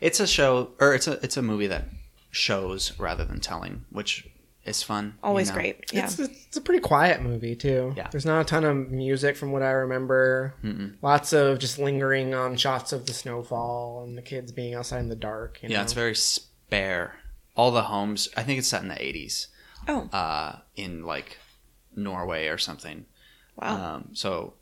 It's 0.00 0.20
a 0.20 0.26
show, 0.26 0.72
or 0.80 0.94
it's 0.94 1.06
a 1.06 1.12
it's 1.22 1.36
a 1.36 1.42
movie 1.42 1.66
that 1.68 1.84
shows 2.30 2.98
rather 2.98 3.24
than 3.24 3.40
telling, 3.40 3.84
which 3.90 4.26
is 4.66 4.82
fun. 4.82 5.06
you 5.06 5.12
Always 5.22 5.48
know? 5.48 5.54
great. 5.54 5.92
Yeah. 5.92 6.04
It's, 6.04 6.18
it's 6.18 6.56
a 6.56 6.60
pretty 6.60 6.80
quiet 6.80 7.22
movie 7.22 7.54
too. 7.56 7.94
Yeah. 7.96 8.08
There's 8.10 8.26
not 8.26 8.40
a 8.40 8.44
ton 8.44 8.64
of 8.64 8.90
music 8.90 9.36
from 9.36 9.52
what 9.52 9.62
I 9.62 9.70
remember. 9.70 10.54
Lots 11.02 11.32
of 11.32 11.58
just 11.58 11.78
lingering 11.78 12.34
on 12.34 12.56
shots 12.56 12.92
of 12.92 13.06
the 13.06 13.12
snowfall 13.14 14.02
and 14.04 14.16
the 14.16 14.22
kids 14.22 14.52
being 14.52 14.74
outside 14.74 15.00
in 15.00 15.08
the 15.08 15.16
dark. 15.16 15.58
You 15.62 15.68
Yeah, 15.68 15.78
know? 15.78 15.82
it's 15.84 15.92
very 15.92 16.14
spare. 16.14 17.16
All 17.56 17.70
the 17.70 17.82
homes, 17.84 18.28
I 18.36 18.42
think 18.42 18.58
it's 18.58 18.68
set 18.68 18.82
in 18.82 18.88
the 18.88 18.94
80s, 18.94 19.46
oh, 19.88 20.08
uh, 20.12 20.58
in 20.76 21.04
like 21.04 21.38
Norway 21.94 22.48
or 22.48 22.58
something. 22.58 23.06
wow. 23.56 23.94
Um, 23.96 24.10
so 24.12 24.54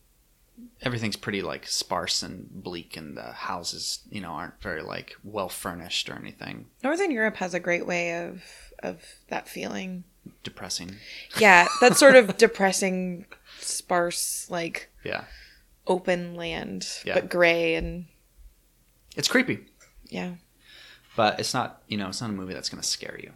everything's 0.82 1.16
pretty 1.16 1.42
like 1.42 1.66
sparse 1.66 2.22
and 2.22 2.48
bleak, 2.52 2.96
and 2.96 3.16
the 3.16 3.32
houses, 3.32 3.98
you 4.10 4.20
know, 4.20 4.28
aren't 4.30 4.60
very 4.62 4.82
like 4.82 5.16
well 5.24 5.48
furnished 5.48 6.08
or 6.08 6.14
anything. 6.14 6.66
Northern 6.84 7.10
Europe 7.10 7.34
has 7.36 7.54
a 7.54 7.58
great 7.58 7.84
way 7.86 8.14
of 8.26 8.44
of 8.84 9.02
that 9.28 9.48
feeling. 9.48 10.04
Depressing. 10.42 10.96
Yeah, 11.38 11.66
that 11.80 11.96
sort 11.96 12.16
of 12.16 12.36
depressing, 12.38 13.26
sparse, 13.60 14.46
like 14.50 14.90
Yeah, 15.04 15.24
open 15.86 16.34
land, 16.34 16.86
Yeah. 17.04 17.14
but 17.14 17.28
gray 17.30 17.74
and 17.74 18.06
it's 19.16 19.28
creepy, 19.28 19.66
yeah, 20.08 20.34
but 21.16 21.38
it's 21.40 21.52
not. 21.54 21.82
You 21.88 21.98
know, 21.98 22.08
it's 22.08 22.20
not 22.20 22.30
a 22.30 22.32
movie 22.32 22.54
that's 22.54 22.68
going 22.68 22.80
to 22.82 22.88
scare 22.88 23.18
you. 23.22 23.32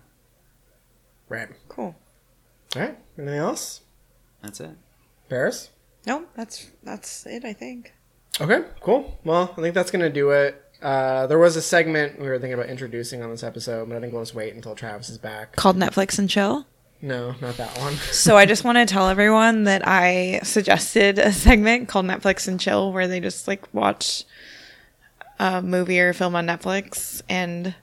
right. 1.28 1.48
cool. 1.68 1.94
All 2.76 2.82
right. 2.82 2.98
Anything 3.18 3.38
else? 3.38 3.80
That's 4.42 4.60
it. 4.60 4.70
Paris. 5.28 5.70
No, 6.06 6.24
that's 6.36 6.70
that's 6.82 7.26
it. 7.26 7.44
I 7.44 7.52
think. 7.52 7.92
Okay, 8.40 8.64
cool. 8.80 9.18
Well, 9.24 9.52
I 9.58 9.60
think 9.60 9.74
that's 9.74 9.90
gonna 9.90 10.10
do 10.10 10.30
it. 10.30 10.62
Uh, 10.82 11.26
there 11.26 11.38
was 11.38 11.56
a 11.56 11.62
segment 11.62 12.20
we 12.20 12.28
were 12.28 12.38
thinking 12.38 12.54
about 12.54 12.68
introducing 12.68 13.22
on 13.22 13.30
this 13.30 13.42
episode, 13.42 13.88
but 13.88 13.96
I 13.96 14.00
think 14.00 14.12
we'll 14.12 14.22
just 14.22 14.34
wait 14.34 14.54
until 14.54 14.74
Travis 14.74 15.08
is 15.08 15.18
back. 15.18 15.56
Called 15.56 15.76
Netflix 15.76 16.18
and 16.18 16.30
chill. 16.30 16.66
No, 17.02 17.34
not 17.40 17.56
that 17.56 17.76
one. 17.78 17.94
So 18.12 18.36
I 18.36 18.44
just 18.46 18.64
want 18.64 18.78
to 18.78 18.86
tell 18.86 19.08
everyone 19.08 19.64
that 19.64 19.82
I 19.86 20.40
suggested 20.42 21.18
a 21.18 21.32
segment 21.32 21.88
called 21.88 22.06
Netflix 22.06 22.48
and 22.48 22.58
Chill 22.60 22.92
where 22.92 23.06
they 23.08 23.20
just 23.20 23.46
like 23.48 23.62
watch 23.72 24.24
a 25.38 25.62
movie 25.62 26.00
or 26.00 26.12
film 26.12 26.34
on 26.34 26.46
Netflix 26.46 27.22
and 27.28 27.74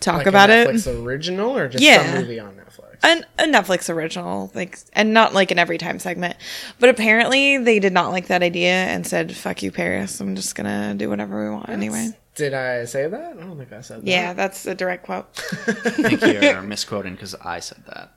talk 0.00 0.18
Like 0.18 0.26
about 0.26 0.50
a 0.50 0.62
it. 0.62 0.68
Netflix 0.68 1.04
original 1.04 1.56
or 1.56 1.68
just 1.68 1.82
Yeah. 1.82 2.04
some 2.04 2.20
movie 2.22 2.38
on 2.40 2.52
Netflix? 2.54 2.57
An, 3.02 3.24
a 3.38 3.44
Netflix 3.44 3.88
original, 3.92 4.50
like, 4.54 4.78
and 4.92 5.12
not 5.14 5.34
like 5.34 5.50
an 5.50 5.58
every 5.58 5.78
time 5.78 5.98
segment. 5.98 6.36
But 6.78 6.88
apparently, 6.90 7.58
they 7.58 7.78
did 7.78 7.92
not 7.92 8.10
like 8.10 8.26
that 8.28 8.42
idea 8.42 8.72
and 8.72 9.06
said, 9.06 9.34
"Fuck 9.34 9.62
you, 9.62 9.70
Paris. 9.72 10.20
I'm 10.20 10.34
just 10.36 10.54
gonna 10.54 10.94
do 10.94 11.08
whatever 11.08 11.44
we 11.44 11.50
want 11.50 11.68
anyway." 11.68 12.10
Did 12.34 12.54
I 12.54 12.84
say 12.84 13.08
that? 13.08 13.36
I 13.36 13.40
don't 13.40 13.58
think 13.58 13.72
I 13.72 13.80
said 13.80 14.02
that. 14.02 14.06
Yeah, 14.06 14.32
that's 14.32 14.64
a 14.66 14.74
direct 14.74 15.04
quote. 15.04 15.26
I 15.66 15.72
think 15.72 16.20
you're 16.22 16.62
misquoting 16.62 17.14
because 17.14 17.34
I 17.36 17.58
said 17.60 17.82
that. 17.86 18.12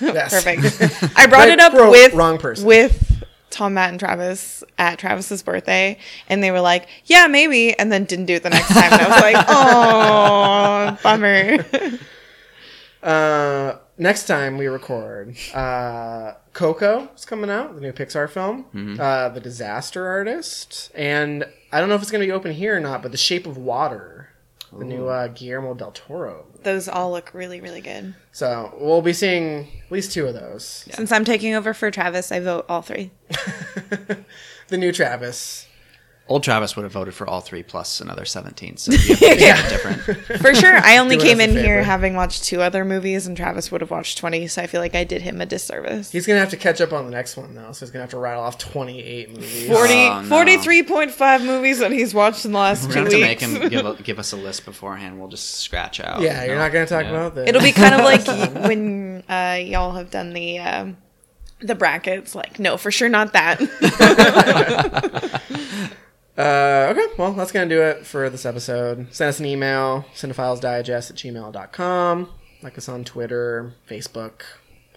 Yes. 0.00 0.30
Perfect. 0.44 1.12
I 1.16 1.26
brought 1.26 1.40
But 1.46 1.48
it 1.48 1.60
up 1.60 1.72
wrote 1.72 1.90
with 1.90 2.12
wrong 2.14 2.38
person. 2.38 2.66
with 2.66 3.24
Tom, 3.50 3.74
Matt, 3.74 3.90
and 3.90 3.98
Travis 4.00 4.62
at 4.78 4.98
Travis's 4.98 5.42
birthday, 5.42 5.98
and 6.28 6.42
they 6.42 6.50
were 6.50 6.60
like, 6.60 6.86
"Yeah, 7.06 7.26
maybe," 7.28 7.78
and 7.78 7.90
then 7.90 8.04
didn't 8.04 8.26
do 8.26 8.34
it 8.34 8.42
the 8.42 8.50
next 8.50 8.68
time. 8.68 8.92
And 8.92 9.02
I 9.02 9.08
was 9.08 9.20
like, 9.20 9.44
"Oh, 9.48 10.98
bummer." 11.02 11.98
Uh, 13.02 13.76
next 14.02 14.26
time 14.26 14.58
we 14.58 14.66
record, 14.66 15.36
uh, 15.54 16.34
Coco 16.52 17.08
is 17.16 17.24
coming 17.24 17.48
out, 17.50 17.74
the 17.74 17.80
new 17.80 17.92
Pixar 17.92 18.28
film, 18.28 18.64
Mm-hmm. 18.74 19.00
uh, 19.00 19.28
The 19.30 19.40
Disaster 19.40 20.06
Artist, 20.06 20.90
and 20.94 21.44
I 21.72 21.80
don't 21.80 21.88
know 21.88 21.94
if 21.94 22.02
it's 22.02 22.10
going 22.10 22.20
to 22.20 22.26
be 22.26 22.32
open 22.32 22.52
here 22.52 22.76
or 22.76 22.80
not, 22.80 23.00
but 23.02 23.12
The 23.12 23.18
Shape 23.18 23.46
of 23.46 23.56
Water, 23.56 24.28
the 24.76 24.84
new 24.84 25.06
uh, 25.08 25.28
Guillermo 25.28 25.74
del 25.74 25.90
Toro. 25.92 26.46
Those 26.62 26.88
all 26.88 27.10
look 27.10 27.34
really, 27.34 27.60
really 27.60 27.80
good. 27.82 28.14
So 28.32 28.74
we'll 28.80 29.02
be 29.02 29.12
seeing 29.12 29.68
at 29.84 29.92
least 29.92 30.12
two 30.12 30.26
of 30.26 30.34
those. 30.34 30.86
Since 30.90 31.12
I'm 31.12 31.24
taking 31.26 31.54
over 31.54 31.74
for 31.74 31.90
Travis, 31.90 32.32
I 32.32 32.40
vote 32.40 32.64
all 32.68 32.82
three. 32.82 33.10
The 34.68 34.78
new 34.78 34.92
Travis. 34.92 35.66
Old 36.32 36.42
Travis 36.42 36.76
would 36.76 36.84
have 36.84 36.92
voted 36.92 37.12
for 37.12 37.26
all 37.28 37.40
three 37.42 37.62
plus 37.62 38.00
another 38.00 38.24
17. 38.24 38.78
So 38.78 38.92
you 38.92 38.98
have 38.98 39.18
to 39.18 39.26
make 39.26 39.40
it 39.42 39.68
different. 39.68 40.40
For 40.40 40.54
sure. 40.54 40.78
I 40.78 40.96
only 40.96 41.18
came 41.18 41.40
in 41.40 41.50
here 41.50 41.82
having 41.82 42.14
watched 42.16 42.44
two 42.44 42.62
other 42.62 42.86
movies, 42.86 43.26
and 43.26 43.36
Travis 43.36 43.70
would 43.70 43.82
have 43.82 43.90
watched 43.90 44.16
20, 44.16 44.46
so 44.48 44.62
I 44.62 44.66
feel 44.66 44.80
like 44.80 44.94
I 44.94 45.04
did 45.04 45.20
him 45.20 45.42
a 45.42 45.46
disservice. 45.46 46.10
He's 46.10 46.26
going 46.26 46.36
to 46.36 46.40
have 46.40 46.48
to 46.50 46.56
catch 46.56 46.80
up 46.80 46.92
on 46.94 47.04
the 47.04 47.10
next 47.10 47.36
one, 47.36 47.54
though, 47.54 47.72
so 47.72 47.84
he's 47.84 47.90
going 47.90 47.98
to 48.00 48.04
have 48.04 48.10
to 48.10 48.18
rattle 48.18 48.42
off 48.44 48.56
28 48.56 49.30
movies. 49.30 49.66
40, 49.68 49.92
Oh, 49.92 50.22
no. 50.22 50.28
43.5 50.28 51.44
movies 51.44 51.78
that 51.80 51.92
he's 51.92 52.14
watched 52.14 52.46
in 52.46 52.52
the 52.52 52.58
last 52.58 52.88
We're 52.88 52.94
two 52.94 53.00
going 53.00 53.10
to 53.10 53.16
weeks. 53.18 53.42
have 53.42 53.50
to 53.52 53.58
make 53.60 53.62
him 53.64 53.68
give, 53.70 53.84
a, 54.00 54.02
give 54.02 54.18
us 54.18 54.32
a 54.32 54.36
list 54.36 54.64
beforehand. 54.64 55.18
We'll 55.18 55.28
just 55.28 55.56
scratch 55.60 56.00
out. 56.00 56.22
Yeah, 56.22 56.44
you're 56.44 56.54
No. 56.56 56.62
not 56.62 56.72
going 56.72 56.86
to 56.86 56.94
talk 56.94 57.04
Yeah. 57.04 57.10
about 57.10 57.34
this. 57.34 57.46
It'll 57.48 57.60
be 57.60 57.72
kind 57.72 57.94
of 57.94 58.00
like 58.04 58.26
when 58.66 59.22
uh, 59.28 59.58
y'all 59.62 59.92
have 59.92 60.10
done 60.10 60.32
the 60.32 60.58
um, 60.60 60.96
the 61.60 61.74
brackets. 61.74 62.34
Like, 62.34 62.58
no, 62.58 62.76
for 62.78 62.90
sure 62.90 63.08
not 63.10 63.34
that. 63.34 63.60
Uh, 66.36 66.88
okay, 66.96 67.06
well, 67.18 67.32
that's 67.32 67.52
going 67.52 67.68
to 67.68 67.74
do 67.74 67.82
it 67.82 68.06
for 68.06 68.30
this 68.30 68.46
episode. 68.46 69.06
Send 69.12 69.28
us 69.28 69.38
an 69.40 69.46
email, 69.46 70.06
cinephilesdigest 70.14 71.10
at 71.10 71.16
gmail.com. 71.16 72.28
Like 72.62 72.78
us 72.78 72.88
on 72.88 73.04
Twitter, 73.04 73.74
Facebook, 73.88 74.42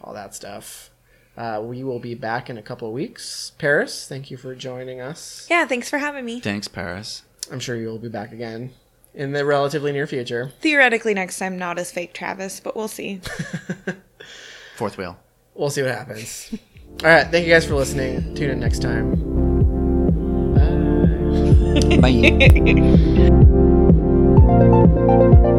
all 0.02 0.14
that 0.14 0.34
stuff. 0.36 0.92
Uh, 1.38 1.62
we 1.64 1.84
will 1.84 2.00
be 2.00 2.16
back 2.16 2.50
in 2.50 2.58
a 2.58 2.62
couple 2.62 2.88
of 2.88 2.94
weeks. 2.94 3.52
Paris, 3.58 4.08
thank 4.08 4.32
you 4.32 4.38
for 4.38 4.56
joining 4.56 5.02
us. 5.02 5.46
yeah, 5.50 5.66
thanks 5.66 5.90
for 5.90 5.98
having 5.98 6.24
me. 6.24 6.40
Thanks, 6.40 6.68
Paris. 6.70 7.24
I'm 7.52 7.60
sure 7.60 7.76
you'll 7.76 8.00
be 8.00 8.08
back 8.10 8.32
again 8.32 8.72
in 9.14 9.34
the 9.34 9.44
relatively 9.46 9.92
near 9.92 10.08
future. 10.08 10.54
Theoretically, 10.62 11.14
next 11.14 11.38
time, 11.38 11.58
not 11.58 11.78
as 11.78 11.92
fake 11.92 12.14
Travis, 12.14 12.60
but 12.62 12.76
we'll 12.76 12.88
see. 12.88 13.20
Fourth 14.78 14.98
wheel. 14.98 15.18
We'll 15.58 15.70
see 15.70 15.84
what 15.84 15.92
happens. 15.92 16.54
all 17.02 17.10
right, 17.10 17.28
thank 17.28 17.48
you 17.48 17.54
guys 17.54 17.66
for 17.66 17.76
listening. 17.76 18.36
Tune 18.36 18.50
in 18.50 18.60
next 18.60 18.82
time. 18.82 19.35
Bye. 21.76 22.32
Bye. 24.48 25.52